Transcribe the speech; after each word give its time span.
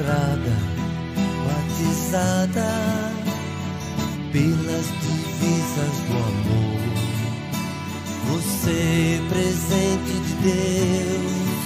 estrada 0.00 0.56
batizada 1.46 2.70
pelas 4.32 4.86
divisas 5.02 5.94
do 6.08 6.16
amor. 6.16 6.80
Você, 8.30 9.20
presente 9.28 10.12
de 10.26 10.34
Deus, 10.42 11.60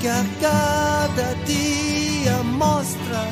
que 0.00 0.08
a 0.08 0.24
cada 0.40 1.34
dia 1.44 2.42
mostra 2.44 3.28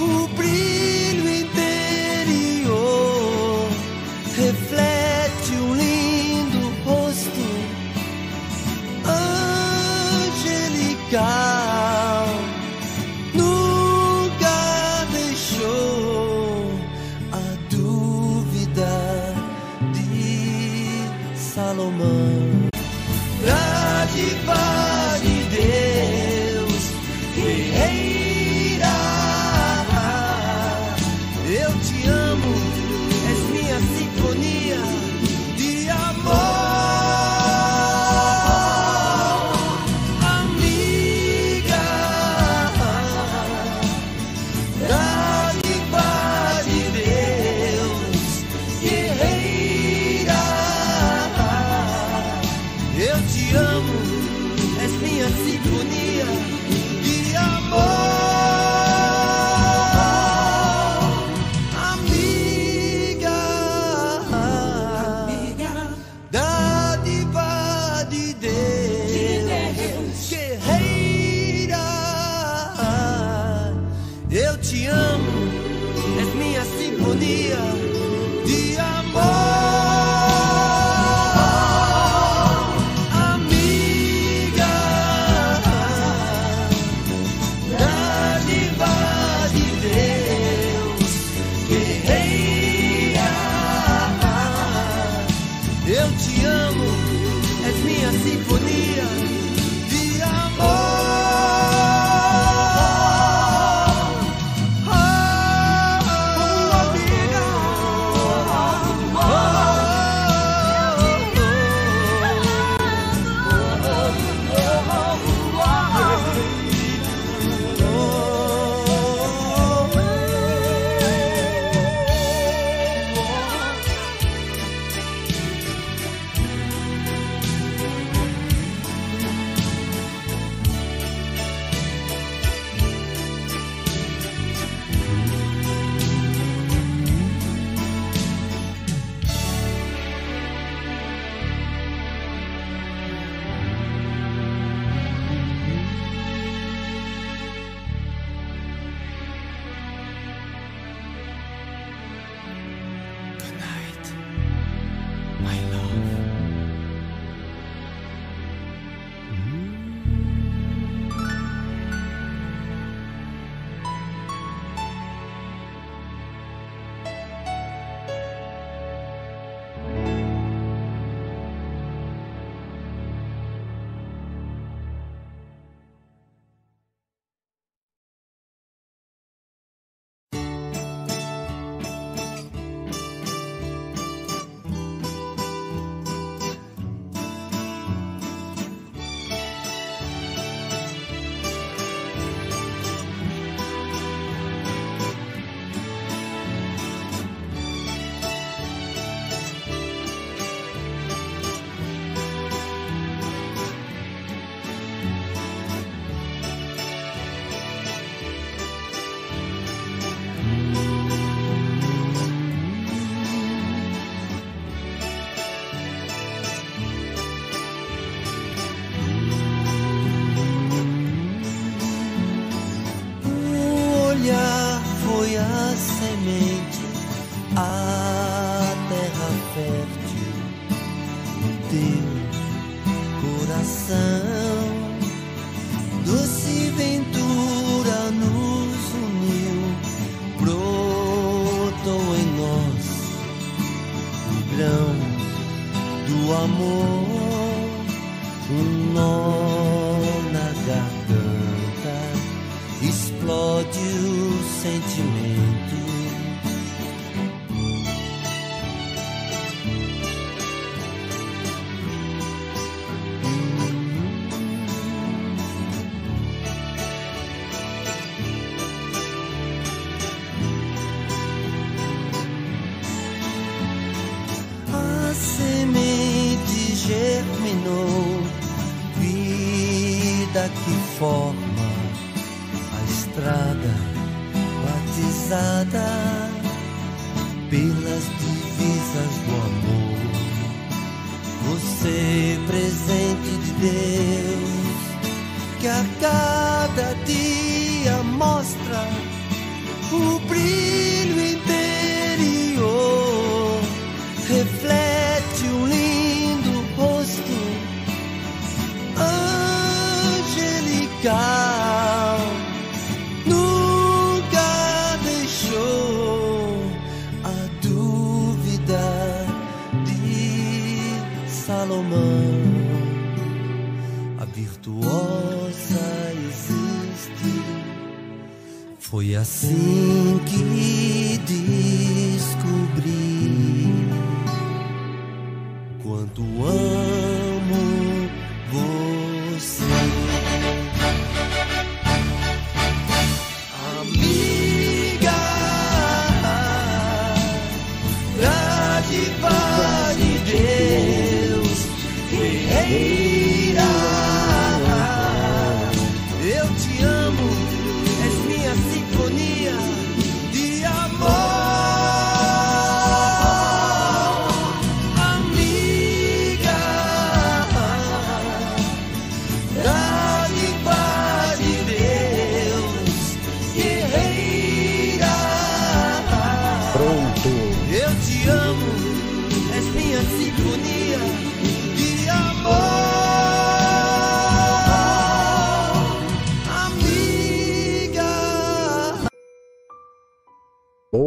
o 0.00 0.28
brilho 0.36 1.05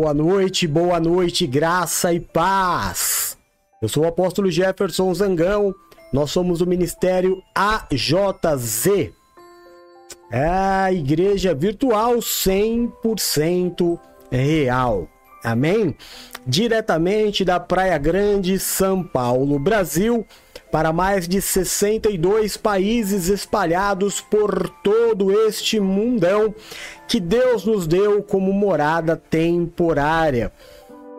Boa 0.09 0.23
noite, 0.23 0.65
boa 0.65 0.99
noite, 0.99 1.45
graça 1.45 2.11
e 2.11 2.19
paz. 2.19 3.37
Eu 3.79 3.87
sou 3.87 4.05
o 4.05 4.07
apóstolo 4.07 4.49
Jefferson 4.49 5.13
Zangão. 5.13 5.71
Nós 6.11 6.31
somos 6.31 6.61
o 6.61 6.65
ministério 6.65 7.43
AJZ. 7.53 9.11
É 10.31 10.47
a 10.47 10.91
igreja 10.91 11.53
virtual 11.53 12.15
100% 12.15 13.99
real. 14.31 15.07
Amém? 15.43 15.95
Diretamente 16.43 17.45
da 17.45 17.59
Praia 17.59 17.99
Grande, 17.99 18.57
São 18.57 19.03
Paulo, 19.03 19.59
Brasil, 19.59 20.25
para 20.71 20.93
mais 20.93 21.27
de 21.27 21.41
62 21.41 22.57
países 22.57 23.27
espalhados 23.27 24.21
por 24.21 24.69
todo 24.83 25.31
este 25.47 25.79
mundão 25.79 26.53
que 27.07 27.19
Deus 27.19 27.65
nos 27.65 27.87
deu 27.87 28.21
como 28.21 28.53
morada 28.53 29.15
temporária. 29.15 30.51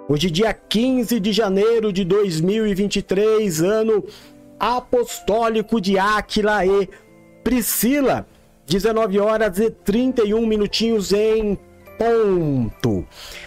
Hoje, 0.09 0.31
dia 0.31 0.53
15 0.53 1.21
de 1.21 1.33
janeiro 1.33 1.93
de 1.93 2.05
2023, 2.05 3.61
ano 3.63 4.05
apostólico 4.59 5.81
de 5.81 5.99
Áquila 5.99 6.65
e 6.67 6.89
Priscila, 7.43 8.27
19 8.67 9.19
horas 9.19 9.59
e 9.59 9.71
31 9.71 10.47
minutinhos 10.47 11.13
em 11.13 11.59
ponto. 11.99 13.05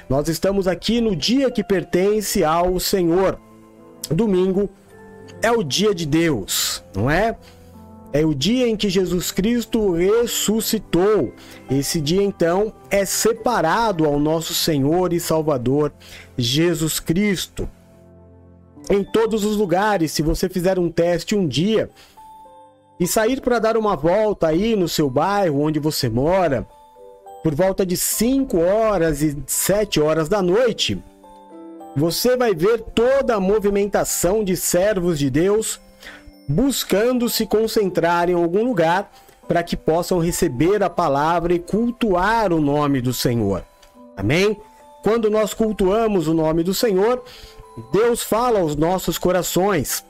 Nós 0.09 0.27
estamos 0.27 0.67
aqui 0.67 1.01
no 1.01 1.15
dia 1.15 1.49
que 1.49 1.63
pertence 1.63 2.43
ao 2.43 2.79
Senhor. 2.79 3.39
Domingo 4.09 4.69
é 5.43 5.51
o 5.51 5.61
dia 5.61 5.93
de 5.93 6.05
Deus, 6.05 6.81
não 6.95 7.11
é? 7.11 7.37
É 8.13 8.25
o 8.25 8.33
dia 8.33 8.67
em 8.67 8.77
que 8.77 8.89
Jesus 8.89 9.31
Cristo 9.31 9.91
ressuscitou. 9.91 11.33
Esse 11.69 11.99
dia, 11.99 12.23
então, 12.23 12.71
é 12.89 13.03
separado 13.03 14.05
ao 14.05 14.19
nosso 14.19 14.53
Senhor 14.53 15.11
e 15.11 15.19
Salvador 15.19 15.91
Jesus 16.37 16.99
Cristo. 16.99 17.69
Em 18.89 19.03
todos 19.03 19.43
os 19.43 19.57
lugares, 19.57 20.11
se 20.11 20.21
você 20.21 20.47
fizer 20.47 20.79
um 20.79 20.89
teste 20.89 21.35
um 21.35 21.47
dia 21.47 21.89
e 22.99 23.05
sair 23.05 23.41
para 23.41 23.59
dar 23.59 23.75
uma 23.75 23.95
volta 23.95 24.47
aí 24.47 24.75
no 24.75 24.87
seu 24.87 25.09
bairro 25.09 25.61
onde 25.61 25.79
você 25.79 26.07
mora, 26.07 26.65
por 27.43 27.53
volta 27.53 27.85
de 27.85 27.97
5 27.97 28.57
horas 28.59 29.21
e 29.21 29.35
7 29.45 29.99
horas 29.99 30.29
da 30.29 30.41
noite, 30.41 31.01
você 31.95 32.35
vai 32.35 32.55
ver 32.55 32.81
toda 32.81 33.35
a 33.35 33.39
movimentação 33.39 34.43
de 34.43 34.57
servos 34.57 35.19
de 35.19 35.29
Deus 35.29 35.79
buscando 36.47 37.29
se 37.29 37.45
concentrar 37.45 38.29
em 38.29 38.33
algum 38.33 38.63
lugar 38.63 39.11
para 39.47 39.63
que 39.63 39.77
possam 39.77 40.19
receber 40.19 40.81
a 40.81 40.89
palavra 40.89 41.53
e 41.53 41.59
cultuar 41.59 42.51
o 42.51 42.59
nome 42.59 43.01
do 43.01 43.13
Senhor. 43.13 43.63
Amém? 44.17 44.57
Quando 45.03 45.29
nós 45.29 45.53
cultuamos 45.53 46.27
o 46.27 46.33
nome 46.33 46.63
do 46.63 46.73
Senhor, 46.73 47.23
Deus 47.91 48.23
fala 48.23 48.59
aos 48.59 48.75
nossos 48.75 49.17
corações. 49.17 50.03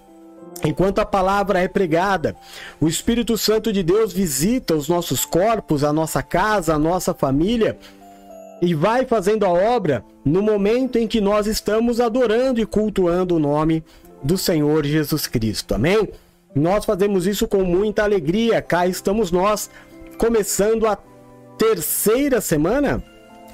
Enquanto 0.63 0.99
a 0.99 1.05
palavra 1.05 1.59
é 1.59 1.67
pregada, 1.67 2.35
o 2.79 2.87
Espírito 2.87 3.37
Santo 3.37 3.73
de 3.73 3.83
Deus 3.83 4.13
visita 4.13 4.75
os 4.75 4.87
nossos 4.87 5.25
corpos, 5.25 5.83
a 5.83 5.91
nossa 5.91 6.23
casa, 6.23 6.75
a 6.75 6.79
nossa 6.79 7.13
família 7.13 7.77
e 8.62 8.74
vai 8.74 9.05
fazendo 9.05 9.45
a 9.45 9.50
obra 9.50 10.03
no 10.24 10.41
momento 10.41 10.98
em 10.98 11.07
que 11.07 11.19
nós 11.19 11.48
estamos 11.48 12.00
adorando 12.00 12.62
e 12.62 12.65
cultuando 12.65 13.36
o 13.36 13.39
nome 13.39 13.83
do 14.24 14.38
Senhor 14.38 14.86
Jesus 14.86 15.27
Cristo. 15.27 15.75
Amém? 15.75 16.10
Nós 16.55 16.86
fazemos 16.86 17.27
isso 17.27 17.48
com 17.48 17.63
muita 17.63 18.03
alegria. 18.03 18.62
Cá 18.62 18.88
estamos 18.88 19.31
nós, 19.31 19.69
começando 20.17 20.88
a 20.88 20.98
terceira 21.57 22.39
semana 22.39 23.03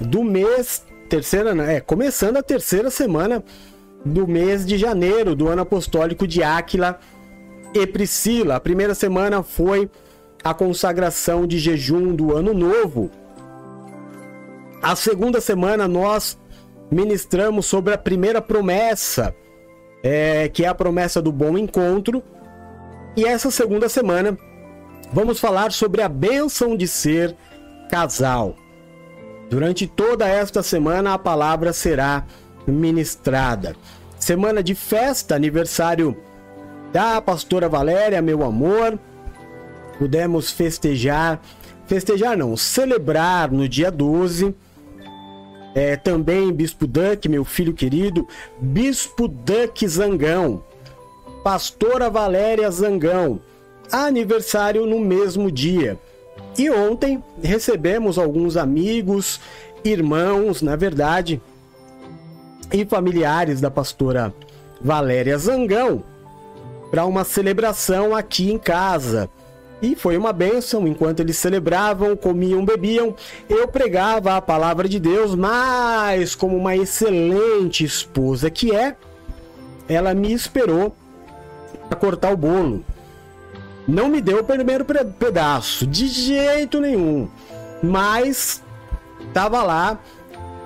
do 0.00 0.22
mês. 0.22 0.84
Terceira, 1.08 1.50
é, 1.64 1.80
começando 1.80 2.36
a 2.36 2.42
terceira 2.42 2.90
semana 2.90 3.42
do 4.04 4.28
mês 4.28 4.64
de 4.64 4.78
janeiro 4.78 5.34
do 5.34 5.48
ano 5.48 5.62
apostólico 5.62 6.26
de 6.26 6.42
Áquila 6.42 7.00
e 7.74 7.86
Priscila. 7.86 8.56
A 8.56 8.60
primeira 8.60 8.94
semana 8.94 9.42
foi 9.42 9.90
a 10.42 10.54
consagração 10.54 11.46
de 11.46 11.58
jejum 11.58 12.14
do 12.14 12.36
ano 12.36 12.54
novo. 12.54 13.10
A 14.82 14.96
segunda 14.96 15.42
semana 15.42 15.86
nós 15.86 16.38
ministramos 16.90 17.66
sobre 17.66 17.92
a 17.92 17.98
primeira 17.98 18.40
promessa, 18.40 19.34
é, 20.02 20.48
que 20.48 20.64
é 20.64 20.68
a 20.68 20.74
promessa 20.74 21.20
do 21.20 21.30
bom 21.30 21.58
encontro. 21.58 22.22
E 23.14 23.24
essa 23.24 23.50
segunda 23.50 23.90
semana 23.90 24.38
vamos 25.12 25.38
falar 25.38 25.70
sobre 25.70 26.00
a 26.00 26.08
bênção 26.08 26.76
de 26.76 26.88
ser 26.88 27.36
casal. 27.90 28.56
Durante 29.50 29.86
toda 29.86 30.26
esta 30.26 30.62
semana 30.62 31.12
a 31.12 31.18
palavra 31.18 31.74
será 31.74 32.24
ministrada. 32.66 33.76
Semana 34.18 34.62
de 34.62 34.74
festa, 34.74 35.34
aniversário 35.34 36.16
da 36.90 37.20
pastora 37.20 37.68
Valéria, 37.68 38.22
meu 38.22 38.42
amor. 38.42 38.98
Pudemos 39.98 40.50
festejar, 40.50 41.38
festejar 41.86 42.34
não, 42.34 42.56
celebrar 42.56 43.50
no 43.50 43.68
dia 43.68 43.90
12. 43.90 44.54
É, 45.74 45.96
também 45.96 46.52
Bispo 46.52 46.86
Duck, 46.86 47.28
meu 47.28 47.44
filho 47.44 47.72
querido, 47.72 48.26
Bispo 48.60 49.28
Duck 49.28 49.86
Zangão, 49.86 50.62
Pastora 51.44 52.10
Valéria 52.10 52.70
Zangão, 52.70 53.40
aniversário 53.90 54.84
no 54.84 54.98
mesmo 54.98 55.50
dia. 55.50 55.98
E 56.58 56.70
ontem 56.70 57.22
recebemos 57.42 58.18
alguns 58.18 58.56
amigos, 58.56 59.40
irmãos, 59.84 60.60
na 60.60 60.74
verdade, 60.76 61.40
e 62.72 62.84
familiares 62.84 63.60
da 63.60 63.70
pastora 63.70 64.34
Valéria 64.80 65.36
Zangão 65.38 66.02
para 66.90 67.06
uma 67.06 67.24
celebração 67.24 68.14
aqui 68.14 68.50
em 68.50 68.58
casa. 68.58 69.30
E 69.82 69.96
foi 69.96 70.16
uma 70.16 70.32
bênção, 70.32 70.86
enquanto 70.86 71.20
eles 71.20 71.38
celebravam, 71.38 72.14
comiam, 72.14 72.64
bebiam, 72.64 73.14
eu 73.48 73.66
pregava 73.66 74.36
a 74.36 74.42
palavra 74.42 74.88
de 74.88 75.00
Deus, 75.00 75.34
mas 75.34 76.34
como 76.34 76.56
uma 76.56 76.76
excelente 76.76 77.82
esposa 77.82 78.50
que 78.50 78.74
é, 78.74 78.94
ela 79.88 80.12
me 80.12 80.32
esperou 80.32 80.94
para 81.88 81.98
cortar 81.98 82.32
o 82.32 82.36
bolo. 82.36 82.84
Não 83.88 84.08
me 84.08 84.20
deu 84.20 84.40
o 84.40 84.44
primeiro 84.44 84.84
pedaço, 85.18 85.86
de 85.86 86.06
jeito 86.06 86.78
nenhum, 86.80 87.28
mas 87.82 88.62
tava 89.32 89.62
lá 89.62 89.98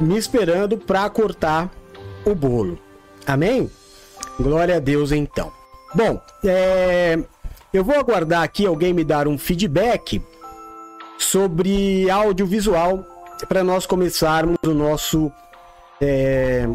me 0.01 0.19
esperando 0.19 0.77
para 0.77 1.09
cortar 1.09 1.71
o 2.25 2.35
bolo. 2.35 2.79
Amém? 3.27 3.71
Glória 4.39 4.77
a 4.77 4.81
Deus 4.81 5.13
então. 5.13 5.53
Bom, 5.95 6.21
é, 6.45 7.21
eu 7.75 7.83
vou 7.83 7.97
aguardar 7.97 8.45
aqui 8.45 8.65
alguém 8.65 8.95
me 8.95 9.03
dar 9.03 9.27
um 9.27 9.37
feedback 9.37 10.23
sobre 11.19 12.09
audiovisual 12.09 13.05
para 13.49 13.65
nós 13.65 13.85
começarmos 13.85 14.57
o 14.65 14.73
nosso 14.73 15.31
é, 16.01 16.69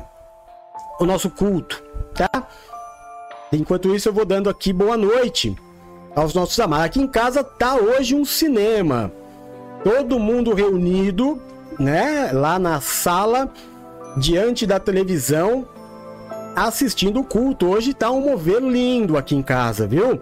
o 0.99 1.05
nosso 1.05 1.29
culto, 1.29 1.81
tá? 2.13 2.49
Enquanto 3.53 3.95
isso 3.95 4.09
eu 4.09 4.13
vou 4.13 4.25
dando 4.25 4.49
aqui 4.49 4.73
boa 4.73 4.97
noite 4.97 5.55
aos 6.13 6.33
nossos 6.33 6.59
amados. 6.59 6.88
Aqui 6.88 7.01
em 7.01 7.07
casa 7.07 7.45
tá 7.45 7.75
hoje 7.75 8.13
um 8.13 8.25
cinema. 8.25 9.09
Todo 9.85 10.19
mundo 10.19 10.53
reunido, 10.53 11.41
né, 11.79 12.31
lá 12.33 12.59
na 12.59 12.81
sala 12.81 13.49
diante 14.17 14.67
da 14.67 14.81
televisão 14.81 15.65
assistindo 16.57 17.21
o 17.21 17.23
culto. 17.23 17.67
Hoje 17.67 17.93
tá 17.93 18.12
um 18.12 18.19
mover 18.19 18.62
lindo 18.62 19.17
aqui 19.17 19.33
em 19.33 19.41
casa, 19.41 19.88
viu? 19.88 20.19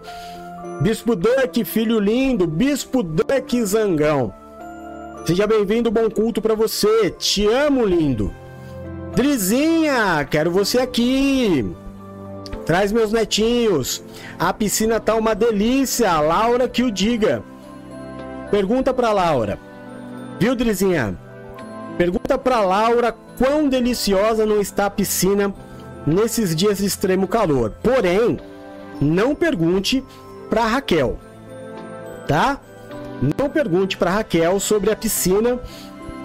Bispo 0.80 1.16
Duck, 1.16 1.64
filho 1.64 1.98
lindo, 1.98 2.46
Bispo 2.46 3.02
Duck 3.02 3.64
Zangão. 3.64 4.32
Seja 5.26 5.44
bem-vindo, 5.44 5.90
bom 5.90 6.08
culto 6.08 6.40
para 6.40 6.54
você. 6.54 7.10
Te 7.10 7.48
amo, 7.48 7.84
lindo. 7.84 8.32
Drizinha, 9.12 10.24
quero 10.30 10.52
você 10.52 10.78
aqui. 10.78 11.68
Traz 12.64 12.92
meus 12.92 13.10
netinhos. 13.10 14.04
A 14.38 14.52
piscina 14.52 15.00
tá 15.00 15.16
uma 15.16 15.34
delícia. 15.34 16.20
Laura 16.20 16.68
que 16.68 16.84
o 16.84 16.92
diga. 16.92 17.42
Pergunta 18.48 18.94
para 18.94 19.12
Laura. 19.12 19.58
Viu, 20.38 20.54
Drizinha? 20.54 21.18
Pergunta 21.98 22.38
para 22.38 22.60
Laura 22.60 23.12
quão 23.36 23.68
deliciosa 23.68 24.46
não 24.46 24.60
está 24.60 24.86
a 24.86 24.90
piscina 24.90 25.52
nesses 26.06 26.54
dias 26.54 26.78
de 26.78 26.86
extremo 26.86 27.26
calor. 27.26 27.72
Porém, 27.82 28.38
não 29.00 29.34
pergunte 29.34 30.04
para 30.48 30.66
Raquel, 30.66 31.18
tá? 32.26 32.58
Não 33.38 33.48
pergunte 33.48 33.96
para 33.96 34.10
Raquel 34.10 34.60
sobre 34.60 34.90
a 34.90 34.96
piscina, 34.96 35.58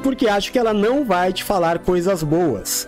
porque 0.02 0.28
acho 0.28 0.52
que 0.52 0.60
ela 0.60 0.74
não 0.74 1.06
vai 1.06 1.34
te 1.34 1.44
falar 1.44 1.80
coisas 1.80 2.22
boas. 2.22 2.88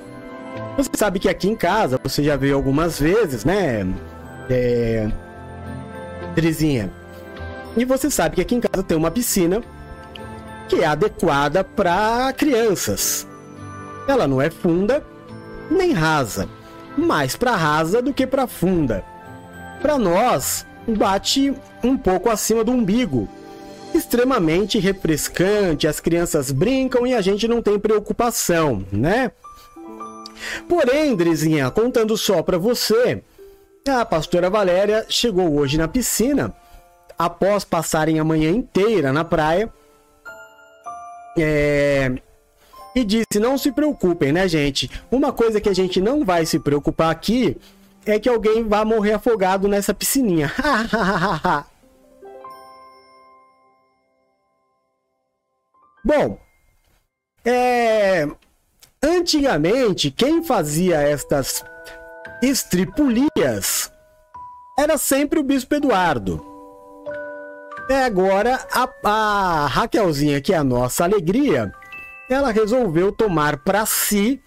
Você 0.77 0.89
sabe 0.95 1.19
que 1.19 1.29
aqui 1.29 1.49
em 1.49 1.55
casa, 1.55 1.99
você 2.01 2.23
já 2.23 2.35
veio 2.35 2.55
algumas 2.55 2.99
vezes, 2.99 3.45
né? 3.45 3.87
É... 4.49 5.09
Drizinha. 6.35 6.91
E 7.77 7.83
você 7.83 8.09
sabe 8.09 8.35
que 8.35 8.41
aqui 8.41 8.55
em 8.55 8.59
casa 8.59 8.83
tem 8.83 8.97
uma 8.97 9.11
piscina 9.11 9.61
que 10.67 10.81
é 10.81 10.85
adequada 10.85 11.63
para 11.63 12.33
crianças. 12.33 13.27
Ela 14.07 14.27
não 14.27 14.41
é 14.41 14.49
funda 14.49 15.03
nem 15.69 15.93
rasa, 15.93 16.47
mais 16.97 17.35
para 17.35 17.55
rasa 17.55 18.01
do 18.01 18.13
que 18.13 18.27
para 18.27 18.47
funda. 18.47 19.03
Para 19.81 19.97
nós, 19.97 20.65
bate 20.87 21.53
um 21.83 21.97
pouco 21.97 22.29
acima 22.29 22.63
do 22.63 22.71
umbigo. 22.71 23.27
Extremamente 23.93 24.77
refrescante, 24.77 25.87
as 25.87 25.99
crianças 25.99 26.51
brincam 26.51 27.07
e 27.07 27.13
a 27.13 27.21
gente 27.21 27.47
não 27.47 27.61
tem 27.61 27.79
preocupação, 27.79 28.85
né? 28.91 29.31
Porém, 30.67 31.15
Drizinha, 31.15 31.71
contando 31.71 32.17
só 32.17 32.43
para 32.43 32.57
você, 32.57 33.23
a 33.87 34.03
pastora 34.03 34.49
Valéria 34.49 35.05
chegou 35.07 35.57
hoje 35.57 35.77
na 35.77 35.87
piscina 35.87 36.53
após 37.17 37.63
passarem 37.63 38.19
a 38.19 38.23
manhã 38.23 38.51
inteira 38.51 39.13
na 39.13 39.23
praia. 39.23 39.71
É... 41.37 42.11
E 42.95 43.03
disse: 43.03 43.39
não 43.39 43.57
se 43.57 43.71
preocupem, 43.71 44.31
né, 44.31 44.47
gente? 44.47 44.89
Uma 45.11 45.31
coisa 45.31 45.59
que 45.59 45.69
a 45.69 45.73
gente 45.73 46.01
não 46.01 46.23
vai 46.23 46.45
se 46.45 46.59
preocupar 46.59 47.11
aqui 47.11 47.57
é 48.05 48.19
que 48.19 48.29
alguém 48.29 48.67
vai 48.67 48.85
morrer 48.85 49.13
afogado 49.13 49.67
nessa 49.67 49.93
piscininha. 49.93 50.51
Bom, 56.03 56.39
é... 57.43 58.27
antigamente 59.03 60.11
quem 60.11 60.43
fazia 60.43 61.01
estas 61.01 61.65
estripulias 62.43 63.91
era 64.77 64.97
sempre 64.97 65.39
o 65.39 65.43
Bispo 65.43 65.73
Eduardo. 65.75 66.45
É 67.89 68.03
agora 68.03 68.67
a, 68.71 68.89
a 69.03 69.67
Raquelzinha, 69.67 70.41
que 70.41 70.53
é 70.53 70.57
a 70.57 70.63
nossa 70.63 71.03
alegria, 71.03 71.71
ela 72.29 72.51
resolveu 72.51 73.11
tomar 73.11 73.57
para 73.57 73.85
si 73.85 74.41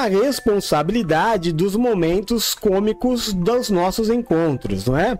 a 0.00 0.08
responsabilidade 0.08 1.52
dos 1.52 1.76
momentos 1.76 2.54
cômicos 2.54 3.32
dos 3.32 3.70
nossos 3.70 4.08
encontros, 4.08 4.86
não 4.86 4.96
é? 4.96 5.18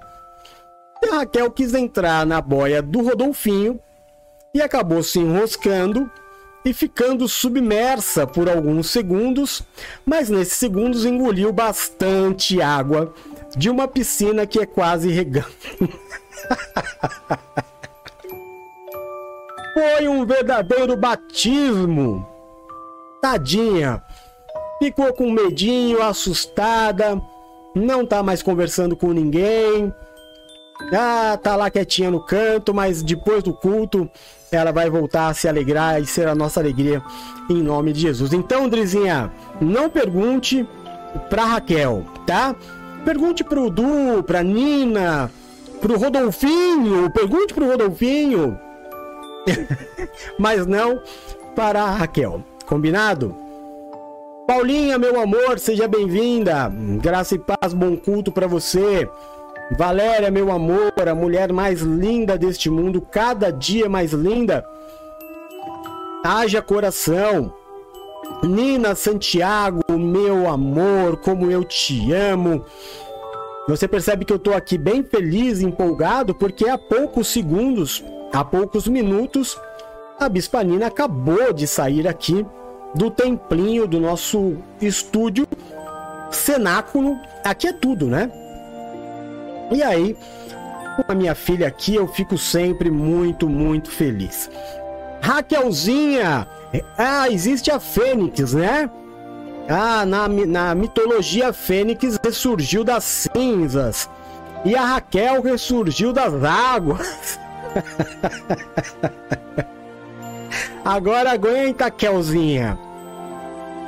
E 1.02 1.08
a 1.08 1.18
Raquel 1.18 1.50
quis 1.50 1.74
entrar 1.74 2.24
na 2.24 2.40
boia 2.40 2.80
do 2.80 3.02
Rodolfinho 3.02 3.78
e 4.54 4.62
acabou 4.62 5.02
se 5.02 5.18
enroscando 5.18 6.10
e 6.64 6.72
ficando 6.72 7.26
submersa 7.28 8.24
por 8.26 8.48
alguns 8.48 8.88
segundos, 8.90 9.62
mas 10.06 10.30
nesses 10.30 10.54
segundos 10.54 11.04
engoliu 11.04 11.52
bastante 11.52 12.62
água 12.62 13.12
de 13.56 13.68
uma 13.68 13.88
piscina 13.88 14.46
que 14.46 14.60
é 14.60 14.66
quase 14.66 15.10
regando. 15.10 15.46
Foi 19.74 20.06
um 20.06 20.24
verdadeiro 20.24 20.96
batismo. 20.96 22.28
Tadinha, 23.20 24.02
ficou 24.82 25.12
com 25.12 25.30
medinho, 25.30 26.02
assustada, 26.02 27.22
não 27.72 28.04
tá 28.04 28.20
mais 28.20 28.42
conversando 28.42 28.96
com 28.96 29.12
ninguém. 29.12 29.94
Ah, 30.92 31.38
tá 31.40 31.54
lá 31.54 31.70
quietinha 31.70 32.10
no 32.10 32.18
canto, 32.18 32.74
mas 32.74 33.00
depois 33.00 33.44
do 33.44 33.52
culto 33.52 34.10
ela 34.50 34.72
vai 34.72 34.90
voltar 34.90 35.28
a 35.28 35.34
se 35.34 35.48
alegrar 35.48 36.02
e 36.02 36.06
ser 36.06 36.26
a 36.26 36.34
nossa 36.34 36.58
alegria 36.58 37.00
em 37.48 37.62
nome 37.62 37.92
de 37.92 38.00
Jesus. 38.00 38.32
Então, 38.32 38.68
Drizinha, 38.68 39.32
não 39.60 39.88
pergunte 39.88 40.68
pra 41.30 41.44
Raquel, 41.44 42.04
tá? 42.26 42.56
Pergunte 43.04 43.44
pro 43.44 43.70
Du, 43.70 44.22
pra 44.26 44.42
Nina, 44.42 45.30
pro 45.80 45.96
Rodolfinho, 45.96 47.08
pergunte 47.12 47.54
pro 47.54 47.68
Rodolfinho. 47.68 48.58
mas 50.38 50.66
não 50.66 51.00
para 51.54 51.84
Raquel. 51.86 52.42
Combinado? 52.66 53.41
Paulinha, 54.54 54.98
meu 54.98 55.18
amor, 55.18 55.58
seja 55.58 55.88
bem-vinda. 55.88 56.70
Graça 57.00 57.36
e 57.36 57.38
paz, 57.38 57.72
bom 57.72 57.96
culto 57.96 58.30
para 58.30 58.46
você. 58.46 59.08
Valéria, 59.78 60.30
meu 60.30 60.52
amor, 60.52 60.92
a 61.08 61.14
mulher 61.14 61.50
mais 61.50 61.80
linda 61.80 62.36
deste 62.36 62.68
mundo, 62.68 63.00
cada 63.00 63.50
dia 63.50 63.88
mais 63.88 64.12
linda. 64.12 64.62
Haja 66.22 66.60
coração. 66.60 67.54
Nina 68.42 68.94
Santiago, 68.94 69.80
meu 69.90 70.46
amor, 70.46 71.16
como 71.22 71.50
eu 71.50 71.64
te 71.64 72.12
amo. 72.12 72.62
Você 73.66 73.88
percebe 73.88 74.26
que 74.26 74.34
eu 74.34 74.38
tô 74.38 74.52
aqui 74.52 74.76
bem 74.76 75.02
feliz, 75.02 75.62
empolgado, 75.62 76.34
porque 76.34 76.68
há 76.68 76.76
poucos 76.76 77.28
segundos, 77.28 78.04
há 78.30 78.44
poucos 78.44 78.86
minutos, 78.86 79.58
a 80.20 80.28
Bispa 80.28 80.62
Nina 80.62 80.88
acabou 80.88 81.54
de 81.54 81.66
sair 81.66 82.06
aqui 82.06 82.44
do 82.94 83.10
templinho 83.10 83.86
do 83.86 84.00
nosso 84.00 84.56
estúdio, 84.80 85.46
cenáculo. 86.30 87.18
Aqui 87.44 87.68
é 87.68 87.72
tudo, 87.72 88.06
né? 88.06 88.30
E 89.70 89.82
aí, 89.82 90.16
com 90.96 91.12
a 91.12 91.14
minha 91.14 91.34
filha 91.34 91.66
aqui, 91.66 91.94
eu 91.94 92.06
fico 92.06 92.36
sempre 92.36 92.90
muito, 92.90 93.48
muito 93.48 93.90
feliz. 93.90 94.50
Raquelzinha! 95.20 96.46
Ah, 96.96 97.28
existe 97.30 97.70
a 97.70 97.78
Fênix, 97.78 98.52
né? 98.52 98.90
Ah, 99.68 100.04
na, 100.04 100.28
na 100.28 100.74
mitologia, 100.74 101.52
Fênix 101.52 102.18
ressurgiu 102.22 102.82
das 102.84 103.04
cinzas. 103.04 104.08
E 104.64 104.76
a 104.76 104.84
Raquel 104.84 105.42
ressurgiu 105.42 106.12
das 106.12 106.32
águas. 106.44 107.38
Agora 110.84 111.32
aguenta, 111.32 111.90
Kelzinha. 111.90 112.78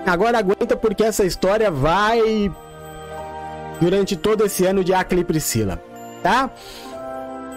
Agora 0.06 0.38
aguenta 0.38 0.76
porque 0.76 1.02
essa 1.02 1.24
história 1.24 1.70
vai 1.70 2.52
durante 3.80 4.16
todo 4.16 4.44
esse 4.44 4.64
ano 4.64 4.84
de 4.84 4.94
Acre 4.94 5.20
e 5.20 5.24
Priscila, 5.24 5.82
tá? 6.22 6.50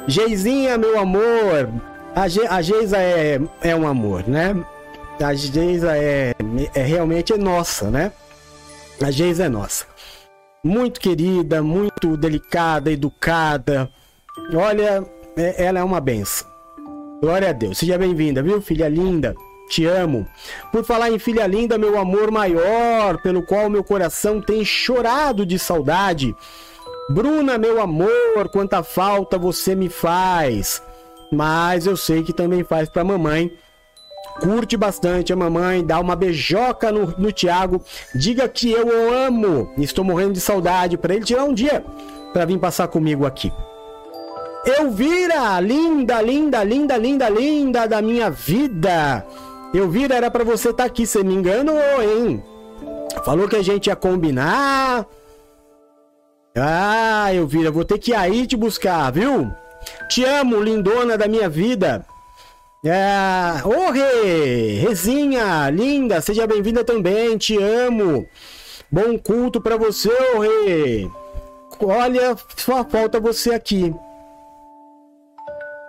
Geizinha, 0.08 0.78
meu 0.78 0.98
amor. 0.98 1.70
A, 2.16 2.28
Ge 2.28 2.48
a 2.48 2.62
Geisa 2.62 2.98
é, 2.98 3.40
é 3.62 3.76
um 3.76 3.88
amor, 3.88 4.28
né? 4.28 4.56
A 5.24 5.34
Geisa 5.34 5.96
é, 5.96 6.34
é 6.74 6.82
realmente 6.82 7.34
é 7.34 7.38
nossa, 7.38 7.92
né? 7.92 8.12
A 9.04 9.12
Geisa 9.12 9.46
é 9.46 9.50
nossa. 9.50 9.86
Muito 10.64 11.00
querida, 11.00 11.62
muito 11.62 12.18
delicada, 12.18 12.92
educada. 12.92 13.90
Olha, 14.56 15.06
é, 15.36 15.66
ela 15.66 15.80
é 15.80 15.84
uma 15.84 16.02
benção. 16.02 16.57
Glória 17.20 17.50
a 17.50 17.54
Deus. 17.54 17.80
Seja 17.80 17.98
bem-vinda, 17.98 18.44
viu, 18.44 18.62
filha 18.62 18.88
linda? 18.88 19.36
Te 19.70 19.86
amo. 19.86 20.28
Por 20.72 20.84
falar 20.84 21.10
em 21.10 21.18
filha 21.18 21.48
linda, 21.48 21.78
meu 21.78 21.98
amor 21.98 22.30
maior, 22.32 23.22
pelo 23.22 23.42
qual 23.42 23.70
meu 23.70 23.84
coração 23.84 24.40
tem 24.40 24.64
chorado 24.64 25.46
de 25.46 25.58
saudade. 25.58 26.36
Bruna, 27.10 27.58
meu 27.58 27.82
amor, 27.82 28.50
quanta 28.52 28.84
falta 28.84 29.38
você 29.38 29.74
me 29.76 29.90
faz. 29.90 30.82
Mas 31.32 31.88
eu 31.88 31.98
sei 31.98 32.24
que 32.24 32.32
também 32.32 32.64
faz 32.64 32.88
pra 32.88 33.04
mamãe. 33.04 33.52
Curte 34.40 34.78
bastante 34.78 35.34
a 35.34 35.36
mamãe, 35.36 35.84
dá 35.84 36.00
uma 36.00 36.16
beijoca 36.16 36.92
no, 36.92 37.08
no 37.18 37.32
Thiago. 37.32 37.82
Diga 38.14 38.48
que 38.48 38.72
eu 38.72 38.88
o 38.88 39.12
amo. 39.12 39.74
Estou 39.80 40.06
morrendo 40.06 40.34
de 40.34 40.40
saudade 40.40 40.98
para 40.98 41.16
ele 41.16 41.26
tirar 41.26 41.44
um 41.46 41.54
dia 41.54 41.84
para 42.32 42.46
vir 42.46 42.60
passar 42.60 42.88
comigo 42.88 43.26
aqui. 43.26 43.52
Elvira, 44.68 45.62
linda, 45.62 46.22
linda, 46.22 46.62
linda, 46.62 46.98
linda, 46.98 47.30
linda 47.30 47.88
da 47.88 48.02
minha 48.02 48.30
vida. 48.30 49.26
Elvira, 49.74 50.16
era 50.16 50.30
para 50.30 50.44
você 50.44 50.72
estar 50.72 50.84
tá 50.84 50.90
aqui, 50.90 51.08
você 51.08 51.24
me 51.24 51.34
enganou, 51.34 51.80
hein? 52.02 52.44
Falou 53.24 53.48
que 53.48 53.56
a 53.56 53.62
gente 53.62 53.88
ia 53.88 53.96
combinar. 53.96 55.06
Ah, 56.54 57.34
Elvira, 57.34 57.72
vou 57.72 57.86
ter 57.86 57.98
que 57.98 58.12
ir 58.12 58.16
aí 58.16 58.46
te 58.46 58.58
buscar, 58.58 59.10
viu? 59.10 59.50
Te 60.10 60.26
amo, 60.26 60.62
lindona 60.62 61.18
da 61.18 61.30
minha 61.30 61.48
vida. 61.48 62.06
É... 62.84 63.66
Ô, 63.66 63.92
Rê! 63.92 64.80
Rezinha, 64.82 65.70
linda, 65.70 66.20
seja 66.20 66.46
bem-vinda 66.46 66.84
também, 66.84 67.38
te 67.38 67.58
amo. 67.58 68.28
Bom 68.92 69.18
culto 69.18 69.62
para 69.62 69.78
você, 69.78 70.12
ô 70.36 70.40
Rê. 70.40 71.08
Olha, 71.80 72.36
só 72.58 72.84
falta 72.84 73.18
você 73.18 73.54
aqui. 73.54 73.96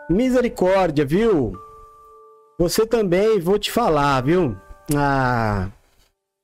Misericórdia, 0.09 1.05
viu? 1.05 1.53
Você 2.59 2.87
também, 2.87 3.39
vou 3.39 3.59
te 3.59 3.71
falar, 3.71 4.23
viu? 4.23 4.57
Ah, 4.97 5.69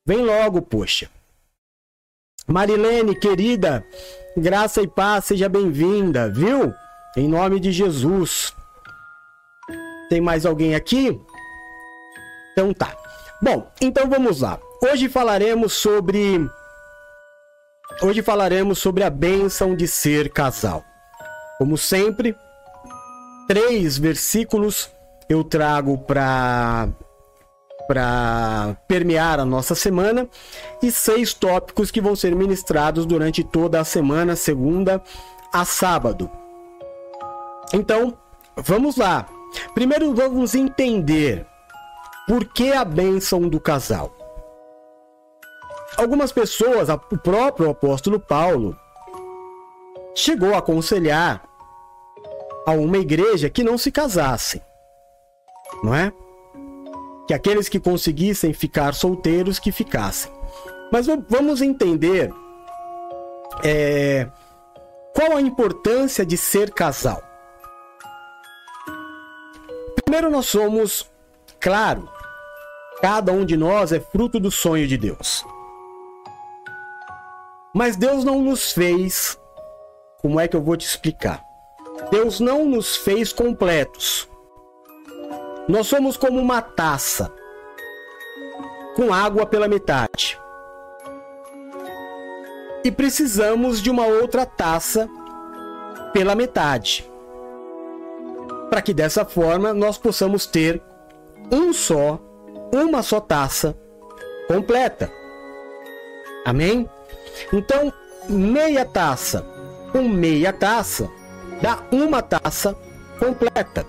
vem 0.07 0.25
logo, 0.25 0.61
poxa. 0.61 1.11
Marilene, 2.47 3.19
querida, 3.19 3.85
graça 4.37 4.83
e 4.83 4.87
paz, 4.87 5.25
seja 5.25 5.49
bem-vinda, 5.49 6.31
viu? 6.31 6.75
Em 7.17 7.27
nome 7.27 7.59
de 7.59 7.73
Jesus. 7.73 8.55
Tem 10.11 10.21
mais 10.21 10.45
alguém 10.45 10.75
aqui? 10.75 11.19
Então 12.53 12.75
tá. 12.75 12.95
Bom, 13.41 13.67
então 13.81 14.09
vamos 14.11 14.43
lá. 14.43 14.61
Hoje 14.83 15.09
falaremos 15.09 15.73
sobre 15.73 16.47
Hoje 18.03 18.23
falaremos 18.23 18.79
sobre 18.79 19.05
a 19.05 19.11
bênção 19.11 19.75
de 19.75 19.89
ser 19.89 20.29
casal. 20.31 20.85
Como 21.59 21.79
sempre, 21.79 22.37
três 23.47 23.99
versículos 23.99 24.91
eu 25.29 25.43
trago 25.45 25.99
para 25.99 26.89
para 27.87 28.77
permear 28.89 29.39
a 29.39 29.45
nossa 29.45 29.75
semana 29.75 30.27
e 30.83 30.91
seis 30.91 31.35
tópicos 31.35 31.91
que 31.91 32.01
vão 32.01 32.17
ser 32.17 32.35
ministrados 32.35 33.05
durante 33.05 33.45
toda 33.45 33.79
a 33.79 33.85
semana, 33.85 34.35
segunda 34.35 35.03
a 35.53 35.67
sábado. 35.67 36.31
Então, 37.75 38.17
vamos 38.57 38.97
lá. 38.97 39.27
Primeiro 39.75 40.15
vamos 40.15 40.55
entender 40.55 41.47
por 42.27 42.47
que 42.47 42.73
a 42.73 42.87
bênção 42.87 43.49
do 43.49 43.61
casal. 43.61 44.17
Algumas 45.97 46.33
pessoas, 46.33 46.89
o 46.89 47.19
próprio 47.19 47.69
apóstolo 47.69 48.19
Paulo, 48.19 48.75
chegou 50.15 50.55
a 50.55 50.59
aconselhar 50.59 51.54
a 52.67 52.73
uma 52.73 52.99
igreja 52.99 53.51
que 53.51 53.63
não 53.63 53.77
se 53.77 53.91
casassem, 53.93 54.61
não 55.83 55.95
é? 55.95 56.13
Que 57.27 57.35
aqueles 57.35 57.69
que 57.69 57.81
conseguissem 57.81 58.53
ficar 58.53 58.95
solteiros 58.95 59.59
que 59.59 59.73
ficassem. 59.73 60.31
Mas 60.93 61.07
vamos 61.29 61.63
entender 61.63 62.33
é, 63.63 64.29
qual 65.15 65.37
a 65.37 65.41
importância 65.41 66.25
de 66.25 66.37
ser 66.37 66.71
casal. 66.73 67.23
Primeiro, 70.05 70.31
nós 70.31 70.47
somos, 70.47 71.11
claro, 71.59 72.09
cada 73.01 73.33
um 73.33 73.45
de 73.45 73.57
nós 73.57 73.93
é 73.93 74.01
fruto 74.01 74.39
do 74.39 74.51
sonho 74.51 74.87
de 74.87 74.97
Deus. 74.97 75.45
Mas 77.75 77.97
Deus 77.97 78.25
não 78.25 78.41
nos 78.41 78.73
fez. 78.73 79.39
Como 80.21 80.39
é 80.39 80.47
que 80.47 80.57
eu 80.57 80.63
vou 80.63 80.77
te 80.77 80.87
explicar? 80.87 81.43
Deus 82.11 82.41
não 82.41 82.65
nos 82.65 82.97
fez 82.97 83.33
completos. 83.33 84.29
Nós 85.69 85.87
somos 85.87 86.17
como 86.17 86.39
uma 86.39 86.61
taça 86.61 87.33
com 88.95 89.13
água 89.13 89.47
pela 89.47 89.69
metade. 89.69 90.39
E 92.85 92.91
precisamos 92.91 93.81
de 93.81 93.91
uma 93.91 94.07
outra 94.07 94.45
taça 94.45 95.09
pela 96.13 96.35
metade. 96.35 97.11
Para 98.69 98.83
que 98.83 98.93
dessa 98.93 99.25
forma 99.25 99.73
nós 99.73 99.97
possamos 99.97 100.47
ter 100.47 100.83
um 101.51 101.73
só, 101.73 102.21
uma 102.73 103.03
só 103.03 103.21
taça 103.21 103.77
completa. 104.47 105.11
Amém? 106.45 106.89
Então, 107.53 107.93
meia 108.29 108.85
taça 108.85 109.47
com 109.91 110.03
meia 110.03 110.53
taça 110.53 111.09
dá 111.65 111.79
uma 111.91 112.21
taça 112.21 112.77
completa. 113.19 113.87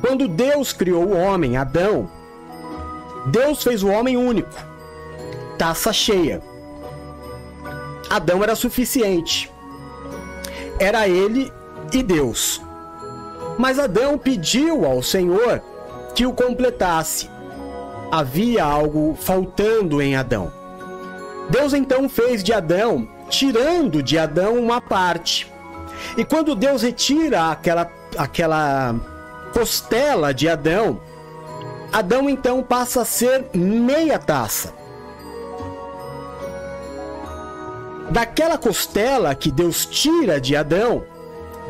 Quando 0.00 0.26
Deus 0.26 0.72
criou 0.72 1.04
o 1.04 1.16
homem, 1.16 1.56
Adão, 1.56 2.10
Deus 3.26 3.62
fez 3.62 3.84
o 3.84 3.88
homem 3.88 4.16
único, 4.16 4.50
taça 5.56 5.92
cheia. 5.92 6.42
Adão 8.10 8.42
era 8.42 8.56
suficiente. 8.56 9.48
Era 10.80 11.06
ele 11.06 11.52
e 11.92 12.02
Deus. 12.02 12.60
Mas 13.56 13.78
Adão 13.78 14.18
pediu 14.18 14.84
ao 14.84 15.00
Senhor 15.04 15.62
que 16.16 16.26
o 16.26 16.32
completasse. 16.32 17.30
Havia 18.10 18.64
algo 18.64 19.14
faltando 19.14 20.02
em 20.02 20.16
Adão. 20.16 20.52
Deus 21.48 21.72
então 21.72 22.08
fez 22.08 22.42
de 22.42 22.52
Adão, 22.52 23.08
tirando 23.28 24.02
de 24.02 24.18
Adão 24.18 24.58
uma 24.58 24.80
parte. 24.80 25.57
E 26.16 26.24
quando 26.24 26.54
Deus 26.54 26.82
retira 26.82 27.50
aquela, 27.50 27.90
aquela 28.16 28.94
costela 29.52 30.32
de 30.32 30.48
Adão, 30.48 31.00
Adão 31.92 32.28
então 32.28 32.62
passa 32.62 33.02
a 33.02 33.04
ser 33.04 33.46
meia 33.54 34.18
taça. 34.18 34.74
Daquela 38.10 38.56
costela 38.56 39.34
que 39.34 39.50
Deus 39.50 39.84
tira 39.84 40.40
de 40.40 40.56
Adão, 40.56 41.04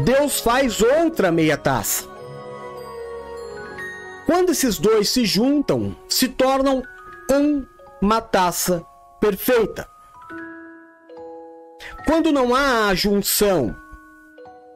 Deus 0.01 0.41
faz 0.41 0.81
outra 0.81 1.33
meia 1.33 1.57
taça. 1.57 2.05
Quando 4.27 4.51
esses 4.51 4.79
dois 4.79 5.09
se 5.09 5.25
juntam, 5.25 5.97
se 6.09 6.29
tornam 6.29 6.83
uma 8.01 8.21
taça 8.21 8.85
perfeita. 9.21 9.89
Quando 12.07 12.31
não 12.31 12.55
há 12.55 12.89
a 12.89 12.95
junção, 12.95 13.75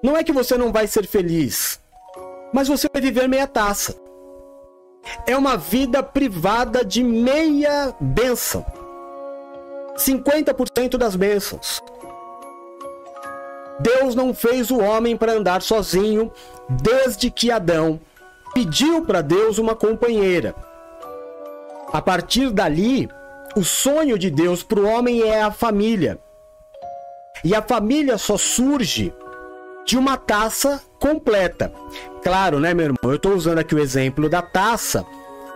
não 0.03 0.17
é 0.17 0.25
que 0.25 0.33
você 0.33 0.59
não 0.59 0.73
vai 0.73 0.87
ser 0.87 1.07
feliz, 1.07 1.81
mas 2.53 2.67
você 2.67 2.89
vai 2.93 3.01
viver 3.01 3.29
meia 3.29 3.47
taça. 3.47 3.95
É 5.27 5.37
uma 5.37 5.57
vida 5.57 6.03
privada 6.03 6.85
de 6.85 7.03
meia 7.03 7.95
bênção. 8.01 8.65
50% 9.97 10.97
das 10.97 11.15
bênçãos. 11.15 11.83
Deus 13.81 14.15
não 14.15 14.35
fez 14.35 14.71
o 14.71 14.79
homem 14.79 15.17
para 15.17 15.33
andar 15.33 15.63
sozinho 15.63 16.33
desde 16.69 17.31
que 17.31 17.51
Adão 17.51 18.01
pediu 18.55 19.05
para 19.05 19.23
Deus 19.23 19.59
uma 19.59 19.75
companheira. 19.75 20.55
A 21.93 22.01
partir 22.01 22.51
dali, 22.51 23.09
o 23.57 23.65
sonho 23.65 24.19
de 24.19 24.31
Deus 24.31 24.63
para 24.63 24.81
o 24.81 24.87
homem 24.87 25.23
é 25.23 25.43
a 25.43 25.51
família. 25.51 26.19
E 27.45 27.55
a 27.55 27.63
família 27.63 28.19
só 28.19 28.37
surge 28.37 29.13
de 29.85 29.97
uma 29.99 30.17
taça 30.17 30.81
completa. 30.99 31.73
Claro, 32.23 32.61
né, 32.61 32.73
meu 32.73 32.87
irmão? 32.87 32.99
Eu 33.03 33.17
estou 33.17 33.35
usando 33.35 33.59
aqui 33.59 33.75
o 33.75 33.79
exemplo 33.79 34.29
da 34.29 34.41
taça 34.43 35.05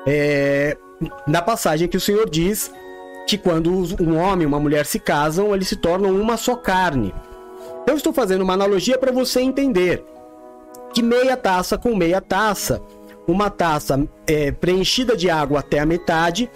é, 0.07 0.77
na 1.27 1.43
passagem 1.43 1.89
que 1.89 1.97
o 1.97 2.01
Senhor 2.01 2.29
diz 2.29 2.71
que 3.27 3.37
quando 3.37 3.71
um 4.01 4.17
homem 4.17 4.45
e 4.45 4.47
uma 4.47 4.61
mulher 4.61 4.87
se 4.87 4.99
casam, 5.01 5.55
eles 5.55 5.69
se 5.69 5.77
tornam 5.77 6.11
uma 6.11 6.37
só 6.37 6.55
carne. 6.55 7.13
Eu 7.87 7.97
estou 7.97 8.13
fazendo 8.13 8.43
uma 8.43 8.55
analogia 8.55 8.99
para 8.99 9.13
você 9.13 9.41
entender. 9.41 10.05
que 10.95 11.03
meia 11.03 11.37
taça 11.37 11.77
com 11.77 11.95
meia 11.95 12.21
taça, 12.21 12.81
uma 13.29 13.51
taça 13.51 14.09
é, 14.27 14.51
preenchida 14.51 15.17
de 15.17 15.29
água 15.29 15.61
até 15.61 15.79
a 15.81 15.87
metade, 15.87 16.51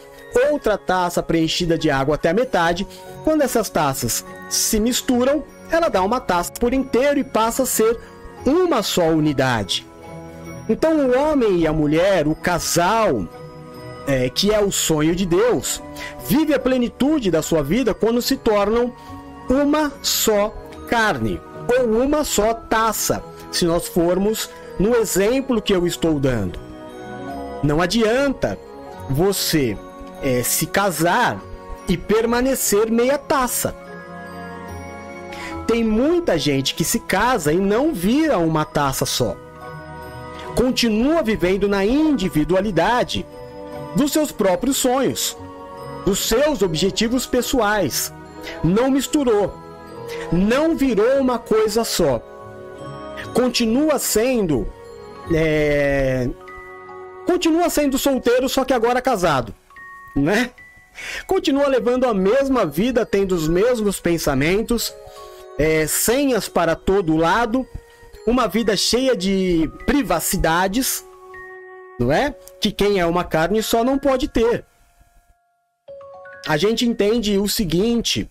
outra 0.50 0.78
taça 0.78 1.22
preenchida 1.22 1.76
de 1.76 1.90
água 1.90 2.14
até 2.14 2.30
a 2.30 2.35
metade. 2.35 2.87
Quando 3.22 3.42
essas 3.42 3.68
taças 3.68 4.24
se 4.48 4.80
misturam, 4.80 5.44
ela 5.70 5.88
dá 5.88 6.02
uma 6.02 6.20
taça 6.20 6.52
por 6.59 6.72
inteiro 6.72 7.18
e 7.18 7.24
passa 7.24 7.62
a 7.62 7.66
ser 7.66 7.98
uma 8.44 8.83
só 8.83 9.09
unidade. 9.09 9.87
Então, 10.68 11.09
o 11.09 11.18
homem 11.18 11.59
e 11.59 11.66
a 11.66 11.72
mulher, 11.72 12.28
o 12.28 12.35
casal, 12.35 13.26
é, 14.06 14.28
que 14.28 14.52
é 14.52 14.61
o 14.61 14.70
sonho 14.70 15.14
de 15.14 15.26
Deus, 15.26 15.83
vive 16.26 16.54
a 16.54 16.59
plenitude 16.59 17.30
da 17.30 17.42
sua 17.42 17.62
vida 17.62 17.92
quando 17.92 18.22
se 18.22 18.37
tornam 18.37 18.92
uma 19.48 19.92
só 20.02 20.54
carne 20.88 21.40
ou 21.78 22.02
uma 22.02 22.24
só 22.24 22.54
taça, 22.54 23.22
se 23.50 23.64
nós 23.64 23.88
formos 23.88 24.48
no 24.78 24.94
exemplo 24.96 25.61
que 25.61 25.72
eu 25.72 25.87
estou 25.87 26.18
dando. 26.18 26.59
Não 27.62 27.80
adianta 27.80 28.59
você 29.09 29.76
é, 30.22 30.42
se 30.42 30.66
casar 30.66 31.40
e 31.88 31.96
permanecer 31.96 32.90
meia 32.90 33.18
taça. 33.18 33.74
Tem 35.70 35.85
muita 35.85 36.37
gente 36.37 36.74
que 36.74 36.83
se 36.83 36.98
casa 36.98 37.52
e 37.52 37.56
não 37.56 37.94
vira 37.94 38.38
uma 38.38 38.64
taça 38.64 39.06
só. 39.06 39.37
Continua 40.56 41.22
vivendo 41.22 41.68
na 41.68 41.85
individualidade 41.85 43.24
dos 43.94 44.11
seus 44.11 44.33
próprios 44.33 44.78
sonhos, 44.78 45.37
dos 46.04 46.26
seus 46.26 46.61
objetivos 46.61 47.24
pessoais. 47.24 48.12
Não 48.64 48.90
misturou, 48.90 49.54
não 50.33 50.76
virou 50.76 51.20
uma 51.20 51.38
coisa 51.38 51.85
só. 51.85 52.20
Continua 53.33 53.96
sendo. 54.00 54.66
É... 55.33 56.28
Continua 57.26 57.70
sendo 57.70 57.96
solteiro, 57.96 58.48
só 58.48 58.64
que 58.64 58.72
agora 58.72 59.00
casado, 59.00 59.54
né? 60.16 60.50
Continua 61.28 61.68
levando 61.68 62.06
a 62.06 62.12
mesma 62.12 62.66
vida, 62.66 63.06
tendo 63.06 63.37
os 63.37 63.46
mesmos 63.46 64.00
pensamentos, 64.00 64.92
é, 65.61 65.87
senhas 65.87 66.49
para 66.49 66.75
todo 66.75 67.18
lado, 67.18 67.66
uma 68.27 68.49
vida 68.49 68.75
cheia 68.79 69.14
de 69.14 69.70
privacidades, 69.85 71.05
não 71.99 72.11
é? 72.11 72.35
Que 72.59 72.73
quem 72.73 72.99
é 72.99 73.05
uma 73.05 73.25
carne 73.25 73.62
só 73.62 73.85
não 73.85 73.99
pode 73.99 74.27
ter. 74.27 74.64
A 76.49 76.57
gente 76.57 76.87
entende 76.87 77.37
o 77.37 77.46
seguinte: 77.46 78.27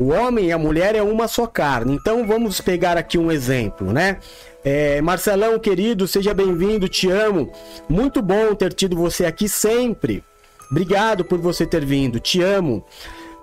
o 0.00 0.10
homem 0.12 0.46
e 0.46 0.52
a 0.52 0.58
mulher 0.58 0.94
é 0.94 1.02
uma 1.02 1.26
só 1.26 1.48
carne. 1.48 1.96
Então 1.96 2.24
vamos 2.24 2.60
pegar 2.60 2.96
aqui 2.96 3.18
um 3.18 3.32
exemplo, 3.32 3.92
né? 3.92 4.20
É, 4.64 5.02
Marcelão, 5.02 5.58
querido, 5.58 6.06
seja 6.06 6.32
bem-vindo, 6.32 6.88
te 6.88 7.10
amo. 7.10 7.50
Muito 7.88 8.22
bom 8.22 8.54
ter 8.54 8.72
tido 8.72 8.94
você 8.94 9.26
aqui 9.26 9.48
sempre. 9.48 10.22
Obrigado 10.70 11.24
por 11.24 11.40
você 11.40 11.66
ter 11.66 11.84
vindo, 11.84 12.20
te 12.20 12.40
amo. 12.40 12.86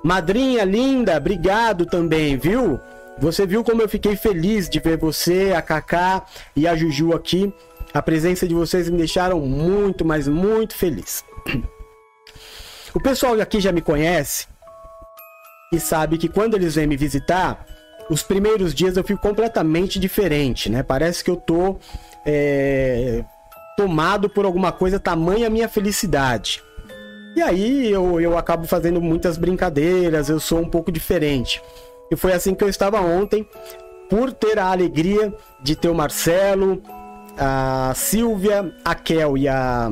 Madrinha 0.04 0.66
linda, 0.66 1.16
obrigado 1.16 1.86
também, 1.86 2.38
viu? 2.38 2.80
Você 3.18 3.46
viu 3.46 3.64
como 3.64 3.82
eu 3.82 3.88
fiquei 3.88 4.16
feliz 4.16 4.68
de 4.68 4.80
ver 4.80 4.98
você, 4.98 5.54
a 5.56 5.62
Kaká 5.62 6.26
e 6.56 6.68
a 6.68 6.76
Juju 6.76 7.14
aqui. 7.14 7.54
A 7.94 8.02
presença 8.02 8.48
de 8.48 8.54
vocês 8.54 8.90
me 8.90 8.98
deixaram 8.98 9.40
muito, 9.40 10.04
mas 10.04 10.28
muito 10.28 10.76
feliz. 10.76 11.24
O 12.94 13.00
pessoal 13.00 13.40
aqui 13.40 13.60
já 13.60 13.72
me 13.72 13.82
conhece 13.82 14.46
e 15.72 15.80
sabe 15.80 16.18
que 16.18 16.28
quando 16.28 16.56
eles 16.56 16.76
vêm 16.76 16.86
me 16.86 16.98
visitar, 16.98 17.66
os 18.10 18.22
primeiros 18.22 18.74
dias 18.74 18.98
eu 18.98 19.04
fico 19.04 19.22
completamente 19.22 20.00
diferente, 20.00 20.70
né? 20.70 20.84
Parece 20.84 21.24
que 21.24 21.32
eu 21.32 21.38
tô 21.38 21.78
é, 22.26 23.24
tomado 23.76 24.30
por 24.30 24.46
alguma 24.46 24.72
coisa, 24.72 25.00
tamanha 25.00 25.50
minha 25.50 25.70
felicidade. 25.70 26.62
E 27.36 27.42
aí 27.42 27.92
eu, 27.92 28.22
eu 28.22 28.38
acabo 28.38 28.68
fazendo 28.68 29.02
muitas 29.02 29.38
brincadeiras, 29.38 30.30
eu 30.30 30.40
sou 30.40 30.60
um 30.60 30.70
pouco 30.70 30.92
diferente. 30.92 31.62
E 32.12 32.16
foi 32.16 32.34
assim 32.34 32.54
que 32.54 32.64
eu 32.64 32.70
estava 32.70 33.02
ontem, 33.02 33.48
por 34.10 34.32
ter 34.32 34.60
a 34.60 34.68
alegria 34.68 35.34
de 35.62 35.76
ter 35.76 35.90
o 35.90 35.96
Marcelo, 35.96 36.82
a 37.38 37.94
Silvia, 37.96 38.72
a 38.86 38.94
Kel 38.94 39.38
e 39.38 39.48
a, 39.48 39.92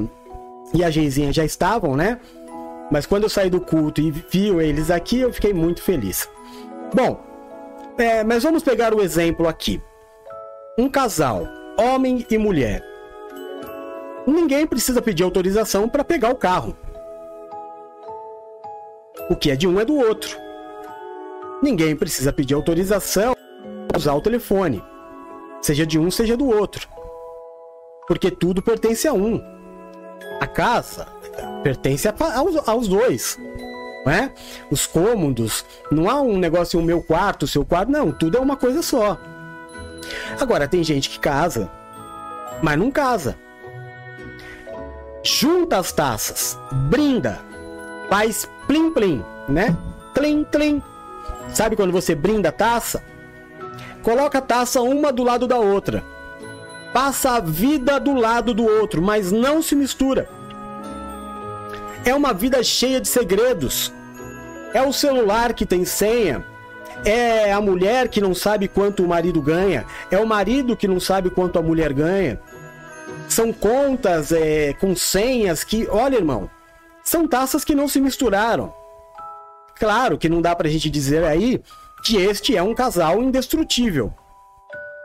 e 0.73 0.83
a 0.83 0.89
Geizinha 0.91 1.33
já 1.33 1.43
estavam, 1.43 1.95
né? 1.95 2.19
Mas 2.91 3.05
quando 3.05 3.23
eu 3.23 3.29
saí 3.29 3.49
do 3.49 3.59
culto 3.61 4.01
e 4.01 4.11
vi 4.11 4.49
eles 4.49 4.91
aqui, 4.91 5.21
eu 5.21 5.33
fiquei 5.33 5.53
muito 5.53 5.81
feliz. 5.81 6.29
Bom, 6.93 7.19
é, 7.97 8.23
mas 8.23 8.43
vamos 8.43 8.61
pegar 8.61 8.93
o 8.93 9.01
exemplo 9.01 9.47
aqui. 9.47 9.81
Um 10.77 10.89
casal, 10.89 11.47
homem 11.79 12.25
e 12.29 12.37
mulher. 12.37 12.83
Ninguém 14.27 14.67
precisa 14.67 15.01
pedir 15.01 15.23
autorização 15.23 15.89
para 15.89 16.03
pegar 16.03 16.29
o 16.29 16.35
carro. 16.35 16.75
O 19.29 19.35
que 19.35 19.51
é 19.51 19.55
de 19.55 19.67
um 19.67 19.79
é 19.79 19.85
do 19.85 19.95
outro 19.95 20.51
ninguém 21.61 21.95
precisa 21.95 22.33
pedir 22.33 22.55
autorização 22.55 23.35
para 23.87 23.97
usar 23.97 24.13
o 24.13 24.21
telefone, 24.21 24.83
seja 25.61 25.85
de 25.85 25.99
um, 25.99 26.09
seja 26.09 26.35
do 26.35 26.47
outro, 26.47 26.87
porque 28.07 28.31
tudo 28.31 28.61
pertence 28.61 29.07
a 29.07 29.13
um. 29.13 29.41
A 30.39 30.47
casa 30.47 31.07
pertence 31.63 32.07
a, 32.07 32.13
aos, 32.35 32.67
aos 32.67 32.87
dois. 32.87 33.37
Não 34.03 34.11
é? 34.11 34.33
Os 34.71 34.87
cômodos, 34.87 35.63
não 35.91 36.09
há 36.09 36.19
um 36.19 36.35
negócio 36.35 36.79
o 36.79 36.83
meu 36.83 37.03
quarto, 37.03 37.43
o 37.43 37.47
seu 37.47 37.63
quarto, 37.63 37.91
não, 37.91 38.11
tudo 38.11 38.37
é 38.37 38.41
uma 38.41 38.57
coisa 38.57 38.81
só. 38.81 39.19
Agora 40.39 40.67
tem 40.67 40.83
gente 40.83 41.07
que 41.07 41.19
casa, 41.19 41.69
mas 42.63 42.79
não 42.79 42.89
casa. 42.89 43.37
Junta 45.23 45.77
as 45.77 45.91
taças, 45.91 46.57
brinda, 46.89 47.39
faz 48.09 48.49
plim 48.71 48.89
plim, 48.89 49.25
né? 49.49 49.75
Tlim 50.13 50.45
tlim, 50.45 50.81
Sabe 51.53 51.75
quando 51.75 51.91
você 51.91 52.15
brinda 52.15 52.47
a 52.47 52.51
taça? 52.53 53.03
Coloca 54.01 54.37
a 54.37 54.41
taça 54.41 54.81
uma 54.81 55.11
do 55.11 55.23
lado 55.23 55.45
da 55.45 55.57
outra. 55.57 56.01
Passa 56.93 57.31
a 57.31 57.39
vida 57.41 57.99
do 57.99 58.13
lado 58.13 58.53
do 58.53 58.63
outro, 58.63 59.01
mas 59.01 59.29
não 59.29 59.61
se 59.61 59.75
mistura. 59.75 60.29
É 62.05 62.15
uma 62.15 62.33
vida 62.33 62.63
cheia 62.63 63.01
de 63.01 63.09
segredos. 63.09 63.91
É 64.73 64.81
o 64.81 64.93
celular 64.93 65.51
que 65.51 65.65
tem 65.65 65.83
senha. 65.83 66.45
É 67.03 67.51
a 67.51 67.59
mulher 67.59 68.07
que 68.07 68.21
não 68.21 68.33
sabe 68.33 68.69
quanto 68.69 69.03
o 69.03 69.07
marido 69.07 69.41
ganha. 69.41 69.85
É 70.09 70.17
o 70.17 70.25
marido 70.25 70.77
que 70.77 70.87
não 70.87 70.99
sabe 70.99 71.29
quanto 71.29 71.59
a 71.59 71.61
mulher 71.61 71.91
ganha. 71.91 72.39
São 73.27 73.51
contas 73.51 74.31
é, 74.31 74.71
com 74.79 74.95
senhas 74.95 75.61
que, 75.61 75.89
olha, 75.89 76.15
irmão, 76.15 76.49
são 77.03 77.27
taças 77.27 77.63
que 77.63 77.75
não 77.75 77.87
se 77.87 77.99
misturaram. 77.99 78.73
Claro 79.75 80.17
que 80.17 80.29
não 80.29 80.41
dá 80.41 80.55
pra 80.55 80.69
gente 80.69 80.89
dizer 80.89 81.23
aí 81.23 81.61
que 82.03 82.17
este 82.17 82.55
é 82.55 82.61
um 82.61 82.75
casal 82.75 83.21
indestrutível. 83.21 84.13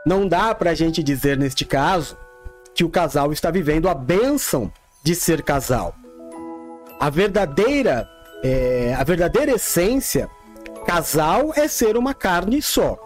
Não 0.07 0.29
dá 0.29 0.55
pra 0.55 0.75
gente 0.75 1.03
dizer 1.03 1.37
neste 1.37 1.65
caso 1.65 2.17
que 2.75 2.85
o 2.85 2.91
casal 2.91 3.33
está 3.33 3.51
vivendo 3.51 3.89
a 3.89 3.95
bênção 3.95 4.71
de 5.03 5.15
ser 5.15 5.43
casal. 5.43 5.95
A 7.01 7.09
verdadeira, 7.09 8.07
é, 8.45 8.95
a 8.95 9.03
verdadeira 9.03 9.53
essência, 9.53 10.29
casal 10.87 11.53
é 11.57 11.67
ser 11.67 11.97
uma 11.97 12.13
carne 12.13 12.61
só. 12.61 12.99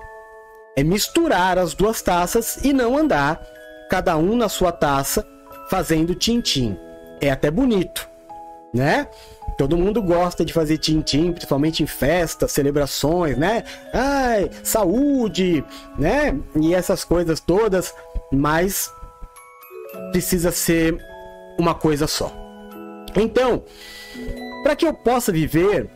É 0.76 0.82
misturar 0.82 1.56
as 1.56 1.72
duas 1.72 2.02
taças 2.02 2.58
e 2.64 2.72
não 2.72 2.98
andar 2.98 3.40
cada 3.88 4.16
um 4.16 4.36
na 4.36 4.48
sua 4.48 4.72
taça 4.72 5.24
fazendo 5.68 6.16
tintim. 6.16 6.76
É 7.20 7.30
até 7.30 7.48
bonito, 7.50 8.09
né? 8.72 9.08
Todo 9.58 9.76
mundo 9.76 10.02
gosta 10.02 10.44
de 10.44 10.52
fazer 10.52 10.78
tintim, 10.78 11.32
principalmente 11.32 11.82
em 11.82 11.86
festas, 11.86 12.52
celebrações, 12.52 13.36
né? 13.36 13.64
Ai, 13.92 14.50
saúde, 14.62 15.64
né? 15.98 16.34
E 16.56 16.74
essas 16.74 17.04
coisas 17.04 17.40
todas, 17.40 17.94
mas 18.32 18.90
precisa 20.12 20.50
ser 20.50 20.98
uma 21.58 21.74
coisa 21.74 22.06
só. 22.06 22.32
Então, 23.14 23.62
para 24.62 24.76
que 24.76 24.86
eu 24.86 24.94
possa 24.94 25.32
viver 25.32 25.90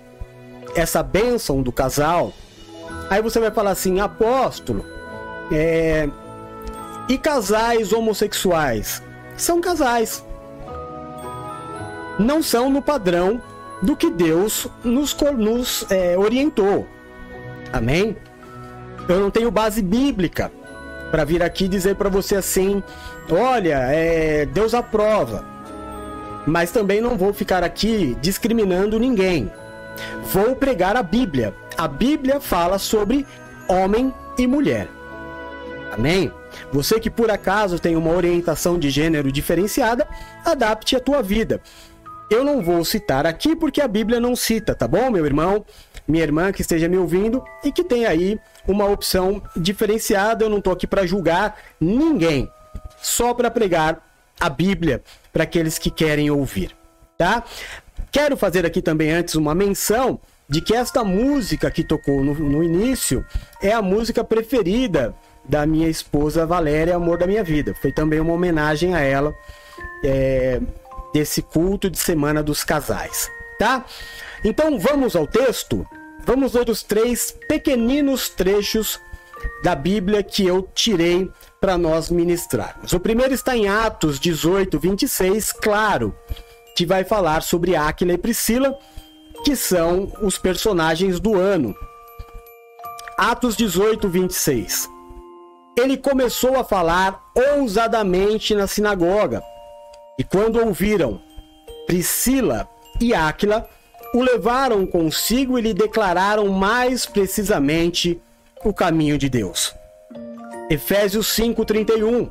essa 0.74 1.02
bênção 1.02 1.62
do 1.62 1.72
casal, 1.72 2.32
aí 3.08 3.22
você 3.22 3.38
vai 3.38 3.50
falar 3.50 3.70
assim, 3.70 4.00
apóstolo, 4.00 4.84
é... 5.52 6.08
e 7.08 7.16
casais 7.16 7.92
homossexuais? 7.92 9.02
São 9.36 9.60
casais. 9.60 10.24
Não 12.18 12.42
são 12.42 12.70
no 12.70 12.80
padrão 12.80 13.40
do 13.82 13.96
que 13.96 14.10
Deus 14.10 14.66
nos, 14.82 15.14
nos 15.36 15.86
é, 15.90 16.16
orientou. 16.16 16.86
Amém? 17.72 18.16
Eu 19.08 19.20
não 19.20 19.30
tenho 19.30 19.50
base 19.50 19.82
bíblica 19.82 20.50
para 21.10 21.24
vir 21.24 21.42
aqui 21.42 21.68
dizer 21.68 21.96
para 21.96 22.08
você 22.08 22.36
assim: 22.36 22.82
olha, 23.30 23.78
é, 23.90 24.46
Deus 24.46 24.74
aprova. 24.74 25.44
Mas 26.46 26.70
também 26.70 27.00
não 27.00 27.16
vou 27.16 27.32
ficar 27.32 27.62
aqui 27.64 28.16
discriminando 28.20 28.98
ninguém. 28.98 29.50
Vou 30.32 30.54
pregar 30.56 30.96
a 30.96 31.02
Bíblia. 31.02 31.54
A 31.76 31.88
Bíblia 31.88 32.40
fala 32.40 32.78
sobre 32.78 33.26
homem 33.68 34.12
e 34.38 34.46
mulher. 34.46 34.88
Amém? 35.92 36.30
Você 36.72 36.98
que 36.98 37.10
por 37.10 37.30
acaso 37.30 37.78
tem 37.78 37.96
uma 37.96 38.10
orientação 38.10 38.78
de 38.78 38.90
gênero 38.90 39.30
diferenciada, 39.30 40.06
adapte 40.44 40.96
a 40.96 41.00
tua 41.00 41.22
vida. 41.22 41.60
Eu 42.34 42.42
não 42.42 42.60
vou 42.60 42.84
citar 42.84 43.26
aqui 43.26 43.54
porque 43.54 43.80
a 43.80 43.86
Bíblia 43.86 44.18
não 44.18 44.34
cita, 44.34 44.74
tá 44.74 44.88
bom, 44.88 45.08
meu 45.08 45.24
irmão? 45.24 45.64
Minha 46.06 46.24
irmã 46.24 46.50
que 46.50 46.62
esteja 46.62 46.88
me 46.88 46.96
ouvindo 46.96 47.40
e 47.62 47.70
que 47.70 47.84
tem 47.84 48.06
aí 48.06 48.40
uma 48.66 48.86
opção 48.86 49.40
diferenciada. 49.56 50.44
Eu 50.44 50.50
não 50.50 50.60
tô 50.60 50.72
aqui 50.72 50.84
para 50.84 51.06
julgar 51.06 51.56
ninguém, 51.80 52.50
só 53.00 53.32
para 53.32 53.52
pregar 53.52 54.04
a 54.40 54.50
Bíblia 54.50 55.00
para 55.32 55.44
aqueles 55.44 55.78
que 55.78 55.92
querem 55.92 56.28
ouvir, 56.28 56.76
tá? 57.16 57.44
Quero 58.10 58.36
fazer 58.36 58.66
aqui 58.66 58.82
também 58.82 59.12
antes 59.12 59.36
uma 59.36 59.54
menção 59.54 60.18
de 60.48 60.60
que 60.60 60.74
esta 60.74 61.04
música 61.04 61.70
que 61.70 61.84
tocou 61.84 62.24
no, 62.24 62.34
no 62.34 62.64
início 62.64 63.24
é 63.62 63.72
a 63.72 63.80
música 63.80 64.24
preferida 64.24 65.14
da 65.48 65.64
minha 65.64 65.88
esposa 65.88 66.44
Valéria, 66.44 66.96
amor 66.96 67.16
da 67.16 67.28
minha 67.28 67.44
vida. 67.44 67.76
Foi 67.80 67.92
também 67.92 68.18
uma 68.18 68.32
homenagem 68.32 68.92
a 68.92 69.00
ela 69.00 69.32
é, 70.04 70.60
desse 71.14 71.40
culto 71.40 71.88
de 71.88 71.96
semana 71.96 72.42
dos 72.42 72.64
casais, 72.64 73.30
tá? 73.56 73.86
Então 74.44 74.78
vamos 74.80 75.14
ao 75.14 75.28
texto. 75.28 75.86
Vamos 76.26 76.54
ler 76.54 76.68
os 76.68 76.82
três 76.82 77.30
pequeninos 77.48 78.28
trechos 78.28 79.00
da 79.62 79.74
Bíblia 79.74 80.22
que 80.22 80.44
eu 80.44 80.68
tirei 80.74 81.30
para 81.60 81.78
nós 81.78 82.10
ministrarmos. 82.10 82.92
O 82.92 82.98
primeiro 82.98 83.32
está 83.32 83.56
em 83.56 83.68
Atos 83.68 84.18
18, 84.18 84.78
26, 84.78 85.52
claro, 85.52 86.14
que 86.76 86.84
vai 86.84 87.04
falar 87.04 87.42
sobre 87.42 87.76
Áquila 87.76 88.14
e 88.14 88.18
Priscila, 88.18 88.76
que 89.44 89.54
são 89.54 90.12
os 90.20 90.36
personagens 90.36 91.20
do 91.20 91.38
ano. 91.38 91.74
Atos 93.16 93.54
18, 93.56 94.08
26. 94.08 94.88
Ele 95.78 95.96
começou 95.96 96.56
a 96.56 96.64
falar 96.64 97.22
ousadamente 97.34 98.54
na 98.54 98.66
sinagoga, 98.66 99.42
e 100.18 100.24
quando 100.24 100.64
ouviram 100.64 101.20
Priscila 101.86 102.68
e 103.00 103.14
Áquila, 103.14 103.68
o 104.14 104.22
levaram 104.22 104.86
consigo 104.86 105.58
e 105.58 105.62
lhe 105.62 105.74
declararam 105.74 106.48
mais 106.48 107.04
precisamente 107.04 108.20
o 108.64 108.72
caminho 108.72 109.18
de 109.18 109.28
Deus. 109.28 109.74
Efésios 110.70 111.26
5:31 111.26 112.30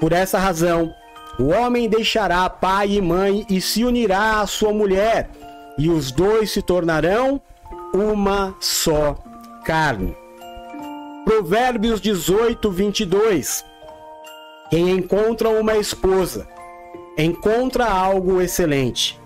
Por 0.00 0.12
essa 0.12 0.38
razão, 0.38 0.94
o 1.38 1.48
homem 1.48 1.88
deixará 1.88 2.48
pai 2.48 2.92
e 2.92 3.02
mãe 3.02 3.44
e 3.50 3.60
se 3.60 3.84
unirá 3.84 4.40
à 4.40 4.46
sua 4.46 4.72
mulher, 4.72 5.28
e 5.76 5.90
os 5.90 6.12
dois 6.12 6.52
se 6.52 6.62
tornarão 6.62 7.40
uma 7.92 8.54
só 8.60 9.16
carne. 9.64 10.16
Provérbios 11.24 12.00
18, 12.00 12.70
22 12.70 13.64
Quem 14.70 14.90
encontra 14.90 15.48
uma 15.48 15.76
esposa 15.76 16.53
encontra 17.16 17.86
algo 17.86 18.40
excelente, 18.40 19.20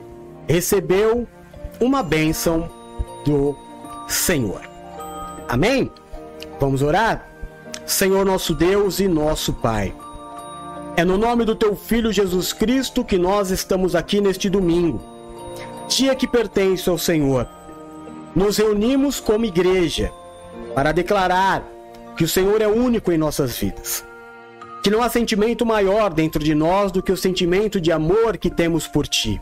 recebeu 0.47 1.27
uma 1.81 2.03
bênção 2.03 2.71
do 3.25 3.57
Senhor. 4.09 4.61
Amém? 5.49 5.91
Vamos 6.61 6.83
orar? 6.83 7.27
Senhor 7.87 8.25
nosso 8.25 8.55
Deus 8.55 9.01
e 9.01 9.09
nosso 9.09 9.53
Pai. 9.55 9.95
É 10.97 11.05
no 11.05 11.17
nome 11.17 11.45
do 11.45 11.55
teu 11.55 11.77
Filho 11.77 12.13
Jesus 12.13 12.53
Cristo 12.53 13.05
que 13.05 13.17
nós 13.17 13.51
estamos 13.51 13.95
aqui 13.95 14.21
neste 14.21 14.51
domingo, 14.51 15.01
dia 15.89 16.15
que 16.15 16.27
pertence 16.27 16.89
ao 16.91 16.99
Senhor. 16.99 17.49
Nos 18.35 18.59
reunimos 18.59 19.21
como 19.21 19.47
igreja 19.47 20.13
para 20.75 20.93
declarar 20.93 21.63
que 22.17 22.25
o 22.25 22.29
Senhor 22.29 22.61
é 22.61 22.67
único 22.67 23.11
em 23.13 23.17
nossas 23.17 23.57
vidas. 23.57 24.05
Que 24.83 24.91
não 24.91 25.03
há 25.03 25.09
sentimento 25.09 25.67
maior 25.67 26.13
dentro 26.13 26.43
de 26.43 26.55
nós 26.55 26.93
do 26.93 27.03
que 27.03 27.13
o 27.13 27.17
sentimento 27.17 27.81
de 27.81 27.93
amor 27.93 28.39
que 28.39 28.51
temos 28.51 28.87
por 28.87 29.07
Ti. 29.07 29.41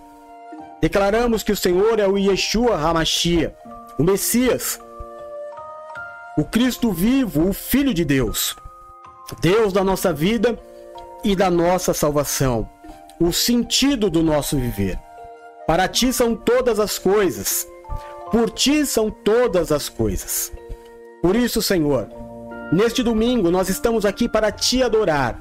Declaramos 0.80 1.43
que 1.43 1.53
o 1.53 1.57
Senhor 1.57 1.99
é 1.99 2.07
o 2.07 2.18
Yeshua 2.18 2.76
Hamashia, 2.76 3.55
o 3.99 4.03
Messias, 4.03 4.78
o 6.37 6.45
Cristo 6.45 6.93
vivo, 6.93 7.49
o 7.49 7.53
Filho 7.53 7.95
de 7.95 8.05
Deus, 8.05 8.55
Deus 9.41 9.72
da 9.72 9.82
nossa 9.82 10.12
vida 10.12 10.59
e 11.24 11.34
da 11.34 11.51
nossa 11.51 11.95
salvação, 11.95 12.68
o 13.18 13.32
sentido 13.32 14.11
do 14.11 14.22
nosso 14.22 14.57
viver. 14.57 14.99
Para 15.66 15.89
ti 15.89 16.12
são 16.12 16.37
todas 16.37 16.78
as 16.78 16.99
coisas, 16.99 17.66
por 18.30 18.51
ti 18.51 18.84
são 18.84 19.11
todas 19.11 19.72
as 19.72 19.89
coisas. 19.89 20.53
Por 21.22 21.34
isso, 21.34 21.62
Senhor, 21.62 22.09
neste 22.72 23.02
domingo 23.02 23.50
nós 23.50 23.68
estamos 23.68 24.04
aqui 24.04 24.28
para 24.28 24.50
te 24.50 24.82
adorar, 24.82 25.38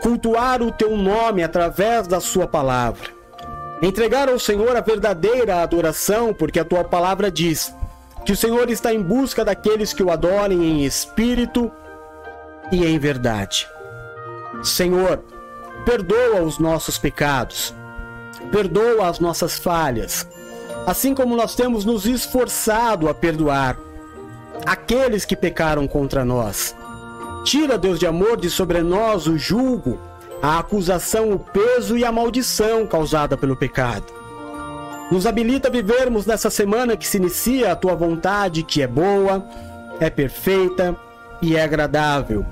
cultuar 0.00 0.62
o 0.62 0.70
teu 0.70 0.96
nome 0.96 1.42
através 1.42 2.06
da 2.06 2.20
Sua 2.20 2.46
palavra, 2.46 3.10
entregar 3.80 4.28
ao 4.28 4.38
Senhor 4.38 4.76
a 4.76 4.80
verdadeira 4.80 5.62
adoração, 5.62 6.32
porque 6.32 6.60
a 6.60 6.64
tua 6.64 6.84
palavra 6.84 7.30
diz 7.30 7.74
que 8.24 8.32
o 8.32 8.36
Senhor 8.36 8.70
está 8.70 8.94
em 8.94 9.02
busca 9.02 9.44
daqueles 9.44 9.92
que 9.92 10.02
o 10.02 10.10
adorem 10.10 10.64
em 10.64 10.84
espírito 10.84 11.70
e 12.70 12.86
em 12.86 12.98
verdade. 12.98 13.68
Senhor, 14.62 15.22
perdoa 15.84 16.42
os 16.42 16.58
nossos 16.58 16.96
pecados, 16.96 17.74
perdoa 18.52 19.08
as 19.08 19.18
nossas 19.18 19.58
falhas, 19.58 20.26
assim 20.86 21.14
como 21.14 21.36
nós 21.36 21.56
temos 21.56 21.84
nos 21.84 22.06
esforçado 22.06 23.08
a 23.08 23.14
perdoar 23.14 23.76
aqueles 24.66 25.24
que 25.24 25.36
pecaram 25.36 25.86
contra 25.86 26.24
nós. 26.24 26.74
Tira, 27.44 27.76
Deus 27.76 27.98
de 27.98 28.06
amor, 28.06 28.36
de 28.36 28.48
sobre 28.48 28.82
nós 28.82 29.26
o 29.26 29.36
julgo, 29.36 29.98
a 30.40 30.58
acusação, 30.58 31.32
o 31.32 31.38
peso 31.38 31.96
e 31.96 32.04
a 32.04 32.12
maldição 32.12 32.86
causada 32.86 33.36
pelo 33.36 33.56
pecado. 33.56 34.12
Nos 35.10 35.26
habilita 35.26 35.68
a 35.68 35.70
vivermos 35.70 36.24
nessa 36.24 36.48
semana 36.48 36.96
que 36.96 37.06
se 37.06 37.18
inicia 37.18 37.72
a 37.72 37.76
tua 37.76 37.94
vontade, 37.94 38.62
que 38.62 38.80
é 38.80 38.86
boa, 38.86 39.46
é 40.00 40.08
perfeita 40.08 40.96
e 41.40 41.56
é 41.56 41.62
agradável. 41.62 42.46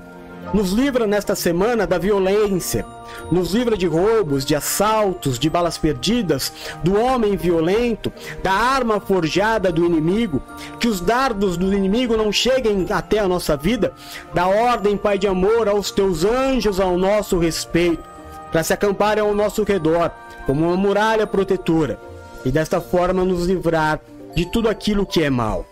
Nos 0.52 0.72
livra 0.72 1.06
nesta 1.06 1.36
semana 1.36 1.86
da 1.86 1.96
violência, 1.96 2.84
nos 3.30 3.54
livra 3.54 3.76
de 3.76 3.86
roubos, 3.86 4.44
de 4.44 4.56
assaltos, 4.56 5.38
de 5.38 5.48
balas 5.48 5.78
perdidas, 5.78 6.52
do 6.82 7.00
homem 7.00 7.36
violento, 7.36 8.12
da 8.42 8.52
arma 8.52 8.98
forjada 8.98 9.70
do 9.70 9.84
inimigo, 9.84 10.42
que 10.80 10.88
os 10.88 11.00
dardos 11.00 11.56
do 11.56 11.72
inimigo 11.72 12.16
não 12.16 12.32
cheguem 12.32 12.84
até 12.90 13.20
a 13.20 13.28
nossa 13.28 13.56
vida, 13.56 13.92
da 14.34 14.48
ordem, 14.48 14.96
Pai 14.96 15.18
de 15.18 15.28
amor, 15.28 15.68
aos 15.68 15.92
teus 15.92 16.24
anjos 16.24 16.80
ao 16.80 16.98
nosso 16.98 17.38
respeito, 17.38 18.02
para 18.50 18.64
se 18.64 18.72
acamparem 18.72 19.22
ao 19.22 19.32
nosso 19.32 19.62
redor, 19.62 20.10
como 20.46 20.66
uma 20.66 20.76
muralha 20.76 21.28
protetora, 21.28 21.96
e 22.44 22.50
desta 22.50 22.80
forma 22.80 23.24
nos 23.24 23.46
livrar 23.46 24.00
de 24.34 24.46
tudo 24.46 24.68
aquilo 24.68 25.06
que 25.06 25.22
é 25.22 25.30
mal. 25.30 25.64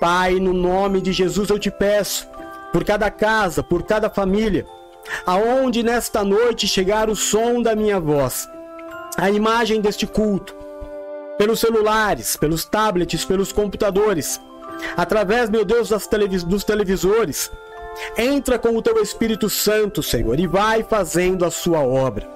Pai, 0.00 0.34
no 0.34 0.52
nome 0.52 1.00
de 1.00 1.12
Jesus 1.12 1.48
eu 1.48 1.58
te 1.58 1.70
peço, 1.70 2.33
por 2.74 2.84
cada 2.84 3.08
casa, 3.08 3.62
por 3.62 3.84
cada 3.84 4.10
família, 4.10 4.66
aonde 5.24 5.80
nesta 5.80 6.24
noite 6.24 6.66
chegar 6.66 7.08
o 7.08 7.14
som 7.14 7.62
da 7.62 7.76
minha 7.76 8.00
voz, 8.00 8.48
a 9.16 9.30
imagem 9.30 9.80
deste 9.80 10.08
culto, 10.08 10.56
pelos 11.38 11.60
celulares, 11.60 12.34
pelos 12.34 12.64
tablets, 12.64 13.24
pelos 13.24 13.52
computadores, 13.52 14.40
através, 14.96 15.48
meu 15.48 15.64
Deus, 15.64 15.90
televis 16.08 16.42
dos 16.42 16.64
televisores. 16.64 17.48
Entra 18.18 18.58
com 18.58 18.76
o 18.76 18.82
teu 18.82 19.00
Espírito 19.00 19.48
Santo, 19.48 20.02
Senhor, 20.02 20.40
e 20.40 20.48
vai 20.48 20.82
fazendo 20.82 21.44
a 21.44 21.52
sua 21.52 21.78
obra. 21.78 22.28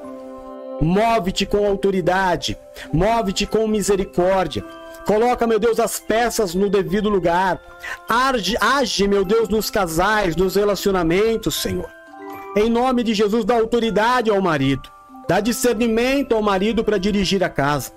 Move-te 0.81 1.47
com 1.47 1.67
autoridade, 1.67 2.57
move-te 2.93 3.45
com 3.45 3.67
misericórdia, 3.67 4.65
Coloca, 5.09 5.47
meu 5.47 5.59
Deus, 5.59 5.81
as 5.81 5.99
peças 5.99 6.55
no 6.55 6.69
devido 6.69 7.09
lugar. 7.09 7.59
Age, 8.07 8.59
age, 8.61 9.09
meu 9.09 9.25
Deus, 9.25 9.49
nos 9.49 9.71
casais, 9.71 10.37
nos 10.37 10.55
relacionamentos, 10.55 11.55
Senhor. 11.55 11.89
Em 12.55 12.69
nome 12.69 13.03
de 13.03 13.15
Jesus, 13.15 13.43
dá 13.43 13.55
autoridade 13.55 14.29
ao 14.29 14.43
marido. 14.43 14.87
Dá 15.27 15.41
discernimento 15.41 16.35
ao 16.35 16.43
marido 16.43 16.85
para 16.85 16.99
dirigir 16.99 17.43
a 17.43 17.49
casa. 17.49 17.91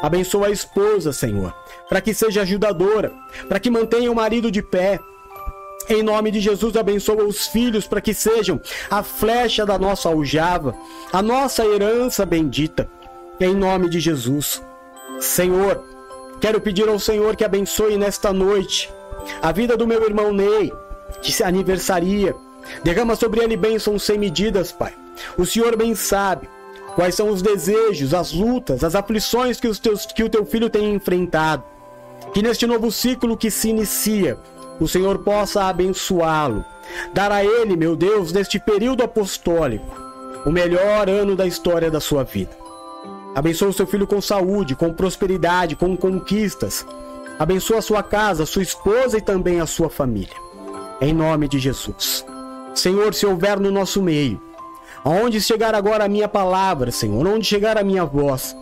Abençoa 0.00 0.46
a 0.46 0.50
esposa, 0.50 1.12
Senhor, 1.12 1.54
para 1.90 2.00
que 2.00 2.14
seja 2.14 2.40
ajudadora, 2.40 3.12
para 3.46 3.60
que 3.60 3.68
mantenha 3.68 4.10
o 4.10 4.14
marido 4.14 4.50
de 4.50 4.62
pé. 4.62 4.98
Em 5.90 6.02
nome 6.02 6.30
de 6.30 6.40
Jesus, 6.40 6.74
abençoa 6.74 7.22
os 7.22 7.46
filhos 7.48 7.86
para 7.86 8.00
que 8.00 8.14
sejam 8.14 8.58
a 8.90 9.02
flecha 9.02 9.66
da 9.66 9.78
nossa 9.78 10.08
aljava, 10.08 10.74
a 11.12 11.20
nossa 11.20 11.66
herança 11.66 12.24
bendita. 12.24 12.88
Em 13.38 13.54
nome 13.54 13.90
de 13.90 14.00
Jesus. 14.00 14.62
Senhor, 15.20 15.95
Quero 16.40 16.60
pedir 16.60 16.88
ao 16.88 16.98
Senhor 16.98 17.34
que 17.34 17.44
abençoe 17.44 17.96
nesta 17.96 18.32
noite 18.32 18.92
a 19.42 19.52
vida 19.52 19.76
do 19.76 19.86
meu 19.86 20.04
irmão 20.04 20.32
Ney, 20.32 20.72
que 21.22 21.32
se 21.32 21.42
aniversaria. 21.42 22.34
Derrama 22.82 23.16
sobre 23.16 23.42
ele 23.42 23.56
bênçãos 23.56 24.02
sem 24.02 24.18
medidas, 24.18 24.72
Pai. 24.72 24.94
O 25.38 25.46
Senhor 25.46 25.76
bem 25.76 25.94
sabe 25.94 26.48
quais 26.94 27.14
são 27.14 27.30
os 27.30 27.42
desejos, 27.42 28.12
as 28.12 28.32
lutas, 28.32 28.82
as 28.84 28.94
aflições 28.94 29.60
que, 29.60 29.68
os 29.68 29.78
teus, 29.78 30.06
que 30.06 30.24
o 30.24 30.28
teu 30.28 30.44
filho 30.44 30.68
tem 30.68 30.94
enfrentado. 30.94 31.62
Que 32.32 32.42
neste 32.42 32.66
novo 32.66 32.90
ciclo 32.90 33.36
que 33.36 33.50
se 33.50 33.68
inicia, 33.68 34.38
o 34.80 34.86
Senhor 34.86 35.18
possa 35.18 35.64
abençoá-lo, 35.64 36.64
Dar 37.12 37.32
a 37.32 37.44
ele, 37.44 37.76
meu 37.76 37.96
Deus, 37.96 38.32
neste 38.32 38.58
período 38.58 39.02
apostólico, 39.02 39.86
o 40.44 40.50
melhor 40.50 41.08
ano 41.08 41.34
da 41.34 41.46
história 41.46 41.90
da 41.90 42.00
sua 42.00 42.22
vida. 42.22 42.65
Abençoa 43.36 43.68
o 43.68 43.72
seu 43.72 43.86
filho 43.86 44.06
com 44.06 44.18
saúde, 44.18 44.74
com 44.74 44.94
prosperidade, 44.94 45.76
com 45.76 45.94
conquistas. 45.94 46.86
Abençoa 47.38 47.80
a 47.80 47.82
sua 47.82 48.02
casa, 48.02 48.44
a 48.44 48.46
sua 48.46 48.62
esposa 48.62 49.18
e 49.18 49.20
também 49.20 49.60
a 49.60 49.66
sua 49.66 49.90
família. 49.90 50.34
Em 51.02 51.12
nome 51.12 51.46
de 51.46 51.58
Jesus. 51.58 52.24
Senhor, 52.74 53.12
se 53.12 53.26
houver 53.26 53.60
no 53.60 53.70
nosso 53.70 54.00
meio, 54.00 54.40
aonde 55.04 55.38
chegar 55.38 55.74
agora 55.74 56.06
a 56.06 56.08
minha 56.08 56.26
palavra, 56.26 56.90
Senhor, 56.90 57.26
onde 57.26 57.44
chegar 57.44 57.76
a 57.76 57.84
minha 57.84 58.06
voz, 58.06 58.56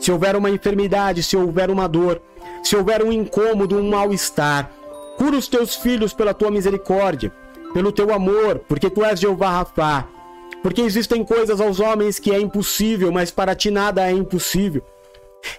se 0.00 0.10
houver 0.10 0.34
uma 0.34 0.50
enfermidade, 0.50 1.22
se 1.22 1.36
houver 1.36 1.70
uma 1.70 1.88
dor, 1.88 2.20
se 2.64 2.74
houver 2.74 3.04
um 3.04 3.12
incômodo, 3.12 3.78
um 3.78 3.90
mal-estar, 3.90 4.72
cura 5.16 5.36
os 5.36 5.46
teus 5.46 5.76
filhos 5.76 6.12
pela 6.12 6.34
tua 6.34 6.50
misericórdia, 6.50 7.32
pelo 7.72 7.92
teu 7.92 8.12
amor, 8.12 8.58
porque 8.66 8.90
tu 8.90 9.04
és 9.04 9.20
Jeová 9.20 9.50
Rafá. 9.50 10.15
Porque 10.66 10.80
existem 10.80 11.22
coisas 11.24 11.60
aos 11.60 11.78
homens 11.78 12.18
que 12.18 12.32
é 12.32 12.40
impossível, 12.40 13.12
mas 13.12 13.30
para 13.30 13.54
ti 13.54 13.70
nada 13.70 14.04
é 14.04 14.10
impossível. 14.10 14.82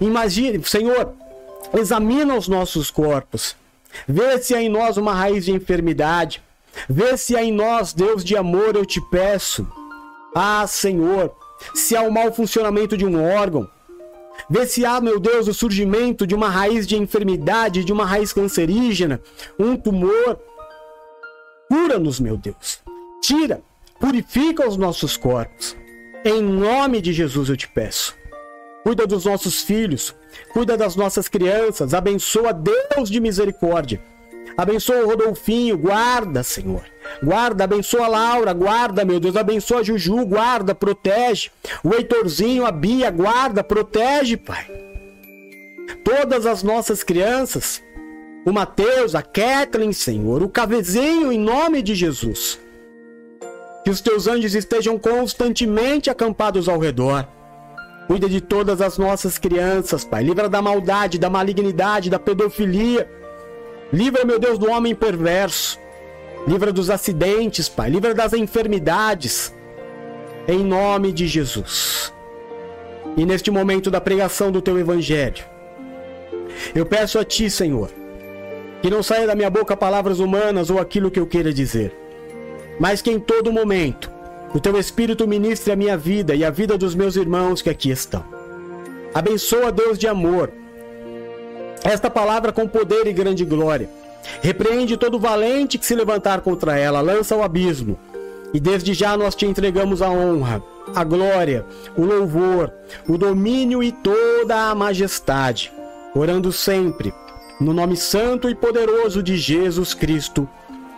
Imagine, 0.02 0.62
Senhor, 0.66 1.14
examina 1.74 2.36
os 2.36 2.50
nossos 2.50 2.92
corpos. 2.92 3.56
Vê 4.06 4.38
se 4.38 4.54
há 4.54 4.62
em 4.62 4.68
nós 4.68 4.98
uma 4.98 5.14
raiz 5.14 5.46
de 5.46 5.54
enfermidade. 5.54 6.44
Vê 6.90 7.16
se 7.16 7.38
há 7.38 7.42
em 7.42 7.54
nós, 7.54 7.94
Deus 7.94 8.22
de 8.22 8.36
amor, 8.36 8.76
eu 8.76 8.86
te 8.86 9.00
peço. 9.10 9.66
Ah, 10.36 10.68
Senhor, 10.68 11.34
se 11.74 11.96
há 11.96 12.02
o 12.02 12.08
um 12.08 12.12
mau 12.12 12.34
funcionamento 12.34 12.98
de 12.98 13.06
um 13.06 13.24
órgão, 13.24 13.66
Vê 14.50 14.68
se 14.68 14.86
há, 14.86 15.00
meu 15.00 15.22
Deus, 15.22 15.48
o 15.48 15.54
surgimento 15.54 16.28
de 16.28 16.36
uma 16.36 16.50
raiz 16.50 16.86
de 16.86 16.98
enfermidade, 16.98 17.86
de 17.86 17.94
uma 17.94 18.06
raiz 18.06 18.34
cancerígena, 18.34 19.22
um 19.58 19.78
tumor. 19.78 20.38
Cura-nos, 21.70 22.20
meu 22.20 22.36
Deus. 22.36 22.82
Tira, 23.22 23.62
purifica 24.00 24.68
os 24.68 24.78
nossos 24.78 25.18
corpos. 25.18 25.76
Em 26.24 26.42
nome 26.42 27.02
de 27.02 27.14
Jesus 27.14 27.50
eu 27.50 27.58
te 27.58 27.68
peço. 27.68 28.16
Cuida 28.84 29.06
dos 29.06 29.26
nossos 29.26 29.62
filhos, 29.62 30.16
cuida 30.54 30.78
das 30.78 30.96
nossas 30.96 31.28
crianças, 31.28 31.94
abençoa 31.94 32.54
Deus 32.54 33.10
de 33.10 33.20
misericórdia. 33.20 34.02
Abençoa 34.58 35.04
o 35.04 35.08
Rodolfinho, 35.08 35.78
guarda, 35.78 36.42
Senhor. 36.42 36.84
Guarda, 37.22 37.66
abençoa 37.66 38.06
a 38.06 38.08
Laura, 38.08 38.54
guarda, 38.54 39.06
meu 39.06 39.20
Deus, 39.20 39.36
abençoa 39.36 39.82
a 39.82 39.84
Juju, 39.84 40.26
guarda, 40.26 40.74
protege. 40.74 41.52
O 41.84 41.94
Heitorzinho, 41.94 42.66
a 42.66 42.72
Bia, 42.72 43.12
guarda, 43.12 43.64
protege, 43.64 44.36
Pai. 44.36 44.66
Todas 46.04 46.46
as 46.46 46.64
nossas 46.64 47.04
crianças, 47.04 47.84
o 48.46 48.52
Mateus, 48.52 49.14
a 49.14 49.22
Kathleen, 49.22 49.94
Senhor, 49.94 50.42
o 50.42 50.50
Cavezinho, 50.50 51.32
em 51.32 51.40
nome 51.40 51.82
de 51.82 51.94
Jesus. 51.94 52.60
Que 53.88 53.92
os 53.92 54.02
teus 54.02 54.28
anjos 54.28 54.54
estejam 54.54 55.00
constantemente 55.00 56.10
acampados 56.10 56.68
ao 56.68 56.78
redor. 56.78 57.26
Cuida 58.06 58.28
de 58.28 58.42
todas 58.42 58.82
as 58.82 58.98
nossas 58.98 59.38
crianças, 59.38 60.04
Pai. 60.04 60.26
Livra 60.26 60.50
da 60.50 60.62
maldade, 60.62 61.18
da 61.18 61.30
malignidade, 61.30 62.10
da 62.10 62.20
pedofilia. 62.20 63.10
Livra, 63.94 64.26
meu 64.26 64.40
Deus, 64.40 64.60
do 64.60 64.70
homem 64.70 64.94
perverso. 64.94 65.80
Livra 66.46 66.74
dos 66.74 66.90
acidentes, 66.90 67.70
Pai. 67.70 67.90
Livra 67.90 68.14
das 68.14 68.34
enfermidades. 68.34 69.56
Em 70.50 70.66
nome 70.66 71.14
de 71.14 71.26
Jesus. 71.26 72.14
E 73.16 73.26
neste 73.26 73.50
momento 73.50 73.90
da 73.90 74.02
pregação 74.02 74.52
do 74.52 74.62
teu 74.62 74.78
evangelho, 74.78 75.46
eu 76.76 76.86
peço 76.86 77.18
a 77.18 77.24
ti, 77.24 77.50
Senhor, 77.50 77.90
que 78.82 78.90
não 78.90 79.02
saia 79.02 79.26
da 79.26 79.34
minha 79.34 79.50
boca 79.50 79.78
palavras 79.78 80.20
humanas 80.20 80.70
ou 80.70 80.78
aquilo 80.78 81.10
que 81.10 81.22
eu 81.22 81.26
queira 81.26 81.54
dizer, 81.54 81.96
mas 82.80 83.02
que 83.02 83.12
em 83.12 83.20
todo 83.20 83.52
momento 83.52 84.12
o 84.54 84.60
teu 84.60 84.78
Espírito 84.78 85.28
ministre 85.28 85.72
a 85.72 85.76
minha 85.76 85.98
vida 85.98 86.36
e 86.36 86.44
a 86.44 86.50
vida 86.50 86.78
dos 86.78 86.96
meus 86.96 87.16
irmãos 87.16 87.62
que 87.62 87.70
aqui 87.70 87.90
estão. 87.90 88.24
Abençoa, 89.14 89.72
Deus 89.72 89.98
de 89.98 90.08
amor, 90.08 90.52
esta 91.84 92.10
palavra 92.10 92.52
com 92.52 92.68
poder 92.68 93.08
e 93.08 93.14
grande 93.14 93.46
glória 93.46 93.90
Repreende 94.42 94.98
todo 94.98 95.20
valente 95.20 95.78
que 95.78 95.86
se 95.86 95.96
levantar 95.96 96.42
contra 96.42 96.78
ela, 96.78 97.02
lança 97.02 97.34
ao 97.36 97.44
abismo. 97.44 97.98
E 98.54 98.60
desde 98.60 98.94
já 98.94 99.18
nós 99.18 99.36
te 99.36 99.46
entregamos 99.46 100.02
a 100.02 100.10
honra, 100.10 100.64
a 100.96 101.04
glória, 101.04 101.66
o 101.98 102.04
louvor, 102.04 102.72
o 103.08 103.18
domínio 103.18 103.84
e 103.84 103.92
toda 103.92 104.70
a 104.70 104.76
majestade, 104.76 105.72
orando 106.16 106.52
sempre 106.52 107.14
no 107.60 107.74
nome 107.74 107.98
santo 107.98 108.50
e 108.50 108.56
poderoso 108.56 109.22
de 109.22 109.36
Jesus 109.36 109.94
Cristo. 109.94 110.48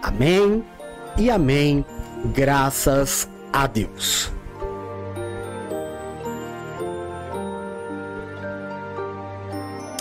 Amém 0.04 0.64
e 1.18 1.30
amém. 1.30 1.86
Graças 2.34 3.30
a 3.52 3.68
Deus. 3.68 4.32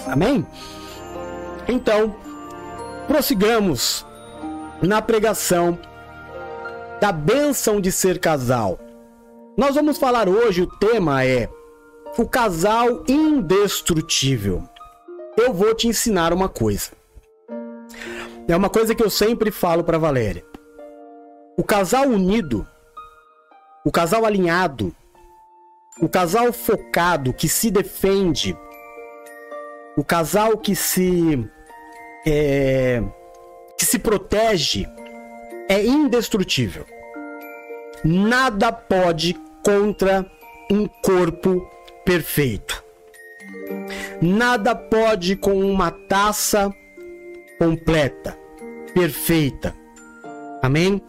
Amém? 0.06 0.46
Então, 1.68 2.16
prossigamos 3.06 4.06
na 4.82 5.02
pregação 5.02 5.78
da 7.00 7.12
bênção 7.12 7.80
de 7.80 7.92
ser 7.92 8.18
casal. 8.18 8.78
Nós 9.56 9.74
vamos 9.74 9.98
falar 9.98 10.28
hoje, 10.28 10.62
o 10.62 10.66
tema 10.66 11.24
é 11.24 11.48
o 12.16 12.26
casal 12.26 13.04
indestrutível. 13.06 14.62
Eu 15.36 15.52
vou 15.52 15.74
te 15.74 15.86
ensinar 15.86 16.32
uma 16.32 16.48
coisa. 16.48 16.90
É 18.48 18.56
uma 18.56 18.70
coisa 18.70 18.94
que 18.94 19.02
eu 19.02 19.10
sempre 19.10 19.50
falo 19.50 19.84
para 19.84 19.98
Valéria. 19.98 20.44
O 21.58 21.64
casal 21.64 22.06
unido, 22.06 22.64
o 23.84 23.90
casal 23.90 24.24
alinhado, 24.24 24.94
o 26.00 26.08
casal 26.08 26.52
focado 26.52 27.32
que 27.32 27.48
se 27.48 27.68
defende, 27.68 28.56
o 29.96 30.04
casal 30.04 30.56
que 30.56 30.76
se 30.76 31.50
é, 32.24 33.02
que 33.76 33.84
se 33.84 33.98
protege 33.98 34.86
é 35.68 35.84
indestrutível. 35.84 36.86
Nada 38.04 38.70
pode 38.70 39.34
contra 39.64 40.30
um 40.70 40.86
corpo 40.86 41.68
perfeito. 42.04 42.84
Nada 44.22 44.76
pode 44.76 45.34
com 45.34 45.58
uma 45.58 45.90
taça 45.90 46.72
completa, 47.58 48.38
perfeita. 48.94 49.74
Amém? 50.62 51.02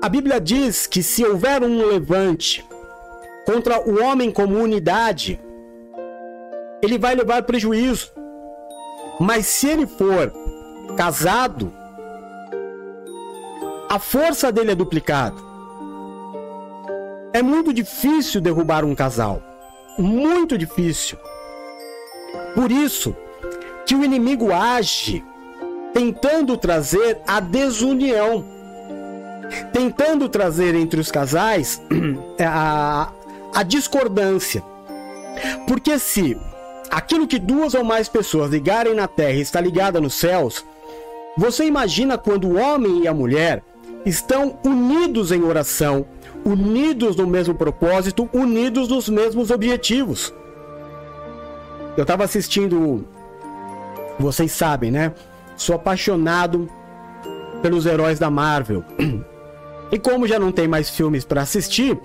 A 0.00 0.08
Bíblia 0.08 0.40
diz 0.40 0.86
que 0.86 1.02
se 1.02 1.24
houver 1.24 1.62
um 1.62 1.84
levante 1.84 2.64
contra 3.44 3.80
o 3.80 4.00
homem 4.00 4.30
como 4.30 4.56
unidade, 4.56 5.40
ele 6.80 6.96
vai 6.96 7.16
levar 7.16 7.42
prejuízo. 7.42 8.12
Mas 9.18 9.46
se 9.46 9.66
ele 9.66 9.88
for 9.88 10.32
casado, 10.96 11.72
a 13.88 13.98
força 13.98 14.52
dele 14.52 14.70
é 14.70 14.74
duplicada. 14.76 15.36
É 17.32 17.42
muito 17.42 17.72
difícil 17.72 18.40
derrubar 18.40 18.84
um 18.84 18.94
casal. 18.94 19.42
Muito 19.98 20.56
difícil. 20.56 21.18
Por 22.54 22.70
isso 22.70 23.16
que 23.84 23.96
o 23.96 24.04
inimigo 24.04 24.52
age 24.52 25.24
tentando 25.92 26.56
trazer 26.56 27.18
a 27.26 27.40
desunião, 27.40 28.44
tentando 29.72 30.28
trazer 30.28 30.74
entre 30.74 31.00
os 31.00 31.10
casais 31.10 31.80
a, 32.40 33.10
a 33.54 33.62
discordância. 33.62 34.62
Porque 35.66 35.98
se 35.98 36.36
aquilo 36.90 37.26
que 37.26 37.38
duas 37.38 37.74
ou 37.74 37.84
mais 37.84 38.08
pessoas 38.08 38.50
ligarem 38.50 38.94
na 38.94 39.06
terra 39.06 39.38
está 39.38 39.60
ligada 39.60 40.00
nos 40.00 40.14
céus, 40.14 40.64
você 41.36 41.64
imagina 41.64 42.18
quando 42.18 42.48
o 42.48 42.56
homem 42.56 43.02
e 43.02 43.08
a 43.08 43.14
mulher 43.14 43.62
estão 44.04 44.58
unidos 44.64 45.30
em 45.30 45.42
oração, 45.42 46.06
unidos 46.44 47.16
no 47.16 47.26
mesmo 47.26 47.54
propósito, 47.54 48.28
unidos 48.32 48.88
nos 48.88 49.08
mesmos 49.08 49.50
objetivos. 49.50 50.32
Eu 51.96 52.02
estava 52.02 52.24
assistindo, 52.24 53.04
vocês 54.18 54.52
sabem, 54.52 54.90
né? 54.90 55.12
Sou 55.56 55.74
apaixonado 55.74 56.68
pelos 57.60 57.86
heróis 57.86 58.18
da 58.18 58.30
Marvel. 58.30 58.84
E 59.90 59.98
como 59.98 60.26
já 60.26 60.38
não 60.38 60.52
tem 60.52 60.68
mais 60.68 60.90
filmes 60.90 61.24
para 61.24 61.42
assistir, 61.42 61.98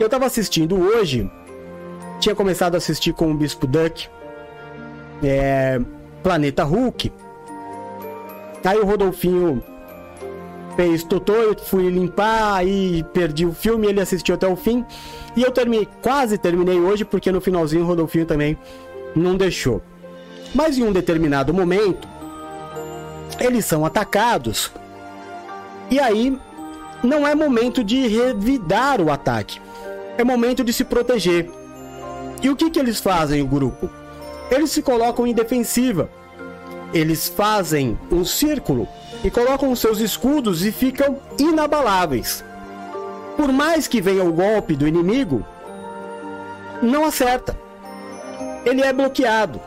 eu 0.00 0.06
estava 0.06 0.26
assistindo 0.26 0.76
hoje 0.76 1.30
tinha 2.20 2.34
começado 2.34 2.74
a 2.74 2.78
assistir 2.78 3.12
com 3.12 3.30
o 3.30 3.34
Bispo 3.34 3.66
Duck, 3.66 4.08
é, 5.22 5.80
Planeta 6.22 6.64
Hulk. 6.64 7.12
Aí 8.64 8.78
o 8.78 8.84
Rodolfinho 8.84 9.62
fez 10.76 11.04
totô, 11.04 11.34
eu 11.34 11.56
fui 11.56 11.88
limpar, 11.88 12.54
aí 12.54 13.04
perdi 13.12 13.46
o 13.46 13.52
filme, 13.52 13.86
ele 13.86 14.00
assistiu 14.00 14.34
até 14.34 14.46
o 14.46 14.56
fim. 14.56 14.84
E 15.36 15.42
eu 15.42 15.50
terminei, 15.50 15.88
quase 16.02 16.36
terminei 16.36 16.78
hoje, 16.78 17.04
porque 17.04 17.30
no 17.30 17.40
finalzinho 17.40 17.84
o 17.84 17.86
Rodolfinho 17.86 18.26
também 18.26 18.58
não 19.14 19.36
deixou. 19.36 19.80
Mas 20.54 20.76
em 20.76 20.82
um 20.82 20.92
determinado 20.92 21.54
momento, 21.54 22.08
eles 23.38 23.64
são 23.64 23.84
atacados 23.84 24.72
E 25.90 25.98
aí 25.98 26.38
não 27.02 27.26
é 27.26 27.34
momento 27.34 27.82
de 27.82 28.06
revidar 28.06 29.00
o 29.00 29.10
ataque. 29.10 29.60
É 30.16 30.24
momento 30.24 30.64
de 30.64 30.72
se 30.72 30.84
proteger. 30.84 31.50
E 32.42 32.50
o 32.50 32.56
que, 32.56 32.70
que 32.70 32.78
eles 32.78 33.00
fazem, 33.00 33.40
o 33.40 33.46
grupo? 33.46 33.88
Eles 34.50 34.70
se 34.70 34.82
colocam 34.82 35.26
em 35.26 35.32
defensiva. 35.32 36.10
Eles 36.92 37.28
fazem 37.28 37.98
um 38.10 38.24
círculo 38.24 38.88
e 39.22 39.30
colocam 39.30 39.74
seus 39.76 40.00
escudos 40.00 40.64
e 40.64 40.72
ficam 40.72 41.18
inabaláveis. 41.38 42.44
Por 43.36 43.52
mais 43.52 43.86
que 43.86 44.00
venha 44.00 44.24
o 44.24 44.32
golpe 44.32 44.74
do 44.74 44.86
inimigo, 44.86 45.44
não 46.82 47.04
acerta. 47.04 47.58
Ele 48.64 48.82
é 48.82 48.92
bloqueado. 48.92 49.60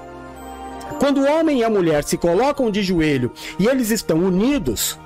Quando 0.99 1.21
o 1.21 1.27
homem 1.31 1.59
e 1.59 1.63
a 1.63 1.69
mulher 1.69 2.03
se 2.03 2.17
colocam 2.17 2.69
de 2.69 2.83
joelho 2.83 3.31
e 3.57 3.67
eles 3.67 3.89
estão 3.89 4.17
unidos, 4.17 4.99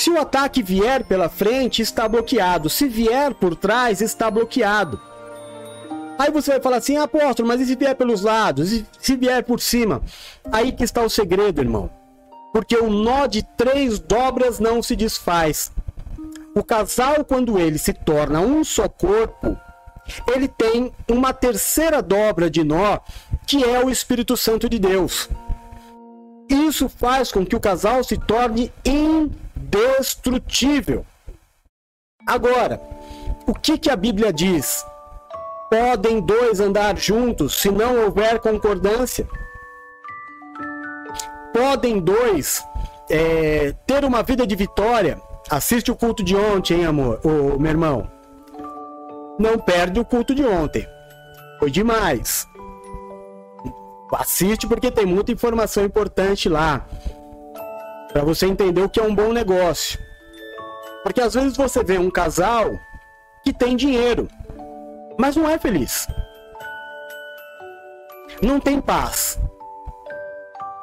se 0.00 0.10
o 0.10 0.18
ataque 0.18 0.62
vier 0.62 1.04
pela 1.04 1.28
frente, 1.28 1.82
está 1.82 2.08
bloqueado. 2.08 2.70
Se 2.70 2.88
vier 2.88 3.34
por 3.34 3.54
trás, 3.54 4.00
está 4.00 4.30
bloqueado. 4.30 4.98
Aí 6.18 6.30
você 6.30 6.52
vai 6.52 6.60
falar 6.60 6.78
assim, 6.78 6.96
apóstolo, 6.96 7.46
mas 7.46 7.60
e 7.60 7.66
se 7.66 7.76
vier 7.76 7.94
pelos 7.94 8.22
lados? 8.22 8.72
E 8.72 8.86
se 8.98 9.14
vier 9.14 9.44
por 9.44 9.60
cima? 9.60 10.00
Aí 10.50 10.72
que 10.72 10.84
está 10.84 11.02
o 11.02 11.10
segredo, 11.10 11.60
irmão. 11.60 11.90
Porque 12.50 12.76
o 12.76 12.88
nó 12.88 13.26
de 13.26 13.42
três 13.42 13.98
dobras 13.98 14.58
não 14.58 14.82
se 14.82 14.96
desfaz. 14.96 15.70
O 16.54 16.64
casal, 16.64 17.22
quando 17.22 17.58
ele 17.58 17.76
se 17.76 17.92
torna 17.92 18.40
um 18.40 18.64
só 18.64 18.88
corpo, 18.88 19.54
ele 20.26 20.48
tem 20.48 20.90
uma 21.10 21.34
terceira 21.34 22.00
dobra 22.00 22.48
de 22.48 22.64
nó, 22.64 23.00
que 23.46 23.62
é 23.62 23.84
o 23.84 23.90
Espírito 23.90 24.34
Santo 24.34 24.66
de 24.66 24.78
Deus. 24.78 25.28
Isso 26.48 26.88
faz 26.88 27.30
com 27.30 27.44
que 27.44 27.54
o 27.54 27.60
casal 27.60 28.02
se 28.02 28.16
torne 28.16 28.72
indestrutível. 29.70 31.06
Agora, 32.26 32.80
o 33.46 33.54
que, 33.54 33.78
que 33.78 33.90
a 33.90 33.96
Bíblia 33.96 34.32
diz? 34.32 34.84
Podem 35.70 36.20
dois 36.20 36.58
andar 36.58 36.98
juntos 36.98 37.60
se 37.60 37.70
não 37.70 38.04
houver 38.04 38.40
concordância? 38.40 39.26
Podem 41.52 42.00
dois 42.00 42.64
é, 43.08 43.72
ter 43.86 44.04
uma 44.04 44.22
vida 44.22 44.46
de 44.46 44.56
vitória? 44.56 45.20
Assiste 45.48 45.90
o 45.90 45.96
culto 45.96 46.22
de 46.22 46.36
ontem, 46.36 46.80
hein, 46.80 46.86
amor? 46.86 47.20
Ô, 47.24 47.58
meu 47.58 47.70
irmão. 47.70 48.10
Não 49.38 49.58
perde 49.58 49.98
o 50.00 50.04
culto 50.04 50.34
de 50.34 50.44
ontem. 50.44 50.86
Foi 51.58 51.70
demais. 51.70 52.46
Assiste 54.12 54.66
porque 54.66 54.90
tem 54.90 55.06
muita 55.06 55.30
informação 55.32 55.84
importante 55.84 56.48
lá. 56.48 56.84
Para 58.12 58.24
você 58.24 58.46
entender 58.46 58.82
o 58.82 58.88
que 58.88 59.00
é 59.00 59.02
um 59.02 59.14
bom 59.14 59.32
negócio. 59.32 59.98
Porque 61.02 61.20
às 61.20 61.34
vezes 61.34 61.56
você 61.56 61.82
vê 61.82 61.98
um 61.98 62.10
casal 62.10 62.78
que 63.42 63.52
tem 63.52 63.76
dinheiro, 63.76 64.28
mas 65.18 65.36
não 65.36 65.48
é 65.48 65.58
feliz. 65.58 66.06
Não 68.42 68.58
tem 68.58 68.80
paz. 68.80 69.38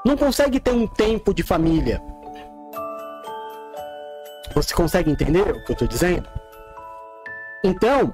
Não 0.05 0.15
consegue 0.15 0.59
ter 0.59 0.71
um 0.71 0.87
tempo 0.87 1.33
de 1.33 1.43
família. 1.43 2.01
Você 4.55 4.73
consegue 4.73 5.11
entender 5.11 5.51
o 5.51 5.63
que 5.63 5.71
eu 5.71 5.73
estou 5.73 5.87
dizendo? 5.87 6.27
Então, 7.63 8.13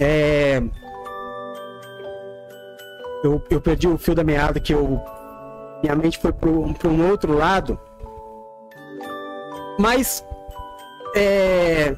é, 0.00 0.62
eu, 3.22 3.42
eu 3.50 3.60
perdi 3.60 3.86
o 3.86 3.98
fio 3.98 4.14
da 4.14 4.24
meada 4.24 4.58
que 4.58 4.72
eu 4.72 5.00
minha 5.82 5.94
mente 5.94 6.18
foi 6.18 6.32
para 6.32 6.48
um 6.48 7.08
outro 7.08 7.34
lado. 7.34 7.78
Mas 9.78 10.24
é, 11.14 11.94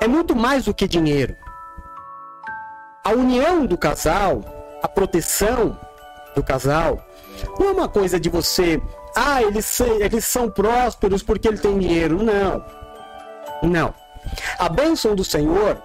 é 0.00 0.08
muito 0.08 0.34
mais 0.34 0.64
do 0.64 0.74
que 0.74 0.86
dinheiro. 0.86 1.36
A 3.04 3.10
união 3.10 3.64
do 3.64 3.78
casal, 3.78 4.42
a 4.82 4.88
proteção 4.88 5.78
do 6.34 6.42
casal, 6.42 7.02
não 7.58 7.68
é 7.68 7.72
uma 7.72 7.88
coisa 7.88 8.18
de 8.18 8.28
você, 8.28 8.82
ah, 9.14 9.42
eles, 9.42 9.80
eles 9.80 10.24
são 10.24 10.50
prósperos 10.50 11.22
porque 11.22 11.48
ele 11.48 11.58
tem 11.58 11.78
dinheiro. 11.78 12.22
Não. 12.22 12.64
Não. 13.62 13.94
A 14.58 14.68
bênção 14.68 15.14
do 15.14 15.24
Senhor, 15.24 15.80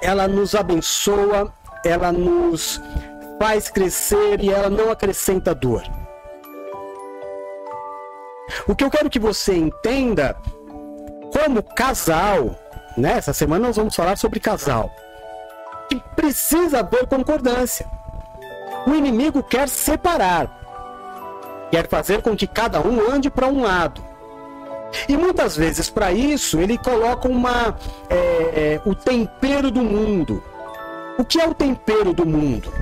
ela 0.00 0.26
nos 0.26 0.54
abençoa 0.54 1.52
ela 1.84 2.12
nos 2.12 2.80
faz 3.38 3.68
crescer 3.68 4.40
e 4.40 4.50
ela 4.50 4.70
não 4.70 4.90
acrescenta 4.90 5.54
dor. 5.54 5.82
O 8.66 8.74
que 8.74 8.84
eu 8.84 8.90
quero 8.90 9.10
que 9.10 9.18
você 9.18 9.54
entenda, 9.54 10.36
como 11.32 11.62
casal, 11.62 12.56
né? 12.96 13.20
Semana 13.20 13.68
nós 13.68 13.76
vamos 13.76 13.94
falar 13.94 14.16
sobre 14.16 14.40
casal, 14.40 14.90
que 15.88 16.00
precisa 16.14 16.80
haver 16.80 17.06
concordância. 17.06 17.86
O 18.86 18.94
inimigo 18.94 19.42
quer 19.42 19.68
separar, 19.68 21.68
quer 21.70 21.88
fazer 21.88 22.22
com 22.22 22.36
que 22.36 22.46
cada 22.46 22.80
um 22.80 23.10
ande 23.10 23.30
para 23.30 23.46
um 23.46 23.62
lado. 23.62 24.02
E 25.08 25.16
muitas 25.16 25.56
vezes, 25.56 25.88
para 25.88 26.12
isso, 26.12 26.60
ele 26.60 26.76
coloca 26.76 27.28
uma, 27.28 27.76
é, 28.10 28.16
é, 28.16 28.80
o 28.84 28.94
tempero 28.94 29.70
do 29.70 29.82
mundo. 29.82 30.42
O 31.18 31.24
que 31.24 31.40
é 31.40 31.48
o 31.48 31.54
tempero 31.54 32.12
do 32.12 32.26
mundo? 32.26 32.72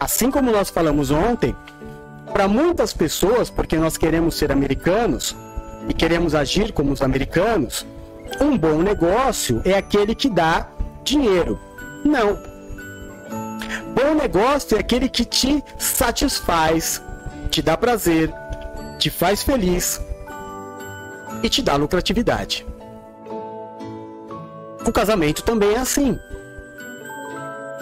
Assim 0.00 0.30
como 0.30 0.50
nós 0.50 0.70
falamos 0.70 1.10
ontem, 1.10 1.54
para 2.32 2.48
muitas 2.48 2.92
pessoas, 2.92 3.50
porque 3.50 3.76
nós 3.76 3.96
queremos 3.96 4.36
ser 4.36 4.50
americanos 4.50 5.36
e 5.88 5.92
queremos 5.92 6.34
agir 6.34 6.72
como 6.72 6.92
os 6.92 7.02
americanos, 7.02 7.86
um 8.40 8.56
bom 8.56 8.82
negócio 8.82 9.60
é 9.64 9.74
aquele 9.74 10.14
que 10.14 10.28
dá 10.28 10.68
dinheiro. 11.04 11.58
Não. 12.04 12.38
Bom 13.94 14.14
negócio 14.14 14.76
é 14.76 14.80
aquele 14.80 15.08
que 15.08 15.24
te 15.24 15.62
satisfaz, 15.78 17.02
te 17.50 17.60
dá 17.60 17.76
prazer, 17.76 18.32
te 18.98 19.10
faz 19.10 19.42
feliz 19.42 20.00
e 21.42 21.48
te 21.48 21.62
dá 21.62 21.76
lucratividade. 21.76 22.66
O 24.86 24.90
casamento 24.90 25.42
também 25.42 25.74
é 25.74 25.78
assim. 25.78 26.18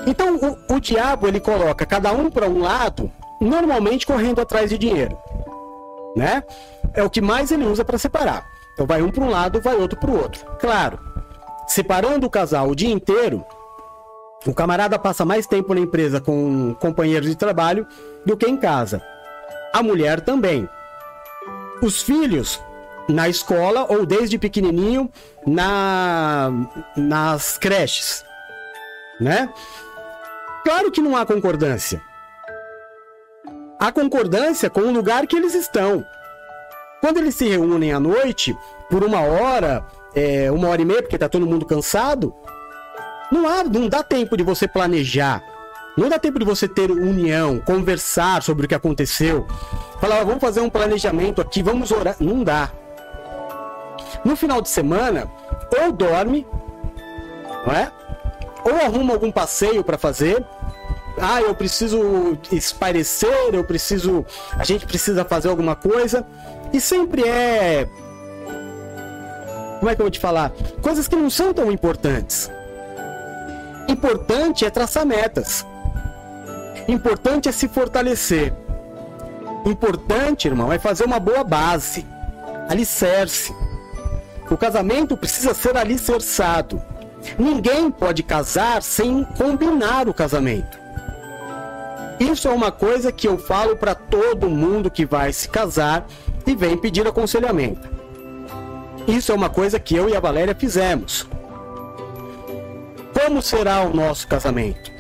Então 0.07 0.37
o, 0.37 0.75
o 0.75 0.81
diabo 0.81 1.29
ele 1.29 1.41
coloca 1.41 1.87
cada 1.87 2.13
um 2.13 2.31
para 2.31 2.49
um 2.49 2.59
lado, 2.61 3.11
normalmente 3.41 4.07
correndo 4.07 4.41
atrás 4.41 4.71
de 4.71 4.77
dinheiro, 4.77 5.17
né? 6.17 6.43
É 6.95 7.03
o 7.03 7.11
que 7.11 7.21
mais 7.21 7.51
ele 7.51 7.65
usa 7.65 7.85
para 7.85 7.99
separar. 7.99 8.47
Então 8.75 8.87
vai 8.87 9.03
um 9.03 9.11
para 9.11 9.25
um 9.25 9.31
lado, 9.31 9.61
vai 9.61 9.75
outro 9.77 9.99
para 9.99 10.11
o 10.11 10.21
outro. 10.21 10.45
Claro, 10.59 10.99
separando 11.67 12.27
o 12.27 12.31
casal 12.31 12.69
o 12.69 12.75
dia 12.75 12.91
inteiro, 12.91 13.45
o 14.47 14.55
camarada 14.55 14.99
passa 14.99 15.25
mais 15.25 15.47
tempo 15.47 15.75
na 15.75 15.81
empresa 15.81 16.21
com 16.21 16.75
companheiros 16.81 17.29
de 17.29 17.37
trabalho 17.37 17.87
do 18.25 18.37
que 18.37 18.47
em 18.47 18.57
casa. 18.57 19.03
A 19.73 19.83
mulher 19.83 20.21
também. 20.21 20.69
Os 21.83 22.03
filhos 22.03 22.61
na 23.09 23.29
escola 23.29 23.87
ou 23.89 24.07
desde 24.07 24.39
pequenininho 24.39 25.11
na 25.47 26.51
nas 26.97 27.59
creches, 27.59 28.25
né? 29.21 29.53
Claro 30.65 30.91
que 30.91 31.01
não 31.01 31.17
há 31.17 31.25
concordância. 31.25 32.03
Há 33.81 33.91
concordância 33.91 34.69
com 34.69 34.83
o 34.83 34.93
lugar 34.93 35.27
que 35.27 35.35
eles 35.35 35.55
estão. 35.55 36.05
Quando 37.01 37.17
eles 37.17 37.35
se 37.35 37.49
reúnem 37.49 37.93
à 37.93 37.99
noite, 37.99 38.55
por 38.91 39.03
uma 39.03 39.23
hora, 39.23 39.83
é, 40.15 40.53
uma 40.53 40.69
hora 40.69 40.83
e 40.83 40.85
meia, 40.85 41.03
porque 41.03 41.17
está 41.17 41.31
todo 41.31 41.47
mundo 41.47 41.65
cansado, 41.65 42.35
não, 43.33 43.49
há, 43.49 43.65
não 43.65 43.89
dá 43.89 44.03
tempo 44.03 44.37
de 44.37 44.45
você 44.45 44.69
planejar. 44.69 45.43
Não 45.97 46.09
dá 46.09 46.19
tempo 46.19 46.39
de 46.39 46.45
você 46.45 46.69
ter 46.69 46.91
união, 46.91 47.59
conversar 47.59 48.43
sobre 48.43 48.67
o 48.67 48.69
que 48.69 48.75
aconteceu. 48.75 49.47
Falar, 49.99 50.25
vamos 50.25 50.41
fazer 50.41 50.61
um 50.61 50.71
planejamento 50.71 51.41
aqui, 51.41 51.63
vamos 51.63 51.91
orar. 51.91 52.17
Não 52.21 52.45
dá. 52.45 52.71
No 54.25 54.37
final 54.37 54.61
de 54.61 54.69
semana, 54.69 55.27
ou 55.83 55.91
dorme, 55.91 56.47
não 57.67 57.73
é? 57.73 57.91
ou 58.65 58.75
arruma 58.75 59.15
algum 59.15 59.31
passeio 59.31 59.83
para 59.83 59.99
fazer. 59.99 60.45
Ah, 61.19 61.41
eu 61.41 61.55
preciso 61.55 62.39
espairecer, 62.53 63.51
eu 63.53 63.65
preciso. 63.65 64.25
A 64.53 64.65
gente 64.65 64.87
precisa 64.87 65.25
fazer 65.25 65.49
alguma 65.49 65.75
coisa. 65.75 66.27
E 66.73 66.81
sempre 66.81 67.23
é. 67.27 67.89
Como 69.79 69.91
é 69.91 69.95
que 69.95 70.01
eu 70.01 70.05
vou 70.05 70.11
te 70.11 70.21
falar? 70.21 70.53
Coisas 70.83 71.09
que 71.09 71.17
não 71.17 71.31
são 71.31 71.55
tão 71.55 71.73
importantes. 71.73 72.51
Importante 73.89 74.65
é 74.65 74.71
traçar 74.71 75.05
metas. 75.05 75.67
Importante 76.87 77.49
é 77.49 77.53
se 77.53 77.69
fortalecer. 77.69 78.53
Importante, 79.65 80.49
irmão, 80.49 80.73
é 80.73 80.79
fazer 80.79 81.05
uma 81.05 81.21
boa 81.21 81.45
base. 81.45 82.07
Alicerce. 82.69 83.55
O 84.51 84.57
casamento 84.57 85.17
precisa 85.17 85.55
ser 85.55 85.77
alicerçado. 85.77 86.83
Ninguém 87.39 87.91
pode 87.91 88.23
casar 88.23 88.83
sem 88.83 89.25
combinar 89.37 90.09
o 90.09 90.15
casamento. 90.15 90.80
Isso 92.21 92.47
é 92.49 92.51
uma 92.51 92.71
coisa 92.71 93.11
que 93.11 93.27
eu 93.27 93.39
falo 93.39 93.75
para 93.75 93.95
todo 93.95 94.51
mundo 94.51 94.91
que 94.91 95.07
vai 95.07 95.33
se 95.33 95.49
casar 95.49 96.07
e 96.47 96.55
vem 96.55 96.77
pedir 96.77 97.09
aconselhamento. 97.09 97.89
Isso 99.09 99.33
é 99.33 99.35
uma 99.35 99.49
coisa 99.49 99.81
que 99.81 99.97
eu 99.97 100.07
e 100.07 100.15
a 100.15 100.21
Valéria 100.21 100.55
fizemos. 100.55 101.27
Como 103.19 103.41
será 103.41 103.81
o 103.81 103.97
nosso 103.97 104.29
casamento? 104.29 104.93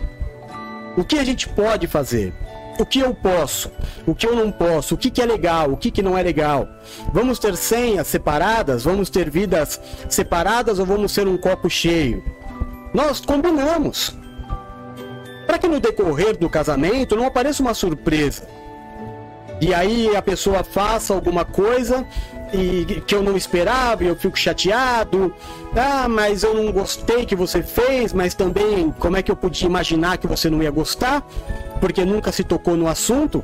O 0.97 1.05
que 1.05 1.18
a 1.18 1.25
gente 1.25 1.47
pode 1.47 1.87
fazer? 1.87 2.33
O 2.79 2.87
que 2.87 3.01
eu 3.01 3.14
posso? 3.14 3.71
O 4.07 4.14
que 4.14 4.27
eu 4.27 4.35
não 4.35 4.51
posso? 4.51 4.95
O 4.95 4.99
que, 4.99 5.11
que 5.11 5.21
é 5.21 5.27
legal? 5.27 5.71
O 5.71 5.77
que, 5.77 5.91
que 5.91 6.03
não 6.03 6.16
é 6.16 6.23
legal? 6.23 6.66
Vamos 7.12 7.39
ter 7.39 7.55
senhas 7.55 8.07
separadas? 8.07 8.85
Vamos 8.85 9.11
ter 9.11 9.29
vidas 9.29 9.79
separadas 10.09 10.79
ou 10.79 10.87
vamos 10.87 11.12
ser 11.12 11.29
um 11.29 11.37
copo 11.37 11.68
cheio? 11.68 12.25
Nós 12.95 13.21
combinamos. 13.21 14.16
Para 15.51 15.59
que 15.59 15.66
no 15.66 15.80
decorrer 15.80 16.36
do 16.36 16.48
casamento 16.48 17.16
não 17.16 17.26
apareça 17.26 17.61
uma 17.61 17.74
surpresa. 17.74 18.46
E 19.61 19.74
aí 19.74 20.14
a 20.14 20.22
pessoa 20.22 20.62
faça 20.62 21.12
alguma 21.12 21.44
coisa 21.44 22.07
e 22.55 23.03
que 23.05 23.12
eu 23.12 23.20
não 23.20 23.36
esperava 23.36 24.05
e 24.05 24.07
eu 24.07 24.14
fico 24.14 24.38
chateado. 24.38 25.34
Ah, 25.74 26.09
mas 26.09 26.44
eu 26.44 26.55
não 26.55 26.70
gostei 26.70 27.26
que 27.26 27.34
você 27.34 27.64
fez, 27.64 28.12
mas 28.12 28.32
também 28.32 28.94
como 28.96 29.16
é 29.16 29.24
que 29.24 29.30
eu 29.32 29.34
podia 29.34 29.66
imaginar 29.66 30.18
que 30.18 30.28
você 30.28 30.48
não 30.48 30.62
ia 30.62 30.70
gostar? 30.70 31.26
Porque 31.80 32.05
nunca 32.05 32.30
se 32.30 32.44
tocou 32.44 32.76
no 32.76 32.86
assunto. 32.86 33.42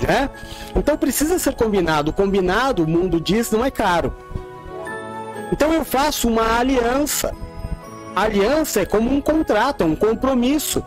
Né? 0.00 0.30
Então 0.74 0.96
precisa 0.96 1.38
ser 1.38 1.54
combinado. 1.54 2.14
Combinado, 2.14 2.84
o 2.84 2.88
mundo 2.88 3.20
diz, 3.20 3.50
não 3.50 3.62
é 3.62 3.70
caro. 3.70 4.16
Então 5.52 5.70
eu 5.70 5.84
faço 5.84 6.28
uma 6.28 6.58
aliança. 6.58 7.34
Aliança 8.22 8.80
é 8.80 8.86
como 8.86 9.12
um 9.12 9.20
contrato, 9.20 9.82
é 9.82 9.86
um 9.86 9.94
compromisso. 9.94 10.84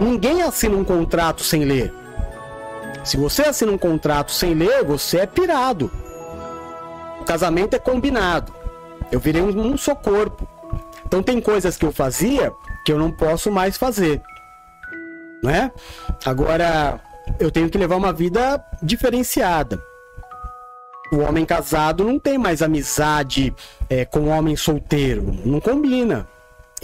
Ninguém 0.00 0.42
assina 0.42 0.74
um 0.74 0.84
contrato 0.84 1.42
sem 1.42 1.64
ler. 1.64 1.92
Se 3.04 3.18
você 3.18 3.42
assina 3.42 3.70
um 3.70 3.76
contrato 3.76 4.32
sem 4.32 4.54
ler, 4.54 4.82
você 4.82 5.18
é 5.18 5.26
pirado. 5.26 5.90
O 7.20 7.24
casamento 7.24 7.74
é 7.74 7.78
combinado. 7.78 8.50
Eu 9.12 9.20
virei 9.20 9.42
um, 9.42 9.72
um 9.72 9.76
só 9.76 9.94
corpo. 9.94 10.48
Então 11.06 11.22
tem 11.22 11.38
coisas 11.38 11.76
que 11.76 11.84
eu 11.84 11.92
fazia 11.92 12.50
que 12.84 12.90
eu 12.92 12.98
não 12.98 13.10
posso 13.10 13.50
mais 13.50 13.76
fazer. 13.76 14.22
Né? 15.42 15.70
Agora 16.24 16.98
eu 17.38 17.50
tenho 17.50 17.68
que 17.68 17.76
levar 17.76 17.96
uma 17.96 18.12
vida 18.12 18.64
diferenciada. 18.82 19.82
O 21.12 21.18
homem 21.18 21.44
casado 21.44 22.04
não 22.04 22.18
tem 22.18 22.38
mais 22.38 22.62
amizade 22.62 23.54
é, 23.88 24.06
com 24.06 24.20
o 24.20 24.28
homem 24.28 24.56
solteiro. 24.56 25.38
Não 25.44 25.60
combina. 25.60 26.26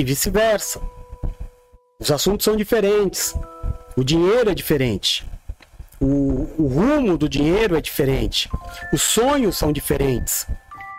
E 0.00 0.02
vice-versa. 0.02 0.80
Os 2.00 2.10
assuntos 2.10 2.44
são 2.44 2.56
diferentes. 2.56 3.34
O 3.94 4.02
dinheiro 4.02 4.48
é 4.48 4.54
diferente. 4.54 5.28
O, 6.00 6.48
o 6.56 6.68
rumo 6.68 7.18
do 7.18 7.28
dinheiro 7.28 7.76
é 7.76 7.82
diferente. 7.82 8.48
Os 8.94 9.02
sonhos 9.02 9.58
são 9.58 9.70
diferentes. 9.70 10.46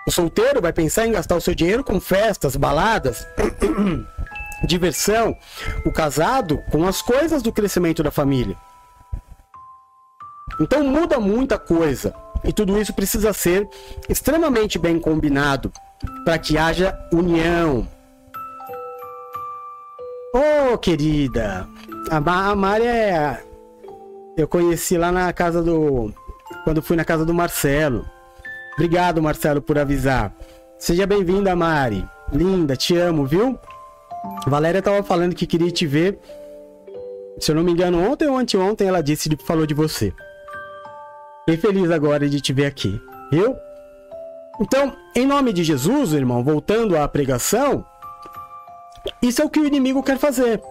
O 0.07 0.11
solteiro 0.11 0.61
vai 0.61 0.71
pensar 0.71 1.07
em 1.07 1.13
gastar 1.13 1.35
o 1.35 1.41
seu 1.41 1.55
dinheiro 1.55 1.83
com 1.83 1.99
festas, 1.99 2.55
baladas, 2.55 3.25
diversão. 4.67 5.35
O 5.83 5.91
casado 5.91 6.59
com 6.69 6.87
as 6.87 7.01
coisas 7.01 7.41
do 7.41 7.51
crescimento 7.51 8.03
da 8.03 8.11
família. 8.11 8.55
Então 10.59 10.83
muda 10.83 11.19
muita 11.19 11.57
coisa. 11.57 12.13
E 12.43 12.53
tudo 12.53 12.79
isso 12.79 12.93
precisa 12.93 13.33
ser 13.33 13.67
extremamente 14.07 14.77
bem 14.77 14.99
combinado 14.99 15.73
para 16.23 16.37
que 16.37 16.55
haja 16.55 16.95
união. 17.11 17.87
Oh, 20.33 20.77
querida, 20.77 21.67
a, 22.09 22.55
Mari 22.55 22.85
é 22.85 23.43
eu 24.37 24.47
conheci 24.47 24.97
lá 24.97 25.11
na 25.11 25.31
casa 25.33 25.61
do. 25.61 26.13
Quando 26.63 26.81
fui 26.81 26.95
na 26.95 27.03
casa 27.03 27.25
do 27.25 27.33
Marcelo. 27.33 28.05
Obrigado, 28.75 29.21
Marcelo, 29.21 29.61
por 29.61 29.77
avisar. 29.77 30.33
Seja 30.79 31.05
bem-vinda, 31.05 31.53
Mari. 31.55 32.07
Linda, 32.31 32.77
te 32.77 32.95
amo, 32.95 33.25
viu? 33.25 33.59
Valéria 34.47 34.81
tava 34.81 35.03
falando 35.03 35.35
que 35.35 35.45
queria 35.45 35.69
te 35.69 35.85
ver. 35.85 36.17
Se 37.37 37.51
eu 37.51 37.55
não 37.55 37.63
me 37.63 37.73
engano, 37.73 38.01
ontem 38.01 38.27
ou 38.27 38.37
anteontem 38.37 38.87
ela 38.87 39.03
disse 39.03 39.29
que 39.29 39.43
falou 39.43 39.65
de 39.65 39.73
você. 39.73 40.13
Fiquei 41.45 41.57
feliz 41.57 41.91
agora 41.91 42.29
de 42.29 42.39
te 42.39 42.53
ver 42.53 42.67
aqui, 42.67 43.01
viu? 43.31 43.53
Então, 44.61 44.95
em 45.15 45.25
nome 45.25 45.51
de 45.51 45.63
Jesus, 45.63 46.13
irmão, 46.13 46.43
voltando 46.43 46.97
à 46.97 47.05
pregação, 47.07 47.85
isso 49.21 49.41
é 49.41 49.45
o 49.45 49.49
que 49.49 49.59
o 49.59 49.65
inimigo 49.65 50.03
quer 50.03 50.17
fazer. 50.17 50.61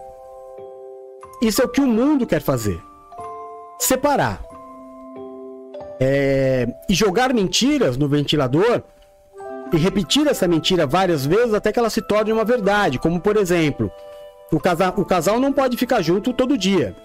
Isso 1.41 1.61
é 1.61 1.65
o 1.65 1.69
que 1.69 1.81
o 1.81 1.87
mundo 1.87 2.25
quer 2.27 2.41
fazer 2.41 2.81
separar. 3.81 4.41
É, 5.99 6.67
e 6.89 6.93
jogar 6.93 7.33
mentiras 7.33 7.97
no 7.97 8.07
ventilador 8.07 8.81
e 9.71 9.77
repetir 9.77 10.27
essa 10.27 10.47
mentira 10.47 10.87
várias 10.87 11.25
vezes 11.25 11.53
até 11.53 11.71
que 11.71 11.79
ela 11.79 11.89
se 11.89 12.01
torne 12.01 12.31
uma 12.31 12.45
verdade. 12.45 12.99
Como, 12.99 13.19
por 13.19 13.37
exemplo, 13.37 13.91
o 14.51 14.59
casal, 14.59 14.93
o 14.97 15.05
casal 15.05 15.39
não 15.39 15.51
pode 15.51 15.77
ficar 15.77 16.01
junto 16.01 16.33
todo 16.33 16.57
dia. 16.57 16.95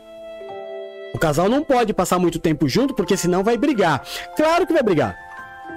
O 1.15 1.19
casal 1.19 1.49
não 1.49 1.63
pode 1.63 1.95
passar 1.95 2.19
muito 2.19 2.39
tempo 2.39 2.69
junto 2.69 2.95
porque 2.95 3.17
senão 3.17 3.43
vai 3.43 3.57
brigar. 3.57 4.03
Claro 4.37 4.67
que 4.67 4.73
vai 4.73 4.83
brigar. 4.83 5.26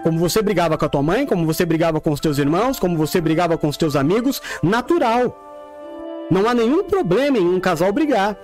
Como 0.04 0.18
você 0.18 0.42
brigava 0.42 0.78
com 0.78 0.86
a 0.86 0.90
tua 0.90 1.04
mãe, 1.04 1.26
como 1.26 1.46
você 1.46 1.66
brigava 1.66 2.00
com 2.00 2.12
os 2.12 2.20
teus 2.20 2.38
irmãos, 2.38 2.80
como 2.80 2.98
você 2.98 3.20
brigava 3.20 3.58
com 3.58 3.68
os 3.68 3.78
teus 3.78 3.96
amigos, 3.96 4.42
natural. 4.64 5.36
Não 6.32 6.48
há 6.48 6.54
nenhum 6.54 6.84
problema 6.84 7.38
em 7.38 7.48
um 7.48 7.60
casal 7.60 7.92
brigar. 7.92 8.38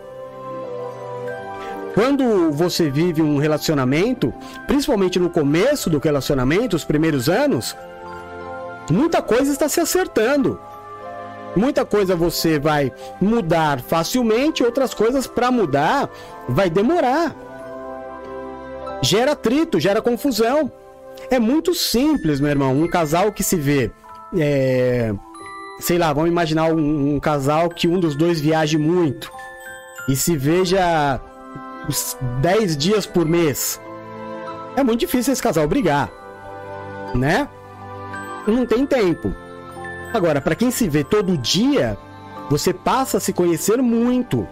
Quando 1.93 2.51
você 2.51 2.89
vive 2.89 3.21
um 3.21 3.37
relacionamento, 3.37 4.33
principalmente 4.67 5.17
no 5.17 5.29
começo 5.29 5.89
do 5.89 5.97
relacionamento, 5.97 6.75
os 6.75 6.83
primeiros 6.83 7.29
anos, 7.29 7.75
muita 8.91 9.21
coisa 9.21 9.51
está 9.51 9.69
se 9.69 9.79
acertando. 9.79 10.59
Muita 11.55 11.85
coisa 11.85 12.13
você 12.17 12.59
vai 12.59 12.91
mudar 13.21 13.79
facilmente, 13.79 14.61
outras 14.61 14.93
coisas 14.93 15.25
para 15.25 15.49
mudar 15.49 16.09
vai 16.49 16.69
demorar. 16.69 17.33
Gera 19.01 19.31
atrito, 19.31 19.79
gera 19.79 20.01
confusão. 20.01 20.69
É 21.30 21.39
muito 21.39 21.74
simples, 21.74 22.39
meu 22.39 22.49
irmão. 22.49 22.74
Um 22.74 22.88
casal 22.88 23.32
que 23.32 23.43
se 23.43 23.55
vê. 23.55 23.91
É... 24.38 25.13
Sei 25.80 25.97
lá, 25.97 26.13
vamos 26.13 26.30
imaginar 26.30 26.72
um, 26.72 27.16
um 27.16 27.20
casal 27.20 27.70
que 27.70 27.88
um 27.88 27.99
dos 27.99 28.16
dois 28.16 28.39
viaje 28.39 28.78
muito 28.78 29.30
e 30.07 30.16
se 30.16 30.38
veja 30.38 31.20
10 32.41 32.78
dias 32.78 33.05
por 33.05 33.26
mês. 33.26 33.82
É 34.76 34.84
muito 34.84 35.01
difícil 35.01 35.34
esse 35.34 35.41
casal 35.41 35.68
brigar, 35.68 36.09
né? 37.13 37.47
Não 38.47 38.66
tem 38.66 38.86
tempo. 38.86 39.34
Agora, 40.13 40.39
para 40.39 40.55
quem 40.55 40.72
se 40.72 40.88
vê 40.88 41.03
todo 41.03 41.38
dia, 41.38 41.97
você 42.49 42.74
passa 42.74 43.18
a 43.18 43.20
se 43.20 43.34
conhecer 43.34 43.82
muito. 43.82 44.47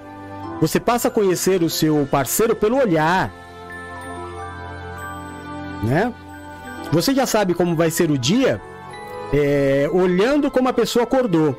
Você 0.59 0.79
passa 0.79 1.07
a 1.07 1.11
conhecer 1.11 1.61
o 1.61 1.69
seu 1.69 2.07
parceiro 2.09 2.55
pelo 2.55 2.77
olhar, 2.77 3.31
né? 5.83 6.13
Você 6.91 7.13
já 7.13 7.25
sabe 7.25 7.53
como 7.53 7.75
vai 7.75 7.89
ser 7.89 8.11
o 8.11 8.17
dia, 8.17 8.61
é, 9.33 9.89
olhando 9.91 10.51
como 10.51 10.69
a 10.69 10.73
pessoa 10.73 11.03
acordou, 11.03 11.55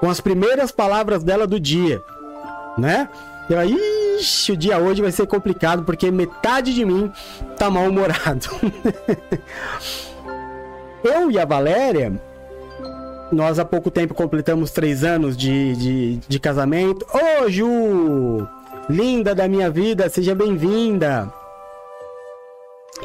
com 0.00 0.08
as 0.08 0.20
primeiras 0.20 0.70
palavras 0.70 1.22
dela 1.22 1.46
do 1.46 1.60
dia, 1.60 2.02
né? 2.78 3.08
E 3.48 3.54
aí, 3.54 3.76
ixi, 4.18 4.52
o 4.52 4.56
dia 4.56 4.78
hoje 4.78 5.02
vai 5.02 5.12
ser 5.12 5.26
complicado 5.26 5.84
porque 5.84 6.10
metade 6.10 6.74
de 6.74 6.84
mim 6.84 7.12
tá 7.56 7.70
mal-humorado. 7.70 8.48
Eu 11.04 11.30
e 11.30 11.38
a 11.38 11.44
Valéria, 11.44 12.20
nós 13.30 13.58
há 13.58 13.64
pouco 13.64 13.90
tempo 13.90 14.14
completamos 14.14 14.70
três 14.70 15.04
anos 15.04 15.36
de, 15.36 15.76
de, 15.76 16.16
de 16.26 16.40
casamento. 16.40 17.06
Ô, 17.12 17.48
Ju! 17.48 18.48
Linda 18.88 19.34
da 19.34 19.46
minha 19.46 19.70
vida, 19.70 20.08
seja 20.08 20.34
bem-vinda! 20.34 21.32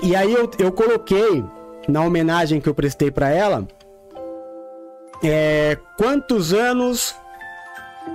E 0.02 0.16
aí 0.16 0.34
eu, 0.34 0.49
eu 0.58 0.72
coloquei 0.72 1.43
na 1.88 2.02
homenagem 2.02 2.60
que 2.60 2.68
eu 2.68 2.74
prestei 2.74 3.12
para 3.12 3.30
ela 3.30 3.68
é, 5.24 5.78
quantos 5.97 6.54
anos, 6.54 7.16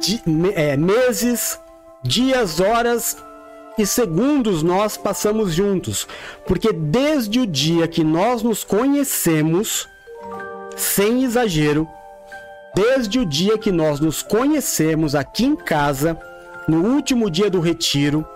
de, 0.01 0.21
é, 0.55 0.77
meses, 0.77 1.61
dias, 2.03 2.59
horas 2.59 3.17
e 3.79 3.87
segundos 3.87 4.63
nós 4.63 4.97
passamos 4.97 5.53
juntos, 5.53 6.09
porque 6.47 6.73
desde 6.73 7.41
o 7.41 7.47
dia 7.47 7.87
que 7.87 8.03
nós 8.03 8.43
nos 8.43 8.65
conhecemos, 8.65 9.89
sem 10.77 11.23
exagero, 11.23 11.87
desde 12.75 13.19
o 13.19 13.25
dia 13.25 13.57
que 13.57 13.71
nós 13.71 14.01
nos 14.01 14.23
conhecemos 14.23 15.15
aqui 15.15 15.45
em 15.45 15.57
casa, 15.57 16.19
no 16.67 16.95
último 16.95 17.31
dia 17.31 17.49
do 17.49 17.61
retiro, 17.61 18.27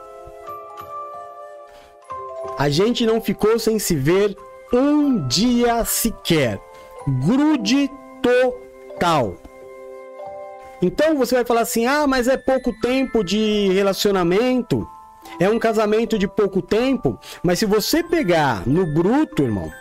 a 2.60 2.68
gente 2.68 3.06
não 3.06 3.22
ficou 3.22 3.58
sem 3.58 3.78
se 3.78 3.96
ver 3.96 4.36
um 4.70 5.26
dia 5.26 5.82
sequer. 5.86 6.60
Grude 7.08 7.90
total. 8.20 9.34
Então 10.82 11.16
você 11.16 11.36
vai 11.36 11.44
falar 11.46 11.62
assim: 11.62 11.86
ah, 11.86 12.06
mas 12.06 12.28
é 12.28 12.36
pouco 12.36 12.70
tempo 12.82 13.24
de 13.24 13.70
relacionamento, 13.72 14.86
é 15.38 15.48
um 15.48 15.58
casamento 15.58 16.18
de 16.18 16.28
pouco 16.28 16.60
tempo. 16.60 17.18
Mas 17.42 17.58
se 17.58 17.64
você 17.64 18.02
pegar 18.02 18.68
no 18.68 18.84
bruto, 18.92 19.42
irmão, 19.42 19.72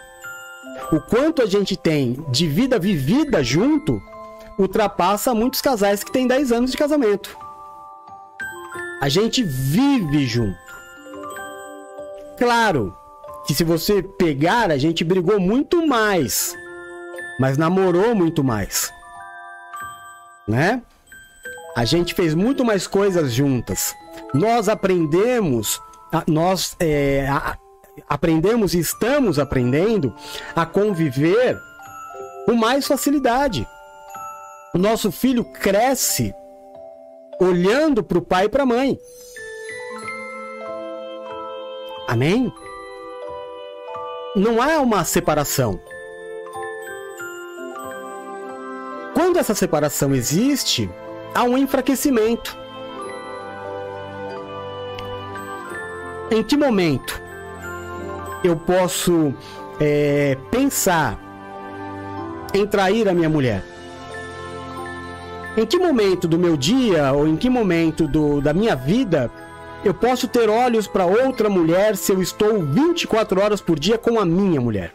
o 0.94 1.02
quanto 1.02 1.42
a 1.42 1.46
gente 1.46 1.76
tem 1.76 2.26
de 2.30 2.48
vida 2.48 2.80
vivida 2.80 3.44
junto, 3.44 4.02
ultrapassa 4.58 5.36
muitos 5.36 5.60
casais 5.60 6.02
que 6.02 6.14
têm 6.14 6.26
10 6.26 6.54
anos 6.54 6.72
de 6.72 6.78
casamento. 6.78 7.38
A 9.02 9.10
gente 9.10 9.44
vive 9.44 10.26
junto. 10.26 10.69
Claro 12.40 12.96
que 13.46 13.54
se 13.54 13.66
você 13.66 14.02
pegar, 14.02 14.72
a 14.72 14.78
gente 14.78 15.04
brigou 15.04 15.42
muito 15.42 15.86
mais, 15.86 16.56
mas 17.38 17.58
namorou 17.58 18.16
muito 18.16 18.44
mais. 18.44 18.92
Né? 20.48 20.82
A 21.76 21.84
gente 21.84 22.14
fez 22.14 22.34
muito 22.34 22.64
mais 22.64 22.88
coisas 22.88 23.34
juntas. 23.34 23.94
Nós 24.34 24.70
aprendemos, 24.70 25.82
nós 26.26 26.78
é, 26.80 27.28
aprendemos 28.08 28.74
e 28.74 28.80
estamos 28.80 29.38
aprendendo 29.38 30.16
a 30.56 30.66
conviver 30.66 31.60
com 32.46 32.54
mais 32.54 32.88
facilidade. 32.88 33.68
O 34.74 34.78
nosso 34.78 35.12
filho 35.12 35.44
cresce 35.44 36.34
olhando 37.40 38.02
para 38.02 38.18
o 38.18 38.22
pai 38.22 38.46
e 38.46 38.50
para 38.50 38.64
a 38.64 38.66
mãe. 38.66 38.98
Amém? 42.10 42.52
Não 44.36 44.60
há 44.60 44.80
uma 44.80 45.04
separação. 45.04 45.80
Quando 49.14 49.38
essa 49.38 49.54
separação 49.54 50.16
existe, 50.16 50.90
há 51.36 51.44
um 51.44 51.56
enfraquecimento. 51.56 52.58
Em 56.32 56.42
que 56.42 56.58
momento 56.58 57.22
eu 58.44 58.56
posso 58.56 59.32
é, 59.80 60.36
pensar 60.50 61.16
em 62.56 62.66
trair 62.66 63.08
a 63.08 63.14
minha 63.14 63.30
mulher? 63.30 63.64
Em 65.56 65.64
que 65.64 65.78
momento 65.78 66.28
do 66.28 66.40
meu 66.40 66.58
dia 66.58 67.14
ou 67.14 67.28
em 67.28 67.38
que 67.38 67.52
momento 67.52 68.08
do, 68.08 68.42
da 68.42 68.52
minha 68.52 68.76
vida 68.76 69.32
eu 69.84 69.94
posso 69.94 70.28
ter 70.28 70.50
olhos 70.50 70.88
para 70.88 71.06
outra 71.06 71.50
mulher 71.50 71.96
se 71.96 72.12
eu 72.12 72.22
estou 72.22 72.62
24 72.64 73.42
horas 73.42 73.62
por 73.62 73.80
dia 73.80 73.98
com 73.98 74.20
a 74.20 74.26
minha 74.26 74.60
mulher? 74.60 74.94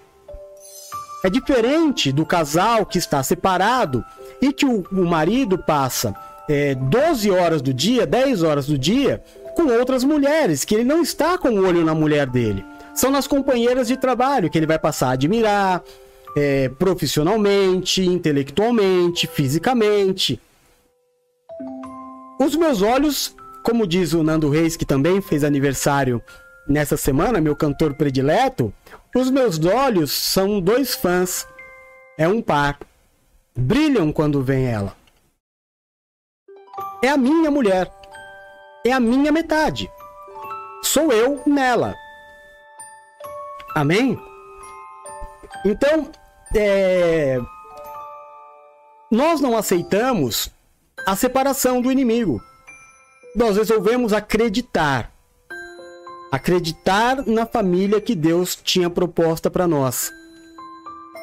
É 1.24 1.30
diferente 1.30 2.12
do 2.12 2.26
casal 2.26 2.84
que 2.84 2.98
está 2.98 3.22
separado 3.22 4.04
e 4.42 4.52
que 4.52 4.66
o, 4.66 4.84
o 4.92 5.06
marido 5.06 5.56
passa 5.56 6.14
é, 6.48 6.74
12 6.74 7.30
horas 7.30 7.62
do 7.62 7.72
dia, 7.72 8.06
10 8.06 8.42
horas 8.42 8.66
do 8.66 8.76
dia 8.76 9.22
com 9.54 9.66
outras 9.68 10.04
mulheres, 10.04 10.64
que 10.64 10.74
ele 10.74 10.84
não 10.84 11.00
está 11.00 11.38
com 11.38 11.48
o 11.48 11.66
olho 11.66 11.84
na 11.84 11.94
mulher 11.94 12.26
dele. 12.26 12.64
São 12.94 13.10
nas 13.10 13.26
companheiras 13.26 13.88
de 13.88 13.96
trabalho 13.96 14.50
que 14.50 14.58
ele 14.58 14.66
vai 14.66 14.78
passar 14.78 15.08
a 15.08 15.12
admirar, 15.12 15.82
é, 16.36 16.68
profissionalmente, 16.68 18.04
intelectualmente, 18.04 19.26
fisicamente. 19.26 20.40
Os 22.38 22.54
meus 22.56 22.82
olhos, 22.82 23.34
como 23.64 23.86
diz 23.86 24.12
o 24.12 24.22
Nando 24.22 24.50
Reis, 24.50 24.76
que 24.76 24.84
também 24.84 25.22
fez 25.22 25.42
aniversário 25.42 26.22
nessa 26.68 26.98
semana, 26.98 27.40
meu 27.40 27.56
cantor 27.56 27.94
predileto, 27.94 28.72
os 29.16 29.30
meus 29.30 29.58
olhos 29.64 30.12
são 30.12 30.60
dois 30.60 30.94
fãs. 30.94 31.48
É 32.18 32.28
um 32.28 32.42
par. 32.42 32.78
Brilham 33.56 34.12
quando 34.12 34.42
vem 34.42 34.66
ela. 34.66 34.94
É 37.02 37.08
a 37.08 37.16
minha 37.16 37.50
mulher. 37.50 37.90
É 38.84 38.92
a 38.92 39.00
minha 39.00 39.32
metade. 39.32 39.90
Sou 40.82 41.10
eu 41.10 41.42
nela. 41.46 41.94
Amém? 43.74 44.18
Então, 45.64 46.10
é... 46.54 47.40
nós 49.10 49.40
não 49.40 49.56
aceitamos 49.56 50.50
a 51.06 51.16
separação 51.16 51.80
do 51.80 51.90
inimigo. 51.90 52.42
Nós 53.34 53.56
resolvemos 53.56 54.12
acreditar. 54.12 55.12
Acreditar 56.30 57.26
na 57.26 57.44
família 57.44 58.00
que 58.00 58.14
Deus 58.14 58.54
tinha 58.54 58.88
proposta 58.88 59.50
para 59.50 59.66
nós. 59.66 60.12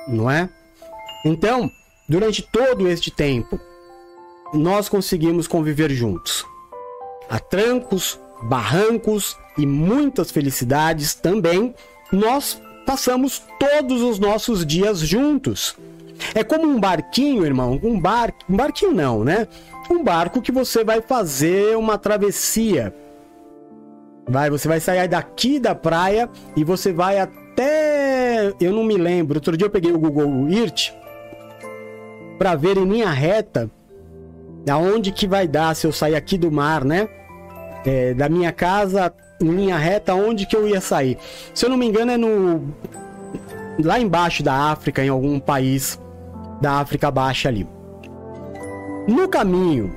Não 0.10 0.30
é? 0.30 0.50
Então, 1.26 1.72
durante 2.10 2.42
todo 2.42 2.86
este 2.90 3.10
tempo, 3.12 3.58
nós 4.54 4.90
conseguimos 4.90 5.48
conviver 5.48 5.90
juntos. 5.92 6.46
Há 7.30 7.40
trancos, 7.40 8.20
barrancos 8.44 9.38
e 9.58 9.66
muitas 9.66 10.32
felicidades 10.32 11.16
também, 11.16 11.74
nós 12.12 12.62
passamos 12.86 13.42
todos 13.58 14.02
os 14.02 14.20
nossos 14.20 14.66
dias 14.66 15.00
juntos. 15.00 15.78
É 16.34 16.44
como 16.44 16.68
um 16.68 16.80
barquinho, 16.80 17.46
irmão, 17.46 17.80
um 17.84 18.00
bar, 18.00 18.34
um 18.50 18.56
barquinho 18.56 18.94
não, 18.94 19.24
né? 19.24 19.48
Um 19.90 20.04
barco 20.04 20.42
que 20.42 20.52
você 20.52 20.84
vai 20.84 21.02
fazer 21.02 21.76
uma 21.78 21.98
travessia. 21.98 22.94
Vai, 24.28 24.50
você 24.50 24.68
vai 24.68 24.80
sair 24.80 25.08
daqui 25.08 25.60
da 25.60 25.76
praia 25.76 26.30
e 26.56 26.64
você 26.64 26.94
vai 26.94 27.20
até, 27.20 28.54
eu 28.60 28.72
não 28.72 28.84
me 28.84 28.98
lembro. 28.98 29.38
Outro 29.38 29.58
dia 29.58 29.66
eu 29.66 29.72
peguei 29.72 29.92
o 29.92 30.00
Google 30.00 30.48
Earth 30.50 30.94
para 32.38 32.56
ver 32.56 32.78
em 32.78 32.86
linha 32.86 33.10
reta 33.10 33.70
aonde 34.70 35.12
que 35.12 35.28
vai 35.28 35.48
dar 35.48 35.76
se 35.76 35.88
eu 35.88 35.92
sair 35.92 36.16
aqui 36.16 36.38
do 36.38 36.52
mar, 36.52 36.86
né? 36.86 37.10
É, 37.86 38.14
da 38.14 38.30
minha 38.30 38.52
casa 38.52 39.12
em 39.42 39.50
linha 39.50 39.78
reta, 39.78 40.14
onde 40.14 40.46
que 40.46 40.56
eu 40.56 40.68
ia 40.68 40.80
sair? 40.80 41.18
Se 41.54 41.66
eu 41.66 41.70
não 41.70 41.78
me 41.78 41.88
engano 41.88 42.12
é 42.12 42.18
no 42.18 42.74
lá 43.84 44.00
embaixo 44.00 44.44
da 44.44 44.54
África, 44.54 45.04
em 45.04 45.10
algum 45.10 45.40
país 45.40 46.00
da 46.62 46.74
África 46.74 47.10
Baixa 47.10 47.50
ali. 47.50 47.68
No 49.08 49.28
caminho, 49.28 49.94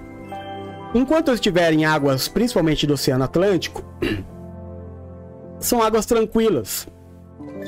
enquanto 0.95 1.29
eu 1.29 1.35
estiver 1.35 1.73
em 1.73 1.85
águas, 1.85 2.27
principalmente 2.27 2.87
do 2.87 2.95
Oceano 2.95 3.25
Atlântico, 3.25 3.85
são 5.61 5.83
águas 5.83 6.07
tranquilas. 6.07 6.89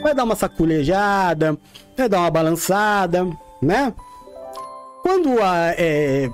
Vai 0.02 0.14
dar 0.14 0.24
uma 0.24 0.34
saculejada, 0.34 1.58
vai 1.96 2.08
dar 2.08 2.20
uma 2.20 2.30
balançada, 2.30 3.26
né? 3.60 3.92
Quando 5.02 5.40
a, 5.42 5.74
é, 5.76 6.28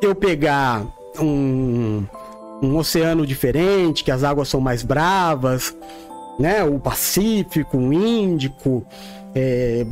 eu 0.00 0.14
pegar 0.14 0.84
um, 1.20 2.04
um 2.62 2.76
oceano 2.76 3.26
diferente, 3.26 4.04
que 4.04 4.10
as 4.10 4.24
águas 4.24 4.48
são 4.48 4.60
mais 4.60 4.82
bravas, 4.82 5.74
né? 6.38 6.64
O 6.64 6.78
Pacífico, 6.78 7.76
o 7.76 7.92
Índico, 7.92 8.84
é, 9.34 9.86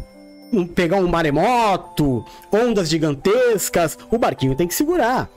um, 0.52 0.66
pegar 0.66 0.96
um 0.96 1.08
maremoto, 1.08 2.24
ondas 2.52 2.88
gigantescas, 2.88 3.98
o 4.10 4.18
barquinho 4.18 4.54
tem 4.54 4.66
que 4.66 4.74
segurar. 4.74 5.28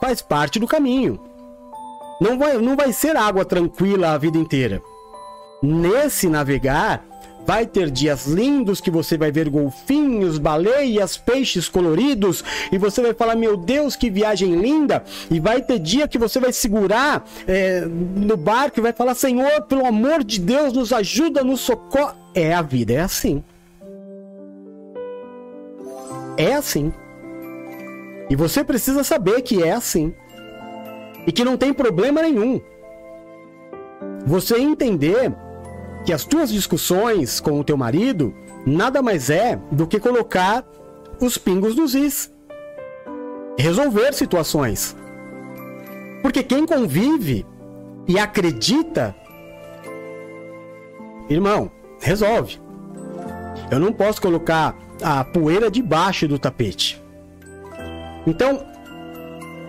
Faz 0.00 0.20
parte 0.20 0.58
do 0.58 0.66
caminho. 0.66 1.20
Não 2.20 2.38
vai, 2.38 2.58
não 2.58 2.76
vai 2.76 2.92
ser 2.92 3.16
água 3.16 3.44
tranquila 3.44 4.10
a 4.10 4.18
vida 4.18 4.38
inteira. 4.38 4.82
Nesse 5.62 6.28
navegar, 6.28 7.04
Vai 7.44 7.66
ter 7.66 7.90
dias 7.90 8.26
lindos 8.26 8.80
que 8.80 8.90
você 8.90 9.18
vai 9.18 9.32
ver 9.32 9.48
golfinhos, 9.48 10.38
baleias, 10.38 11.16
peixes 11.16 11.68
coloridos 11.68 12.44
e 12.70 12.78
você 12.78 13.02
vai 13.02 13.14
falar: 13.14 13.34
Meu 13.34 13.56
Deus, 13.56 13.96
que 13.96 14.08
viagem 14.08 14.54
linda! 14.54 15.02
E 15.30 15.40
vai 15.40 15.60
ter 15.60 15.78
dia 15.80 16.06
que 16.06 16.18
você 16.18 16.38
vai 16.38 16.52
segurar 16.52 17.26
é, 17.46 17.80
no 17.80 18.36
barco 18.36 18.78
e 18.78 18.82
vai 18.82 18.92
falar: 18.92 19.14
Senhor, 19.14 19.62
pelo 19.62 19.84
amor 19.84 20.22
de 20.22 20.38
Deus, 20.40 20.72
nos 20.72 20.92
ajuda, 20.92 21.42
nos 21.42 21.60
socorre. 21.60 22.14
É 22.34 22.54
a 22.54 22.62
vida, 22.62 22.94
é 22.94 23.00
assim. 23.00 23.42
É 26.36 26.54
assim. 26.54 26.92
E 28.30 28.36
você 28.36 28.64
precisa 28.64 29.04
saber 29.04 29.42
que 29.42 29.62
é 29.62 29.72
assim. 29.72 30.14
E 31.26 31.32
que 31.32 31.44
não 31.44 31.56
tem 31.56 31.72
problema 31.72 32.22
nenhum. 32.22 32.60
Você 34.24 34.58
entender 34.58 35.34
que 36.04 36.12
as 36.12 36.24
tuas 36.24 36.50
discussões 36.50 37.40
com 37.40 37.60
o 37.60 37.64
teu 37.64 37.76
marido 37.76 38.34
nada 38.66 39.02
mais 39.02 39.30
é 39.30 39.56
do 39.70 39.86
que 39.86 40.00
colocar 40.00 40.64
os 41.20 41.36
pingos 41.36 41.76
nos 41.76 41.94
is. 41.94 42.32
Resolver 43.58 44.12
situações. 44.14 44.96
Porque 46.22 46.42
quem 46.42 46.64
convive 46.64 47.46
e 48.06 48.18
acredita, 48.18 49.14
irmão, 51.28 51.70
resolve. 52.00 52.60
Eu 53.70 53.78
não 53.78 53.92
posso 53.92 54.20
colocar 54.20 54.76
a 55.02 55.24
poeira 55.24 55.70
debaixo 55.70 56.26
do 56.28 56.38
tapete. 56.38 57.02
Então, 58.26 58.64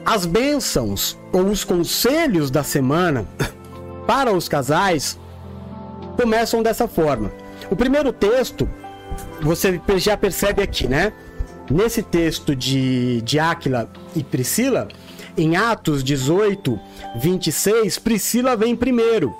as 0.05 0.25
bênçãos 0.25 1.17
ou 1.31 1.45
os 1.45 1.63
conselhos 1.63 2.51
da 2.51 2.63
semana 2.63 3.25
para 4.05 4.31
os 4.31 4.47
casais 4.47 5.19
começam 6.15 6.61
dessa 6.61 6.87
forma. 6.87 7.31
O 7.71 7.75
primeiro 7.75 8.13
texto, 8.13 8.69
você 9.41 9.81
já 9.97 10.15
percebe 10.15 10.61
aqui, 10.61 10.87
né? 10.87 11.13
Nesse 11.69 12.03
texto 12.03 12.55
de, 12.55 13.21
de 13.21 13.39
Áquila 13.39 13.89
e 14.15 14.23
Priscila, 14.23 14.87
em 15.37 15.55
Atos 15.55 16.03
18, 16.03 16.79
26, 17.15 17.97
Priscila 17.99 18.55
vem 18.55 18.75
primeiro. 18.75 19.33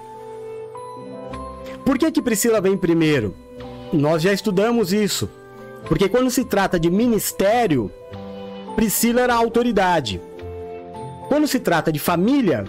Por 1.86 1.98
que, 1.98 2.10
que 2.12 2.22
Priscila 2.22 2.62
vem 2.62 2.78
primeiro? 2.78 3.36
nós 3.94 4.22
já 4.24 4.34
estudamos 4.34 4.92
isso. 4.92 5.30
Porque 5.86 6.08
quando 6.10 6.30
se 6.32 6.46
trata 6.46 6.80
de 6.80 6.90
ministério, 6.90 7.92
Priscila 8.76 9.22
era 9.22 9.36
autoridade. 9.36 10.22
Quando 11.28 11.48
se 11.48 11.60
trata 11.60 11.92
de 11.92 12.00
família, 12.00 12.66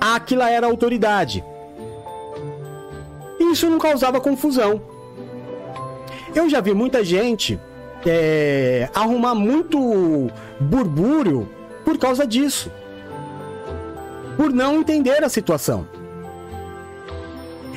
Áquila 0.00 0.50
era 0.50 0.66
autoridade. 0.66 1.44
Isso 3.38 3.68
não 3.68 3.78
causava 3.78 4.20
confusão. 4.20 4.80
Eu 6.34 6.48
já 6.48 6.60
vi 6.60 6.74
muita 6.74 7.04
gente 7.04 7.58
é, 8.06 8.88
arrumar 8.94 9.34
muito 9.34 10.30
burbúrio 10.60 11.48
por 11.84 11.98
causa 11.98 12.26
disso. 12.26 12.70
Por 14.36 14.52
não 14.52 14.76
entender 14.80 15.22
a 15.22 15.28
situação. 15.28 15.86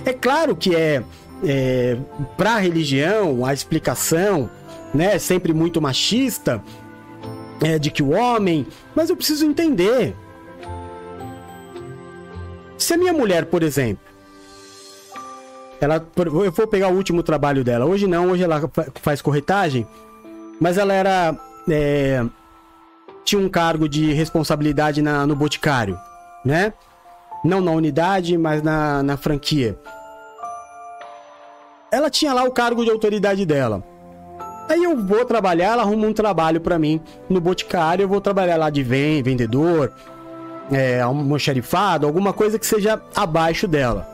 É 0.05 0.13
claro 0.13 0.55
que 0.55 0.75
é, 0.75 1.03
é 1.43 1.97
para 2.35 2.55
a 2.55 2.59
religião, 2.59 3.45
a 3.45 3.53
explicação, 3.53 4.49
né, 4.93 5.19
sempre 5.19 5.53
muito 5.53 5.81
machista, 5.81 6.63
é, 7.61 7.77
de 7.77 7.91
que 7.91 8.03
o 8.03 8.11
homem. 8.11 8.65
Mas 8.95 9.09
eu 9.09 9.15
preciso 9.15 9.45
entender. 9.45 10.15
Se 12.77 12.93
a 12.93 12.97
minha 12.97 13.13
mulher, 13.13 13.45
por 13.45 13.63
exemplo, 13.63 14.05
ela, 15.79 16.05
eu 16.15 16.51
vou 16.51 16.67
pegar 16.67 16.89
o 16.89 16.95
último 16.95 17.21
trabalho 17.21 17.63
dela. 17.63 17.85
Hoje 17.85 18.07
não, 18.07 18.31
hoje 18.31 18.43
ela 18.43 18.69
faz 18.95 19.21
corretagem, 19.21 19.85
mas 20.59 20.77
ela 20.77 20.93
era 20.93 21.35
é, 21.69 22.25
tinha 23.23 23.41
um 23.41 23.49
cargo 23.49 23.89
de 23.89 24.13
responsabilidade 24.13 25.01
na, 25.01 25.27
no 25.27 25.35
boticário, 25.35 25.99
né? 26.45 26.73
Não 27.43 27.61
na 27.61 27.71
unidade, 27.71 28.37
mas 28.37 28.63
na, 28.63 29.03
na 29.03 29.17
franquia. 29.17 29.77
Ela 31.91 32.09
tinha 32.09 32.33
lá 32.33 32.43
o 32.43 32.51
cargo 32.51 32.83
de 32.83 32.91
autoridade 32.91 33.45
dela. 33.45 33.83
Aí 34.69 34.83
eu 34.83 34.97
vou 34.97 35.23
trabalhar, 35.23 35.73
ela 35.73 35.83
arruma 35.83 36.07
um 36.07 36.13
trabalho 36.13 36.59
para 36.59 36.77
mim 36.77 36.99
no 37.29 37.39
boticário, 37.39 38.03
eu 38.03 38.09
vou 38.09 38.19
trabalhar 38.19 38.57
lá 38.57 38.69
de 38.69 38.83
vendedor, 38.83 39.93
é, 40.69 40.99
almoxarifado, 40.99 42.05
alguma 42.05 42.33
coisa 42.33 42.59
que 42.59 42.65
seja 42.65 43.01
abaixo 43.15 43.67
dela. 43.67 44.05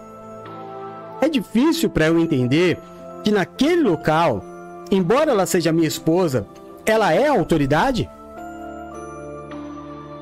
É 1.20 1.28
difícil 1.28 1.90
para 1.90 2.06
eu 2.06 2.20
entender 2.20 2.78
que 3.24 3.32
naquele 3.32 3.82
local, 3.82 4.44
embora 4.92 5.32
ela 5.32 5.48
seja 5.48 5.72
minha 5.72 5.88
esposa, 5.88 6.46
ela 6.86 7.12
é 7.12 7.28
autoridade? 7.28 8.08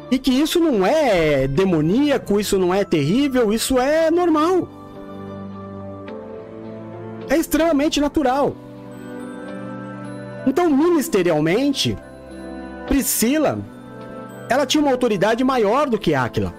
E 0.10 0.18
que 0.18 0.32
isso 0.32 0.60
não 0.60 0.86
é 0.86 1.48
demoníaco, 1.48 2.40
isso 2.40 2.58
não 2.58 2.74
é 2.74 2.86
terrível, 2.86 3.52
isso 3.52 3.78
é 3.78 4.10
normal. 4.10 4.81
É 7.32 7.38
extremamente 7.38 8.02
natural. 8.02 8.54
Então, 10.46 10.70
ministerialmente, 10.70 11.98
Priscila, 12.88 13.58
ela 14.50 14.66
tinha 14.66 14.84
uma 14.84 14.92
autoridade 14.92 15.42
maior 15.42 15.90
do 15.90 15.98
que 15.98 16.14
Áquila. 16.14 16.54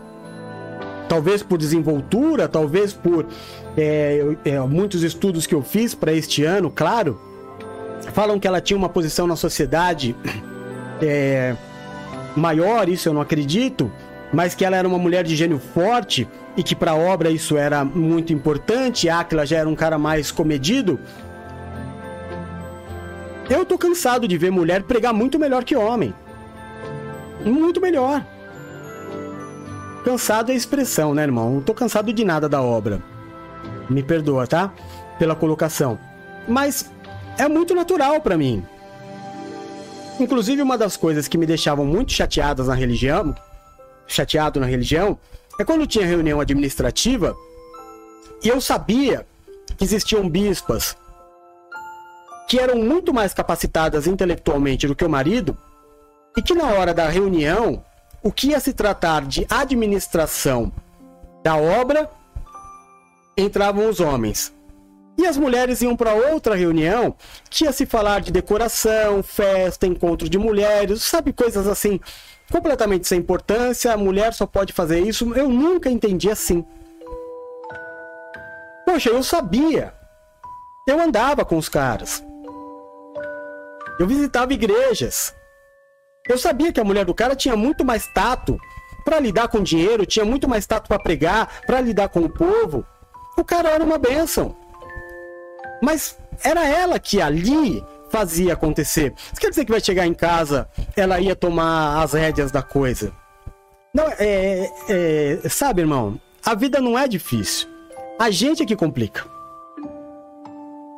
Talvez 1.10 1.42
por 1.42 1.58
desenvoltura, 1.58 2.48
talvez 2.48 2.94
por 2.94 3.26
é, 3.76 4.34
é, 4.46 4.60
muitos 4.60 5.02
estudos 5.02 5.46
que 5.46 5.54
eu 5.54 5.62
fiz 5.62 5.94
para 5.94 6.10
este 6.10 6.42
ano, 6.42 6.70
claro, 6.70 7.20
falam 8.14 8.40
que 8.40 8.48
ela 8.48 8.62
tinha 8.62 8.78
uma 8.78 8.88
posição 8.88 9.26
na 9.26 9.36
sociedade 9.36 10.16
é, 11.02 11.54
maior, 12.34 12.88
isso 12.88 13.10
eu 13.10 13.12
não 13.12 13.20
acredito, 13.20 13.92
mas 14.32 14.54
que 14.54 14.64
ela 14.64 14.78
era 14.78 14.88
uma 14.88 14.98
mulher 14.98 15.22
de 15.22 15.36
gênio 15.36 15.58
forte 15.58 16.26
e 16.57 16.62
que 16.62 16.74
para 16.74 16.92
a 16.92 16.96
obra 16.96 17.30
isso 17.30 17.57
era 17.57 17.84
muito 17.84 18.32
importante. 18.32 19.09
Áquila 19.09 19.46
já 19.46 19.59
era 19.59 19.68
um 19.68 19.74
cara 19.74 19.98
mais 19.98 20.30
comedido, 20.30 20.98
eu 23.50 23.66
tô 23.66 23.76
cansado 23.76 24.26
de 24.26 24.38
ver 24.38 24.50
mulher 24.50 24.82
pregar 24.84 25.12
muito 25.12 25.38
melhor 25.38 25.62
que 25.64 25.76
homem. 25.76 26.14
Muito 27.44 27.80
melhor. 27.80 28.24
Cansado 30.05 30.50
é 30.50 30.55
expressão, 30.55 31.14
né, 31.14 31.22
irmão? 31.22 31.55
Não 31.55 31.61
tô 31.61 31.74
cansado 31.74 32.12
de 32.12 32.24
nada 32.24 32.48
da 32.48 32.62
obra. 32.62 33.03
Me 33.90 34.03
perdoa, 34.03 34.46
tá? 34.46 34.72
Pela 35.18 35.34
colocação. 35.34 35.98
Mas 36.48 36.90
é 37.36 37.46
muito 37.48 37.74
natural 37.74 38.20
para 38.20 38.38
mim. 38.38 38.64
Inclusive, 40.18 40.62
uma 40.62 40.78
das 40.78 40.96
coisas 40.96 41.28
que 41.28 41.36
me 41.36 41.46
deixavam 41.46 41.84
muito 41.84 42.12
chateadas 42.12 42.68
na 42.68 42.74
religião, 42.74 43.34
chateado 44.07 44.61
na 44.61 44.66
religião, 44.66 45.18
é 45.62 45.64
quando 45.64 45.86
tinha 45.86 46.04
reunião 46.04 46.40
administrativa 46.40 47.36
e 48.42 48.48
eu 48.48 48.60
sabia 48.60 49.26
que 49.76 49.84
existiam 49.84 50.28
bispas 50.28 50.96
que 52.48 52.58
eram 52.58 52.76
muito 52.76 53.14
mais 53.14 53.32
capacitadas 53.32 54.06
intelectualmente 54.06 54.86
do 54.86 54.94
que 54.94 55.04
o 55.04 55.08
marido, 55.08 55.56
e 56.36 56.42
que 56.42 56.54
na 56.54 56.66
hora 56.66 56.92
da 56.92 57.08
reunião, 57.08 57.82
o 58.22 58.30
que 58.30 58.48
ia 58.48 58.60
se 58.60 58.74
tratar 58.74 59.24
de 59.24 59.46
administração 59.48 60.70
da 61.42 61.56
obra, 61.56 62.10
entravam 63.38 63.88
os 63.88 64.00
homens. 64.00 64.52
E 65.16 65.26
as 65.26 65.38
mulheres 65.38 65.80
iam 65.80 65.96
para 65.96 66.12
outra 66.12 66.54
reunião 66.54 67.14
que 67.48 67.64
ia 67.64 67.72
se 67.72 67.86
falar 67.86 68.20
de 68.20 68.32
decoração, 68.32 69.22
festa, 69.22 69.86
encontro 69.86 70.28
de 70.28 70.36
mulheres, 70.36 71.02
sabe, 71.04 71.32
coisas 71.32 71.66
assim, 71.66 72.00
completamente 72.53 73.09
sem 73.09 73.18
importância. 73.18 73.92
A 73.92 73.96
mulher 73.96 74.34
só 74.34 74.46
pode 74.46 74.72
fazer 74.72 75.00
isso. 75.00 75.32
Eu 75.34 75.48
nunca 75.48 75.90
entendi 75.90 76.30
assim. 76.30 76.64
Poxa, 78.84 79.09
eu 79.09 79.22
sabia. 79.22 79.94
Eu 80.86 81.00
andava 81.00 81.44
com 81.44 81.57
os 81.57 81.68
caras. 81.68 82.22
Eu 83.98 84.07
visitava 84.07 84.53
igrejas. 84.53 85.34
Eu 86.28 86.36
sabia 86.36 86.72
que 86.72 86.80
a 86.80 86.84
mulher 86.84 87.05
do 87.05 87.14
cara 87.14 87.34
tinha 87.34 87.57
muito 87.57 87.84
mais 87.84 88.07
tato 88.09 88.59
para 89.05 89.18
lidar 89.18 89.48
com 89.48 89.62
dinheiro, 89.62 90.07
tinha 90.07 90.24
muito 90.24 90.48
mais 90.48 90.66
tato 90.66 90.86
para 90.88 91.03
pregar, 91.03 91.62
para 91.66 91.80
lidar 91.80 92.09
com 92.09 92.20
o 92.20 92.30
povo. 92.30 92.84
O 93.36 93.44
cara 93.44 93.70
era 93.70 93.82
uma 93.82 93.98
benção. 93.98 94.55
Mas 95.82 96.16
era 96.44 96.68
ela 96.68 96.98
que 96.98 97.20
ali 97.20 97.84
fazia 98.12 98.52
acontecer. 98.52 99.14
Isso 99.32 99.40
quer 99.40 99.48
dizer 99.48 99.64
que 99.64 99.72
vai 99.72 99.80
chegar 99.80 100.06
em 100.06 100.12
casa, 100.12 100.68
ela 100.94 101.18
ia 101.18 101.34
tomar 101.34 102.02
as 102.02 102.12
rédeas 102.12 102.52
da 102.52 102.62
coisa. 102.62 103.10
Não, 103.94 104.04
é, 104.18 104.70
é, 104.88 105.48
sabe, 105.48 105.80
irmão, 105.80 106.20
a 106.44 106.54
vida 106.54 106.78
não 106.80 106.98
é 106.98 107.08
difícil. 107.08 107.68
A 108.20 108.30
gente 108.30 108.62
é 108.62 108.66
que 108.66 108.76
complica. 108.76 109.24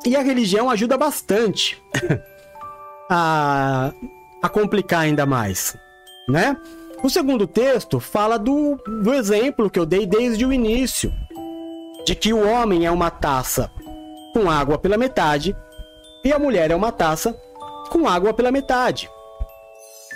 E 0.05 0.15
a 0.15 0.21
religião 0.21 0.69
ajuda 0.69 0.97
bastante. 0.97 1.81
a, 3.09 3.93
a 4.43 4.49
complicar 4.49 5.01
ainda 5.01 5.25
mais, 5.25 5.75
né? 6.27 6.57
O 7.01 7.09
segundo 7.09 7.47
texto 7.47 7.99
fala 7.99 8.37
do, 8.37 8.75
do 8.75 9.13
exemplo 9.13 9.69
que 9.69 9.79
eu 9.79 9.85
dei 9.85 10.05
desde 10.05 10.45
o 10.45 10.51
início, 10.51 11.13
de 12.05 12.15
que 12.15 12.33
o 12.33 12.47
homem 12.47 12.85
é 12.85 12.91
uma 12.91 13.11
taça 13.11 13.71
com 14.33 14.49
água 14.49 14.77
pela 14.77 14.97
metade 14.97 15.55
e 16.25 16.33
a 16.33 16.39
mulher 16.39 16.71
é 16.71 16.75
uma 16.75 16.91
taça 16.91 17.39
com 17.91 18.07
água 18.07 18.33
pela 18.33 18.51
metade. 18.51 19.07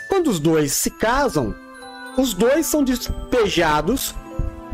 Quando 0.10 0.28
os 0.28 0.40
dois 0.40 0.74
se 0.74 0.90
casam, 0.90 1.54
os 2.18 2.34
dois 2.34 2.66
são 2.66 2.84
despejados 2.84 4.16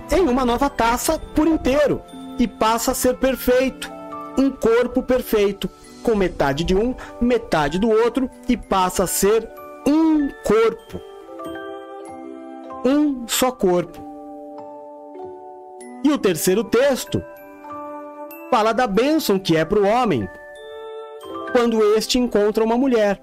em 0.10 0.22
uma 0.30 0.46
nova 0.46 0.70
taça 0.70 1.20
por 1.36 1.46
inteiro 1.46 2.02
e 2.40 2.48
passa 2.48 2.92
a 2.92 2.96
ser 2.96 3.18
perfeito, 3.18 3.92
um 4.38 4.50
corpo 4.50 5.04
perfeito, 5.04 5.70
com 6.02 6.16
metade 6.16 6.64
de 6.64 6.74
um, 6.74 6.96
metade 7.20 7.80
do 7.80 7.90
outro 7.90 8.30
e 8.48 8.56
passa 8.56 9.04
a 9.04 9.08
ser 9.08 9.50
um 9.86 10.30
corpo. 10.46 11.02
Um 12.86 13.28
só 13.28 13.52
corpo. 13.52 14.00
E 16.02 16.12
o 16.12 16.18
terceiro 16.18 16.64
texto 16.64 17.22
fala 18.50 18.72
da 18.72 18.88
bênção 18.88 19.38
que 19.38 19.58
é 19.58 19.66
para 19.66 19.80
o 19.80 19.86
homem 19.86 20.30
quando 21.56 21.82
este 21.96 22.20
encontra 22.20 22.66
uma 22.66 22.78
mulher. 22.78 23.18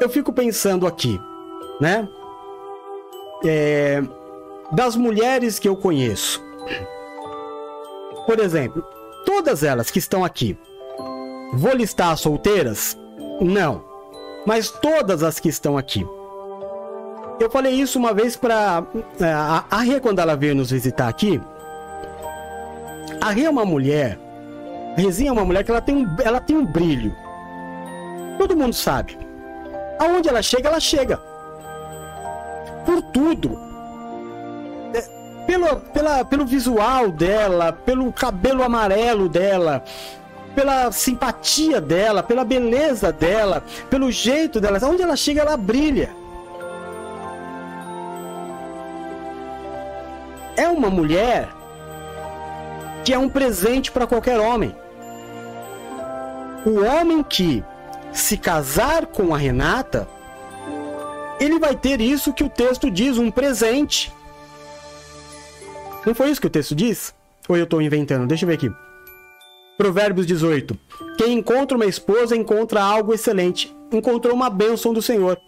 Eu 0.00 0.08
fico 0.08 0.32
pensando 0.32 0.86
aqui, 0.86 1.20
né? 1.78 2.08
É, 3.44 4.02
das 4.72 4.96
mulheres 4.96 5.58
que 5.58 5.68
eu 5.68 5.76
conheço. 5.76 6.42
Por 8.24 8.38
exemplo, 8.38 8.82
todas 9.26 9.62
elas 9.62 9.90
que 9.90 9.98
estão 9.98 10.24
aqui. 10.24 10.56
Vou 11.52 11.74
listar 11.74 12.12
as 12.12 12.20
solteiras? 12.20 12.96
Não. 13.38 13.84
Mas 14.46 14.70
todas 14.70 15.22
as 15.22 15.38
que 15.38 15.50
estão 15.50 15.76
aqui. 15.76 16.06
Eu 17.38 17.50
falei 17.50 17.74
isso 17.74 17.98
uma 17.98 18.14
vez 18.14 18.34
para 18.34 18.82
é, 19.20 19.30
a 19.30 19.80
Rê, 19.82 20.00
quando 20.00 20.20
ela 20.20 20.34
veio 20.34 20.54
nos 20.54 20.70
visitar 20.70 21.06
aqui. 21.06 21.38
A 23.20 23.28
Rê 23.28 23.42
é 23.42 23.50
uma 23.50 23.66
mulher. 23.66 24.27
Rezinha 24.98 25.30
é 25.30 25.32
uma 25.32 25.44
mulher 25.44 25.62
que 25.62 25.70
ela 25.70 25.80
tem, 25.80 25.96
um, 25.96 26.16
ela 26.24 26.40
tem 26.40 26.56
um 26.56 26.66
brilho. 26.66 27.14
Todo 28.36 28.56
mundo 28.56 28.72
sabe. 28.72 29.16
Aonde 29.98 30.28
ela 30.28 30.42
chega, 30.42 30.68
ela 30.68 30.80
chega. 30.80 31.18
Por 32.84 33.00
tudo. 33.02 33.56
É, 34.92 35.00
pelo, 35.46 35.76
pela, 35.76 36.24
pelo 36.24 36.44
visual 36.44 37.12
dela, 37.12 37.72
pelo 37.72 38.12
cabelo 38.12 38.64
amarelo 38.64 39.28
dela, 39.28 39.84
pela 40.54 40.90
simpatia 40.90 41.80
dela, 41.80 42.20
pela 42.20 42.44
beleza 42.44 43.12
dela, 43.12 43.62
pelo 43.88 44.10
jeito 44.10 44.60
dela. 44.60 44.80
Onde 44.82 45.02
ela 45.02 45.14
chega, 45.14 45.42
ela 45.42 45.56
brilha. 45.56 46.10
É 50.56 50.68
uma 50.68 50.90
mulher 50.90 51.48
que 53.04 53.14
é 53.14 53.18
um 53.18 53.28
presente 53.28 53.92
para 53.92 54.04
qualquer 54.04 54.40
homem. 54.40 54.74
O 56.64 56.82
homem 56.84 57.22
que 57.22 57.64
se 58.12 58.36
casar 58.36 59.06
com 59.06 59.34
a 59.34 59.38
Renata, 59.38 60.08
ele 61.40 61.58
vai 61.58 61.76
ter 61.76 62.00
isso 62.00 62.32
que 62.32 62.44
o 62.44 62.48
texto 62.48 62.90
diz, 62.90 63.16
um 63.16 63.30
presente. 63.30 64.12
Não 66.04 66.14
foi 66.14 66.30
isso 66.30 66.40
que 66.40 66.46
o 66.46 66.50
texto 66.50 66.74
diz? 66.74 67.14
Ou 67.48 67.56
eu 67.56 67.64
estou 67.64 67.80
inventando? 67.80 68.26
Deixa 68.26 68.44
eu 68.44 68.48
ver 68.48 68.54
aqui. 68.54 68.70
Provérbios 69.76 70.26
18. 70.26 70.76
Quem 71.16 71.38
encontra 71.38 71.76
uma 71.76 71.86
esposa 71.86 72.36
encontra 72.36 72.82
algo 72.82 73.14
excelente. 73.14 73.74
Encontrou 73.92 74.34
uma 74.34 74.50
bênção 74.50 74.92
do 74.92 75.00
Senhor. 75.00 75.38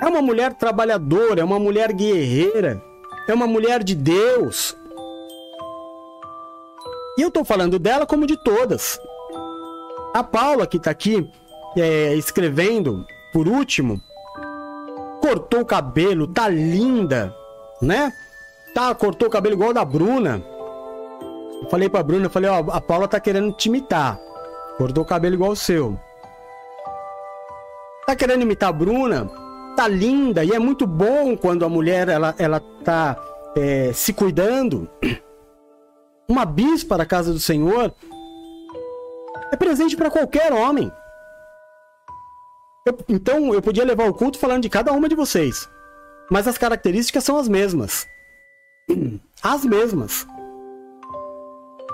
É 0.00 0.06
uma 0.06 0.20
mulher 0.20 0.54
trabalhadora, 0.54 1.40
é 1.40 1.44
uma 1.44 1.58
mulher 1.58 1.92
guerreira, 1.92 2.82
é 3.28 3.32
uma 3.32 3.46
mulher 3.46 3.84
de 3.84 3.94
Deus. 3.94 4.76
E 7.16 7.22
eu 7.22 7.28
estou 7.28 7.44
falando 7.44 7.78
dela 7.78 8.04
como 8.04 8.26
de 8.26 8.36
todas. 8.42 8.98
A 10.14 10.22
Paula, 10.22 10.64
que 10.64 10.76
está 10.76 10.92
aqui 10.92 11.28
é, 11.76 12.14
escrevendo, 12.14 13.04
por 13.32 13.48
último, 13.48 14.00
cortou 15.20 15.62
o 15.62 15.66
cabelo, 15.66 16.28
tá 16.28 16.48
linda, 16.48 17.34
né? 17.82 18.12
Tá, 18.72 18.94
cortou 18.94 19.26
o 19.26 19.30
cabelo 19.30 19.56
igual 19.56 19.72
da 19.72 19.84
Bruna. 19.84 20.40
Eu 21.60 21.68
falei 21.68 21.88
pra 21.88 22.04
Bruna, 22.04 22.26
eu 22.26 22.30
falei, 22.30 22.48
ó, 22.48 22.58
a 22.70 22.80
Paula 22.80 23.08
tá 23.08 23.18
querendo 23.18 23.52
te 23.54 23.68
imitar. 23.68 24.16
Cortou 24.78 25.02
o 25.02 25.06
cabelo 25.06 25.34
igual 25.34 25.50
o 25.50 25.56
seu. 25.56 25.98
Tá 28.06 28.14
querendo 28.14 28.42
imitar 28.42 28.68
a 28.68 28.72
Bruna? 28.72 29.28
Tá 29.74 29.88
linda 29.88 30.44
e 30.44 30.52
é 30.52 30.60
muito 30.60 30.86
bom 30.86 31.36
quando 31.36 31.64
a 31.64 31.68
mulher 31.68 32.08
ela, 32.08 32.36
ela 32.38 32.60
tá 32.84 33.16
é, 33.56 33.92
se 33.92 34.12
cuidando. 34.12 34.88
Uma 36.28 36.44
bis 36.44 36.84
para 36.84 37.02
a 37.02 37.06
casa 37.06 37.32
do 37.32 37.40
Senhor 37.40 37.92
é 39.54 39.56
presente 39.56 39.96
para 39.96 40.10
qualquer 40.10 40.52
homem. 40.52 40.92
Eu, 42.86 42.98
então 43.08 43.54
eu 43.54 43.62
podia 43.62 43.84
levar 43.84 44.08
o 44.08 44.14
culto 44.14 44.38
falando 44.38 44.62
de 44.62 44.68
cada 44.68 44.92
uma 44.92 45.08
de 45.08 45.14
vocês, 45.14 45.68
mas 46.30 46.46
as 46.46 46.58
características 46.58 47.24
são 47.24 47.38
as 47.38 47.48
mesmas. 47.48 48.06
As 49.42 49.62
mesmas 49.64 50.26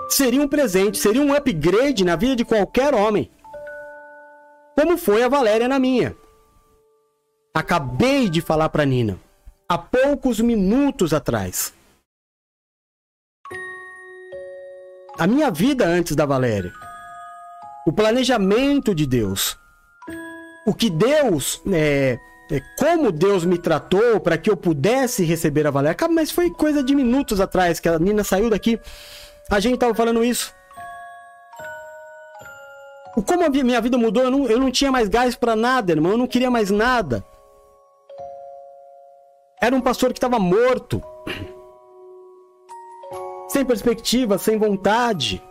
seria 0.09 0.41
um 0.41 0.47
presente, 0.47 0.97
seria 0.97 1.21
um 1.21 1.33
upgrade 1.33 2.05
na 2.05 2.15
vida 2.15 2.35
de 2.35 2.45
qualquer 2.45 2.93
homem. 2.93 3.29
Como 4.75 4.97
foi 4.97 5.23
a 5.23 5.29
Valéria 5.29 5.67
na 5.67 5.79
minha. 5.79 6.15
Acabei 7.53 8.29
de 8.29 8.39
falar 8.41 8.69
para 8.69 8.85
Nina 8.85 9.19
há 9.67 9.77
poucos 9.77 10.39
minutos 10.39 11.13
atrás. 11.13 11.73
A 15.17 15.27
minha 15.27 15.49
vida 15.51 15.85
antes 15.85 16.15
da 16.15 16.25
Valéria. 16.25 16.73
O 17.85 17.91
planejamento 17.91 18.93
de 18.93 19.05
Deus. 19.05 19.57
O 20.65 20.73
que 20.73 20.89
Deus, 20.89 21.61
é, 21.71 22.19
é 22.51 22.61
como 22.77 23.11
Deus 23.11 23.43
me 23.43 23.57
tratou 23.57 24.19
para 24.19 24.37
que 24.37 24.49
eu 24.49 24.55
pudesse 24.55 25.23
receber 25.23 25.65
a 25.65 25.71
Valéria. 25.71 25.97
Mas 26.09 26.31
foi 26.31 26.49
coisa 26.51 26.83
de 26.83 26.93
minutos 26.93 27.41
atrás 27.41 27.79
que 27.79 27.89
a 27.89 27.97
Nina 27.97 28.23
saiu 28.23 28.49
daqui 28.49 28.79
a 29.51 29.59
gente 29.59 29.77
tava 29.77 29.93
falando 29.93 30.23
isso. 30.23 30.55
O 33.17 33.21
como 33.21 33.43
a 33.43 33.49
minha 33.49 33.81
vida 33.81 33.97
mudou, 33.97 34.23
eu 34.23 34.31
não, 34.31 34.45
eu 34.47 34.57
não 34.57 34.71
tinha 34.71 34.89
mais 34.89 35.09
gás 35.09 35.35
para 35.35 35.57
nada, 35.57 35.91
irmão. 35.91 36.13
Eu 36.13 36.17
não 36.17 36.25
queria 36.25 36.49
mais 36.49 36.71
nada. 36.71 37.21
Era 39.61 39.75
um 39.75 39.81
pastor 39.81 40.13
que 40.13 40.19
estava 40.19 40.39
morto. 40.39 41.03
Sem 43.49 43.65
perspectiva, 43.65 44.37
sem 44.37 44.57
vontade. 44.57 45.43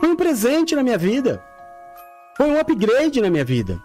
Foi 0.00 0.08
um 0.08 0.16
presente 0.16 0.74
na 0.74 0.82
minha 0.82 0.98
vida. 0.98 1.42
Foi 2.36 2.46
um 2.46 2.58
upgrade 2.58 3.20
na 3.20 3.30
minha 3.30 3.44
vida. 3.44 3.80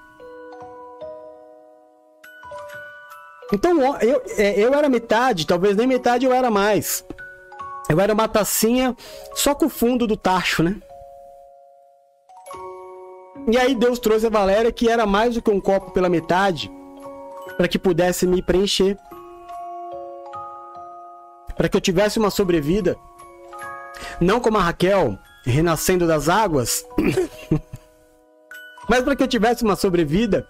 Então 3.51 3.79
eu, 4.01 4.21
é, 4.37 4.59
eu 4.59 4.73
era 4.73 4.89
metade, 4.89 5.45
talvez 5.45 5.75
nem 5.75 5.85
metade 5.85 6.25
eu 6.25 6.33
era 6.33 6.49
mais. 6.49 7.05
Eu 7.89 7.99
era 7.99 8.13
uma 8.13 8.27
tacinha 8.27 8.95
só 9.35 9.53
com 9.53 9.65
o 9.65 9.69
fundo 9.69 10.07
do 10.07 10.17
tacho, 10.17 10.63
né? 10.63 10.75
E 13.47 13.57
aí 13.57 13.75
Deus 13.75 13.99
trouxe 13.99 14.25
a 14.25 14.29
Valéria 14.29 14.71
que 14.71 14.89
era 14.89 15.05
mais 15.05 15.35
do 15.35 15.41
que 15.41 15.51
um 15.51 15.59
copo 15.59 15.91
pela 15.91 16.09
metade 16.09 16.71
para 17.57 17.67
que 17.67 17.77
pudesse 17.77 18.25
me 18.25 18.41
preencher. 18.41 18.97
Para 21.55 21.69
que 21.69 21.77
eu 21.77 21.81
tivesse 21.81 22.17
uma 22.17 22.31
sobrevida. 22.31 22.95
Não 24.19 24.39
como 24.39 24.57
a 24.57 24.61
Raquel, 24.61 25.17
renascendo 25.43 26.07
das 26.07 26.29
águas, 26.29 26.85
mas 28.89 29.03
para 29.03 29.15
que 29.15 29.23
eu 29.23 29.27
tivesse 29.27 29.63
uma 29.63 29.75
sobrevida 29.75 30.47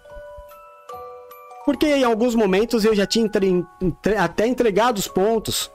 porque 1.66 1.86
em 1.86 2.04
alguns 2.04 2.36
momentos 2.36 2.84
eu 2.84 2.94
já 2.94 3.06
tinha 3.06 3.26
entre, 3.26 3.66
entre, 3.82 4.16
até 4.18 4.46
entregado 4.46 4.98
os 4.98 5.08
pontos. 5.08 5.72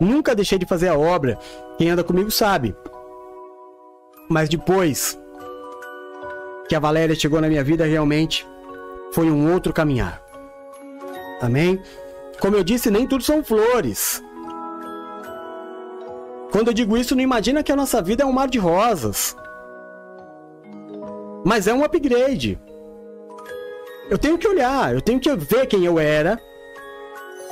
Nunca 0.00 0.34
deixei 0.34 0.58
de 0.58 0.66
fazer 0.66 0.88
a 0.88 0.98
obra. 0.98 1.38
Quem 1.78 1.90
anda 1.90 2.04
comigo 2.04 2.30
sabe. 2.30 2.74
Mas 4.28 4.48
depois 4.48 5.18
que 6.68 6.74
a 6.74 6.80
Valéria 6.80 7.14
chegou 7.14 7.40
na 7.40 7.48
minha 7.48 7.64
vida, 7.64 7.84
realmente 7.84 8.46
foi 9.12 9.30
um 9.30 9.52
outro 9.52 9.72
caminhar. 9.72 10.22
Amém? 11.40 11.80
Como 12.38 12.54
eu 12.54 12.62
disse, 12.62 12.90
nem 12.90 13.06
tudo 13.06 13.24
são 13.24 13.42
flores. 13.42 14.22
Quando 16.50 16.68
eu 16.68 16.74
digo 16.74 16.96
isso, 16.96 17.14
não 17.14 17.22
imagina 17.22 17.62
que 17.62 17.70
a 17.70 17.76
nossa 17.76 18.02
vida 18.02 18.22
é 18.22 18.26
um 18.26 18.32
mar 18.32 18.48
de 18.48 18.58
rosas. 18.58 19.36
Mas 21.44 21.66
é 21.66 21.72
um 21.72 21.84
upgrade. 21.84 22.58
Eu 24.10 24.18
tenho 24.18 24.36
que 24.36 24.48
olhar, 24.48 24.92
eu 24.92 25.00
tenho 25.00 25.20
que 25.20 25.34
ver 25.36 25.66
quem 25.66 25.84
eu 25.84 25.98
era, 25.98 26.40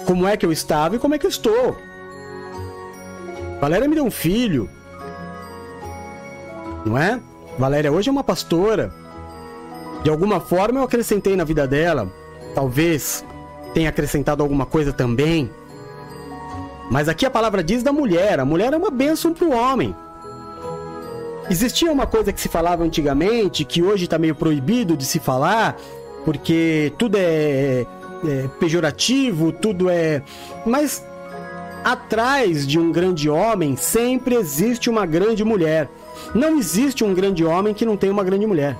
como 0.04 0.26
é 0.26 0.36
que 0.36 0.44
eu 0.44 0.50
estava 0.50 0.96
e 0.96 0.98
como 0.98 1.14
é 1.14 1.18
que 1.18 1.26
eu 1.26 1.30
estou. 1.30 1.76
Valéria 3.60 3.88
me 3.88 3.94
deu 3.94 4.04
um 4.04 4.10
filho. 4.10 4.68
Não 6.84 6.98
é? 6.98 7.20
Valéria 7.58 7.92
hoje 7.92 8.08
é 8.08 8.12
uma 8.12 8.24
pastora. 8.24 8.92
De 10.02 10.10
alguma 10.10 10.40
forma 10.40 10.80
eu 10.80 10.84
acrescentei 10.84 11.36
na 11.36 11.44
vida 11.44 11.66
dela. 11.66 12.10
Talvez 12.54 13.24
tenha 13.74 13.88
acrescentado 13.88 14.42
alguma 14.42 14.66
coisa 14.66 14.92
também. 14.92 15.50
Mas 16.90 17.08
aqui 17.08 17.26
a 17.26 17.30
palavra 17.30 17.62
diz 17.62 17.82
da 17.82 17.92
mulher. 17.92 18.40
A 18.40 18.44
mulher 18.44 18.72
é 18.72 18.76
uma 18.76 18.90
bênção 18.90 19.32
para 19.32 19.46
o 19.46 19.52
homem. 19.52 19.94
Existia 21.50 21.90
uma 21.90 22.06
coisa 22.06 22.32
que 22.32 22.40
se 22.40 22.48
falava 22.48 22.84
antigamente, 22.84 23.64
que 23.64 23.82
hoje 23.82 24.04
está 24.04 24.18
meio 24.18 24.34
proibido 24.34 24.96
de 24.96 25.04
se 25.04 25.18
falar, 25.18 25.76
porque 26.24 26.92
tudo 26.98 27.16
é, 27.16 27.86
é 28.26 28.48
pejorativo, 28.60 29.50
tudo 29.50 29.88
é. 29.88 30.22
Mas 30.66 31.02
atrás 31.84 32.66
de 32.66 32.78
um 32.78 32.92
grande 32.92 33.30
homem 33.30 33.76
sempre 33.76 34.34
existe 34.34 34.90
uma 34.90 35.06
grande 35.06 35.42
mulher. 35.42 35.88
Não 36.34 36.58
existe 36.58 37.02
um 37.02 37.14
grande 37.14 37.44
homem 37.44 37.72
que 37.72 37.86
não 37.86 37.96
tenha 37.96 38.12
uma 38.12 38.24
grande 38.24 38.46
mulher. 38.46 38.76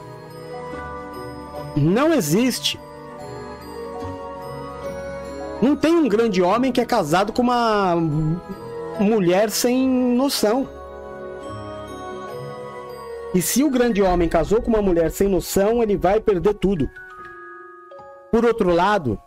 Não 1.74 2.12
existe. 2.12 2.78
Não 5.60 5.74
tem 5.74 5.94
um 5.96 6.08
grande 6.08 6.40
homem 6.40 6.70
que 6.70 6.80
é 6.80 6.84
casado 6.84 7.32
com 7.32 7.42
uma 7.42 7.96
mulher 9.00 9.50
sem 9.50 9.88
noção. 9.88 10.68
E 13.34 13.42
se 13.42 13.62
o 13.62 13.70
grande 13.70 14.00
homem 14.00 14.28
casou 14.28 14.62
com 14.62 14.70
uma 14.70 14.82
mulher 14.82 15.10
sem 15.10 15.28
noção, 15.28 15.82
ele 15.82 15.96
vai 15.96 16.20
perder 16.20 16.54
tudo. 16.54 16.88
Por 18.30 18.44
outro 18.44 18.70
lado, 18.70 19.20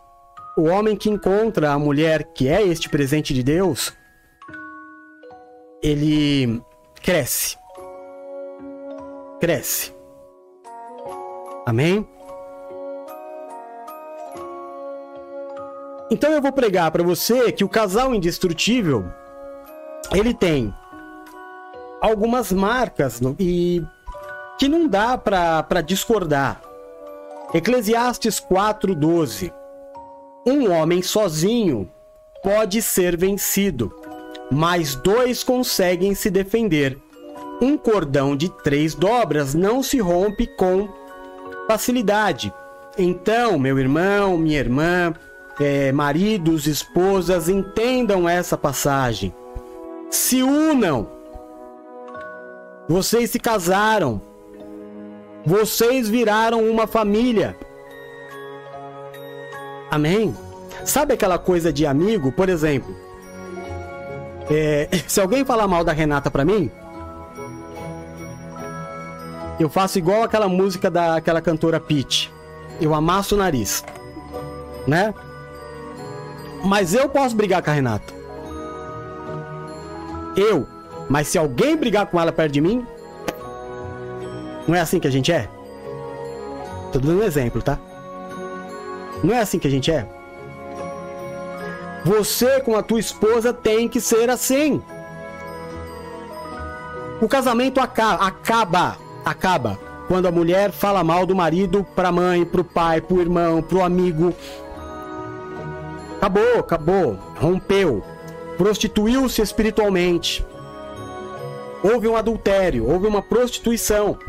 o 0.57 0.63
homem 0.63 0.95
que 0.95 1.09
encontra 1.09 1.71
a 1.71 1.79
mulher 1.79 2.23
que 2.33 2.47
é 2.47 2.61
este 2.61 2.89
presente 2.89 3.33
de 3.33 3.43
Deus, 3.43 3.93
ele 5.83 6.61
cresce. 7.01 7.57
Cresce. 9.39 9.93
Amém? 11.65 12.07
Então 16.11 16.29
eu 16.33 16.41
vou 16.41 16.51
pregar 16.51 16.91
para 16.91 17.01
você 17.01 17.53
que 17.53 17.63
o 17.63 17.69
casal 17.69 18.13
indestrutível 18.13 19.05
ele 20.13 20.33
tem 20.33 20.73
algumas 22.01 22.51
marcas 22.51 23.21
no, 23.21 23.33
e 23.39 23.81
que 24.59 24.67
não 24.67 24.89
dá 24.89 25.17
para 25.17 25.79
discordar. 25.79 26.61
Eclesiastes 27.53 28.41
4:12. 28.41 29.53
Um 30.45 30.69
homem 30.69 31.01
sozinho 31.01 31.89
pode 32.43 32.81
ser 32.81 33.15
vencido, 33.15 33.95
mas 34.51 34.95
dois 34.95 35.45
conseguem 35.45 36.13
se 36.13 36.29
defender. 36.29 36.97
Um 37.61 37.77
cordão 37.77 38.35
de 38.35 38.49
três 38.63 38.93
dobras 38.93 39.53
não 39.53 39.81
se 39.81 39.99
rompe 39.99 40.45
com 40.57 40.89
facilidade. 41.67 42.53
Então, 42.97 43.57
meu 43.57 43.79
irmão, 43.79 44.37
minha 44.37 44.59
irmã, 44.59 45.13
é, 45.59 45.91
maridos, 45.91 46.67
esposas, 46.67 47.49
entendam 47.49 48.27
essa 48.27 48.57
passagem. 48.57 49.33
Se 50.09 50.41
unam. 50.41 51.07
Vocês 52.87 53.29
se 53.29 53.39
casaram. 53.39 54.21
Vocês 55.45 56.09
viraram 56.09 56.69
uma 56.69 56.87
família. 56.87 57.55
Amém? 59.89 60.35
Sabe 60.85 61.13
aquela 61.13 61.37
coisa 61.37 61.71
de 61.71 61.85
amigo? 61.85 62.31
Por 62.31 62.49
exemplo, 62.49 62.95
é, 64.49 64.89
se 65.07 65.19
alguém 65.19 65.45
falar 65.45 65.67
mal 65.67 65.83
da 65.83 65.91
Renata 65.91 66.31
pra 66.31 66.45
mim, 66.45 66.71
eu 69.59 69.69
faço 69.69 69.97
igual 69.99 70.23
aquela 70.23 70.47
música 70.47 70.89
daquela 70.89 71.41
cantora 71.41 71.79
Peach. 71.79 72.31
Eu 72.79 72.95
amasso 72.95 73.35
o 73.35 73.37
nariz. 73.37 73.83
Né? 74.87 75.13
Mas 76.63 76.93
eu 76.93 77.09
posso 77.09 77.35
brigar 77.35 77.61
com 77.61 77.69
a 77.69 77.73
Renata. 77.73 78.13
Eu. 80.35 80.67
Mas 81.09 81.27
se 81.27 81.37
alguém 81.37 81.75
brigar 81.75 82.05
com 82.05 82.19
ela 82.19 82.31
perto 82.31 82.53
de 82.53 82.61
mim, 82.61 82.85
não 84.67 84.75
é 84.75 84.79
assim 84.79 84.99
que 84.99 85.07
a 85.07 85.11
gente 85.11 85.31
é? 85.31 85.49
Tô 86.91 86.99
dando 86.99 87.19
um 87.19 87.23
exemplo, 87.23 87.61
tá? 87.61 87.79
Não 89.23 89.33
é 89.33 89.39
assim 89.39 89.59
que 89.59 89.67
a 89.67 89.71
gente 89.71 89.91
é? 89.91 90.07
Você 92.05 92.61
com 92.61 92.75
a 92.75 92.81
tua 92.81 92.99
esposa 92.99 93.53
tem 93.53 93.87
que 93.87 94.01
ser 94.01 94.29
assim. 94.29 94.81
O 97.21 97.27
casamento 97.27 97.79
acaba, 97.79 98.25
acaba, 98.25 98.97
acaba 99.23 99.79
quando 100.07 100.25
a 100.25 100.31
mulher 100.31 100.71
fala 100.71 101.03
mal 101.03 101.25
do 101.25 101.35
marido 101.35 101.85
pra 101.95 102.11
mãe, 102.11 102.43
pro 102.43 102.63
pai, 102.63 102.99
pro 102.99 103.21
irmão, 103.21 103.61
pro 103.61 103.83
amigo. 103.83 104.33
Acabou, 106.21 106.59
acabou, 106.59 107.13
rompeu. 107.35 108.03
Prostituiu-se 108.55 109.41
espiritualmente. 109.41 110.45
Houve 111.83 112.07
um 112.07 112.15
adultério, 112.15 112.87
houve 112.87 113.07
uma 113.07 113.23
prostituição. 113.23 114.19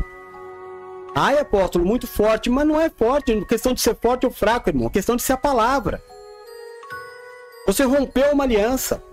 Ai, 1.13 1.37
apóstolo, 1.37 1.85
muito 1.85 2.07
forte, 2.07 2.49
mas 2.49 2.65
não 2.65 2.81
é 2.81 2.89
forte. 2.89 3.45
Questão 3.45 3.75
de 3.75 3.81
ser 3.81 3.95
forte 3.95 4.25
ou 4.25 4.31
fraco, 4.31 4.71
irmão. 4.71 4.89
Questão 4.89 5.15
de 5.15 5.21
ser 5.21 5.33
a 5.33 5.37
palavra. 5.37 6.01
Você 7.67 7.83
rompeu 7.83 8.31
uma 8.31 8.43
aliança. 8.43 9.03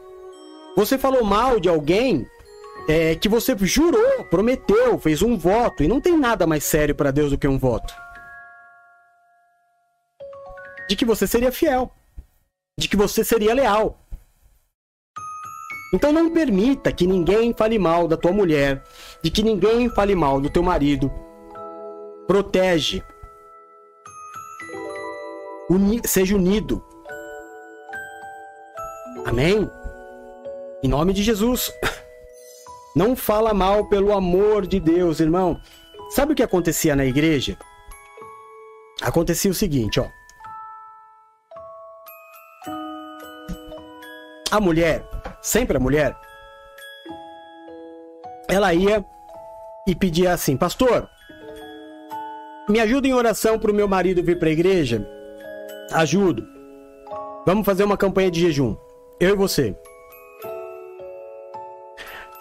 Você 0.75 0.97
falou 0.97 1.23
mal 1.23 1.61
de 1.61 1.69
alguém 1.69 2.27
é, 2.89 3.15
que 3.15 3.29
você 3.29 3.55
jurou, 3.59 4.25
prometeu, 4.31 4.99
fez 4.99 5.21
um 5.21 5.37
voto. 5.37 5.83
E 5.83 5.89
não 5.89 6.01
tem 6.01 6.17
nada 6.17 6.47
mais 6.47 6.65
sério 6.65 6.95
para 6.95 7.11
Deus 7.11 7.31
do 7.31 7.37
que 7.37 7.47
um 7.47 7.59
voto. 7.59 7.93
De 10.89 10.97
que 10.97 11.05
você 11.05 11.27
seria 11.27 11.53
fiel. 11.53 11.93
De 12.81 12.89
que 12.89 12.97
você 12.97 13.23
seria 13.23 13.53
leal. 13.53 14.01
Então 15.93 16.11
não 16.11 16.31
permita 16.31 16.91
que 16.91 17.07
ninguém 17.07 17.53
fale 17.53 17.79
mal 17.79 18.09
da 18.09 18.17
tua 18.17 18.33
mulher, 18.33 18.83
de 19.23 19.31
que 19.31 19.43
ninguém 19.43 19.91
fale 19.91 20.15
mal 20.15 20.41
do 20.41 20.49
teu 20.49 20.63
marido, 20.63 21.13
protege. 22.27 23.05
Uni 25.69 26.01
seja 26.07 26.35
unido. 26.35 26.83
Amém? 29.27 29.71
Em 30.83 30.89
nome 30.89 31.13
de 31.13 31.23
Jesus. 31.23 31.71
Não 32.97 33.15
fala 33.15 33.53
mal 33.53 33.89
pelo 33.91 34.13
amor 34.15 34.67
de 34.67 34.81
Deus, 34.81 35.21
irmão. 35.21 35.61
Sabe 36.09 36.33
o 36.33 36.35
que 36.35 36.43
acontecia 36.43 36.97
na 36.97 37.05
igreja? 37.05 37.59
Acontecia 39.03 39.51
o 39.51 39.55
seguinte, 39.55 40.01
ó. 40.01 40.09
A 44.51 44.59
mulher, 44.59 45.05
sempre 45.41 45.77
a 45.77 45.81
mulher, 45.81 46.17
ela 48.49 48.75
ia 48.75 49.05
e 49.87 49.95
pedia 49.95 50.33
assim: 50.33 50.57
Pastor, 50.57 51.09
me 52.69 52.81
ajuda 52.81 53.07
em 53.07 53.15
oração 53.15 53.61
para 53.61 53.71
o 53.71 53.75
meu 53.75 53.87
marido 53.87 54.25
vir 54.25 54.41
para 54.41 54.49
a 54.49 54.53
igreja? 54.53 55.09
Ajudo. 55.93 56.45
Vamos 57.47 57.65
fazer 57.65 57.85
uma 57.85 57.97
campanha 57.97 58.29
de 58.29 58.41
jejum. 58.41 58.77
Eu 59.21 59.31
e 59.31 59.37
você. 59.37 59.77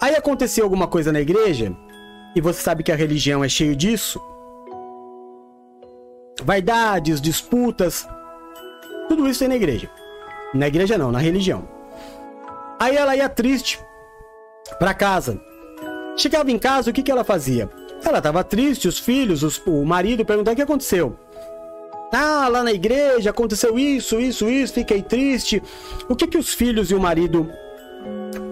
Aí 0.00 0.16
aconteceu 0.16 0.64
alguma 0.64 0.88
coisa 0.88 1.12
na 1.12 1.20
igreja, 1.20 1.72
e 2.34 2.40
você 2.40 2.60
sabe 2.60 2.82
que 2.82 2.90
a 2.90 2.96
religião 2.96 3.44
é 3.44 3.48
cheio 3.48 3.76
disso. 3.76 4.20
Vaidades, 6.42 7.20
disputas, 7.20 8.08
tudo 9.08 9.28
isso 9.28 9.40
tem 9.40 9.48
na 9.48 9.56
igreja. 9.56 9.88
Na 10.54 10.66
igreja 10.66 10.98
não, 10.98 11.12
na 11.12 11.18
religião. 11.18 11.79
Aí 12.80 12.96
ela 12.96 13.14
ia 13.14 13.28
triste 13.28 13.78
para 14.78 14.94
casa. 14.94 15.38
Chegava 16.16 16.50
em 16.50 16.58
casa, 16.58 16.90
o 16.90 16.94
que, 16.94 17.02
que 17.02 17.10
ela 17.12 17.22
fazia? 17.22 17.68
Ela 18.02 18.18
estava 18.18 18.42
triste, 18.42 18.88
os 18.88 18.98
filhos, 18.98 19.42
os, 19.42 19.60
o 19.66 19.84
marido 19.84 20.24
perguntaram 20.24 20.54
o 20.54 20.56
que 20.56 20.62
aconteceu. 20.62 21.14
Ah, 22.10 22.48
lá 22.48 22.64
na 22.64 22.72
igreja 22.72 23.28
aconteceu 23.28 23.78
isso, 23.78 24.18
isso, 24.18 24.48
isso, 24.48 24.72
fiquei 24.72 25.02
triste. 25.02 25.62
O 26.08 26.16
que, 26.16 26.26
que 26.26 26.38
os 26.38 26.54
filhos 26.54 26.90
e 26.90 26.94
o 26.94 27.00
marido 27.00 27.48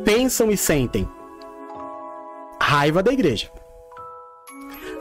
pensam 0.05 0.50
e 0.50 0.56
sentem? 0.59 1.09
Raiva 2.60 3.02
da 3.02 3.12
igreja. 3.12 3.50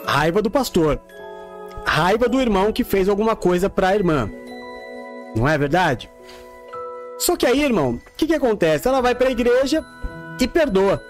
Raiva 0.05 0.41
do 0.41 0.49
pastor. 0.49 1.01
Raiva 1.85 2.29
do 2.29 2.39
irmão 2.39 2.71
que 2.71 2.85
fez 2.85 3.09
alguma 3.09 3.35
coisa 3.35 3.69
para 3.69 3.89
a 3.89 3.95
irmã. 3.95 4.31
Não 5.35 5.47
é 5.47 5.57
verdade? 5.57 6.09
Só 7.17 7.35
que 7.35 7.45
aí, 7.45 7.63
irmão, 7.63 7.95
o 7.95 8.01
que, 8.15 8.27
que 8.27 8.33
acontece? 8.33 8.87
Ela 8.87 9.01
vai 9.01 9.15
para 9.15 9.27
a 9.27 9.31
igreja 9.31 9.83
e 10.39 10.47
perdoa. 10.47 11.01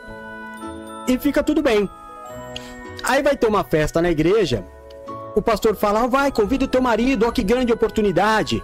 E 1.07 1.17
fica 1.17 1.43
tudo 1.43 1.61
bem. 1.61 1.89
Aí 3.03 3.21
vai 3.21 3.35
ter 3.35 3.47
uma 3.47 3.63
festa 3.63 4.01
na 4.01 4.09
igreja. 4.09 4.63
O 5.35 5.41
pastor 5.41 5.75
fala: 5.75 6.03
ah, 6.03 6.07
vai, 6.07 6.31
convida 6.31 6.65
o 6.65 6.67
teu 6.67 6.81
marido, 6.81 7.25
ó 7.27 7.31
que 7.31 7.43
grande 7.43 7.71
oportunidade. 7.71 8.63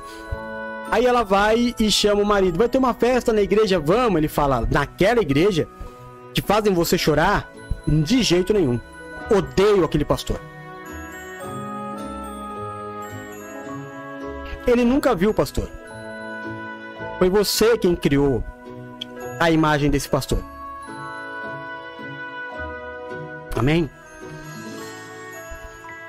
Aí 0.90 1.06
ela 1.06 1.24
vai 1.24 1.76
e 1.80 1.91
chama 1.91 2.22
o 2.22 2.26
marido: 2.26 2.57
vai 2.57 2.70
ter 2.70 2.78
uma 2.78 2.94
festa 2.94 3.34
na 3.34 3.41
igreja, 3.41 3.80
vamos. 3.80 4.18
Ele 4.18 4.28
fala: 4.28 4.68
naquela 4.72 5.22
igreja 5.22 5.68
que 6.34 6.41
fazem 6.41 6.74
você 6.74 6.98
chorar? 6.98 7.52
De 7.86 8.24
jeito 8.24 8.53
nenhum. 8.53 8.80
Odeio 9.30 9.84
aquele 9.84 10.06
pastor. 10.06 10.40
Ele 14.65 14.86
nunca 14.86 15.14
viu 15.14 15.32
o 15.32 15.34
pastor. 15.34 15.70
Foi 17.23 17.29
você 17.29 17.77
quem 17.77 17.95
criou 17.95 18.43
a 19.39 19.49
imagem 19.49 19.89
desse 19.89 20.09
pastor. 20.09 20.43
Amém? 23.55 23.89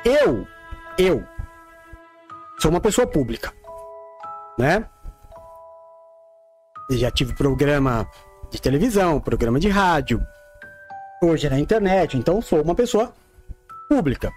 Eu, 0.04 0.44
eu, 0.98 1.22
sou 2.58 2.68
uma 2.68 2.80
pessoa 2.80 3.06
pública, 3.06 3.52
né? 4.58 4.90
já 6.90 7.12
tive 7.12 7.32
programa 7.32 8.10
de 8.50 8.60
televisão, 8.60 9.20
programa 9.20 9.60
de 9.60 9.68
rádio, 9.68 10.20
hoje 11.22 11.46
é 11.46 11.50
na 11.50 11.60
internet, 11.60 12.18
então 12.18 12.42
sou 12.42 12.60
uma 12.60 12.74
pessoa 12.74 13.14
pública. 13.88 14.32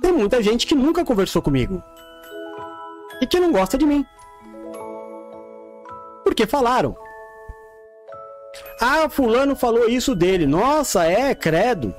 Tem 0.00 0.12
muita 0.12 0.40
gente 0.40 0.64
que 0.64 0.76
nunca 0.76 1.04
conversou 1.04 1.42
comigo 1.42 1.82
e 3.20 3.26
que 3.26 3.40
não 3.40 3.50
gosta 3.50 3.76
de 3.76 3.84
mim. 3.84 4.06
Porque 6.24 6.46
falaram. 6.46 6.96
Ah, 8.80 9.08
fulano 9.08 9.56
falou 9.56 9.88
isso 9.88 10.14
dele. 10.14 10.46
Nossa, 10.46 11.04
é, 11.04 11.34
credo. 11.34 11.94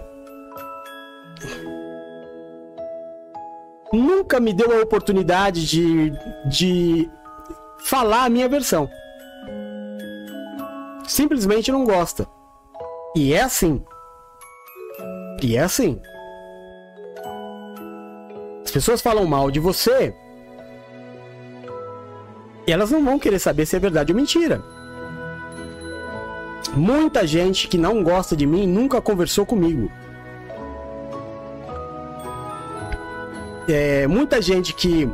nunca 3.94 4.40
me 4.40 4.52
deu 4.52 4.76
a 4.76 4.82
oportunidade 4.82 5.66
de, 5.68 6.12
de 6.50 7.10
falar 7.78 8.26
a 8.26 8.30
minha 8.30 8.50
versão. 8.50 8.90
Simplesmente 11.08 11.72
não 11.72 11.86
gosta. 11.86 12.28
E 13.16 13.34
é 13.34 13.42
assim. 13.42 13.84
E 15.42 15.56
é 15.56 15.62
assim. 15.62 16.02
As 18.64 18.72
pessoas 18.72 19.02
falam 19.02 19.26
mal 19.26 19.52
de 19.52 19.60
você. 19.60 20.16
Elas 22.66 22.92
não 22.92 23.04
vão 23.04 23.20
querer 23.20 23.40
saber 23.40 23.66
se 23.66 23.76
é 23.76 23.80
verdade 23.80 24.12
ou 24.12 24.16
mentira. 24.16 24.64
Muita 26.74 27.28
gente 27.28 27.68
que 27.68 27.78
não 27.78 28.04
gosta 28.04 28.36
de 28.36 28.46
mim 28.46 28.66
nunca 28.66 29.02
conversou 29.02 29.46
comigo. 29.46 29.92
é, 33.68 34.08
muita 34.08 34.42
gente 34.42 34.74
que, 34.74 35.10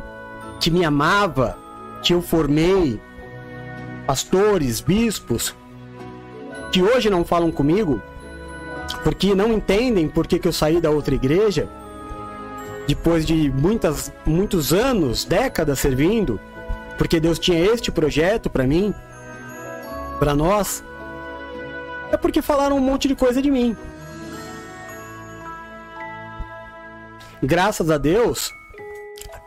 que 0.58 0.70
me 0.70 0.84
amava 0.84 1.56
que 2.02 2.14
eu 2.14 2.22
formei, 2.22 3.00
pastores, 4.06 4.80
bispos, 4.80 5.54
que 6.72 6.82
hoje 6.82 7.10
não 7.10 7.24
falam 7.24 7.50
comigo, 7.50 8.00
porque 9.04 9.34
não 9.34 9.52
entendem 9.52 10.08
por 10.08 10.26
que, 10.26 10.38
que 10.38 10.48
eu 10.48 10.52
saí 10.52 10.80
da 10.80 10.90
outra 10.90 11.14
igreja, 11.14 11.68
depois 12.86 13.24
de 13.24 13.50
muitas, 13.50 14.12
muitos 14.26 14.72
anos, 14.72 15.24
décadas 15.24 15.78
servindo, 15.78 16.40
porque 17.00 17.18
Deus 17.18 17.38
tinha 17.38 17.58
este 17.58 17.90
projeto 17.90 18.50
para 18.50 18.66
mim, 18.66 18.94
para 20.18 20.34
nós, 20.34 20.84
é 22.12 22.16
porque 22.18 22.42
falaram 22.42 22.76
um 22.76 22.80
monte 22.80 23.08
de 23.08 23.16
coisa 23.16 23.40
de 23.40 23.50
mim. 23.50 23.74
Graças 27.42 27.90
a 27.90 27.96
Deus, 27.96 28.52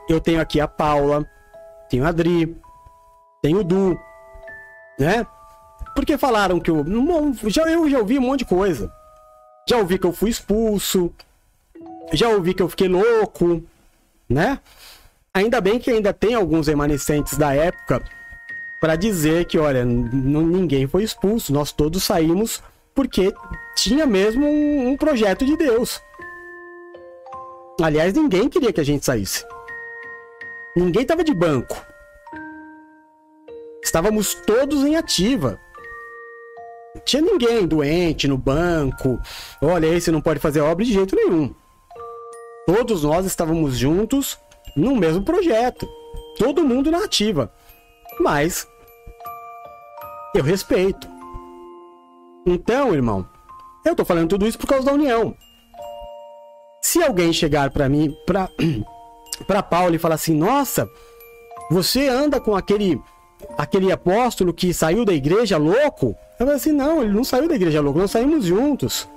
eu 0.10 0.20
tenho 0.20 0.42
aqui 0.42 0.60
a 0.60 0.68
Paula, 0.68 1.30
tenho 1.92 2.04
a 2.06 2.08
Adri, 2.08 2.58
tenho 3.40 3.60
o 3.60 3.64
Du, 3.64 4.00
né? 4.98 5.24
Porque 5.94 6.18
falaram 6.18 6.60
que 6.60 6.72
eu. 6.72 6.84
Já, 7.50 7.70
eu 7.70 7.88
já 7.88 8.00
ouvi 8.00 8.18
um 8.18 8.22
monte 8.22 8.40
de 8.40 8.46
coisa. 8.46 8.92
Já 9.70 9.78
ouvi 9.78 10.00
que 10.00 10.08
eu 10.08 10.12
fui 10.12 10.32
expulso. 10.32 11.14
Já 12.14 12.30
ouvi 12.30 12.56
que 12.56 12.64
eu 12.64 12.70
fiquei 12.70 12.88
louco, 12.88 13.62
né? 14.28 14.60
Ainda 15.36 15.60
bem 15.60 15.80
que 15.80 15.90
ainda 15.90 16.14
tem 16.14 16.36
alguns 16.36 16.68
remanescentes 16.68 17.38
da 17.38 17.56
época 17.56 18.04
para 18.80 18.96
dizer 18.96 19.46
que, 19.46 19.58
olha, 19.58 19.84
ninguém 19.84 20.86
foi 20.86 21.04
expulso, 21.04 21.52
nós 21.52 21.72
todos 21.72 22.04
saímos 22.04 22.62
porque 22.94 23.34
tinha 23.76 24.06
mesmo 24.06 24.46
um, 24.46 24.90
um 24.90 24.98
projeto 24.98 25.44
de 25.44 25.58
Deus. 25.58 26.00
Aliás, 27.82 28.14
ninguém 28.14 28.48
queria 28.48 28.72
que 28.72 28.80
a 28.80 28.86
gente 28.86 29.04
saísse. 29.04 29.44
Ninguém 30.76 31.04
tava 31.04 31.24
de 31.24 31.34
banco. 31.34 31.84
Estávamos 33.84 34.36
todos 34.36 34.86
em 34.86 34.96
ativa. 34.96 35.60
Não 36.94 37.02
tinha 37.04 37.22
ninguém 37.24 37.66
doente 37.66 38.28
no 38.28 38.38
banco. 38.38 39.20
Olha, 39.60 39.88
esse 39.88 40.12
não 40.12 40.22
pode 40.22 40.40
fazer 40.40 40.62
obra 40.62 40.86
de 40.86 40.94
jeito 40.94 41.16
nenhum. 41.16 41.56
Todos 42.68 43.04
nós 43.04 43.26
estávamos 43.26 43.78
juntos 43.78 44.38
no 44.76 44.96
mesmo 44.96 45.24
projeto. 45.24 45.88
Todo 46.38 46.64
mundo 46.64 46.92
na 46.92 47.04
ativa. 47.04 47.52
Mas 48.20 48.68
eu 50.36 50.44
respeito. 50.44 51.08
Então, 52.46 52.94
irmão, 52.94 53.28
eu 53.86 53.96
tô 53.96 54.04
falando 54.04 54.30
tudo 54.30 54.48
isso 54.48 54.58
por 54.58 54.68
causa 54.68 54.86
da 54.86 54.94
união. 54.94 55.36
Se 56.82 57.02
alguém 57.02 57.32
chegar 57.32 57.70
para 57.72 57.88
mim, 57.88 58.16
para 58.26 58.50
para 59.48 59.64
Paulo 59.64 59.96
e 59.96 60.00
falar 60.00 60.16
assim: 60.16 60.36
"Nossa, 60.36 60.90
você 61.70 62.08
anda 62.08 62.40
com 62.40 62.56
aquele 62.56 63.02
aquele 63.58 63.92
apóstolo 63.92 64.54
que 64.54 64.74
saiu 64.74 65.06
da 65.06 65.14
igreja 65.14 65.58
louco?" 65.58 66.16
Eu 66.40 66.46
falei 66.46 66.56
assim: 66.56 66.72
"Não, 66.72 67.02
ele 67.02 67.14
não 67.14 67.24
saiu 67.24 67.48
da 67.48 67.56
igreja 67.56 67.82
louco, 67.82 68.00
nós 68.00 68.12
saímos 68.12 68.46
juntos." 68.46 69.08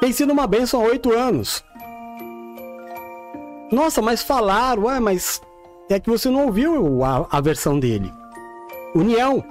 Tem 0.00 0.12
sido 0.12 0.32
uma 0.32 0.46
benção 0.46 0.80
há 0.80 0.84
oito 0.84 1.12
anos. 1.12 1.62
Nossa, 3.72 4.02
mas 4.02 4.22
falaram, 4.22 4.84
ué, 4.84 5.00
mas 5.00 5.40
é 5.88 5.98
que 5.98 6.10
você 6.10 6.28
não 6.28 6.44
ouviu 6.44 7.02
a, 7.02 7.26
a 7.30 7.40
versão 7.40 7.80
dele. 7.80 8.12
União, 8.94 9.42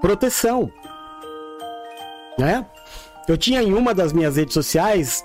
proteção, 0.00 0.72
né? 2.38 2.64
Eu 3.28 3.36
tinha 3.36 3.62
em 3.62 3.74
uma 3.74 3.94
das 3.94 4.10
minhas 4.10 4.36
redes 4.36 4.54
sociais 4.54 5.22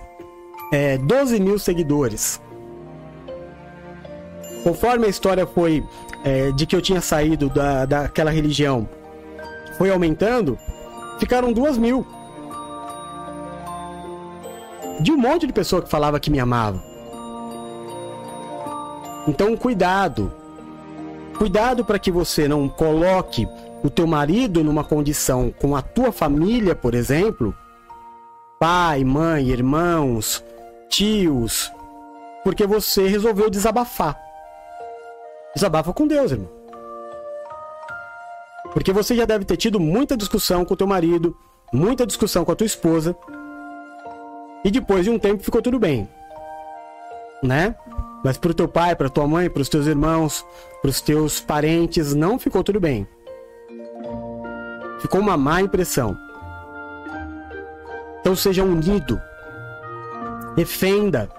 é, 0.74 0.98
12 0.98 1.40
mil 1.40 1.58
seguidores. 1.58 2.42
Conforme 4.62 5.06
a 5.06 5.10
história 5.10 5.48
foi 5.48 5.82
é, 6.26 6.52
de 6.52 6.66
que 6.66 6.76
eu 6.76 6.82
tinha 6.82 7.00
saído 7.00 7.50
da, 7.50 7.86
daquela 7.86 8.30
religião, 8.30 8.90
foi 9.78 9.90
aumentando, 9.90 10.60
ficaram 11.18 11.54
duas 11.54 11.78
mil. 11.78 12.06
De 15.00 15.14
um 15.14 15.18
monte 15.18 15.48
de 15.48 15.54
pessoa 15.54 15.82
que 15.82 15.90
falava 15.90 16.20
que 16.20 16.30
me 16.30 16.42
amava. 16.42 16.97
Então, 19.28 19.58
cuidado. 19.58 20.32
Cuidado 21.38 21.84
para 21.84 22.00
que 22.00 22.12
você 22.12 22.48
não 22.48 22.68
coloque 22.68 23.48
o 23.84 23.90
teu 23.90 24.08
marido 24.08 24.64
numa 24.64 24.84
condição 24.84 25.54
com 25.60 25.76
a 25.76 25.82
tua 25.82 26.12
família, 26.12 26.74
por 26.74 26.96
exemplo, 26.96 27.54
pai, 28.60 29.04
mãe, 29.04 29.48
irmãos, 29.50 30.44
tios, 30.90 31.72
porque 32.44 32.66
você 32.66 33.08
resolveu 33.08 33.50
desabafar. 33.50 34.20
Desabafa 35.54 35.94
com 35.94 36.08
Deus, 36.08 36.32
irmão. 36.32 36.50
Porque 38.74 38.92
você 38.92 39.16
já 39.16 39.26
deve 39.26 39.46
ter 39.46 39.58
tido 39.58 39.80
muita 39.80 40.18
discussão 40.18 40.66
com 40.66 40.74
o 40.74 40.78
teu 40.78 40.88
marido, 40.88 41.36
muita 41.72 42.06
discussão 42.06 42.44
com 42.44 42.52
a 42.52 42.56
tua 42.56 42.66
esposa, 42.66 43.16
e 44.64 44.72
depois 44.72 45.04
de 45.04 45.10
um 45.10 45.20
tempo 45.20 45.44
ficou 45.44 45.62
tudo 45.62 45.80
bem. 45.80 46.10
Né? 47.44 47.76
Mas 48.28 48.38
pro 48.38 48.54
teu 48.54 48.68
pai, 48.68 48.94
pra 48.94 49.08
tua 49.08 49.26
mãe, 49.26 49.50
pros 49.50 49.70
teus 49.70 49.88
irmãos, 49.88 50.46
pros 50.82 51.00
teus 51.00 51.40
parentes, 51.40 52.14
não 52.14 52.38
ficou 52.38 52.62
tudo 52.62 52.78
bem. 52.78 53.08
Ficou 55.00 55.22
uma 55.22 55.38
má 55.38 55.62
impressão. 55.62 56.14
Então 58.20 58.36
seja 58.36 58.66
unido. 58.66 59.18
Defenda. 60.58 61.30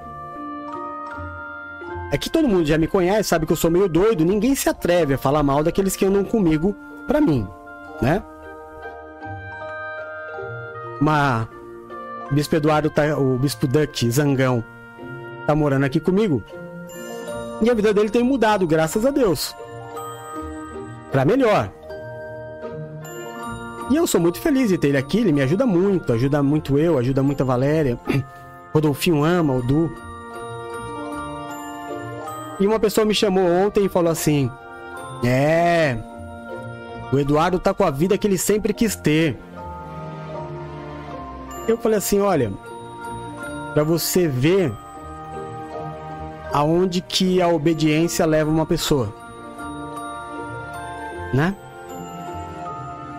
É 2.11 2.17
que 2.17 2.31
todo 2.31 2.49
mundo 2.49 2.65
já 2.65 2.79
me 2.79 2.87
conhece, 2.87 3.29
sabe 3.29 3.45
que 3.45 3.53
eu 3.53 3.57
sou 3.59 3.71
meio 3.71 3.87
doido, 3.87 4.25
ninguém 4.25 4.55
se 4.55 4.71
atreve 4.71 5.13
a 5.13 5.19
falar 5.19 5.43
mal 5.43 5.63
daqueles 5.63 5.95
que 5.95 6.07
andam 6.07 6.25
comigo 6.25 6.75
pra 7.07 7.21
mim, 7.21 7.47
né? 8.01 8.23
Mas 11.03 11.47
o 12.31 12.35
Bispo 12.35 12.57
Eduardo 12.57 12.89
tá, 12.89 13.15
o 13.19 13.37
Bispo 13.37 13.67
Duck 13.67 14.11
Zangão 14.11 14.65
tá 15.47 15.55
morando 15.55 15.85
aqui 15.85 16.01
comigo. 16.01 16.43
E 17.61 17.69
a 17.69 17.75
vida 17.75 17.93
dele 17.93 18.11
tem 18.11 18.23
mudado, 18.23 18.67
graças 18.67 19.05
a 19.05 19.11
Deus. 19.11 19.55
Para 21.11 21.25
melhor. 21.25 21.73
E 23.91 23.97
eu 23.97 24.07
sou 24.07 24.21
muito 24.21 24.39
feliz 24.39 24.69
de 24.69 24.77
ter 24.77 24.89
ele 24.89 24.99
aqui, 24.99 25.19
ele 25.19 25.33
me 25.33 25.41
ajuda 25.41 25.65
muito, 25.67 26.13
ajuda 26.13 26.43
muito 26.43 26.79
eu, 26.79 26.99
ajuda 26.99 27.23
muito 27.23 27.41
a 27.41 27.47
Valéria. 27.47 27.99
Rodolfinho 28.73 29.25
ama, 29.25 29.55
o 29.55 29.63
Du. 29.63 29.91
E 32.61 32.67
uma 32.67 32.79
pessoa 32.79 33.05
me 33.05 33.15
chamou 33.15 33.45
ontem 33.45 33.87
e 33.87 33.89
falou 33.89 34.13
assim: 34.13 34.51
É, 35.25 35.97
o 37.13 37.19
Eduardo 37.19 37.59
tá 37.59 37.73
com 37.73 37.85
a 37.85 37.91
vida 37.91 38.19
que 38.19 38.27
ele 38.27 38.37
sempre 38.37 38.75
quis 38.75 38.95
ter. 38.95 39.39
Eu 41.67 41.79
falei 41.79 41.99
assim: 41.99 42.21
olha, 42.21 42.53
para 43.73 43.83
você 43.85 44.29
ver 44.29 44.73
aonde 46.53 47.01
que 47.01 47.41
a 47.43 47.49
obediência 47.49 48.25
leva 48.27 48.51
uma 48.51 48.67
pessoa, 48.67 49.15
né? 51.33 51.55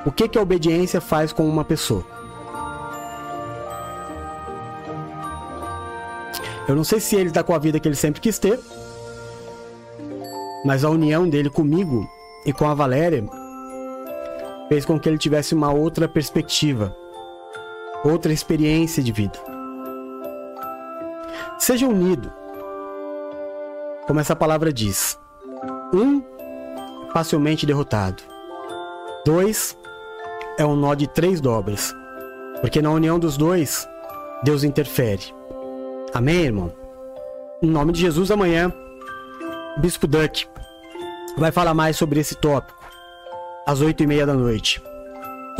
O 0.05 0.11
que, 0.11 0.27
que 0.27 0.37
a 0.37 0.41
obediência 0.41 0.99
faz 1.01 1.31
com 1.31 1.47
uma 1.47 1.63
pessoa? 1.63 2.03
Eu 6.67 6.75
não 6.75 6.83
sei 6.83 6.99
se 6.99 7.15
ele 7.15 7.29
está 7.29 7.43
com 7.43 7.53
a 7.53 7.57
vida 7.57 7.79
que 7.79 7.87
ele 7.87 7.95
sempre 7.95 8.21
quis 8.21 8.39
ter, 8.39 8.59
mas 10.63 10.83
a 10.83 10.89
união 10.89 11.27
dele 11.27 11.49
comigo 11.49 12.07
e 12.45 12.53
com 12.53 12.67
a 12.67 12.73
Valéria 12.73 13.23
fez 14.69 14.85
com 14.85 14.99
que 14.99 15.09
ele 15.09 15.17
tivesse 15.17 15.55
uma 15.55 15.71
outra 15.71 16.07
perspectiva, 16.07 16.95
outra 18.03 18.31
experiência 18.31 19.01
de 19.01 19.11
vida. 19.11 19.37
Seja 21.57 21.87
unido, 21.87 22.31
como 24.09 24.19
essa 24.19 24.35
palavra 24.35 24.73
diz. 24.73 25.19
Um, 25.93 26.23
facilmente 27.13 27.63
derrotado. 27.63 28.23
Dois, 29.23 29.77
é 30.57 30.65
um 30.65 30.75
nó 30.75 30.95
de 30.95 31.05
três 31.05 31.39
dobras, 31.39 31.93
porque 32.59 32.81
na 32.81 32.89
união 32.89 33.19
dos 33.19 33.37
dois, 33.37 33.87
Deus 34.43 34.63
interfere. 34.63 35.21
Amém, 36.11 36.41
irmão? 36.41 36.73
Em 37.61 37.69
nome 37.69 37.91
de 37.91 38.01
Jesus, 38.01 38.31
amanhã, 38.31 38.73
Bispo 39.77 40.07
Duck 40.07 40.47
vai 41.37 41.51
falar 41.51 41.75
mais 41.75 41.95
sobre 41.95 42.19
esse 42.19 42.33
tópico, 42.33 42.83
às 43.63 43.79
oito 43.79 44.01
e 44.01 44.07
meia 44.07 44.25
da 44.25 44.33
noite. 44.33 44.81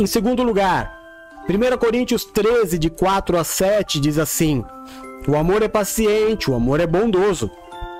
Em 0.00 0.06
segundo 0.08 0.42
lugar, 0.42 0.92
1 1.48 1.78
Coríntios 1.78 2.24
13, 2.24 2.80
de 2.80 2.90
4 2.90 3.38
a 3.38 3.44
7, 3.44 4.00
diz 4.00 4.18
assim: 4.18 4.64
O 5.28 5.36
amor 5.36 5.62
é 5.62 5.68
paciente, 5.68 6.50
o 6.50 6.54
amor 6.56 6.80
é 6.80 6.86
bondoso, 6.86 7.48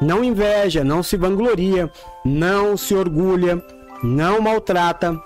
não 0.01 0.25
inveja, 0.25 0.83
não 0.83 1.03
se 1.03 1.17
vangloria, 1.17 1.91
não 2.25 2.77
se 2.77 2.95
orgulha, 2.95 3.63
não 4.03 4.41
maltrata, 4.41 5.21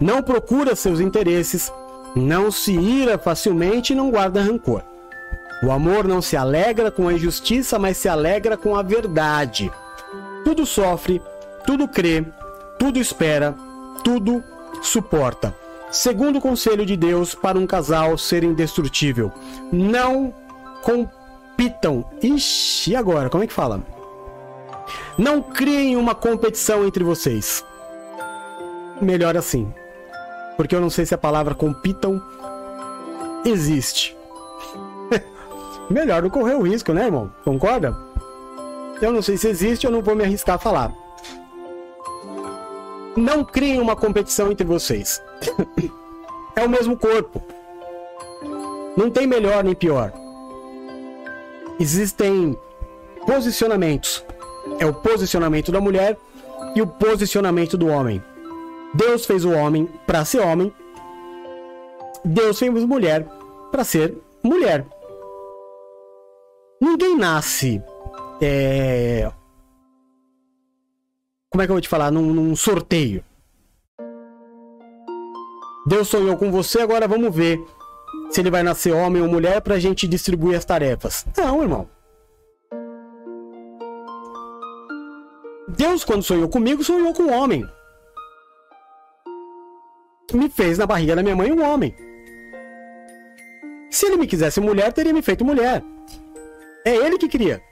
não 0.00 0.22
procura 0.22 0.74
seus 0.74 1.00
interesses, 1.00 1.72
não 2.16 2.50
se 2.50 2.72
ira 2.72 3.16
facilmente 3.18 3.92
e 3.92 3.96
não 3.96 4.10
guarda 4.10 4.42
rancor. 4.42 4.82
O 5.62 5.70
amor 5.70 6.06
não 6.06 6.20
se 6.20 6.36
alegra 6.36 6.90
com 6.90 7.08
a 7.08 7.12
injustiça, 7.12 7.78
mas 7.78 7.96
se 7.96 8.08
alegra 8.08 8.56
com 8.56 8.76
a 8.76 8.82
verdade. 8.82 9.70
tudo 10.44 10.66
sofre, 10.66 11.22
tudo 11.66 11.88
crê, 11.88 12.22
tudo 12.78 12.98
espera, 12.98 13.54
tudo 14.02 14.44
suporta. 14.82 15.54
Segundo 15.90 16.40
conselho 16.40 16.84
de 16.84 16.96
Deus 16.96 17.34
para 17.34 17.58
um 17.58 17.66
casal 17.66 18.18
ser 18.18 18.44
indestrutível: 18.44 19.32
não 19.72 20.34
compitam. 21.54 22.04
Ixi, 22.20 22.96
agora? 22.96 23.30
Como 23.30 23.44
é 23.44 23.46
que 23.46 23.52
fala? 23.52 23.80
Não 25.16 25.40
criem 25.40 25.96
uma 25.96 26.14
competição 26.14 26.84
entre 26.84 27.04
vocês. 27.04 27.64
Melhor 29.00 29.36
assim. 29.36 29.72
Porque 30.56 30.74
eu 30.74 30.80
não 30.80 30.90
sei 30.90 31.06
se 31.06 31.14
a 31.14 31.18
palavra 31.18 31.54
compitam 31.54 32.20
existe. 33.44 34.16
Melhor 35.88 36.22
não 36.22 36.30
correr 36.30 36.54
o 36.54 36.62
risco, 36.62 36.92
né, 36.92 37.04
irmão? 37.04 37.32
Concorda? 37.44 37.96
Eu 39.00 39.12
não 39.12 39.22
sei 39.22 39.36
se 39.36 39.48
existe, 39.48 39.86
eu 39.86 39.92
não 39.92 40.02
vou 40.02 40.14
me 40.14 40.24
arriscar 40.24 40.56
a 40.56 40.58
falar. 40.58 40.92
Não 43.16 43.44
criem 43.44 43.80
uma 43.80 43.94
competição 43.94 44.50
entre 44.50 44.66
vocês. 44.66 45.22
é 46.56 46.64
o 46.64 46.68
mesmo 46.68 46.96
corpo. 46.96 47.42
Não 48.96 49.10
tem 49.10 49.26
melhor 49.26 49.62
nem 49.62 49.74
pior. 49.74 50.23
Existem 51.78 52.56
posicionamentos. 53.26 54.24
É 54.78 54.86
o 54.86 54.94
posicionamento 54.94 55.70
da 55.72 55.80
mulher 55.80 56.16
e 56.74 56.82
o 56.82 56.86
posicionamento 56.86 57.76
do 57.76 57.86
homem. 57.86 58.22
Deus 58.92 59.26
fez 59.26 59.44
o 59.44 59.50
homem 59.50 59.86
para 60.06 60.24
ser 60.24 60.40
homem. 60.40 60.72
Deus 62.24 62.58
fez 62.58 62.72
mulher 62.84 63.26
para 63.70 63.84
ser 63.84 64.16
mulher. 64.42 64.86
Ninguém 66.80 67.16
nasce. 67.16 67.82
É... 68.40 69.30
Como 71.50 71.62
é 71.62 71.66
que 71.66 71.70
eu 71.70 71.74
vou 71.74 71.80
te 71.80 71.88
falar? 71.88 72.10
Num, 72.10 72.32
num 72.32 72.56
sorteio. 72.56 73.24
Deus 75.86 76.08
sonhou 76.08 76.36
com 76.36 76.50
você, 76.50 76.80
agora 76.80 77.06
vamos 77.06 77.34
ver 77.34 77.62
se 78.30 78.40
ele 78.40 78.50
vai 78.50 78.62
nascer 78.62 78.92
homem 78.92 79.22
ou 79.22 79.28
mulher 79.28 79.60
pra 79.60 79.78
gente 79.78 80.08
distribuir 80.08 80.58
as 80.58 80.64
tarefas. 80.64 81.24
Não, 81.36 81.62
irmão. 81.62 81.88
Deus, 85.68 86.04
quando 86.04 86.22
sonhou 86.22 86.48
comigo, 86.48 86.84
sonhou 86.84 87.12
com 87.12 87.24
um 87.24 87.32
homem. 87.32 87.66
Me 90.32 90.48
fez 90.48 90.78
na 90.78 90.86
barriga 90.86 91.14
da 91.14 91.22
minha 91.22 91.36
mãe 91.36 91.52
um 91.52 91.62
homem. 91.62 91.94
Se 93.90 94.06
ele 94.06 94.16
me 94.16 94.26
quisesse 94.26 94.60
mulher, 94.60 94.92
teria 94.92 95.12
me 95.12 95.22
feito 95.22 95.44
mulher. 95.44 95.82
É 96.84 96.94
ele 96.94 97.18
que 97.18 97.28
cria. 97.28 97.62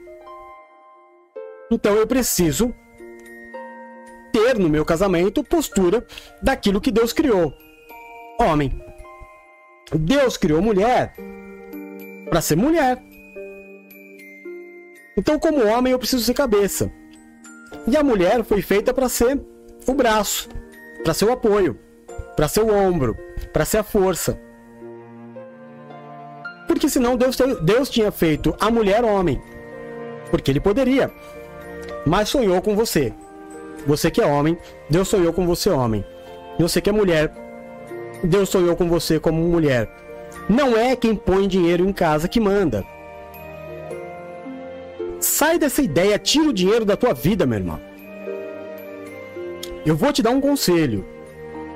Então 1.70 1.94
eu 1.94 2.06
preciso 2.06 2.72
ter 4.32 4.58
no 4.58 4.68
meu 4.68 4.84
casamento 4.84 5.42
postura 5.42 6.06
daquilo 6.40 6.80
que 6.80 6.92
Deus 6.92 7.12
criou. 7.12 7.52
Homem. 8.38 8.91
Deus 9.98 10.36
criou 10.36 10.62
mulher 10.62 11.14
para 12.28 12.40
ser 12.40 12.56
mulher. 12.56 13.02
Então, 15.16 15.38
como 15.38 15.66
homem, 15.66 15.92
eu 15.92 15.98
preciso 15.98 16.24
ser 16.24 16.34
cabeça. 16.34 16.90
E 17.86 17.96
a 17.96 18.02
mulher 18.02 18.42
foi 18.44 18.62
feita 18.62 18.94
para 18.94 19.08
ser 19.08 19.40
o 19.86 19.94
braço, 19.94 20.48
para 21.02 21.12
ser 21.12 21.26
o 21.26 21.32
apoio, 21.32 21.78
para 22.36 22.48
ser 22.48 22.60
o 22.60 22.74
ombro, 22.74 23.16
para 23.52 23.64
ser 23.64 23.78
a 23.78 23.82
força. 23.82 24.40
Porque 26.66 26.88
senão 26.88 27.16
Deus, 27.16 27.36
Deus 27.62 27.90
tinha 27.90 28.10
feito 28.10 28.54
a 28.58 28.70
mulher 28.70 29.04
homem. 29.04 29.40
Porque 30.30 30.50
ele 30.50 30.60
poderia. 30.60 31.10
Mas 32.06 32.30
sonhou 32.30 32.62
com 32.62 32.74
você. 32.74 33.12
Você 33.86 34.10
que 34.10 34.22
é 34.22 34.26
homem, 34.26 34.56
Deus 34.88 35.08
sonhou 35.08 35.32
com 35.32 35.46
você 35.46 35.68
homem. 35.68 36.04
Você 36.58 36.80
que 36.80 36.88
é 36.88 36.92
mulher, 36.92 37.32
Deus 38.22 38.48
sonhou 38.48 38.76
com 38.76 38.88
você 38.88 39.18
como 39.18 39.42
mulher. 39.42 39.88
Não 40.48 40.76
é 40.76 40.94
quem 40.96 41.14
põe 41.14 41.48
dinheiro 41.48 41.86
em 41.86 41.92
casa 41.92 42.28
que 42.28 42.40
manda. 42.40 42.84
Sai 45.20 45.58
dessa 45.58 45.82
ideia, 45.82 46.18
tira 46.18 46.48
o 46.48 46.52
dinheiro 46.52 46.84
da 46.84 46.96
tua 46.96 47.14
vida, 47.14 47.46
meu 47.46 47.58
irmão. 47.58 47.80
Eu 49.84 49.96
vou 49.96 50.12
te 50.12 50.22
dar 50.22 50.30
um 50.30 50.40
conselho. 50.40 51.04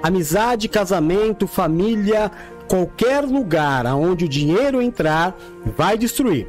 Amizade, 0.03 0.69
casamento, 0.69 1.47
família, 1.47 2.31
qualquer 2.69 3.25
lugar 3.25 3.87
aonde 3.87 4.25
o 4.25 4.29
dinheiro 4.29 4.83
entrar, 4.83 5.37
vai 5.77 5.97
destruir. 5.97 6.47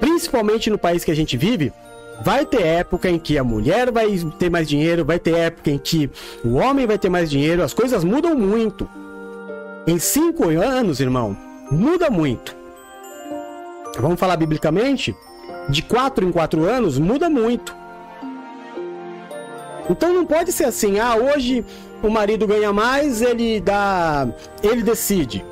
Principalmente 0.00 0.70
no 0.70 0.78
país 0.78 1.04
que 1.04 1.10
a 1.10 1.16
gente 1.16 1.36
vive, 1.36 1.72
vai 2.22 2.44
ter 2.44 2.62
época 2.62 3.08
em 3.08 3.18
que 3.18 3.38
a 3.38 3.44
mulher 3.44 3.90
vai 3.90 4.08
ter 4.38 4.50
mais 4.50 4.68
dinheiro, 4.68 5.04
vai 5.04 5.18
ter 5.18 5.34
época 5.34 5.70
em 5.70 5.78
que 5.78 6.10
o 6.44 6.54
homem 6.54 6.86
vai 6.86 6.98
ter 6.98 7.08
mais 7.08 7.30
dinheiro, 7.30 7.62
as 7.62 7.72
coisas 7.72 8.04
mudam 8.04 8.34
muito. 8.34 8.88
Em 9.86 9.98
cinco 9.98 10.48
anos, 10.48 11.00
irmão, 11.00 11.36
muda 11.70 12.10
muito. 12.10 12.54
Vamos 13.98 14.20
falar 14.20 14.36
biblicamente? 14.36 15.14
De 15.68 15.82
quatro 15.82 16.26
em 16.26 16.32
quatro 16.32 16.64
anos, 16.64 16.98
muda 16.98 17.28
muito. 17.28 17.74
Então 19.90 20.12
não 20.12 20.26
pode 20.26 20.52
ser 20.52 20.64
assim, 20.64 20.98
ah, 20.98 21.16
hoje 21.16 21.64
o 22.02 22.10
marido 22.10 22.46
ganha 22.46 22.72
mais, 22.72 23.22
ele 23.22 23.60
dá. 23.60 24.28
ele 24.62 24.82
decide. 24.82 25.44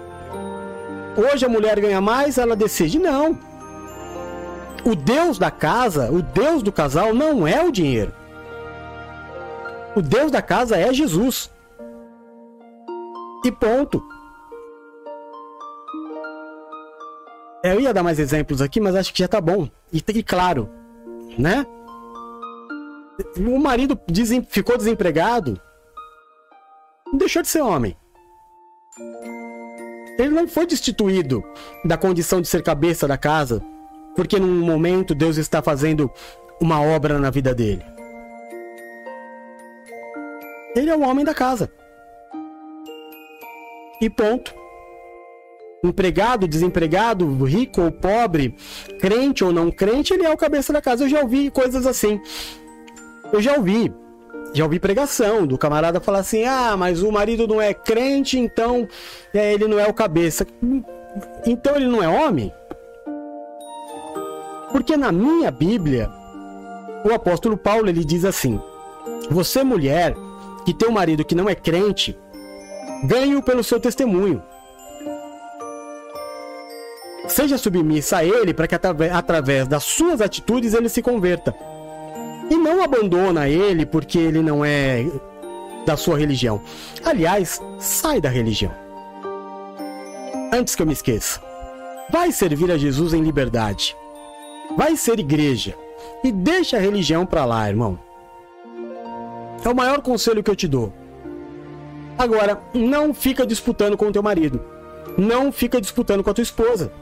Hoje 1.17 1.47
a 1.47 1.49
mulher 1.49 1.81
ganha 1.81 2.01
mais, 2.01 2.37
ela 2.37 2.55
decide. 2.55 2.99
Não. 2.99 3.39
O 4.87 4.95
Deus 4.95 5.37
da 5.37 5.51
casa, 5.51 6.13
o 6.13 6.23
Deus 6.23 6.63
do 6.63 6.71
casal 6.71 7.13
não 7.13 7.45
é 7.45 7.61
o 7.61 7.73
dinheiro. 7.73 8.15
O 9.97 10.01
Deus 10.01 10.31
da 10.31 10.41
casa 10.41 10.77
é 10.77 10.95
Jesus. 10.95 11.51
E 13.45 13.51
ponto. 13.51 14.01
Eu 17.65 17.81
ia 17.81 17.93
dar 17.93 18.05
mais 18.05 18.21
exemplos 18.21 18.63
aqui, 18.63 18.79
mas 18.81 18.95
acho 18.95 19.13
que 19.13 19.19
já 19.19 19.27
tá 19.27 19.41
bom. 19.41 19.69
E, 19.93 20.01
claro, 20.23 20.71
né? 21.37 21.67
O 23.39 23.59
marido 23.59 23.99
desem, 24.07 24.41
ficou 24.41 24.77
desempregado, 24.77 25.61
deixou 27.13 27.43
de 27.43 27.49
ser 27.49 27.63
homem. 27.63 27.97
Ele 30.17 30.29
não 30.29 30.47
foi 30.47 30.65
destituído 30.65 31.43
da 31.85 31.97
condição 31.97 32.41
de 32.41 32.47
ser 32.47 32.63
cabeça 32.63 33.09
da 33.09 33.19
casa, 33.19 33.61
porque 34.17 34.41
num 34.41 34.65
momento 34.65 35.15
Deus 35.15 35.37
está 35.37 35.63
fazendo 35.63 36.11
uma 36.61 36.81
obra 36.81 37.19
na 37.19 37.31
vida 37.31 37.55
dele. 37.55 37.85
Ele 40.75 40.91
é 40.91 40.97
o 40.97 41.03
homem 41.03 41.25
da 41.25 41.35
casa. 41.35 41.71
E 44.01 44.11
ponto. 44.11 44.55
Empregado, 45.85 46.49
desempregado, 46.49 47.45
rico 47.45 47.83
ou 47.83 47.93
pobre, 47.93 48.57
crente 48.99 49.45
ou 49.45 49.53
não 49.53 49.71
crente, 49.71 50.13
ele 50.13 50.25
é 50.25 50.31
o 50.31 50.37
cabeça 50.37 50.73
da 50.73 50.81
casa. 50.81 51.05
Eu 51.05 51.09
já 51.09 51.21
ouvi 51.21 51.51
coisas 51.51 51.87
assim. 51.87 52.21
Eu 53.33 53.41
já 53.41 53.55
ouvi 53.55 53.93
já 54.55 54.65
ouvi 54.65 54.79
pregação 54.79 55.47
do 55.47 55.59
camarada 55.59 56.01
falar 56.01 56.21
assim: 56.21 56.45
ah, 56.45 56.77
mas 56.77 57.03
o 57.03 57.13
marido 57.13 57.47
não 57.47 57.61
é 57.61 57.75
crente, 57.75 58.39
então 58.39 58.89
é, 59.35 59.53
ele 59.53 59.69
não 59.69 59.79
é 59.79 59.87
o 59.87 59.93
cabeça. 59.93 60.47
Então 61.47 61.77
ele 61.77 61.87
não 61.87 62.03
é 62.03 62.09
homem? 62.09 62.53
Porque 64.73 64.97
na 64.97 65.13
minha 65.13 65.51
Bíblia, 65.51 66.11
o 67.05 67.13
apóstolo 67.13 67.57
Paulo 67.57 67.89
ele 67.89 68.05
diz 68.05 68.25
assim: 68.25 68.61
você 69.31 69.63
mulher 69.63 70.15
que 70.65 70.75
tem 70.75 70.89
um 70.89 70.93
marido 70.93 71.25
que 71.25 71.35
não 71.35 71.49
é 71.49 71.55
crente, 71.55 72.17
ganhe-o 73.05 73.43
pelo 73.43 73.63
seu 73.63 73.79
testemunho. 73.79 74.43
Seja 77.29 77.59
submissa 77.59 78.19
a 78.19 78.25
ele 78.25 78.55
para 78.55 78.69
que 78.69 78.75
através 78.75 79.67
das 79.67 79.83
suas 79.83 80.21
atitudes 80.21 80.75
ele 80.75 80.89
se 80.89 81.03
converta 81.03 81.55
e 82.49 82.57
não 82.57 82.83
abandona 82.83 83.49
ele 83.49 83.85
porque 83.85 84.19
ele 84.19 84.41
não 84.43 84.65
é 84.65 85.05
da 85.85 85.97
sua 85.97 86.19
religião. 86.19 86.61
Aliás, 87.05 87.61
sai 87.79 88.21
da 88.21 88.29
religião. 88.29 88.73
Antes 90.53 90.75
que 90.75 90.83
eu 90.83 90.87
me 90.87 90.93
esqueça, 90.93 91.41
vai 92.11 92.31
servir 92.31 92.71
a 92.71 92.79
Jesus 92.79 93.13
em 93.13 93.23
liberdade. 93.23 93.97
Vai 94.77 94.97
ser 94.97 95.19
igreja 95.19 95.75
e 96.23 96.31
deixa 96.31 96.77
a 96.77 96.81
religião 96.81 97.25
para 97.25 97.45
lá, 97.45 97.69
irmão. 97.69 97.99
É 99.65 99.69
o 99.69 99.75
maior 99.75 100.03
conselho 100.03 100.43
que 100.43 100.51
eu 100.51 100.57
te 100.57 100.69
dou. 100.69 100.93
Agora, 102.19 102.61
não 102.75 103.13
fica 103.13 103.47
disputando 103.47 103.97
com 103.97 104.07
o 104.07 104.13
teu 104.13 104.23
marido. 104.23 104.61
Não 105.17 105.51
fica 105.51 105.81
disputando 105.81 106.23
com 106.23 106.31
a 106.31 106.35
tua 106.35 106.43
esposa. 106.43 106.93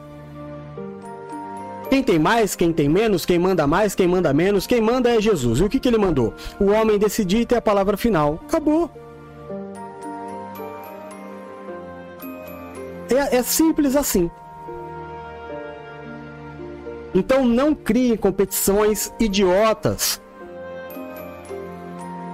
Quem 1.90 2.02
tem 2.02 2.18
mais, 2.18 2.56
quem 2.56 2.72
tem 2.72 2.88
menos, 2.88 3.26
quem 3.26 3.38
manda 3.38 3.66
mais, 3.66 3.94
quem 3.94 4.09
manda 4.09 4.32
menos, 4.32 4.66
quem 4.66 4.80
manda 4.80 5.10
é 5.10 5.20
Jesus. 5.20 5.60
E 5.60 5.64
o 5.64 5.68
que, 5.68 5.78
que 5.78 5.88
ele 5.88 5.98
mandou? 5.98 6.32
O 6.59 6.66
homem 6.66 6.98
decidir 6.98 7.40
e 7.40 7.46
ter 7.46 7.56
a 7.56 7.62
palavra 7.62 7.96
final. 7.96 8.40
Acabou. 8.48 8.90
É, 13.10 13.36
é 13.36 13.42
simples 13.42 13.94
assim. 13.94 14.30
Então 17.15 17.45
não 17.45 17.74
criem 17.74 18.16
competições 18.16 19.12
idiotas. 19.20 20.20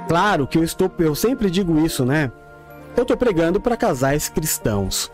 Claro 0.09 0.47
que 0.47 0.59
eu 0.59 0.65
estou, 0.65 0.90
eu 0.98 1.15
sempre 1.15 1.51
digo 1.51 1.78
isso, 1.85 2.05
né? 2.05 2.32
Eu 2.97 3.02
estou 3.02 3.16
pregando 3.16 3.61
para 3.61 3.77
casais 3.77 4.28
cristãos, 4.28 5.11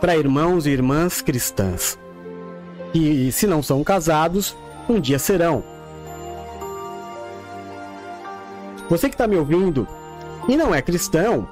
para 0.00 0.16
irmãos 0.16 0.64
e 0.66 0.70
irmãs 0.70 1.20
cristãs. 1.20 1.98
E 2.94 3.30
se 3.32 3.46
não 3.46 3.62
são 3.62 3.82
casados, 3.82 4.56
um 4.88 5.00
dia 5.00 5.18
serão. 5.18 5.62
Você 8.88 9.08
que 9.08 9.14
está 9.14 9.26
me 9.26 9.36
ouvindo 9.36 9.86
e 10.48 10.56
não 10.56 10.74
é 10.74 10.80
cristão, 10.80 11.48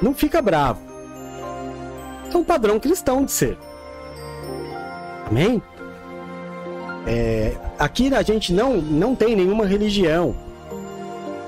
não 0.00 0.14
fica 0.14 0.40
bravo. 0.40 0.80
É 2.32 2.36
um 2.36 2.44
padrão 2.44 2.78
cristão 2.78 3.24
de 3.24 3.32
ser. 3.32 3.65
Amém? 5.26 5.60
É, 7.06 7.52
aqui 7.78 8.12
a 8.14 8.22
gente 8.22 8.52
não, 8.52 8.76
não 8.76 9.14
tem 9.14 9.36
nenhuma 9.36 9.66
religião. 9.66 10.34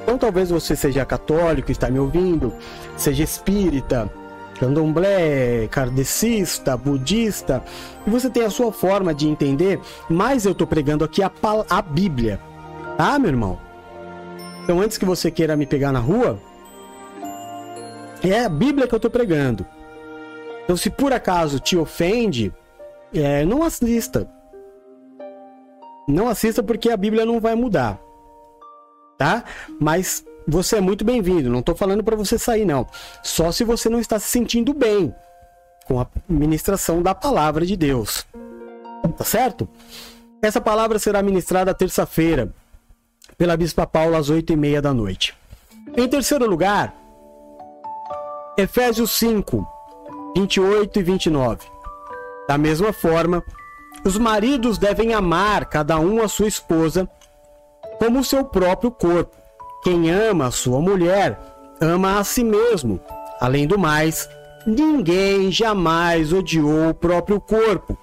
Então 0.03 0.17
talvez 0.17 0.51
você 0.51 0.75
seja 0.75 1.05
católico, 1.05 1.71
está 1.71 1.91
me 1.91 1.99
ouvindo, 1.99 2.53
seja 2.97 3.23
espírita, 3.23 4.11
candomblé, 4.59 5.69
kardecista, 5.69 6.77
budista, 6.77 7.63
e 8.07 8.11
você 8.11 8.31
tem 8.31 8.45
a 8.45 8.51
sua 8.51 8.73
forma 8.73 9.15
de 9.15 9.29
entender, 9.29 9.81
mas 10.09 10.45
eu 10.45 10.53
estou 10.53 10.67
pregando 10.67 11.05
aqui 11.05 11.23
a, 11.23 11.31
a 11.69 11.83
Bíblia. 11.83 12.41
Ah, 12.97 13.19
meu 13.19 13.31
irmão? 13.31 13.59
Então 14.65 14.81
antes 14.81 14.99
que 14.99 15.05
você 15.05 15.31
queira 15.31 15.57
me 15.57 15.67
pegar 15.67 15.93
na 15.93 16.01
rua, 16.01 16.39
é 18.23 18.45
a 18.45 18.49
Bíblia 18.49 18.87
que 18.87 18.95
eu 18.95 18.99
estou 18.99 19.11
pregando. 19.11 19.67
Então 20.65 20.77
se 20.77 20.91
por 20.91 21.13
acaso 21.13 21.61
te 21.61 21.77
ofende, 21.77 22.53
é, 23.12 23.44
não 23.44 23.62
assista. 23.62 24.28
Não 26.09 26.28
assista 26.28 26.62
porque 26.62 26.90
a 26.90 26.97
Bíblia 26.97 27.24
não 27.24 27.40
vai 27.40 27.55
mudar. 27.55 28.01
Tá? 29.16 29.44
Mas 29.80 30.24
você 30.47 30.76
é 30.76 30.80
muito 30.80 31.05
bem-vindo. 31.05 31.51
Não 31.51 31.60
estou 31.60 31.74
falando 31.74 32.02
para 32.02 32.16
você 32.16 32.39
sair, 32.39 32.64
não. 32.64 32.86
Só 33.22 33.52
se 33.52 33.64
você 33.64 33.89
não 33.89 34.01
está 34.01 34.18
se 34.18 34.28
sentindo 34.28 34.72
bem 34.72 35.14
com 35.86 36.01
a 36.01 36.06
ministração 36.28 37.02
da 37.02 37.14
palavra 37.14 37.66
de 37.66 37.76
Deus. 37.76 38.26
Tá 39.16 39.24
certo? 39.24 39.68
Essa 40.40 40.60
palavra 40.60 40.98
será 40.98 41.22
ministrada 41.22 41.74
terça-feira 41.74 42.52
pela 43.36 43.56
Bispa 43.56 43.86
Paula 43.86 44.18
às 44.18 44.30
oito 44.30 44.52
e 44.52 44.56
meia 44.56 44.80
da 44.80 44.94
noite. 44.94 45.36
Em 45.97 46.09
terceiro 46.09 46.48
lugar, 46.48 46.94
Efésios 48.56 49.12
5, 49.12 49.66
28 50.36 50.98
e 50.98 51.02
29. 51.02 51.78
Da 52.49 52.57
mesma 52.57 52.95
forma, 52.95 53.45
os 54.03 54.16
maridos 54.16 54.79
devem 54.79 55.12
amar 55.12 55.66
cada 55.66 56.01
um 56.01 56.23
a 56.23 56.29
sua 56.29 56.49
esposa 56.49 57.07
como 57.99 58.20
o 58.20 58.25
seu 58.25 58.43
próprio 58.43 58.91
corpo. 58.91 59.37
Quem 59.85 60.11
ama 60.11 60.47
a 60.47 60.51
sua 60.51 60.81
mulher, 60.81 61.39
ama 61.79 62.19
a 62.19 62.25
si 62.25 62.43
mesmo. 62.43 62.99
Além 63.39 63.66
do 63.66 63.79
mais, 63.79 64.27
ninguém 64.66 65.53
jamais 65.53 66.33
odiou 66.33 66.89
o 66.89 66.95
próprio 66.95 67.39
corpo. 67.39 67.99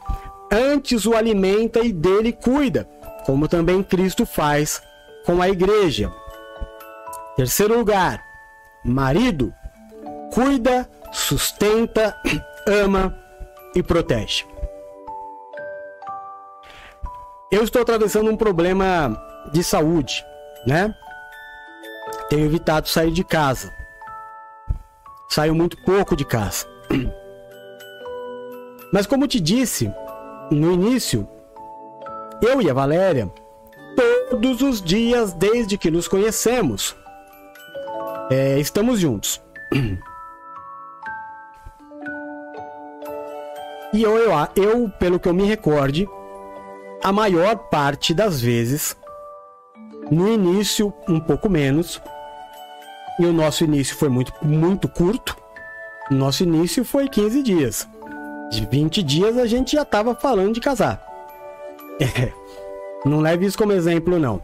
Antes 0.52 1.08
o 1.08 1.16
alimenta 1.16 1.80
e 1.80 1.92
dele 1.92 2.32
cuida, 2.32 2.88
como 3.26 3.48
também 3.48 3.82
Cristo 3.82 4.28
faz 4.28 4.80
com 5.26 5.42
a 5.42 5.50
igreja. 5.50 6.14
Terceiro 7.36 7.80
lugar, 7.80 8.24
marido, 8.84 9.52
cuida, 10.32 10.88
sustenta, 11.12 12.16
ama 12.68 13.25
e 13.76 13.84
protege. 13.84 14.46
Eu 17.52 17.64
estou 17.64 17.82
atravessando 17.82 18.32
um 18.32 18.38
problema 18.38 19.22
de 19.52 19.64
saúde, 19.64 20.26
né? 20.66 20.96
Tenho 22.30 22.46
evitado 22.46 22.88
sair 22.90 23.12
de 23.12 23.24
casa. 23.24 23.72
Saio 25.30 25.54
muito 25.54 25.78
pouco 25.84 26.16
de 26.16 26.26
casa. 26.26 26.66
Mas 28.92 29.06
como 29.06 29.28
te 29.28 29.40
disse 29.40 29.94
no 30.50 30.72
início, 30.72 31.28
eu 32.42 32.62
e 32.62 32.70
a 32.70 32.74
Valéria, 32.74 33.32
todos 34.30 34.62
os 34.62 34.82
dias 34.82 35.34
desde 35.34 35.78
que 35.78 35.92
nos 35.92 36.08
conhecemos, 36.08 36.96
é, 38.30 38.60
estamos 38.60 39.00
juntos. 39.00 39.42
E 43.96 44.04
eu, 44.04 44.18
eu, 44.18 44.32
eu, 44.58 44.90
pelo 45.00 45.18
que 45.18 45.26
eu 45.26 45.34
me 45.34 45.46
recorde, 45.46 46.06
a 47.02 47.14
maior 47.14 47.56
parte 47.56 48.14
das 48.14 48.42
vezes, 48.42 48.94
no 50.12 50.28
início 50.28 50.94
um 51.08 51.18
pouco 51.18 51.50
menos, 51.50 52.02
e 53.18 53.26
o 53.26 53.32
nosso 53.32 53.64
início 53.64 53.96
foi 53.96 54.10
muito, 54.10 54.34
muito 54.42 54.90
curto, 54.90 55.38
nosso 56.12 56.44
início 56.44 56.84
foi 56.84 57.08
15 57.08 57.42
dias. 57.42 57.88
De 58.52 58.66
20 58.66 59.02
dias 59.02 59.38
a 59.38 59.46
gente 59.46 59.78
já 59.78 59.84
estava 59.84 60.14
falando 60.14 60.56
de 60.56 60.60
casar. 60.60 61.02
É, 62.02 62.34
não 63.06 63.22
leve 63.22 63.46
isso 63.46 63.58
como 63.58 63.72
exemplo, 63.72 64.20
não. 64.20 64.44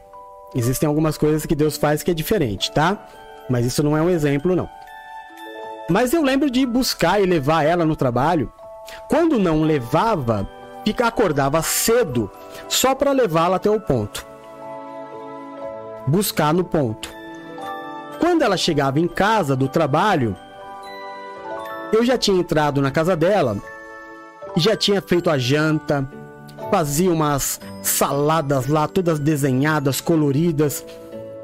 Existem 0.56 0.88
algumas 0.88 1.18
coisas 1.18 1.46
que 1.46 1.56
Deus 1.56 1.76
faz 1.76 2.02
que 2.02 2.12
é 2.12 2.14
diferente, 2.14 2.72
tá? 2.72 3.06
Mas 3.50 3.66
isso 3.66 3.84
não 3.84 3.98
é 3.98 4.02
um 4.02 4.10
exemplo, 4.10 4.56
não. 4.56 4.70
Mas 5.90 6.14
eu 6.14 6.24
lembro 6.24 6.50
de 6.50 6.66
buscar 6.66 7.22
e 7.22 7.26
levar 7.26 7.66
ela 7.66 7.84
no 7.84 7.98
trabalho 7.98 8.50
quando 9.08 9.40
não 9.40 9.64
levava, 9.64 10.48
fica 10.86 11.08
acordava 11.08 11.62
cedo 11.62 12.30
só 12.68 12.96
para 12.96 13.12
levá-la 13.12 13.58
até 13.58 13.70
o 13.70 13.80
ponto. 13.80 14.26
Buscar 16.08 16.54
no 16.54 16.64
ponto. 16.64 17.10
Quando 18.20 18.44
ela 18.44 18.58
chegava 18.58 19.00
em 19.00 19.08
casa 19.08 19.56
do 19.56 19.68
trabalho, 19.68 20.36
eu 21.92 22.06
já 22.06 22.18
tinha 22.18 22.40
entrado 22.40 22.82
na 22.82 22.92
casa 22.92 23.16
dela, 23.16 23.58
já 24.56 24.76
tinha 24.76 25.02
feito 25.02 25.30
a 25.30 25.38
janta, 25.38 26.08
fazia 26.70 27.12
umas 27.12 27.60
saladas 27.82 28.68
lá 28.68 28.88
todas 28.88 29.20
desenhadas, 29.20 30.00
coloridas. 30.00 30.86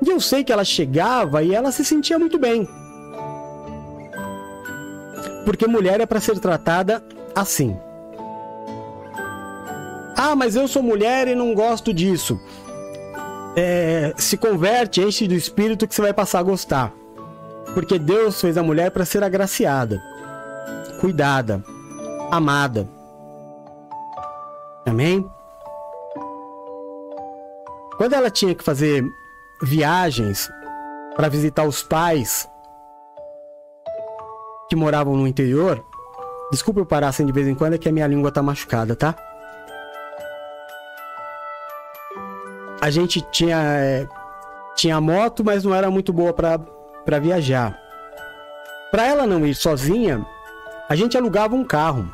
E 0.06 0.10
eu 0.10 0.20
sei 0.20 0.44
que 0.44 0.52
ela 0.52 0.64
chegava 0.64 1.44
e 1.44 1.54
ela 1.54 1.72
se 1.72 1.84
sentia 1.84 2.18
muito 2.18 2.38
bem. 2.38 2.68
Porque 5.44 5.66
mulher 5.68 6.00
é 6.02 6.06
para 6.06 6.20
ser 6.20 6.40
tratada 6.40 7.04
assim. 7.42 7.78
Ah, 10.16 10.36
mas 10.36 10.56
eu 10.56 10.68
sou 10.68 10.82
mulher 10.82 11.28
e 11.28 11.36
não 11.36 11.54
gosto 11.54 11.94
disso. 11.94 12.40
É, 13.56 14.14
se 14.18 14.36
converte, 14.38 15.02
enche 15.02 15.28
do 15.28 15.36
espírito 15.36 15.88
que 15.88 15.94
você 15.94 16.02
vai 16.02 16.14
passar 16.14 16.40
a 16.40 16.44
gostar. 16.44 16.94
Porque 17.74 18.00
Deus 18.00 18.42
fez 18.42 18.58
a 18.58 18.64
mulher 18.64 18.90
para 18.92 19.06
ser 19.06 19.24
agraciada, 19.24 20.02
cuidada, 21.00 21.64
amada. 22.32 22.90
Amém? 24.86 25.30
Quando 27.98 28.14
ela 28.14 28.30
tinha 28.30 28.56
que 28.56 28.64
fazer 28.64 29.04
viagens 29.62 30.50
para 31.16 31.30
visitar 31.30 31.64
os 31.64 31.84
pais 31.84 32.48
que 34.70 34.76
moravam 34.76 35.16
no 35.16 35.28
interior, 35.28 35.84
Desculpa 36.52 36.80
eu 36.80 36.86
parar 36.86 37.10
assim 37.10 37.26
de 37.26 37.32
vez 37.32 37.48
em 37.48 37.56
quando, 37.56 37.74
é 37.74 37.78
que 37.78 37.90
a 37.90 37.92
minha 37.92 38.08
língua 38.08 38.32
tá 38.32 38.42
machucada, 38.42 38.96
tá? 38.96 39.16
A 42.80 42.90
gente 42.90 43.22
tinha 43.32 43.58
é, 43.58 44.08
tinha 44.76 45.02
moto, 45.02 45.44
mas 45.44 45.64
não 45.64 45.76
era 45.76 45.92
muito 45.92 46.14
boa 46.14 46.32
para 46.32 46.60
para 47.04 47.20
viajar. 47.20 47.78
Para 48.92 49.06
ela 49.06 49.28
não 49.28 49.46
ir 49.46 49.56
sozinha, 49.56 50.26
a 50.88 50.96
gente 50.96 51.18
alugava 51.18 51.56
um 51.56 51.64
carro. 51.64 52.10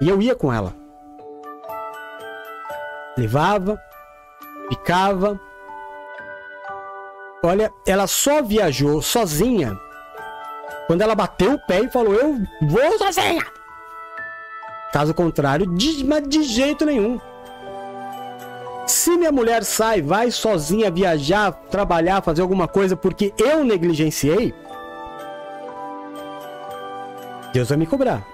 E 0.00 0.08
eu 0.08 0.20
ia 0.20 0.34
com 0.34 0.52
ela. 0.52 0.74
Levava, 3.16 3.80
ficava. 4.68 5.40
Olha, 7.42 7.72
ela 7.86 8.06
só 8.06 8.42
viajou 8.42 9.00
sozinha 9.02 9.78
quando 10.88 11.02
ela 11.02 11.14
bateu 11.14 11.52
o 11.52 11.58
pé 11.58 11.82
e 11.82 11.90
falou: 11.90 12.14
Eu 12.14 12.40
vou 12.62 12.98
sozinha. 12.98 13.44
Caso 14.90 15.12
contrário, 15.12 15.66
de, 15.76 16.02
mas 16.02 16.26
de 16.26 16.42
jeito 16.42 16.86
nenhum. 16.86 17.20
Se 18.86 19.10
minha 19.18 19.30
mulher 19.30 19.64
sai, 19.64 20.00
vai 20.00 20.30
sozinha 20.30 20.90
viajar, 20.90 21.52
trabalhar, 21.70 22.22
fazer 22.22 22.40
alguma 22.40 22.66
coisa 22.66 22.96
porque 22.96 23.34
eu 23.36 23.62
negligenciei, 23.62 24.54
Deus 27.52 27.68
vai 27.68 27.76
me 27.76 27.86
cobrar. 27.86 28.26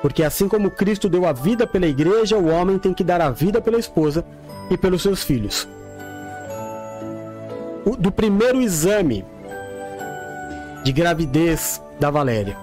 Porque 0.00 0.22
assim 0.22 0.48
como 0.48 0.70
Cristo 0.70 1.08
deu 1.08 1.26
a 1.26 1.32
vida 1.32 1.66
pela 1.66 1.86
igreja, 1.86 2.38
o 2.38 2.46
homem 2.46 2.78
tem 2.78 2.94
que 2.94 3.02
dar 3.02 3.20
a 3.20 3.28
vida 3.28 3.60
pela 3.60 3.76
esposa 3.76 4.24
e 4.70 4.78
pelos 4.78 5.02
seus 5.02 5.24
filhos. 5.24 5.68
O, 7.84 7.96
do 7.96 8.12
primeiro 8.12 8.62
exame 8.62 9.24
de 10.82 10.92
gravidez 10.92 11.82
da 11.98 12.10
Valéria. 12.10 12.56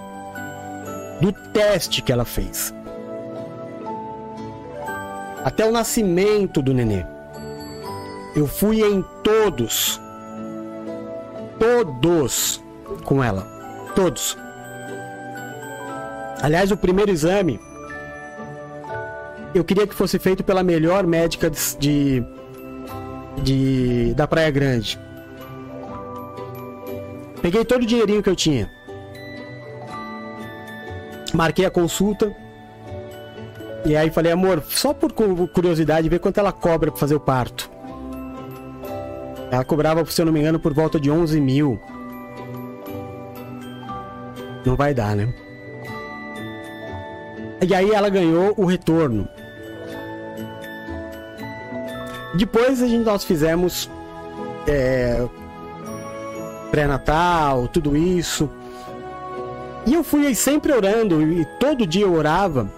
Do 1.21 1.31
teste 1.31 2.01
que 2.01 2.11
ela 2.11 2.25
fez. 2.25 2.73
até 5.43 5.65
o 5.65 5.71
nascimento 5.71 6.61
do 6.61 6.73
nenê. 6.73 7.05
Eu 8.35 8.47
fui 8.47 8.81
em 8.83 9.03
todos. 9.23 9.99
Todos 11.57 12.61
com 13.05 13.23
ela. 13.23 13.47
Todos. 13.95 14.37
Aliás, 16.41 16.69
o 16.69 16.77
primeiro 16.77 17.11
exame 17.11 17.59
eu 19.55 19.63
queria 19.63 19.87
que 19.87 19.95
fosse 19.95 20.19
feito 20.19 20.43
pela 20.43 20.61
melhor 20.61 21.07
médica 21.07 21.49
de, 21.49 22.23
de 23.41 24.13
da 24.15 24.27
Praia 24.27 24.51
Grande. 24.51 24.99
Peguei 27.41 27.63
todo 27.63 27.83
o 27.83 27.85
dinheirinho 27.85 28.23
que 28.23 28.29
eu 28.29 28.35
tinha. 28.35 28.69
Marquei 31.33 31.65
a 31.65 31.71
consulta. 31.71 32.35
E 33.85 33.95
aí 33.95 34.09
falei, 34.09 34.31
amor, 34.31 34.63
só 34.67 34.93
por 34.93 35.13
curiosidade, 35.13 36.09
ver 36.09 36.19
quanto 36.19 36.39
ela 36.39 36.51
cobra 36.51 36.91
para 36.91 36.99
fazer 36.99 37.15
o 37.15 37.19
parto. 37.19 37.69
Ela 39.49 39.63
cobrava, 39.63 40.03
se 40.05 40.21
eu 40.21 40.25
não 40.25 40.33
me 40.33 40.39
engano, 40.39 40.59
por 40.59 40.73
volta 40.73 40.99
de 40.99 41.09
11 41.09 41.39
mil. 41.39 41.79
Não 44.65 44.75
vai 44.75 44.93
dar, 44.93 45.15
né? 45.15 45.33
E 47.65 47.73
aí 47.73 47.91
ela 47.91 48.09
ganhou 48.09 48.53
o 48.57 48.65
retorno. 48.65 49.27
Depois 52.35 52.81
a 52.83 52.87
gente, 52.87 53.05
nós 53.05 53.23
fizemos 53.23 53.89
é, 54.67 55.25
pré-natal, 56.71 57.67
tudo 57.67 57.95
isso. 57.95 58.49
E 59.85 59.93
eu 59.93 60.03
fui 60.03 60.33
sempre 60.35 60.73
orando, 60.73 61.21
e 61.21 61.45
todo 61.59 61.87
dia 61.87 62.03
eu 62.05 62.13
orava 62.13 62.69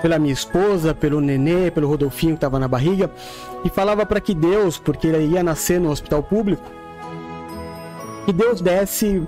pela 0.00 0.18
minha 0.18 0.32
esposa, 0.32 0.92
pelo 0.92 1.20
nenê, 1.20 1.70
pelo 1.70 1.88
Rodolfinho 1.88 2.32
que 2.32 2.38
estava 2.38 2.58
na 2.58 2.66
barriga, 2.66 3.08
e 3.64 3.70
falava 3.70 4.04
para 4.04 4.20
que 4.20 4.34
Deus, 4.34 4.78
porque 4.78 5.06
ele 5.06 5.34
ia 5.34 5.42
nascer 5.44 5.80
no 5.80 5.90
hospital 5.90 6.22
público, 6.22 6.64
que 8.26 8.32
Deus 8.32 8.60
desse 8.60 9.22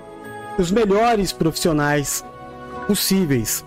os 0.59 0.71
melhores 0.71 1.33
profissionais 1.33 2.25
possíveis 2.87 3.65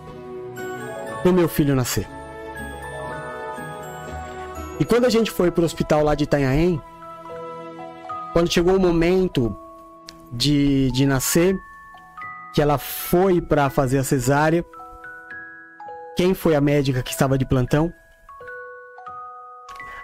para 1.22 1.32
o 1.32 1.34
meu 1.34 1.48
filho 1.48 1.76
nascer. 1.76 2.08
E 4.80 4.86
quando 4.86 5.06
a 5.06 5.10
gente 5.10 5.32
foi 5.32 5.50
pro 5.50 5.66
hospital 5.66 6.04
lá 6.04 6.14
de 6.14 6.26
Itanhaém, 6.26 6.82
quando 8.34 8.52
chegou 8.52 8.76
o 8.76 8.80
momento 8.80 9.56
de, 10.32 10.92
de 10.92 11.06
nascer, 11.06 11.58
que 12.54 12.62
ela 12.62 12.78
foi 12.78 13.42
para 13.42 13.70
fazer 13.70 14.00
a 14.00 14.04
cesárea, 14.04 14.66
quem 16.18 16.34
foi 16.34 16.56
a 16.56 16.62
médica 16.62 17.04
que 17.04 17.12
estava 17.12 17.38
de 17.38 17.46
plantão? 17.46 17.94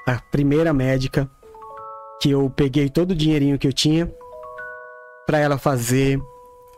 A 0.07 0.19
primeira 0.31 0.71
médica 0.71 1.27
que 2.21 2.29
eu 2.29 2.49
peguei 2.49 2.87
todo 2.87 3.11
o 3.11 3.15
dinheirinho 3.15 3.57
que 3.57 3.67
eu 3.67 3.73
tinha 3.73 4.13
para 5.25 5.39
ela 5.39 5.57
fazer 5.57 6.21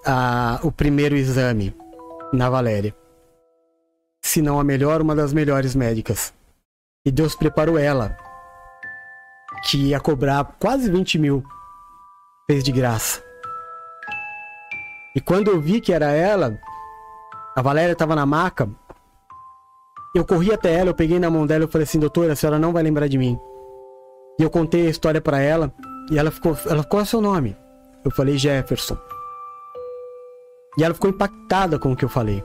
a, 0.06 0.60
o 0.64 0.72
primeiro 0.72 1.18
exame 1.18 1.76
na 2.32 2.50
Valéria. 2.50 2.96
Se 4.24 4.42
não 4.42 4.60
a 4.60 4.64
melhor, 4.64 5.02
uma 5.02 5.16
das 5.16 5.34
melhores 5.34 5.76
médicas. 5.76 6.34
E 7.06 7.12
Deus 7.12 7.36
preparou 7.36 7.78
ela, 7.78 8.16
que 9.66 9.90
ia 9.90 10.00
cobrar 10.00 10.56
quase 10.60 10.90
20 10.90 11.20
mil, 11.20 11.44
fez 12.50 12.64
de 12.64 12.72
graça. 12.72 13.25
E 15.16 15.22
quando 15.22 15.48
eu 15.48 15.62
vi 15.62 15.80
que 15.80 15.94
era 15.94 16.12
ela, 16.12 16.60
a 17.56 17.62
Valéria 17.62 17.94
estava 17.94 18.16
na 18.16 18.26
maca, 18.26 18.70
eu 20.14 20.26
corri 20.26 20.54
até 20.54 20.74
ela, 20.74 20.90
eu 20.90 20.94
peguei 20.94 21.20
na 21.20 21.30
mão 21.30 21.48
dela 21.48 21.64
e 21.64 21.68
falei 21.68 21.84
assim, 21.84 22.00
doutora, 22.00 22.34
a 22.34 22.36
senhora 22.36 22.60
não 22.60 22.74
vai 22.74 22.84
lembrar 22.84 23.08
de 23.08 23.18
mim. 23.18 23.40
E 24.38 24.44
eu 24.44 24.50
contei 24.50 24.88
a 24.88 24.90
história 24.90 25.22
para 25.22 25.40
ela, 25.40 25.74
e 26.12 26.20
ela 26.20 26.32
ficou, 26.32 26.58
ela, 26.66 26.84
qual 26.84 27.00
é 27.00 27.04
o 27.04 27.08
seu 27.08 27.22
nome? 27.22 27.56
Eu 28.04 28.12
falei 28.12 28.38
Jefferson. 28.38 28.98
E 30.78 30.84
ela 30.84 30.94
ficou 30.94 31.10
impactada 31.10 31.80
com 31.80 31.94
o 31.94 31.96
que 31.96 32.04
eu 32.04 32.10
falei. 32.10 32.44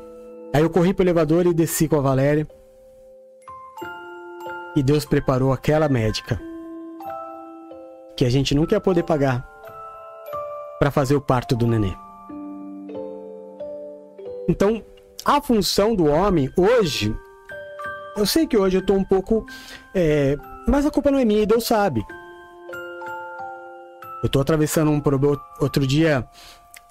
Aí 0.54 0.62
eu 0.62 0.70
corri 0.70 0.94
pro 0.94 1.04
elevador 1.04 1.46
e 1.46 1.54
desci 1.54 1.88
com 1.88 1.96
a 1.96 2.00
Valéria. 2.00 2.46
E 4.76 4.82
Deus 4.82 5.04
preparou 5.04 5.52
aquela 5.52 5.88
médica 5.88 6.40
que 8.16 8.24
a 8.24 8.30
gente 8.30 8.54
nunca 8.54 8.76
ia 8.76 8.80
poder 8.80 9.02
pagar 9.02 9.44
para 10.78 10.90
fazer 10.90 11.16
o 11.16 11.20
parto 11.20 11.56
do 11.56 11.66
nenê. 11.66 11.92
Então, 14.50 14.82
a 15.24 15.40
função 15.40 15.94
do 15.94 16.06
homem 16.06 16.50
hoje, 16.56 17.14
eu 18.16 18.26
sei 18.26 18.46
que 18.46 18.56
hoje 18.56 18.78
eu 18.78 18.84
tô 18.84 18.94
um 18.94 19.04
pouco, 19.04 19.46
é, 19.94 20.36
mas 20.66 20.84
a 20.84 20.90
culpa 20.90 21.10
não 21.10 21.18
é 21.18 21.24
minha, 21.24 21.46
Deus 21.46 21.64
sabe. 21.64 22.04
Eu 24.22 24.28
tô 24.28 24.40
atravessando 24.40 24.90
um 24.90 25.00
problema. 25.00 25.40
Outro 25.60 25.86
dia, 25.86 26.26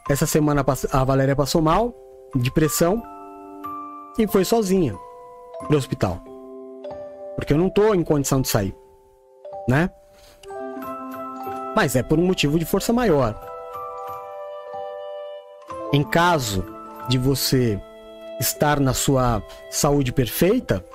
essa 0.09 0.25
semana 0.25 0.65
a 0.91 1.03
Valéria 1.03 1.35
passou 1.35 1.61
mal, 1.61 1.93
depressão, 2.33 3.03
e 4.17 4.25
foi 4.27 4.45
sozinha 4.45 4.95
pro 5.67 5.77
hospital 5.77 6.23
porque 7.39 7.53
eu 7.53 7.57
não 7.57 7.69
tô 7.69 7.93
em 7.93 8.03
condição 8.03 8.41
de 8.41 8.49
sair, 8.49 8.75
né? 9.65 9.89
Mas 11.73 11.95
é 11.95 12.03
por 12.03 12.19
um 12.19 12.25
motivo 12.25 12.59
de 12.59 12.65
força 12.65 12.91
maior. 12.91 13.33
Em 15.93 16.03
caso 16.03 16.65
de 17.09 17.17
você 17.17 17.81
estar 18.39 18.79
na 18.79 18.93
sua 18.93 19.43
saúde 19.69 20.13
perfeita, 20.13 20.85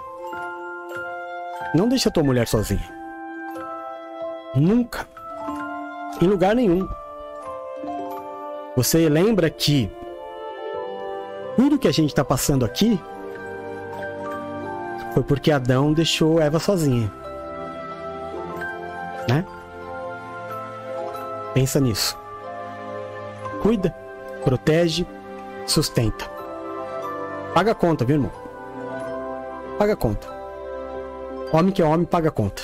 não 1.74 1.89
deixe 1.89 2.09
a 2.09 2.11
tua 2.11 2.23
mulher 2.23 2.47
sozinha. 2.47 2.89
Nunca. 4.55 5.07
Em 6.23 6.27
lugar 6.27 6.55
nenhum. 6.55 6.89
Você 8.77 9.09
lembra 9.09 9.51
que 9.51 9.91
tudo 11.57 11.78
que 11.78 11.89
a 11.89 11.93
gente 11.93 12.11
está 12.11 12.24
passando 12.24 12.65
aqui 12.65 12.99
foi 15.12 15.23
porque 15.24 15.51
Adão 15.51 15.93
deixou 15.93 16.41
Eva 16.41 16.61
sozinha. 16.61 17.12
Né? 19.28 19.45
Pensa 21.53 21.81
nisso. 21.81 22.16
Cuida, 23.62 23.95
protege, 24.45 25.07
sustenta. 25.66 26.31
Paga 27.55 27.73
a 27.73 27.74
conta, 27.74 28.05
viu, 28.05 28.16
irmão? 28.16 28.32
Paga 29.78 29.93
a 29.93 29.97
conta. 29.97 30.27
Homem 31.53 31.73
que 31.73 31.82
é 31.82 31.85
homem, 31.85 32.07
paga 32.07 32.28
a 32.28 32.32
conta. 32.32 32.62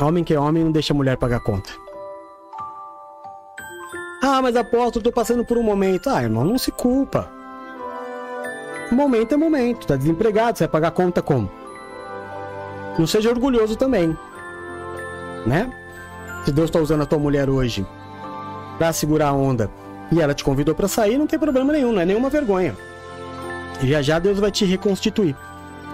Homem 0.00 0.24
que 0.24 0.32
é 0.32 0.40
homem 0.40 0.64
não 0.64 0.72
deixa 0.72 0.94
a 0.94 0.96
mulher 0.96 1.16
pagar 1.18 1.36
a 1.36 1.40
conta. 1.40 1.70
Ah, 4.22 4.40
mas 4.40 4.56
apóstolo, 4.56 5.02
tô 5.02 5.12
passando 5.12 5.44
por 5.44 5.58
um 5.58 5.62
momento. 5.62 6.08
Ah, 6.08 6.22
irmão, 6.22 6.44
não 6.44 6.58
se 6.58 6.70
culpa. 6.70 7.28
Momento 8.90 9.34
é 9.34 9.36
momento. 9.36 9.86
Tá 9.86 9.96
desempregado, 9.96 10.56
você 10.56 10.64
vai 10.64 10.72
pagar 10.72 10.90
conta 10.92 11.20
como? 11.20 11.50
Não 12.98 13.06
seja 13.06 13.30
orgulhoso 13.30 13.76
também. 13.76 14.16
Né? 15.46 15.70
Se 16.44 16.52
Deus 16.52 16.66
está 16.66 16.78
usando 16.78 17.02
a 17.02 17.06
tua 17.06 17.18
mulher 17.18 17.48
hoje 17.48 17.86
para 18.78 18.92
segurar 18.92 19.28
a 19.28 19.32
onda 19.32 19.70
e 20.10 20.20
ela 20.20 20.34
te 20.34 20.44
convidou 20.44 20.74
para 20.74 20.88
sair, 20.88 21.16
não 21.18 21.26
tem 21.26 21.38
problema 21.38 21.72
nenhum, 21.72 21.92
não 21.92 22.00
é 22.00 22.04
nenhuma 22.04 22.30
vergonha. 22.30 22.76
Já 23.82 24.02
já 24.02 24.18
Deus 24.18 24.38
vai 24.38 24.50
te 24.50 24.64
reconstituir. 24.64 25.36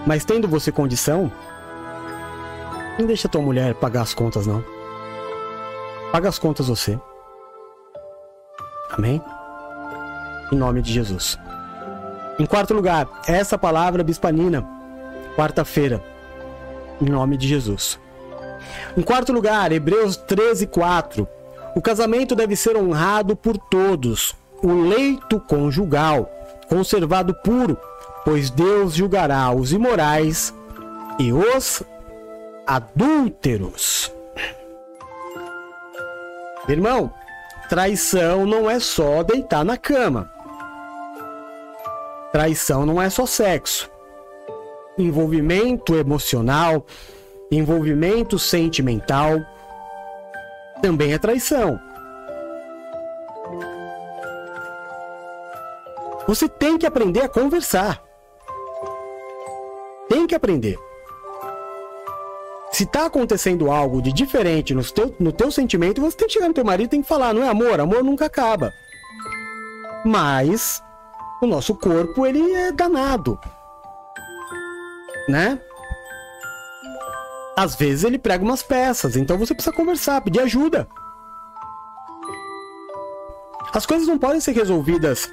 Mas 0.07 0.25
tendo 0.25 0.49
você 0.49 0.73
condição, 0.73 1.31
não 2.99 3.07
deixa 3.07 3.29
tua 3.29 3.43
mulher 3.43 3.75
pagar 3.75 4.03
as 4.03 4.15
contas, 4.15 4.47
não. 4.47 4.65
Paga 6.13 6.29
as 6.29 6.39
contas 6.39 6.69
você. 6.69 6.99
Amém? 8.91 9.21
Em 10.53 10.57
nome 10.57 10.81
de 10.81 10.93
Jesus. 10.93 11.39
Em 12.39 12.47
quarto 12.47 12.73
lugar, 12.73 13.09
essa 13.27 13.59
palavra 13.59 14.05
bispanina, 14.05 14.67
quarta-feira, 15.37 16.03
em 17.01 17.07
nome 17.07 17.37
de 17.37 17.49
Jesus. 17.49 17.99
Em 18.97 19.03
quarto 19.03 19.33
lugar, 19.33 19.73
Hebreus 19.73 20.17
13, 20.17 20.67
4. 20.67 21.29
O 21.77 21.82
casamento 21.82 22.35
deve 22.35 22.57
ser 22.57 22.74
honrado 22.74 23.36
por 23.36 23.59
todos, 23.59 24.35
o 24.62 24.73
leito 24.73 25.39
conjugal 25.39 26.32
conservado 26.70 27.35
puro, 27.44 27.77
pois 28.24 28.48
Deus 28.48 28.94
julgará 28.94 29.53
os 29.53 29.74
imorais 29.74 30.55
e 31.19 31.35
os 31.35 31.82
adúlteros. 32.66 34.11
Irmão, 36.66 37.12
traição 37.69 38.47
não 38.47 38.70
é 38.70 38.81
só 38.81 39.23
deitar 39.23 39.62
na 39.62 39.77
cama. 39.77 40.32
Traição 42.32 42.86
não 42.86 43.03
é 43.03 43.11
só 43.11 43.27
sexo. 43.27 43.90
Envolvimento 44.97 45.94
emocional, 45.94 46.86
envolvimento 47.53 48.39
sentimental 48.39 49.44
também 50.81 51.12
é 51.12 51.19
traição. 51.19 51.81
Você 56.27 56.48
tem 56.48 56.77
que 56.77 56.86
aprender 56.86 57.23
a 57.23 57.28
conversar. 57.28 58.03
Tem 60.09 60.27
que 60.27 60.35
aprender. 60.35 60.78
Se 62.73 62.85
tá 62.85 63.07
acontecendo 63.07 63.70
algo 63.70 64.03
de 64.03 64.12
diferente 64.12 64.74
no 64.74 64.85
teu, 64.85 65.15
no 65.19 65.32
teu 65.32 65.51
sentimento, 65.51 66.01
você 66.01 66.16
tem 66.16 66.27
que 66.27 66.35
chegar 66.35 66.48
no 66.48 66.55
teu 66.55 66.65
marido 66.65 66.86
e 66.86 66.90
tem 66.90 67.03
que 67.03 67.09
falar, 67.09 67.32
não 67.32 67.43
é 67.43 67.48
amor? 67.48 67.81
Amor 67.81 68.03
nunca 68.05 68.27
acaba. 68.27 68.73
Mas 70.05 70.82
o 71.40 71.47
nosso 71.47 71.74
corpo, 71.74 72.27
ele 72.27 72.53
é 72.53 72.73
danado. 72.73 73.39
Né? 75.28 75.61
Às 77.57 77.74
vezes 77.74 78.05
ele 78.05 78.19
prega 78.19 78.45
umas 78.45 78.62
peças, 78.62 79.16
então 79.16 79.39
você 79.39 79.55
precisa 79.55 79.74
conversar, 79.74 80.20
pedir 80.20 80.41
ajuda. 80.41 80.87
As 83.73 83.87
coisas 83.87 84.07
não 84.07 84.19
podem 84.19 84.41
ser 84.41 84.53
resolvidas 84.53 85.31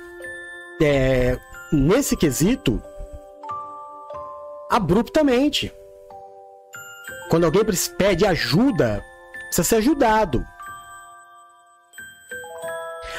é, 0.81 1.37
nesse 1.71 2.15
quesito 2.15 2.81
abruptamente. 4.69 5.73
Quando 7.29 7.45
alguém 7.45 7.63
pede 7.97 8.25
ajuda, 8.25 9.03
precisa 9.47 9.63
ser 9.63 9.75
ajudado. 9.77 10.45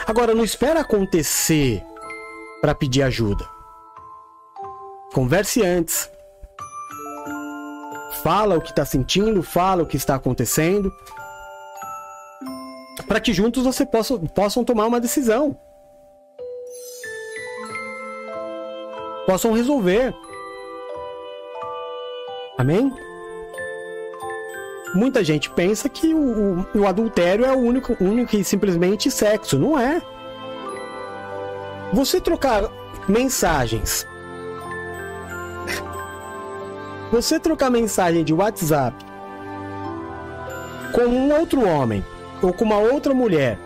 Agora, 0.06 0.34
não 0.34 0.44
espera 0.44 0.80
acontecer 0.80 1.82
para 2.60 2.74
pedir 2.74 3.02
ajuda. 3.02 3.48
Converse 5.12 5.62
antes. 5.62 6.10
Fala 8.22 8.56
o 8.56 8.60
que 8.60 8.70
está 8.70 8.84
sentindo, 8.84 9.42
fala 9.42 9.82
o 9.82 9.86
que 9.86 9.96
está 9.96 10.14
acontecendo. 10.14 10.92
Para 13.06 13.20
que 13.20 13.32
juntos 13.32 13.64
você 13.64 13.84
possa, 13.84 14.18
possam 14.18 14.64
tomar 14.64 14.86
uma 14.86 15.00
decisão. 15.00 15.56
Possam 19.26 19.52
resolver. 19.52 20.14
Amém? 22.56 22.92
Muita 24.94 25.24
gente 25.24 25.50
pensa 25.50 25.88
que 25.88 26.14
o, 26.14 26.66
o, 26.72 26.80
o 26.80 26.86
adultério 26.86 27.44
é 27.44 27.52
o 27.52 27.58
único, 27.58 27.96
único 28.00 28.36
e 28.36 28.44
simplesmente 28.44 29.10
sexo. 29.10 29.58
Não 29.58 29.78
é. 29.78 30.00
Você 31.92 32.20
trocar 32.20 32.70
mensagens. 33.08 34.06
Você 37.10 37.38
trocar 37.38 37.70
mensagem 37.70 38.24
de 38.24 38.32
WhatsApp 38.32 38.96
com 40.92 41.02
um 41.02 41.32
outro 41.38 41.66
homem 41.66 42.04
ou 42.42 42.52
com 42.52 42.64
uma 42.64 42.78
outra 42.78 43.14
mulher 43.14 43.58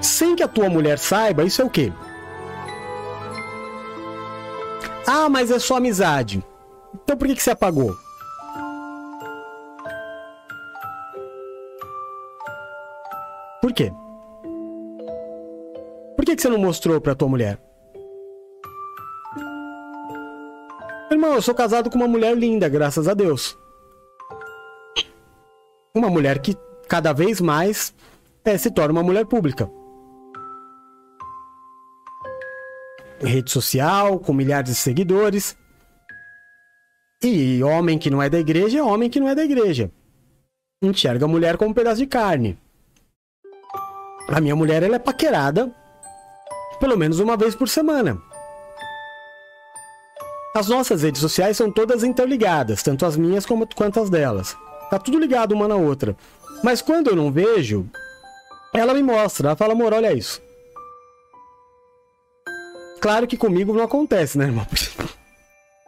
sem 0.00 0.34
que 0.36 0.42
a 0.42 0.48
tua 0.48 0.68
mulher 0.68 0.98
saiba, 0.98 1.44
isso 1.44 1.60
é 1.62 1.64
o 1.64 1.70
quê? 1.70 1.92
Ah, 5.06 5.28
mas 5.28 5.50
é 5.50 5.58
só 5.58 5.76
amizade. 5.76 6.44
Então 6.94 7.16
por 7.16 7.26
que, 7.26 7.34
que 7.34 7.42
você 7.42 7.50
apagou? 7.50 7.96
Por 13.60 13.72
quê? 13.72 13.92
Por 16.16 16.24
que, 16.24 16.36
que 16.36 16.42
você 16.42 16.48
não 16.48 16.58
mostrou 16.58 17.00
pra 17.00 17.14
tua 17.14 17.28
mulher? 17.28 17.58
Irmão, 21.28 21.36
eu 21.36 21.42
sou 21.42 21.54
casado 21.54 21.90
com 21.90 21.96
uma 21.96 22.08
mulher 22.08 22.34
linda, 22.34 22.70
graças 22.70 23.06
a 23.06 23.12
Deus. 23.12 23.58
Uma 25.94 26.08
mulher 26.08 26.38
que 26.38 26.56
cada 26.88 27.12
vez 27.12 27.38
mais 27.38 27.94
é, 28.42 28.56
se 28.56 28.70
torna 28.70 28.92
uma 28.92 29.02
mulher 29.02 29.26
pública. 29.26 29.70
Rede 33.20 33.50
social, 33.50 34.18
com 34.18 34.32
milhares 34.32 34.70
de 34.70 34.74
seguidores. 34.74 35.54
E 37.22 37.62
homem 37.62 37.98
que 37.98 38.08
não 38.08 38.22
é 38.22 38.30
da 38.30 38.38
igreja 38.38 38.78
é 38.78 38.82
homem 38.82 39.10
que 39.10 39.20
não 39.20 39.28
é 39.28 39.34
da 39.34 39.44
igreja. 39.44 39.90
Enxerga 40.82 41.26
a 41.26 41.28
mulher 41.28 41.58
como 41.58 41.72
um 41.72 41.74
pedaço 41.74 41.98
de 41.98 42.06
carne. 42.06 42.58
A 44.28 44.40
minha 44.40 44.56
mulher 44.56 44.82
ela 44.82 44.96
é 44.96 45.00
paquerada 45.00 45.70
pelo 46.80 46.96
menos 46.96 47.18
uma 47.18 47.36
vez 47.36 47.54
por 47.54 47.68
semana. 47.68 48.18
As 50.54 50.68
nossas 50.68 51.02
redes 51.02 51.20
sociais 51.20 51.56
são 51.56 51.70
todas 51.70 52.02
interligadas, 52.02 52.82
tanto 52.82 53.04
as 53.04 53.16
minhas 53.16 53.44
como 53.44 53.68
quanto 53.74 54.00
as 54.00 54.08
delas. 54.08 54.56
Tá 54.90 54.98
tudo 54.98 55.18
ligado 55.18 55.52
uma 55.52 55.68
na 55.68 55.76
outra. 55.76 56.16
Mas 56.64 56.80
quando 56.80 57.08
eu 57.08 57.16
não 57.16 57.30
vejo, 57.30 57.86
ela 58.74 58.94
me 58.94 59.02
mostra, 59.02 59.48
ela 59.48 59.56
fala, 59.56 59.74
amor, 59.74 59.92
olha 59.92 60.12
isso. 60.12 60.40
Claro 63.00 63.26
que 63.26 63.36
comigo 63.36 63.72
não 63.72 63.84
acontece, 63.84 64.38
né, 64.38 64.46
irmão? 64.46 64.66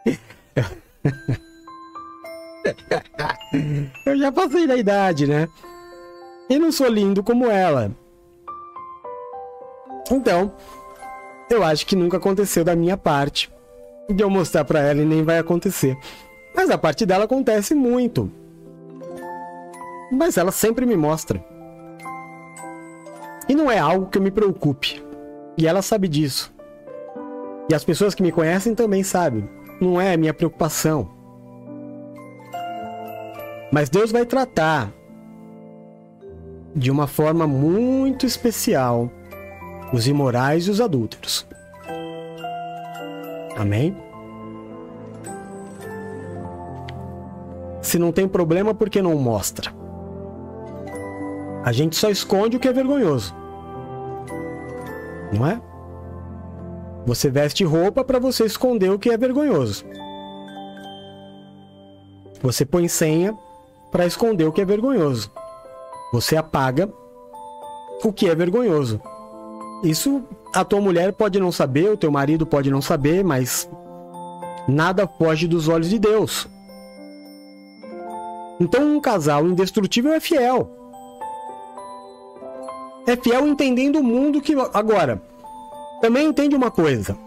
eu 4.05 4.17
já 4.17 4.31
passei 4.31 4.67
da 4.67 4.77
idade, 4.77 5.27
né? 5.27 5.49
E 6.49 6.59
não 6.59 6.71
sou 6.71 6.87
lindo 6.87 7.23
como 7.23 7.49
ela. 7.49 7.91
Então, 10.09 10.53
eu 11.49 11.63
acho 11.63 11.85
que 11.85 11.95
nunca 11.95 12.17
aconteceu 12.17 12.63
da 12.63 12.75
minha 12.75 12.95
parte 12.95 13.51
de 14.13 14.23
eu 14.23 14.29
mostrar 14.29 14.65
para 14.65 14.79
ela 14.79 15.01
e 15.01 15.05
nem 15.05 15.23
vai 15.23 15.39
acontecer. 15.39 15.97
Mas 16.55 16.69
a 16.69 16.77
parte 16.77 17.05
dela 17.05 17.25
acontece 17.25 17.73
muito. 17.73 18.31
Mas 20.11 20.37
ela 20.37 20.51
sempre 20.51 20.85
me 20.85 20.95
mostra. 20.95 21.43
E 23.47 23.55
não 23.55 23.71
é 23.71 23.79
algo 23.79 24.07
que 24.07 24.17
eu 24.17 24.21
me 24.21 24.31
preocupe. 24.31 25.03
E 25.57 25.67
ela 25.67 25.81
sabe 25.81 26.07
disso. 26.07 26.53
E 27.69 27.75
as 27.75 27.83
pessoas 27.83 28.13
que 28.13 28.23
me 28.23 28.31
conhecem 28.31 28.75
também 28.75 29.03
sabem. 29.03 29.49
Não 29.79 29.99
é 29.99 30.13
a 30.13 30.17
minha 30.17 30.33
preocupação. 30.33 31.09
Mas 33.71 33.89
Deus 33.89 34.11
vai 34.11 34.25
tratar 34.25 34.91
de 36.75 36.91
uma 36.91 37.07
forma 37.07 37.47
muito 37.47 38.25
especial 38.25 39.09
os 39.93 40.07
imorais 40.07 40.67
e 40.67 40.71
os 40.71 40.79
adúlteros. 40.79 41.45
Amém? 43.57 43.95
Se 47.81 47.97
não 47.97 48.11
tem 48.11 48.27
problema, 48.27 48.73
por 48.73 48.89
que 48.89 49.01
não 49.01 49.15
mostra? 49.15 49.73
A 51.63 51.71
gente 51.71 51.95
só 51.95 52.09
esconde 52.09 52.57
o 52.57 52.59
que 52.59 52.67
é 52.67 52.73
vergonhoso. 52.73 53.35
Não 55.33 55.45
é? 55.45 55.61
Você 57.05 57.29
veste 57.29 57.63
roupa 57.63 58.03
para 58.03 58.19
você 58.19 58.45
esconder 58.45 58.91
o 58.91 58.99
que 58.99 59.09
é 59.09 59.17
vergonhoso. 59.17 59.85
Você 62.41 62.65
põe 62.65 62.87
senha 62.87 63.37
para 63.91 64.05
esconder 64.05 64.45
o 64.45 64.51
que 64.51 64.61
é 64.61 64.65
vergonhoso. 64.65 65.31
Você 66.13 66.35
apaga 66.35 66.91
o 68.03 68.11
que 68.11 68.27
é 68.27 68.35
vergonhoso. 68.35 69.01
Isso 69.83 70.23
a 70.53 70.65
tua 70.65 70.81
mulher 70.81 71.13
pode 71.13 71.39
não 71.39 71.51
saber, 71.51 71.91
o 71.91 71.97
teu 71.97 72.11
marido 72.11 72.45
pode 72.45 72.69
não 72.69 72.81
saber, 72.81 73.23
mas 73.23 73.69
nada 74.67 75.07
foge 75.07 75.47
dos 75.47 75.67
olhos 75.67 75.89
de 75.89 75.97
Deus. 75.97 76.47
Então 78.59 78.95
um 78.95 78.99
casal 78.99 79.47
indestrutível 79.47 80.13
é 80.13 80.19
fiel. 80.19 80.69
É 83.07 83.15
fiel 83.15 83.47
entendendo 83.47 83.99
o 83.99 84.03
mundo 84.03 84.41
que 84.41 84.53
agora 84.73 85.21
também 86.01 86.27
entende 86.27 86.55
uma 86.55 86.69
coisa. 86.69 87.17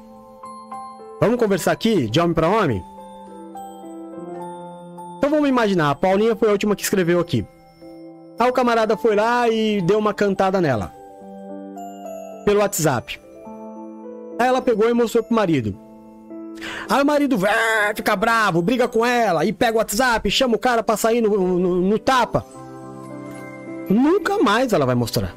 Vamos 1.20 1.38
conversar 1.38 1.72
aqui 1.72 2.08
de 2.08 2.20
homem 2.20 2.34
para 2.34 2.48
homem? 2.48 2.84
Então 5.18 5.30
vamos 5.30 5.48
imaginar, 5.48 5.90
a 5.90 5.94
Paulinha 5.94 6.36
foi 6.36 6.48
a 6.48 6.52
última 6.52 6.76
que 6.76 6.82
escreveu 6.82 7.18
aqui. 7.18 7.46
Aí 8.38 8.48
o 8.48 8.52
camarada 8.52 8.96
foi 8.96 9.16
lá 9.16 9.48
e 9.48 9.80
deu 9.80 9.98
uma 9.98 10.12
cantada 10.12 10.60
nela 10.60 11.03
pelo 12.44 12.60
WhatsApp. 12.60 13.20
Aí 14.38 14.46
ela 14.46 14.60
pegou 14.60 14.88
e 14.88 14.94
mostrou 14.94 15.22
pro 15.22 15.34
marido. 15.34 15.76
Aí 16.88 17.02
o 17.02 17.06
marido 17.06 17.36
fica 17.94 18.14
bravo, 18.14 18.62
briga 18.62 18.86
com 18.86 19.04
ela 19.04 19.44
e 19.44 19.52
pega 19.52 19.74
o 19.74 19.78
WhatsApp, 19.78 20.30
chama 20.30 20.56
o 20.56 20.58
cara 20.58 20.82
pra 20.82 20.96
sair 20.96 21.20
no, 21.20 21.58
no, 21.58 21.80
no 21.80 21.98
tapa. 21.98 22.44
Nunca 23.88 24.38
mais 24.38 24.72
ela 24.72 24.86
vai 24.86 24.94
mostrar. 24.94 25.34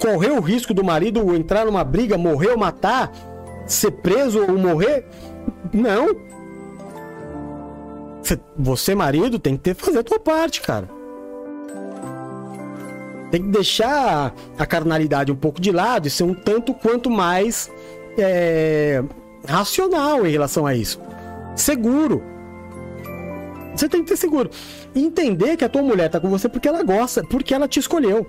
Correu 0.00 0.36
o 0.36 0.40
risco 0.40 0.74
do 0.74 0.82
marido 0.82 1.34
entrar 1.34 1.64
numa 1.64 1.84
briga, 1.84 2.18
morrer 2.18 2.48
ou 2.48 2.58
matar, 2.58 3.12
ser 3.66 3.92
preso 3.92 4.40
ou 4.42 4.58
morrer? 4.58 5.06
Não. 5.72 6.08
Você, 8.56 8.94
marido, 8.94 9.38
tem 9.38 9.56
que 9.56 9.62
ter 9.62 9.74
fazer 9.74 10.00
a 10.00 10.04
tua 10.04 10.18
parte, 10.18 10.60
cara. 10.60 10.88
Tem 13.32 13.42
que 13.42 13.48
deixar 13.48 14.32
a 14.56 14.64
carnalidade 14.64 15.32
um 15.32 15.34
pouco 15.34 15.60
de 15.60 15.72
lado 15.72 16.06
e 16.06 16.10
ser 16.10 16.22
um 16.22 16.34
tanto 16.34 16.72
quanto 16.72 17.10
mais 17.10 17.68
é, 18.16 19.02
racional 19.44 20.24
em 20.24 20.30
relação 20.30 20.64
a 20.64 20.74
isso. 20.74 21.00
Seguro. 21.56 22.22
Você 23.74 23.88
tem 23.88 24.04
que 24.04 24.10
ter 24.10 24.16
seguro. 24.16 24.50
E 24.94 25.04
entender 25.04 25.56
que 25.56 25.64
a 25.64 25.68
tua 25.68 25.82
mulher 25.82 26.08
tá 26.08 26.20
com 26.20 26.28
você 26.28 26.48
porque 26.48 26.68
ela 26.68 26.84
gosta, 26.84 27.24
porque 27.24 27.52
ela 27.52 27.66
te 27.66 27.80
escolheu. 27.80 28.24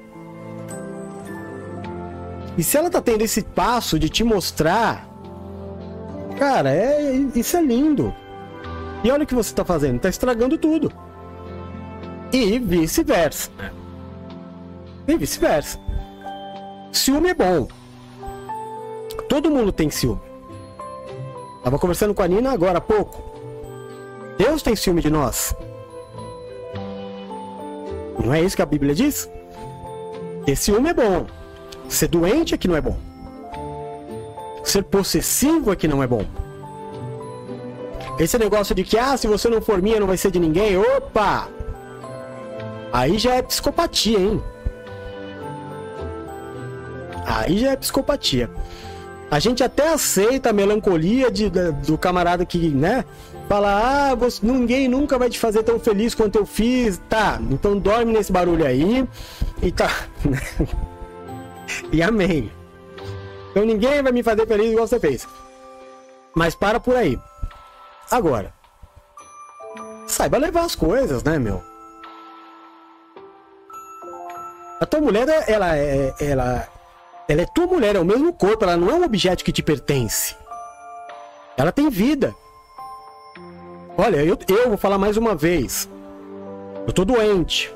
E 2.57 2.63
se 2.63 2.77
ela 2.77 2.89
tá 2.89 3.01
tendo 3.01 3.21
esse 3.21 3.43
passo 3.43 3.99
de 3.99 4.09
te 4.09 4.23
mostrar 4.23 5.13
Cara, 6.37 6.71
é, 6.71 7.13
isso 7.35 7.57
é 7.57 7.61
lindo. 7.61 8.13
E 9.03 9.11
olha 9.11 9.23
o 9.23 9.27
que 9.27 9.35
você 9.35 9.49
está 9.51 9.63
fazendo, 9.63 9.97
está 9.97 10.09
estragando 10.09 10.57
tudo. 10.57 10.91
E 12.31 12.57
vice-versa. 12.59 13.49
E 15.07 15.17
vice-versa. 15.17 15.79
Ciúme 16.91 17.29
é 17.29 17.33
bom. 17.33 17.67
Todo 19.27 19.51
mundo 19.51 19.71
tem 19.71 19.89
ciúme. 19.89 20.21
Tava 21.63 21.79
conversando 21.79 22.13
com 22.13 22.21
a 22.21 22.27
Nina 22.27 22.51
agora 22.51 22.77
há 22.77 22.81
pouco. 22.81 23.21
Deus 24.37 24.61
tem 24.61 24.75
ciúme 24.75 25.01
de 25.01 25.09
nós. 25.09 25.55
Não 28.23 28.33
é 28.33 28.41
isso 28.41 28.55
que 28.55 28.61
a 28.61 28.65
Bíblia 28.65 28.95
diz? 28.95 29.29
Ter 30.45 30.55
ciúme 30.55 30.89
é 30.89 30.93
bom. 30.93 31.25
Ser 31.89 32.07
doente 32.07 32.53
é 32.53 32.57
que 32.57 32.67
não 32.67 32.75
é 32.75 32.81
bom. 32.81 32.97
Ser 34.63 34.83
possessivo 34.83 35.71
é 35.71 35.75
que 35.75 35.87
não 35.87 36.01
é 36.01 36.07
bom. 36.07 36.25
Esse 38.19 38.37
negócio 38.37 38.75
de 38.75 38.83
que, 38.83 38.97
ah, 38.97 39.17
se 39.17 39.27
você 39.27 39.49
não 39.49 39.61
for 39.61 39.81
minha, 39.81 39.99
não 39.99 40.07
vai 40.07 40.17
ser 40.17 40.31
de 40.31 40.39
ninguém. 40.39 40.77
Opa! 40.77 41.49
Aí 42.91 43.17
já 43.17 43.35
é 43.35 43.41
psicopatia, 43.41 44.19
hein? 44.19 44.43
Aí 47.39 47.59
já 47.59 47.71
é 47.71 47.75
psicopatia. 47.75 48.49
A 49.31 49.39
gente 49.39 49.63
até 49.63 49.89
aceita 49.91 50.51
a 50.51 50.53
melancolia 50.53 51.31
de, 51.31 51.49
do 51.49 51.97
camarada 51.97 52.45
que, 52.45 52.69
né? 52.69 53.03
Fala, 53.49 54.11
ah, 54.11 54.15
você, 54.15 54.45
ninguém 54.45 54.87
nunca 54.87 55.17
vai 55.17 55.29
te 55.29 55.39
fazer 55.39 55.63
tão 55.63 55.79
feliz 55.79 56.13
quanto 56.13 56.37
eu 56.37 56.45
fiz. 56.45 57.01
Tá, 57.09 57.39
então 57.49 57.77
dorme 57.77 58.13
nesse 58.13 58.31
barulho 58.31 58.65
aí. 58.65 59.07
E 59.61 59.71
tá. 59.71 59.89
e 61.91 62.01
amém. 62.01 62.51
Então 63.51 63.65
ninguém 63.65 64.03
vai 64.03 64.11
me 64.11 64.23
fazer 64.23 64.47
feliz 64.47 64.71
igual 64.71 64.87
você 64.87 64.99
fez. 64.99 65.27
Mas 66.35 66.55
para 66.55 66.79
por 66.79 66.95
aí. 66.95 67.19
Agora, 68.09 68.53
saiba 70.07 70.37
levar 70.37 70.65
as 70.65 70.75
coisas, 70.75 71.23
né, 71.23 71.39
meu? 71.39 71.63
A 74.79 74.85
tua 74.85 74.99
mulher, 74.99 75.27
ela 75.47 75.77
é, 75.77 76.13
ela, 76.19 76.67
ela 77.27 77.41
é 77.41 77.45
tua 77.45 77.67
mulher, 77.67 77.95
é 77.95 77.99
o 77.99 78.05
mesmo 78.05 78.33
corpo, 78.33 78.63
ela 78.63 78.77
não 78.77 78.89
é 78.89 78.93
um 78.93 79.03
objeto 79.03 79.43
que 79.43 79.51
te 79.51 79.63
pertence. 79.63 80.35
Ela 81.55 81.71
tem 81.71 81.89
vida. 81.89 82.35
Olha, 83.97 84.17
eu, 84.23 84.37
eu 84.47 84.69
vou 84.69 84.77
falar 84.77 84.97
mais 84.97 85.17
uma 85.17 85.35
vez. 85.35 85.89
Eu 86.85 86.91
tô 86.91 87.05
doente. 87.05 87.73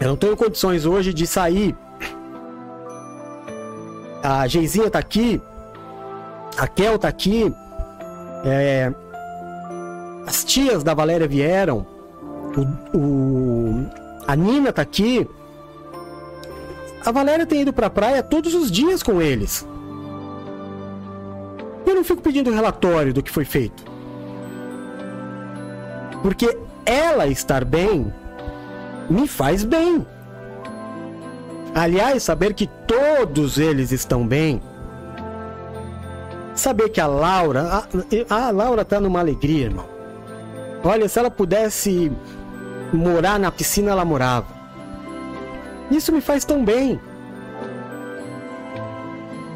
Eu 0.00 0.08
não 0.08 0.16
tenho 0.16 0.36
condições 0.36 0.86
hoje 0.86 1.12
de 1.12 1.26
sair. 1.26 1.76
A 4.22 4.46
Geizinha 4.46 4.90
tá 4.90 4.98
aqui. 4.98 5.40
A 6.56 6.68
Kel 6.68 6.98
tá 6.98 7.08
aqui. 7.08 7.52
É, 8.44 8.92
as 10.26 10.44
tias 10.44 10.84
da 10.84 10.94
Valéria 10.94 11.26
vieram. 11.26 11.86
O, 12.92 12.98
o, 12.98 13.86
a 14.26 14.36
Nina 14.36 14.72
tá 14.72 14.82
aqui. 14.82 15.28
A 17.04 17.10
Valéria 17.10 17.46
tem 17.46 17.62
ido 17.62 17.72
pra 17.72 17.88
praia 17.88 18.22
todos 18.22 18.54
os 18.54 18.70
dias 18.70 19.02
com 19.02 19.20
eles. 19.22 19.66
Eu 21.86 21.94
não 21.94 22.04
fico 22.04 22.22
pedindo 22.22 22.50
relatório 22.50 23.12
do 23.12 23.22
que 23.22 23.30
foi 23.30 23.44
feito. 23.44 23.84
Porque 26.22 26.56
ela 26.84 27.26
estar 27.26 27.64
bem 27.64 28.12
me 29.08 29.26
faz 29.26 29.64
bem. 29.64 30.06
Aliás, 31.74 32.22
saber 32.22 32.54
que 32.54 32.66
todos 32.86 33.58
eles 33.58 33.92
estão 33.92 34.26
bem. 34.26 34.60
Saber 36.54 36.90
que 36.90 37.00
a 37.00 37.06
Laura. 37.06 37.84
A, 38.28 38.34
a 38.34 38.50
Laura 38.50 38.84
tá 38.84 39.00
numa 39.00 39.20
alegria, 39.20 39.66
irmão. 39.66 39.86
Olha, 40.84 41.08
se 41.08 41.18
ela 41.18 41.30
pudesse 41.30 42.12
morar 42.92 43.38
na 43.38 43.50
piscina, 43.50 43.90
ela 43.90 44.04
morava. 44.04 44.59
Isso 45.90 46.12
me 46.12 46.20
faz 46.20 46.44
tão 46.44 46.64
bem. 46.64 47.00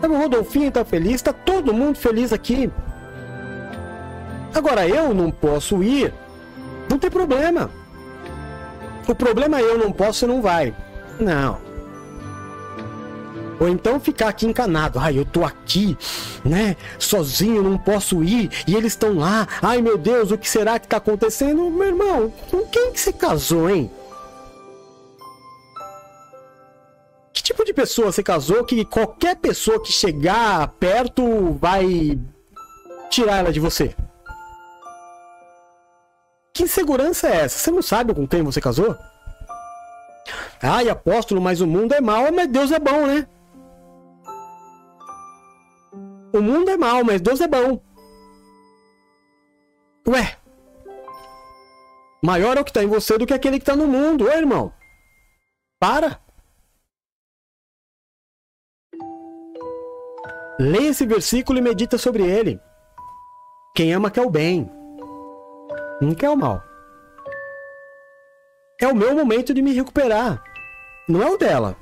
O 0.03 0.17
Rodolfinho 0.17 0.71
tá 0.71 0.85
feliz, 0.85 1.23
tá 1.23 1.33
todo 1.33 1.73
mundo 1.73 1.97
feliz 1.97 2.33
aqui. 2.33 2.71
Agora 4.55 4.87
eu 4.87 5.15
não 5.15 5.31
posso 5.31 5.83
ir, 5.83 6.13
não 6.91 6.99
tem 6.99 7.11
problema. 7.11 7.71
O 9.09 9.15
problema 9.15 9.59
é 9.59 9.63
eu 9.63 9.79
não 9.79 9.91
posso 9.91 10.25
e 10.25 10.29
não 10.29 10.43
vai. 10.43 10.75
Não. 11.19 11.59
Ou 13.59 13.69
então 13.69 14.01
ficar 14.01 14.29
aqui 14.29 14.47
encanado. 14.47 14.99
Ai, 14.99 15.19
eu 15.19 15.25
tô 15.25 15.45
aqui, 15.45 15.97
né? 16.45 16.77
Sozinho, 16.99 17.63
não 17.63 17.79
posso 17.79 18.23
ir. 18.23 18.51
E 18.67 18.75
eles 18.75 18.93
estão 18.93 19.15
lá. 19.15 19.47
Ai, 19.63 19.81
meu 19.81 19.97
Deus, 19.97 20.31
o 20.31 20.39
que 20.39 20.49
será 20.49 20.79
que 20.79 20.89
tá 20.89 20.97
acontecendo? 20.97 21.71
Meu 21.71 21.89
irmão, 21.89 22.33
com 22.51 22.67
quem 22.67 22.93
que 22.93 23.01
você 23.01 23.13
casou, 23.13 23.71
hein? 23.71 23.91
Que 27.35 27.43
tipo 27.43 27.65
de 27.65 27.75
pessoa 27.75 28.13
você 28.13 28.23
casou 28.23 28.65
que 28.65 28.85
qualquer 28.85 29.35
pessoa 29.35 29.83
que 29.83 29.91
chegar 29.91 30.69
perto 30.79 31.53
vai 31.55 32.17
tirar 33.11 33.39
ela 33.39 33.53
de 33.53 33.59
você? 33.59 33.95
Que 36.53 36.63
insegurança 36.63 37.27
é 37.27 37.39
essa? 37.39 37.59
Você 37.59 37.71
não 37.73 37.83
sabe 37.83 38.15
com 38.15 38.25
quem 38.29 38.41
você 38.45 38.61
casou? 38.61 38.97
Ai, 40.63 40.89
apóstolo, 40.89 41.41
mas 41.41 41.61
o 41.61 41.67
mundo 41.67 41.93
é 41.93 42.01
mau, 42.01 42.33
mas 42.33 42.49
Deus 42.49 42.71
é 42.71 42.79
bom, 42.79 43.05
né? 43.05 43.27
O 46.33 46.41
mundo 46.41 46.71
é 46.71 46.77
mau, 46.77 47.03
mas 47.03 47.21
Deus 47.21 47.41
é 47.41 47.49
bom. 47.49 47.81
Ué. 50.07 50.37
Maior 52.23 52.57
é 52.57 52.61
o 52.61 52.65
que 52.65 52.71
está 52.71 52.83
em 52.83 52.87
você 52.87 53.19
do 53.19 53.27
que 53.27 53.35
aquele 53.35 53.59
que 53.59 53.63
está 53.63 53.75
no 53.75 53.89
mundo, 53.89 54.27
ô 54.27 54.31
irmão. 54.31 54.73
Para. 55.81 56.24
Leia 60.59 60.91
esse 60.91 61.05
versículo 61.05 61.59
e 61.59 61.63
medita 61.63 61.99
sobre 61.99 62.23
ele. 62.23 62.61
Quem 63.75 63.93
ama 63.93 64.11
quer 64.11 64.23
o 64.23 64.31
bem, 64.31 64.71
não 66.01 66.15
quer 66.15 66.31
o 66.31 66.37
mal. 66.37 66.63
É 68.81 68.87
o 68.87 68.95
meu 68.95 69.15
momento 69.15 69.53
de 69.53 69.63
me 69.63 69.73
recuperar. 69.73 70.43
Não 71.09 71.23
é 71.23 71.31
o 71.31 71.37
dela. 71.37 71.77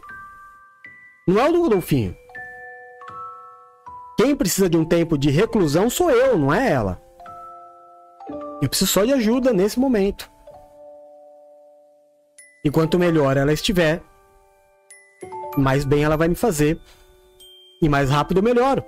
Não 1.27 1.39
é 1.39 1.49
o 1.49 1.53
do 1.53 1.63
Rodolfinho. 1.63 2.17
Quem 4.17 4.37
precisa 4.37 4.69
de 4.69 4.77
um 4.77 4.85
tempo 4.85 5.19
de 5.19 5.31
reclusão 5.31 5.91
sou 5.91 6.11
eu, 6.11 6.39
não 6.39 6.53
é 6.53 6.71
ela. 6.71 7.01
Eu 8.63 8.69
preciso 8.69 8.91
só 8.91 9.05
de 9.05 9.13
ajuda 9.13 9.53
nesse 9.53 9.79
momento. 9.79 10.31
E 12.65 12.71
quanto 12.71 12.99
melhor 12.99 13.37
ela 13.37 13.53
estiver, 13.53 14.01
mais 15.57 15.85
bem 15.85 16.05
ela 16.05 16.17
vai 16.17 16.29
me 16.29 16.37
fazer 16.37 16.81
e 17.83 17.89
mais 17.89 18.09
rápido 18.09 18.39
eu 18.39 18.43
melhoro. 18.45 18.85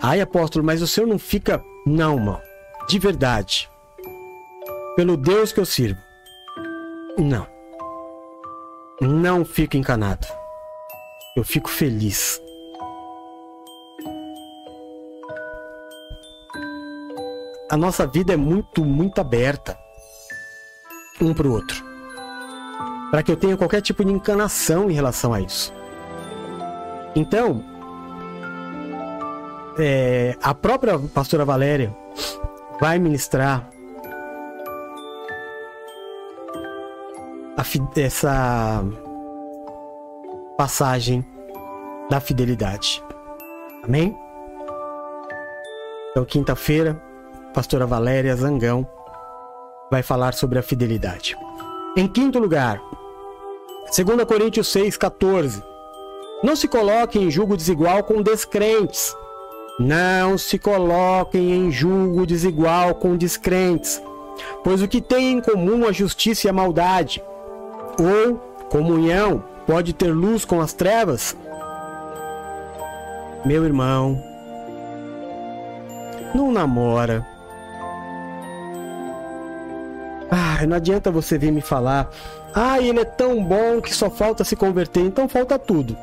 Ai, 0.00 0.20
apóstolo, 0.20 0.64
mas 0.64 0.80
o 0.82 0.86
senhor 0.86 1.06
não 1.06 1.18
fica. 1.18 1.62
Não, 1.86 2.18
mano. 2.18 2.40
De 2.88 2.98
verdade. 2.98 3.70
Pelo 4.96 5.16
Deus 5.16 5.52
que 5.52 5.60
eu 5.60 5.66
sirvo. 5.66 6.00
Não. 7.18 7.46
Não 9.00 9.44
fico 9.44 9.76
encanado. 9.76 10.26
Eu 11.36 11.44
fico 11.44 11.68
feliz. 11.68 12.40
A 17.70 17.76
nossa 17.76 18.06
vida 18.06 18.34
é 18.34 18.36
muito, 18.36 18.84
muito 18.84 19.20
aberta 19.20 19.78
um 21.20 21.32
para 21.32 21.46
o 21.46 21.52
outro. 21.52 21.82
Para 23.10 23.22
que 23.22 23.30
eu 23.30 23.36
tenha 23.36 23.56
qualquer 23.56 23.80
tipo 23.80 24.04
de 24.04 24.12
encanação 24.12 24.90
em 24.90 24.94
relação 24.94 25.32
a 25.32 25.40
isso. 25.40 25.72
Então, 27.14 27.62
é, 29.78 30.36
a 30.42 30.54
própria 30.54 30.98
pastora 30.98 31.44
Valéria 31.44 31.94
vai 32.80 32.98
ministrar 32.98 33.68
essa 37.96 38.82
passagem 40.56 41.24
da 42.10 42.20
fidelidade. 42.20 43.02
Amém? 43.84 44.16
Então, 46.10 46.24
quinta-feira, 46.24 47.00
pastora 47.54 47.86
Valéria 47.86 48.34
Zangão 48.36 48.86
vai 49.90 50.02
falar 50.02 50.34
sobre 50.34 50.58
a 50.58 50.62
fidelidade. 50.62 51.36
Em 51.96 52.06
quinto 52.08 52.38
lugar, 52.38 52.80
2 53.94 54.24
Coríntios 54.24 54.68
6, 54.68 54.96
14. 54.96 55.71
Não 56.42 56.56
se 56.56 56.66
coloquem 56.66 57.24
em 57.24 57.30
julgo 57.30 57.56
desigual 57.56 58.02
com 58.02 58.20
descrentes. 58.20 59.16
Não 59.78 60.36
se 60.36 60.58
coloquem 60.58 61.52
em 61.52 61.70
julgo 61.70 62.26
desigual 62.26 62.94
com 62.94 63.16
descrentes, 63.16 64.02
pois 64.62 64.82
o 64.82 64.88
que 64.88 65.00
tem 65.00 65.32
em 65.32 65.40
comum 65.40 65.86
a 65.86 65.92
justiça 65.92 66.46
e 66.46 66.50
a 66.50 66.52
maldade, 66.52 67.22
ou 67.98 68.36
comunhão, 68.68 69.42
pode 69.66 69.92
ter 69.94 70.12
luz 70.12 70.44
com 70.44 70.60
as 70.60 70.72
trevas? 70.74 71.34
Meu 73.46 73.64
irmão, 73.64 74.22
não 76.34 76.52
namora. 76.52 77.26
Ah, 80.30 80.66
não 80.66 80.76
adianta 80.76 81.10
você 81.10 81.38
vir 81.38 81.50
me 81.50 81.60
falar. 81.60 82.10
Ah, 82.54 82.80
ele 82.80 83.00
é 83.00 83.04
tão 83.04 83.42
bom 83.42 83.80
que 83.80 83.94
só 83.94 84.10
falta 84.10 84.44
se 84.44 84.54
converter, 84.54 85.00
então 85.00 85.28
falta 85.28 85.58
tudo. 85.58 85.96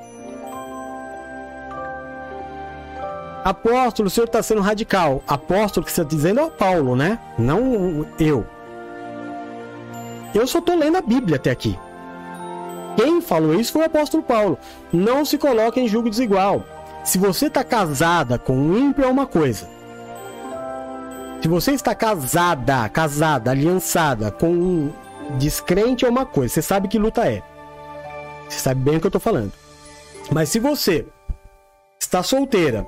Apóstolo, 3.43 4.07
o 4.07 4.09
senhor 4.09 4.25
está 4.25 4.43
sendo 4.43 4.61
radical. 4.61 5.23
Apóstolo 5.27 5.85
que 5.85 5.91
você 5.91 6.01
está 6.01 6.15
dizendo 6.15 6.39
é 6.39 6.43
o 6.43 6.51
Paulo, 6.51 6.95
né? 6.95 7.19
Não 7.37 8.05
eu. 8.19 8.45
Eu 10.33 10.45
só 10.45 10.59
estou 10.59 10.75
lendo 10.75 10.97
a 10.97 11.01
Bíblia 11.01 11.37
até 11.37 11.49
aqui. 11.49 11.77
Quem 12.95 13.21
falou 13.21 13.55
isso 13.55 13.71
foi 13.71 13.83
o 13.83 13.85
apóstolo 13.85 14.21
Paulo. 14.21 14.57
Não 14.91 15.23
se 15.23 15.37
coloque 15.37 15.79
em 15.79 15.87
julgo 15.87 16.09
desigual. 16.09 16.65
Se 17.03 17.17
você 17.17 17.47
está 17.47 17.63
casada 17.63 18.37
com 18.37 18.53
um 18.53 18.77
ímpio 18.77 19.05
é 19.05 19.07
uma 19.07 19.25
coisa. 19.25 19.69
Se 21.41 21.47
você 21.47 21.71
está 21.71 21.95
casada, 21.95 22.89
casada, 22.89 23.51
aliançada 23.51 24.29
com 24.29 24.49
um 24.51 24.93
descrente 25.37 26.05
é 26.05 26.09
uma 26.09 26.25
coisa. 26.25 26.53
Você 26.53 26.61
sabe 26.61 26.89
que 26.89 26.99
luta 26.99 27.25
é. 27.25 27.41
Você 28.49 28.59
sabe 28.59 28.81
bem 28.81 28.97
o 28.97 28.99
que 28.99 29.05
eu 29.05 29.09
estou 29.09 29.21
falando. 29.21 29.53
Mas 30.31 30.49
se 30.49 30.59
você 30.59 31.05
está 31.99 32.21
solteira 32.21 32.85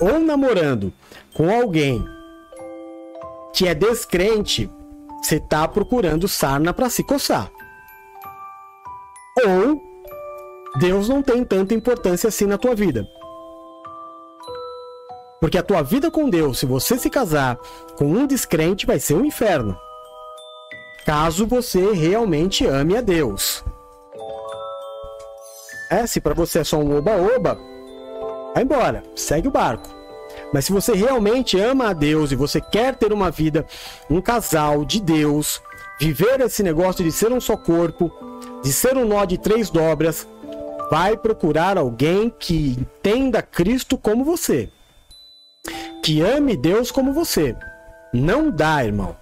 ou 0.00 0.18
namorando 0.18 0.92
com 1.32 1.50
alguém 1.50 2.04
que 3.52 3.68
é 3.68 3.74
descrente, 3.74 4.70
você 5.22 5.36
está 5.36 5.66
procurando 5.66 6.26
sarna 6.26 6.74
para 6.74 6.90
se 6.90 7.04
coçar. 7.04 7.50
Ou 9.44 9.80
Deus 10.78 11.08
não 11.08 11.22
tem 11.22 11.44
tanta 11.44 11.74
importância 11.74 12.28
assim 12.28 12.46
na 12.46 12.58
tua 12.58 12.74
vida. 12.74 13.06
Porque 15.40 15.58
a 15.58 15.62
tua 15.62 15.82
vida 15.82 16.10
com 16.10 16.28
Deus, 16.28 16.58
se 16.58 16.66
você 16.66 16.98
se 16.98 17.10
casar 17.10 17.58
com 17.96 18.06
um 18.06 18.26
descrente, 18.26 18.86
vai 18.86 18.98
ser 18.98 19.14
um 19.14 19.24
inferno. 19.24 19.76
Caso 21.04 21.46
você 21.46 21.92
realmente 21.92 22.66
ame 22.66 22.96
a 22.96 23.00
Deus. 23.00 23.62
É, 25.90 26.06
se 26.06 26.20
para 26.20 26.34
você 26.34 26.60
é 26.60 26.64
só 26.64 26.78
um 26.78 26.96
oba-oba, 26.96 27.58
vai 28.54 28.62
embora, 28.62 29.02
segue 29.14 29.48
o 29.48 29.50
barco. 29.50 29.88
Mas 30.52 30.66
se 30.66 30.72
você 30.72 30.94
realmente 30.94 31.58
ama 31.58 31.90
a 31.90 31.92
Deus 31.92 32.32
e 32.32 32.36
você 32.36 32.60
quer 32.60 32.94
ter 32.94 33.12
uma 33.12 33.30
vida, 33.30 33.66
um 34.08 34.20
casal 34.20 34.84
de 34.84 35.00
Deus, 35.00 35.60
viver 35.98 36.40
esse 36.40 36.62
negócio 36.62 37.04
de 37.04 37.10
ser 37.10 37.32
um 37.32 37.40
só 37.40 37.56
corpo, 37.56 38.12
de 38.62 38.72
ser 38.72 38.96
um 38.96 39.04
nó 39.04 39.24
de 39.24 39.36
três 39.38 39.70
dobras, 39.70 40.26
vai 40.90 41.16
procurar 41.16 41.76
alguém 41.76 42.30
que 42.30 42.76
entenda 42.78 43.42
Cristo 43.42 43.98
como 43.98 44.24
você. 44.24 44.70
Que 46.02 46.20
ame 46.20 46.56
Deus 46.56 46.90
como 46.90 47.12
você. 47.12 47.56
Não 48.12 48.50
dá, 48.50 48.84
irmão. 48.84 49.16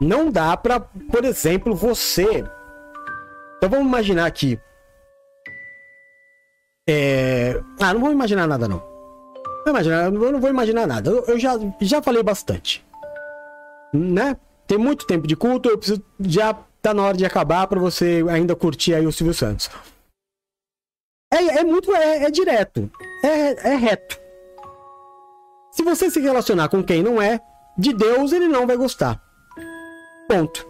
Não 0.00 0.30
dá 0.30 0.56
para, 0.56 0.80
por 0.80 1.24
exemplo, 1.24 1.74
você. 1.74 2.44
Então 3.56 3.68
vamos 3.68 3.86
imaginar 3.86 4.26
aqui. 4.26 4.58
É... 6.88 7.60
Ah, 7.78 7.92
não 7.92 8.00
vou 8.00 8.10
imaginar 8.10 8.46
nada 8.46 8.66
não. 8.66 8.82
Não 9.66 9.72
imaginar, 9.72 10.04
eu 10.04 10.10
não 10.32 10.40
vou 10.40 10.48
imaginar 10.48 10.86
nada. 10.86 11.10
Eu, 11.10 11.24
eu 11.26 11.38
já, 11.38 11.52
já 11.82 12.00
falei 12.00 12.22
bastante. 12.22 12.82
Né? 13.92 14.36
Tem 14.66 14.78
muito 14.78 15.06
tempo 15.06 15.26
de 15.26 15.36
culto, 15.36 15.68
eu 15.68 15.76
preciso 15.76 16.02
já 16.20 16.54
tá 16.80 16.94
na 16.94 17.02
hora 17.02 17.16
de 17.16 17.26
acabar 17.26 17.66
para 17.66 17.78
você 17.78 18.24
ainda 18.30 18.56
curtir 18.56 18.94
aí 18.94 19.06
o 19.06 19.12
Silvio 19.12 19.34
Santos. 19.34 19.70
É, 21.32 21.58
é 21.58 21.64
muito 21.64 21.94
é, 21.94 22.24
é 22.24 22.30
direto, 22.30 22.90
é, 23.22 23.72
é 23.72 23.76
reto. 23.76 24.18
Se 25.72 25.82
você 25.82 26.10
se 26.10 26.20
relacionar 26.20 26.68
com 26.68 26.82
quem 26.82 27.02
não 27.02 27.20
é 27.20 27.40
de 27.76 27.92
Deus, 27.92 28.32
ele 28.32 28.48
não 28.48 28.66
vai 28.66 28.76
gostar. 28.76 29.22
Ponto. 30.26 30.66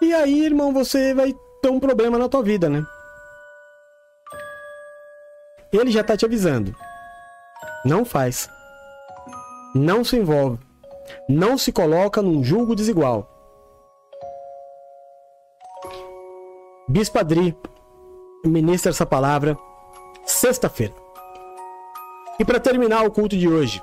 E 0.00 0.12
aí, 0.14 0.44
irmão, 0.44 0.72
você 0.72 1.14
vai 1.14 1.34
ter 1.60 1.70
um 1.70 1.80
problema 1.80 2.18
na 2.18 2.28
tua 2.28 2.42
vida, 2.42 2.68
né? 2.68 2.84
Ele 5.72 5.90
já 5.90 6.04
tá 6.04 6.16
te 6.16 6.24
avisando. 6.24 6.74
Não 7.84 8.04
faz. 8.04 8.48
Não 9.74 10.04
se 10.04 10.16
envolve. 10.16 10.58
Não 11.28 11.56
se 11.56 11.72
coloca 11.72 12.20
num 12.20 12.44
julgo 12.44 12.74
desigual. 12.74 13.28
Bispo 16.88 17.18
Adri 17.18 17.56
ministra 18.44 18.90
essa 18.90 19.06
palavra 19.06 19.56
sexta-feira. 20.26 20.94
E 22.38 22.44
para 22.44 22.60
terminar 22.60 23.04
o 23.04 23.10
culto 23.10 23.36
de 23.36 23.48
hoje, 23.48 23.82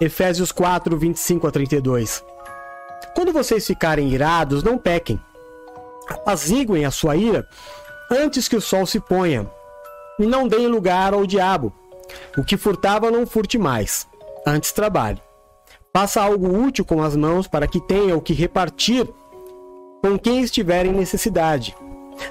Efésios 0.00 0.52
4, 0.52 0.96
25 0.96 1.46
a 1.46 1.50
32. 1.50 2.22
Quando 3.14 3.32
vocês 3.32 3.66
ficarem 3.66 4.10
irados, 4.10 4.62
não 4.62 4.76
pequem. 4.76 5.20
Apaziguem 6.08 6.84
a 6.84 6.90
sua 6.90 7.16
ira 7.16 7.48
antes 8.10 8.48
que 8.48 8.56
o 8.56 8.60
sol 8.60 8.86
se 8.86 9.00
ponha. 9.00 9.50
E 10.18 10.26
não 10.26 10.48
deem 10.48 10.66
lugar 10.66 11.12
ao 11.12 11.26
diabo. 11.26 11.72
O 12.36 12.44
que 12.44 12.56
furtava, 12.56 13.10
não 13.10 13.26
furte 13.26 13.58
mais. 13.58 14.06
Antes 14.46 14.72
trabalhe. 14.72 15.20
Faça 15.92 16.22
algo 16.22 16.64
útil 16.64 16.84
com 16.84 17.02
as 17.02 17.16
mãos 17.16 17.48
para 17.48 17.66
que 17.66 17.80
tenha 17.80 18.16
o 18.16 18.20
que 18.20 18.32
repartir 18.32 19.08
com 20.02 20.18
quem 20.18 20.40
estiver 20.40 20.86
em 20.86 20.92
necessidade. 20.92 21.76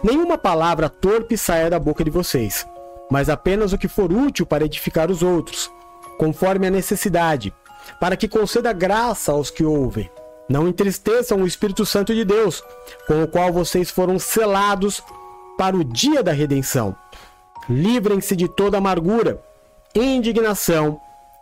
Nenhuma 0.04 0.38
palavra 0.38 0.90
torpe 0.90 1.38
saia 1.38 1.70
da 1.70 1.80
boca 1.80 2.04
de 2.04 2.10
vocês, 2.10 2.66
mas 3.10 3.30
apenas 3.30 3.74
o 3.74 3.78
que 3.78 3.88
for 3.88 4.12
útil 4.12 4.46
para 4.46 4.66
edificar 4.66 5.12
os 5.12 5.22
outros, 5.22 5.70
conforme 6.18 6.68
a 6.68 6.72
necessidade, 6.72 7.54
para 8.00 8.16
que 8.16 8.28
conceda 8.28 8.72
graça 8.72 9.32
aos 9.32 9.52
que 9.52 9.64
ouvem. 9.64 10.10
Não 10.48 10.68
entristeçam 10.68 11.42
o 11.42 11.48
Espírito 11.48 11.86
Santo 11.86 12.14
de 12.14 12.24
Deus, 12.24 12.64
com 13.08 13.24
o 13.24 13.28
qual 13.28 13.52
vocês 13.52 13.90
foram 13.90 14.20
selados 14.20 15.04
para 15.58 15.76
o 15.76 15.84
dia 15.84 16.22
da 16.22 16.32
redenção. 16.32 16.96
Livrem-se 17.70 18.36
de 18.36 18.48
toda 18.48 18.78
amargura, 18.78 19.42
indignação, 19.94 21.00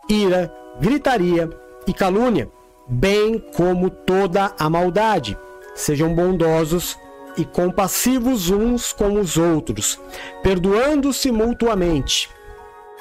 ira, 0.08 0.52
gritaria 0.80 1.50
e 1.86 1.92
calúnia, 1.92 2.48
bem 2.86 3.38
como 3.38 3.90
toda 3.90 4.54
a 4.58 4.70
maldade. 4.70 5.36
Sejam 5.74 6.14
bondosos 6.14 6.98
e 7.36 7.44
compassivos 7.44 8.48
uns 8.48 8.92
com 8.92 9.20
os 9.20 9.36
outros, 9.36 10.00
perdoando-se 10.42 11.32
mutuamente, 11.32 12.30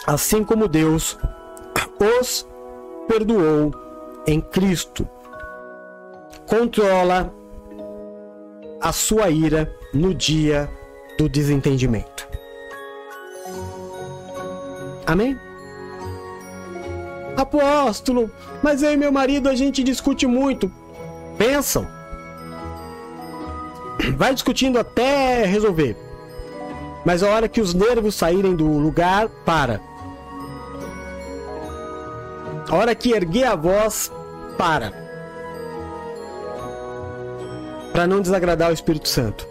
assim 0.07 0.43
como 0.43 0.67
Deus 0.67 1.17
os 2.03 2.47
perdoou 3.07 3.73
em 4.27 4.41
Cristo. 4.41 5.07
Controla 6.47 7.33
a 8.81 8.91
sua 8.91 9.29
ira 9.29 9.73
no 9.93 10.13
dia 10.13 10.69
do 11.17 11.29
desentendimento. 11.29 12.27
Amém? 15.05 15.37
Apóstolo, 17.35 18.31
mas 18.61 18.83
eu 18.83 18.93
e 18.93 18.97
meu 18.97 19.11
marido 19.11 19.49
a 19.49 19.55
gente 19.55 19.83
discute 19.83 20.25
muito. 20.27 20.71
Pensam. 21.37 21.87
Vai 24.15 24.33
discutindo 24.33 24.77
até 24.79 25.45
resolver. 25.45 25.97
Mas 27.05 27.21
a 27.21 27.29
hora 27.29 27.49
que 27.49 27.59
os 27.59 27.73
nervos 27.73 28.15
saírem 28.15 28.55
do 28.55 28.65
lugar, 28.65 29.27
para. 29.45 29.81
A 32.69 32.75
hora 32.75 32.95
que 32.95 33.11
erguer 33.11 33.45
a 33.45 33.55
voz, 33.55 34.11
para. 34.57 34.93
Para 37.91 38.07
não 38.07 38.21
desagradar 38.21 38.69
o 38.69 38.73
Espírito 38.73 39.07
Santo. 39.09 39.47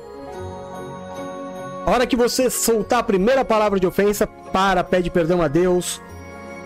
A 1.85 1.91
hora 1.91 2.07
que 2.07 2.16
você 2.16 2.49
soltar 2.49 3.01
a 3.01 3.05
primeira 3.05 3.45
palavra 3.45 3.79
de 3.79 3.87
ofensa, 3.87 4.29
para, 4.53 4.85
pede 4.85 5.11
perdão 5.11 5.41
a 5.43 5.49
Deus, 5.49 6.01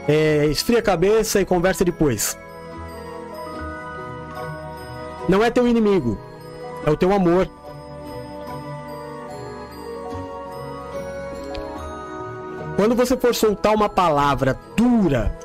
é, 0.08 0.46
esfria 0.46 0.80
a 0.80 0.82
cabeça 0.82 1.40
e 1.40 1.44
conversa 1.44 1.84
depois. 1.84 2.36
Não 5.28 5.42
é 5.42 5.50
teu 5.50 5.66
inimigo, 5.66 6.18
é 6.84 6.90
o 6.90 6.96
teu 6.96 7.12
amor. 7.12 7.48
Quando 12.76 12.94
você 12.94 13.16
for 13.16 13.34
soltar 13.34 13.74
uma 13.74 13.88
palavra 13.88 14.58
dura, 14.76 15.36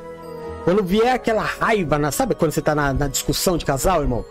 quando 0.64 0.84
vier 0.84 1.14
aquela 1.14 1.42
raiva, 1.42 1.98
na, 1.98 2.12
sabe 2.12 2.34
quando 2.34 2.52
você 2.52 2.62
tá 2.62 2.74
na, 2.74 2.92
na 2.92 3.08
discussão 3.08 3.56
de 3.56 3.64
casal, 3.64 4.02
irmão? 4.02 4.24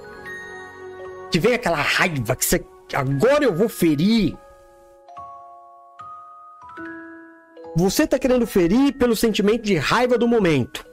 Que 1.29 1.39
vem 1.39 1.53
aquela 1.53 1.81
raiva 1.81 2.35
que 2.35 2.45
você. 2.45 2.63
Agora 2.93 3.43
eu 3.43 3.53
vou 3.53 3.67
ferir. 3.67 4.37
Você 7.75 8.03
está 8.03 8.19
querendo 8.19 8.45
ferir 8.45 8.97
pelo 8.97 9.15
sentimento 9.15 9.63
de 9.63 9.77
raiva 9.77 10.17
do 10.17 10.27
momento. 10.27 10.85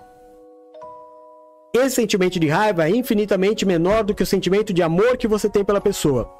Esse 1.74 1.96
sentimento 1.96 2.38
de 2.38 2.48
raiva 2.48 2.86
é 2.86 2.90
infinitamente 2.90 3.66
menor 3.66 4.04
do 4.04 4.14
que 4.14 4.22
o 4.22 4.26
sentimento 4.26 4.72
de 4.72 4.82
amor 4.82 5.16
que 5.16 5.26
você 5.28 5.50
tem 5.50 5.64
pela 5.64 5.80
pessoa. 5.80 6.30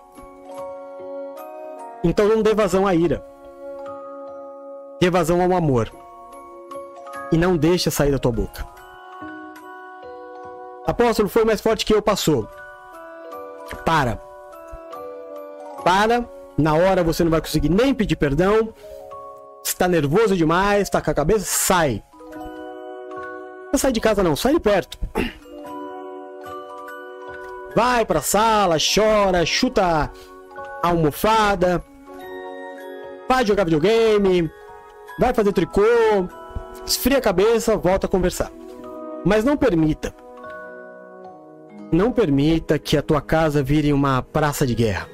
Então 2.05 2.28
não 2.28 2.43
dê 2.43 2.55
vazão 2.55 2.86
à 2.86 2.94
ira. 2.94 3.24
Dê 5.01 5.10
vazão 5.10 5.43
ao 5.43 5.52
amor. 5.55 5.90
e 7.31 7.36
não 7.36 7.56
deixa 7.56 7.90
sair 7.90 8.10
da 8.10 8.19
tua 8.19 8.32
boca. 8.32 8.66
Apóstolo, 10.86 11.28
foi 11.28 11.44
mais 11.44 11.60
forte 11.60 11.85
que 11.85 11.94
eu, 11.94 12.01
passou. 12.01 12.48
Para. 13.85 14.19
Para. 15.85 16.24
Na 16.56 16.74
hora 16.74 17.05
você 17.05 17.23
não 17.23 17.31
vai 17.31 17.40
conseguir 17.40 17.69
nem 17.69 17.94
pedir 17.94 18.16
perdão. 18.16 18.73
Está 19.65 19.87
nervoso 19.87 20.37
demais, 20.37 20.83
está 20.83 21.01
com 21.01 21.11
a 21.11 21.15
cabeça, 21.15 21.45
sai. 21.45 22.03
Não 23.73 23.79
sai 23.79 23.93
de 23.93 24.01
casa 24.01 24.23
não, 24.23 24.35
sai 24.35 24.55
de 24.55 24.61
perto. 24.61 24.99
Vai 27.77 28.05
pra 28.05 28.21
sala, 28.21 28.77
chora, 28.79 29.45
chuta 29.45 30.11
a 30.83 30.89
almofada. 30.89 31.85
Vai 33.29 33.47
jogar 33.47 33.65
videogame. 33.65 34.51
Vai 35.19 35.35
fazer 35.35 35.53
tricô. 35.53 35.83
Esfria 36.87 37.19
a 37.19 37.21
cabeça, 37.21 37.77
volta 37.77 38.07
a 38.07 38.11
conversar. 38.11 38.51
Mas 39.25 39.45
não 39.45 39.57
permita. 39.57 40.15
Não 41.93 42.11
permita 42.11 42.79
que 42.79 42.97
a 42.97 43.03
tua 43.03 43.21
casa 43.21 43.63
vire 43.63 43.93
uma 43.93 44.23
praça 44.23 44.67
de 44.67 44.75
guerra. 44.75 45.09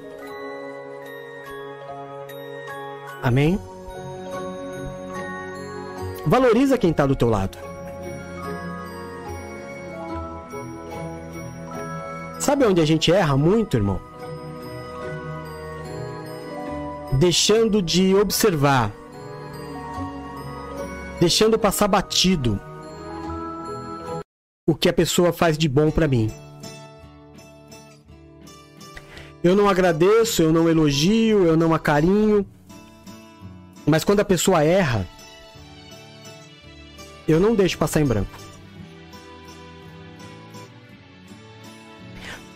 Amém? 3.22 3.58
Valoriza 6.26 6.78
quem 6.78 6.90
está 6.90 7.06
do 7.06 7.14
teu 7.14 7.28
lado. 7.28 7.58
Sabe 12.40 12.64
onde 12.64 12.80
a 12.80 12.84
gente 12.84 13.12
erra 13.12 13.36
muito, 13.36 13.76
irmão? 13.76 14.00
Deixando 17.18 17.80
de 17.80 18.14
observar, 18.14 18.92
deixando 21.20 21.58
passar 21.58 21.88
batido 21.88 22.60
o 24.66 24.74
que 24.74 24.88
a 24.88 24.92
pessoa 24.92 25.32
faz 25.32 25.56
de 25.56 25.68
bom 25.68 25.90
para 25.90 26.08
mim. 26.08 26.30
Eu 29.42 29.54
não 29.54 29.68
agradeço, 29.68 30.42
eu 30.42 30.52
não 30.52 30.68
elogio, 30.68 31.44
eu 31.44 31.56
não 31.56 31.74
acarinho. 31.74 32.46
Mas 33.86 34.02
quando 34.02 34.20
a 34.20 34.24
pessoa 34.24 34.64
erra, 34.64 35.06
eu 37.26 37.40
não 37.40 37.54
deixo 37.54 37.78
passar 37.78 38.00
em 38.00 38.06
branco. 38.06 38.30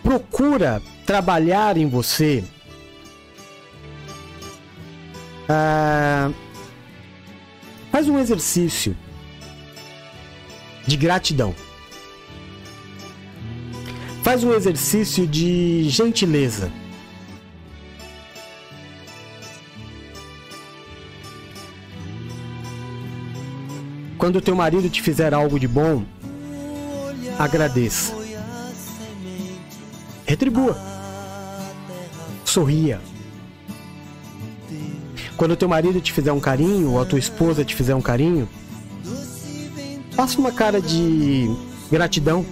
Procura 0.02 0.82
trabalhar 1.04 1.76
em 1.76 1.88
você. 1.88 2.44
Ah, 5.48 6.30
faz 7.90 8.08
um 8.08 8.18
exercício 8.18 8.96
de 10.86 10.96
gratidão. 10.96 11.54
Faz 14.22 14.44
um 14.44 14.52
exercício 14.52 15.26
de 15.26 15.88
gentileza. 15.88 16.70
Quando 24.18 24.40
teu 24.40 24.56
marido 24.56 24.90
te 24.90 25.00
fizer 25.00 25.32
algo 25.32 25.60
de 25.60 25.68
bom, 25.68 26.02
agradeça. 27.38 28.12
Retribua. 30.26 30.76
Sorria. 32.44 33.00
Quando 35.36 35.56
teu 35.56 35.68
marido 35.68 36.00
te 36.00 36.12
fizer 36.12 36.32
um 36.32 36.40
carinho, 36.40 36.90
ou 36.90 37.00
a 37.00 37.04
tua 37.04 37.18
esposa 37.18 37.64
te 37.64 37.76
fizer 37.76 37.94
um 37.94 38.00
carinho, 38.00 38.48
faça 40.10 40.36
uma 40.40 40.50
cara 40.50 40.80
de 40.80 41.48
gratidão. 41.88 42.44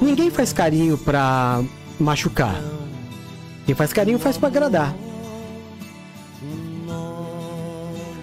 Ninguém 0.00 0.30
faz 0.30 0.54
carinho 0.54 0.96
pra 0.96 1.62
machucar. 2.00 2.58
Quem 3.66 3.74
faz 3.74 3.92
carinho 3.92 4.18
faz 4.18 4.38
para 4.38 4.48
agradar. 4.48 4.94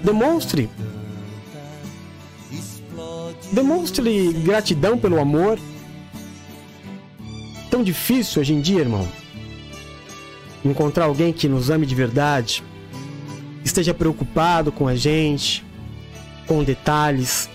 Demonstre. 0.04 0.70
Demonstre 3.52 4.34
gratidão 4.34 4.98
pelo 4.98 5.20
amor. 5.20 5.60
Tão 7.70 7.84
difícil 7.84 8.42
hoje 8.42 8.54
em 8.54 8.62
dia, 8.62 8.80
irmão. 8.80 9.08
Encontrar 10.64 11.06
alguém 11.06 11.32
que 11.32 11.48
nos 11.48 11.70
ame 11.70 11.86
de 11.86 11.96
verdade, 11.96 12.64
esteja 13.64 13.94
preocupado 13.94 14.72
com 14.72 14.88
a 14.88 14.96
gente, 14.96 15.66
com 16.48 16.64
detalhes. 16.64 17.50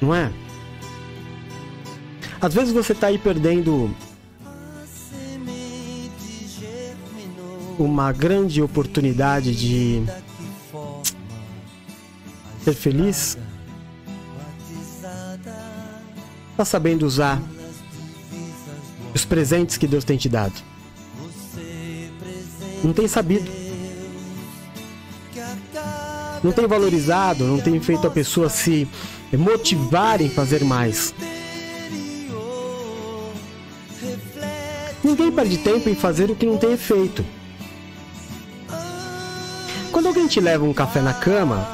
Não 0.00 0.14
é? 0.14 0.30
Às 2.40 2.54
vezes 2.54 2.72
você 2.72 2.92
está 2.92 3.06
aí 3.06 3.18
perdendo 3.18 3.94
uma 7.78 8.12
grande 8.12 8.62
oportunidade 8.62 9.54
de 9.54 10.02
ser 12.62 12.74
feliz, 12.74 13.38
está 16.50 16.64
sabendo 16.64 17.06
usar 17.06 17.42
os 19.14 19.24
presentes 19.24 19.76
que 19.76 19.86
Deus 19.86 20.04
tem 20.04 20.16
te 20.16 20.28
dado. 20.28 20.54
Não 22.84 22.92
tem 22.92 23.06
sabido. 23.06 23.50
Não 26.42 26.50
tem 26.50 26.66
valorizado, 26.66 27.44
não 27.44 27.60
tem 27.60 27.78
feito 27.80 28.06
a 28.06 28.10
pessoa 28.10 28.48
se 28.48 28.88
motivar 29.32 30.20
em 30.20 30.28
fazer 30.28 30.64
mais. 30.64 31.14
Ninguém 35.04 35.32
perde 35.32 35.58
tempo 35.58 35.88
em 35.88 35.94
fazer 35.94 36.30
o 36.30 36.36
que 36.36 36.46
não 36.46 36.58
tem 36.58 36.72
efeito. 36.72 37.24
Quando 39.92 40.06
alguém 40.06 40.26
te 40.26 40.40
leva 40.40 40.64
um 40.64 40.72
café 40.72 41.02
na 41.02 41.12
cama, 41.12 41.68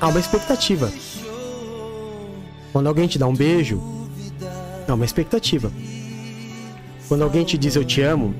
há 0.00 0.08
uma 0.08 0.18
expectativa. 0.18 0.90
Quando 2.72 2.86
alguém 2.86 3.06
te 3.06 3.18
dá 3.18 3.26
um 3.26 3.36
beijo, 3.36 3.78
há 4.88 4.94
uma 4.94 5.04
expectativa. 5.04 5.70
Quando 7.06 7.22
alguém 7.22 7.44
te 7.44 7.58
diz 7.58 7.76
eu 7.76 7.84
te 7.84 8.00
amo, 8.00 8.34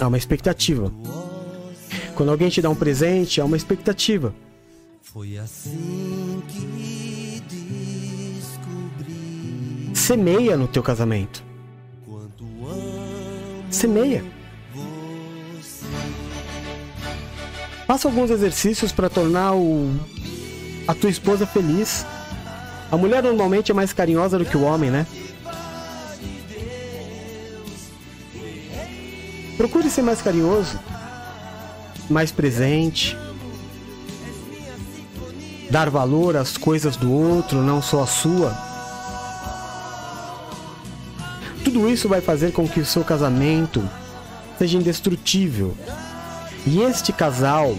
há 0.00 0.08
uma 0.08 0.18
expectativa. 0.18 0.92
Quando 2.16 2.30
alguém 2.30 2.48
te 2.48 2.60
dá 2.60 2.68
um 2.68 2.74
presente, 2.74 3.40
há 3.40 3.44
uma 3.44 3.56
expectativa. 3.56 4.34
Foi 5.00 5.38
assim 5.38 6.42
que 6.48 7.40
descobri. 8.38 9.92
Semeia 9.94 10.56
no 10.56 10.66
teu 10.66 10.82
casamento. 10.82 11.44
Semeia. 13.70 14.41
Faça 17.86 18.08
alguns 18.08 18.30
exercícios 18.30 18.92
para 18.92 19.10
tornar 19.10 19.54
o... 19.54 19.90
a 20.86 20.94
tua 20.94 21.10
esposa 21.10 21.46
feliz. 21.46 22.06
A 22.90 22.96
mulher 22.96 23.22
normalmente 23.22 23.70
é 23.70 23.74
mais 23.74 23.92
carinhosa 23.92 24.38
do 24.38 24.44
que 24.44 24.56
o 24.56 24.62
homem, 24.62 24.90
né? 24.90 25.06
Procure 29.56 29.88
ser 29.90 30.02
mais 30.02 30.20
carinhoso, 30.20 30.78
mais 32.08 32.32
presente, 32.32 33.16
dar 35.70 35.88
valor 35.88 36.36
às 36.36 36.56
coisas 36.56 36.96
do 36.96 37.12
outro, 37.12 37.62
não 37.62 37.80
só 37.80 38.02
a 38.02 38.06
sua. 38.06 38.56
Tudo 41.64 41.88
isso 41.88 42.08
vai 42.08 42.20
fazer 42.20 42.52
com 42.52 42.68
que 42.68 42.80
o 42.80 42.86
seu 42.86 43.04
casamento 43.04 43.82
seja 44.58 44.76
indestrutível 44.76 45.76
e 46.66 46.80
este 46.80 47.12
casal 47.12 47.76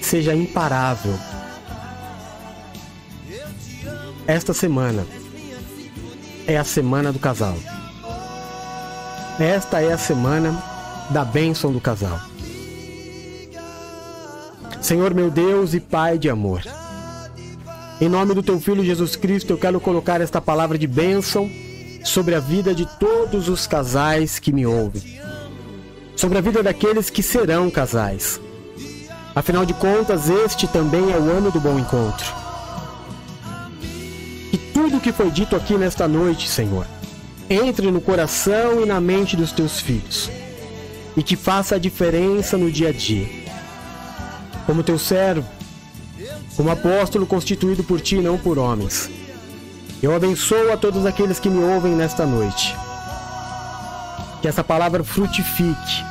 seja 0.00 0.34
imparável. 0.34 1.14
Esta 4.26 4.54
semana 4.54 5.06
é 6.46 6.56
a 6.56 6.64
semana 6.64 7.12
do 7.12 7.18
casal. 7.18 7.56
Esta 9.38 9.80
é 9.80 9.92
a 9.92 9.98
semana 9.98 10.62
da 11.10 11.24
bênção 11.24 11.72
do 11.72 11.80
casal. 11.80 12.20
Senhor 14.80 15.12
meu 15.12 15.30
Deus 15.30 15.74
e 15.74 15.80
Pai 15.80 16.18
de 16.18 16.30
amor, 16.30 16.62
em 18.00 18.08
nome 18.08 18.32
do 18.32 18.42
Teu 18.42 18.60
Filho 18.60 18.84
Jesus 18.84 19.16
Cristo, 19.16 19.52
eu 19.52 19.58
quero 19.58 19.80
colocar 19.80 20.20
esta 20.20 20.40
palavra 20.40 20.78
de 20.78 20.86
bênção 20.86 21.50
sobre 22.04 22.34
a 22.34 22.40
vida 22.40 22.74
de 22.74 22.86
todos 22.98 23.48
os 23.48 23.66
casais 23.66 24.38
que 24.38 24.52
me 24.52 24.64
ouvem 24.64 25.18
sobre 26.18 26.36
a 26.36 26.40
vida 26.40 26.64
daqueles 26.64 27.08
que 27.08 27.22
serão 27.22 27.70
casais. 27.70 28.40
Afinal 29.36 29.64
de 29.64 29.72
contas, 29.72 30.28
este 30.28 30.66
também 30.66 31.12
é 31.12 31.16
o 31.16 31.30
ano 31.30 31.52
do 31.52 31.60
bom 31.60 31.78
encontro. 31.78 32.26
E 34.52 34.58
tudo 34.58 34.96
o 34.96 35.00
que 35.00 35.12
foi 35.12 35.30
dito 35.30 35.54
aqui 35.54 35.74
nesta 35.74 36.08
noite, 36.08 36.48
Senhor, 36.48 36.84
entre 37.48 37.92
no 37.92 38.00
coração 38.00 38.82
e 38.82 38.84
na 38.84 39.00
mente 39.00 39.36
dos 39.36 39.52
teus 39.52 39.78
filhos. 39.80 40.28
e 41.16 41.22
que 41.22 41.34
faça 41.34 41.74
a 41.74 41.78
diferença 41.78 42.56
no 42.56 42.70
dia 42.70 42.90
a 42.90 42.92
dia. 42.92 43.26
Como 44.66 44.84
teu 44.84 44.96
servo, 44.96 45.48
como 46.56 46.70
apóstolo 46.70 47.26
constituído 47.26 47.82
por 47.82 48.00
ti, 48.00 48.16
não 48.20 48.38
por 48.38 48.56
homens. 48.56 49.10
Eu 50.00 50.14
abençoo 50.14 50.72
a 50.72 50.76
todos 50.76 51.04
aqueles 51.04 51.40
que 51.40 51.50
me 51.50 51.58
ouvem 51.58 51.92
nesta 51.92 52.24
noite. 52.24 52.76
Que 54.40 54.48
essa 54.48 54.62
palavra 54.62 55.02
frutifique 55.02 56.04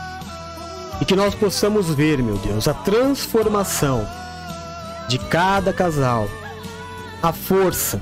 e 1.02 1.06
que 1.06 1.16
nós 1.16 1.36
possamos 1.36 1.90
ver, 1.94 2.22
meu 2.22 2.38
Deus, 2.38 2.68
a 2.68 2.74
transformação 2.74 4.08
de 5.08 5.18
cada 5.18 5.72
casal, 5.72 6.28
a 7.22 7.32
força 7.32 8.02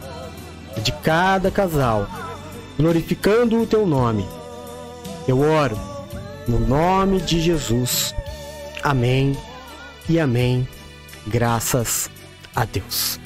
de 0.82 0.92
cada 0.92 1.52
casal, 1.52 2.08
glorificando 2.78 3.62
o 3.62 3.68
teu 3.68 3.86
nome. 3.86 4.28
Eu 5.28 5.40
oro 5.40 5.80
no 6.48 6.60
nome 6.60 7.20
de 7.22 7.40
Jesus. 7.40 8.14
Amém 8.84 9.38
e 10.08 10.20
amém. 10.20 10.68
Graças 11.28 12.10
a 12.56 12.66
Deus. 12.66 13.20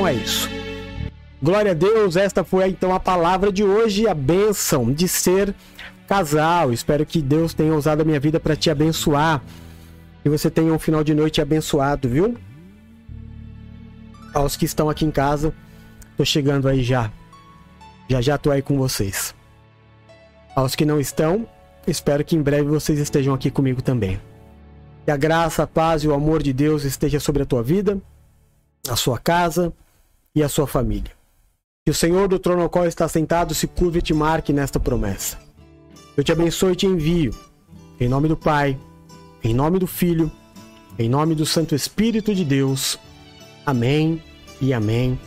Então 0.00 0.08
é 0.08 0.14
isso. 0.14 0.48
Glória 1.42 1.72
a 1.72 1.74
Deus, 1.74 2.16
esta 2.16 2.42
foi 2.42 2.70
então 2.70 2.94
a 2.94 2.98
palavra 2.98 3.52
de 3.52 3.62
hoje, 3.62 4.08
a 4.08 4.14
bênção 4.14 4.90
de 4.90 5.06
ser 5.06 5.54
casal. 6.08 6.72
Espero 6.72 7.04
que 7.04 7.20
Deus 7.20 7.52
tenha 7.52 7.74
usado 7.74 8.00
a 8.00 8.04
minha 8.04 8.18
vida 8.18 8.40
para 8.40 8.56
te 8.56 8.70
abençoar. 8.70 9.42
Que 10.22 10.30
você 10.30 10.50
tenha 10.50 10.72
um 10.72 10.78
final 10.78 11.04
de 11.04 11.14
noite 11.14 11.42
abençoado, 11.42 12.08
viu? 12.08 12.34
Aos 14.32 14.56
que 14.56 14.64
estão 14.64 14.88
aqui 14.88 15.04
em 15.04 15.10
casa, 15.10 15.52
tô 16.16 16.24
chegando 16.24 16.66
aí 16.66 16.82
já. 16.82 17.12
Já 18.08 18.22
já 18.22 18.38
tô 18.38 18.50
aí 18.50 18.62
com 18.62 18.78
vocês. 18.78 19.34
Aos 20.56 20.74
que 20.74 20.86
não 20.86 20.98
estão, 20.98 21.46
espero 21.86 22.24
que 22.24 22.34
em 22.34 22.42
breve 22.42 22.64
vocês 22.64 22.98
estejam 22.98 23.34
aqui 23.34 23.50
comigo 23.50 23.82
também. 23.82 24.18
Que 25.04 25.10
a 25.10 25.16
graça, 25.18 25.64
a 25.64 25.66
paz 25.66 26.04
e 26.04 26.08
o 26.08 26.14
amor 26.14 26.42
de 26.42 26.54
Deus 26.54 26.84
esteja 26.84 27.20
sobre 27.20 27.42
a 27.42 27.46
tua 27.46 27.62
vida, 27.62 28.00
a 28.88 28.96
sua 28.96 29.18
casa 29.18 29.74
e 30.34 30.42
a 30.42 30.48
sua 30.48 30.66
família. 30.66 31.12
Que 31.84 31.90
o 31.90 31.94
Senhor 31.94 32.28
do 32.28 32.38
trono 32.38 32.62
ao 32.62 32.70
qual 32.70 32.86
está 32.86 33.08
sentado 33.08 33.54
se 33.54 33.66
curve 33.66 33.98
e 33.98 34.02
te 34.02 34.14
marque 34.14 34.52
nesta 34.52 34.78
promessa. 34.78 35.38
Eu 36.16 36.22
te 36.22 36.32
abençoe 36.32 36.72
e 36.72 36.76
te 36.76 36.86
envio. 36.86 37.34
Em 37.98 38.08
nome 38.08 38.28
do 38.28 38.36
Pai, 38.36 38.78
em 39.42 39.54
nome 39.54 39.78
do 39.78 39.86
Filho, 39.86 40.30
em 40.98 41.08
nome 41.08 41.34
do 41.34 41.46
Santo 41.46 41.74
Espírito 41.74 42.34
de 42.34 42.44
Deus. 42.44 42.98
Amém 43.64 44.22
e 44.60 44.72
amém. 44.72 45.18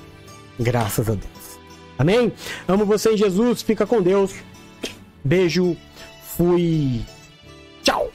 Graças 0.60 1.10
a 1.10 1.14
Deus. 1.14 1.60
Amém? 1.98 2.32
Amo 2.68 2.86
você 2.86 3.12
em 3.12 3.18
Jesus. 3.18 3.62
Fica 3.62 3.86
com 3.86 4.02
Deus. 4.02 4.34
Beijo. 5.24 5.76
Fui. 6.36 7.02
Tchau. 7.84 8.12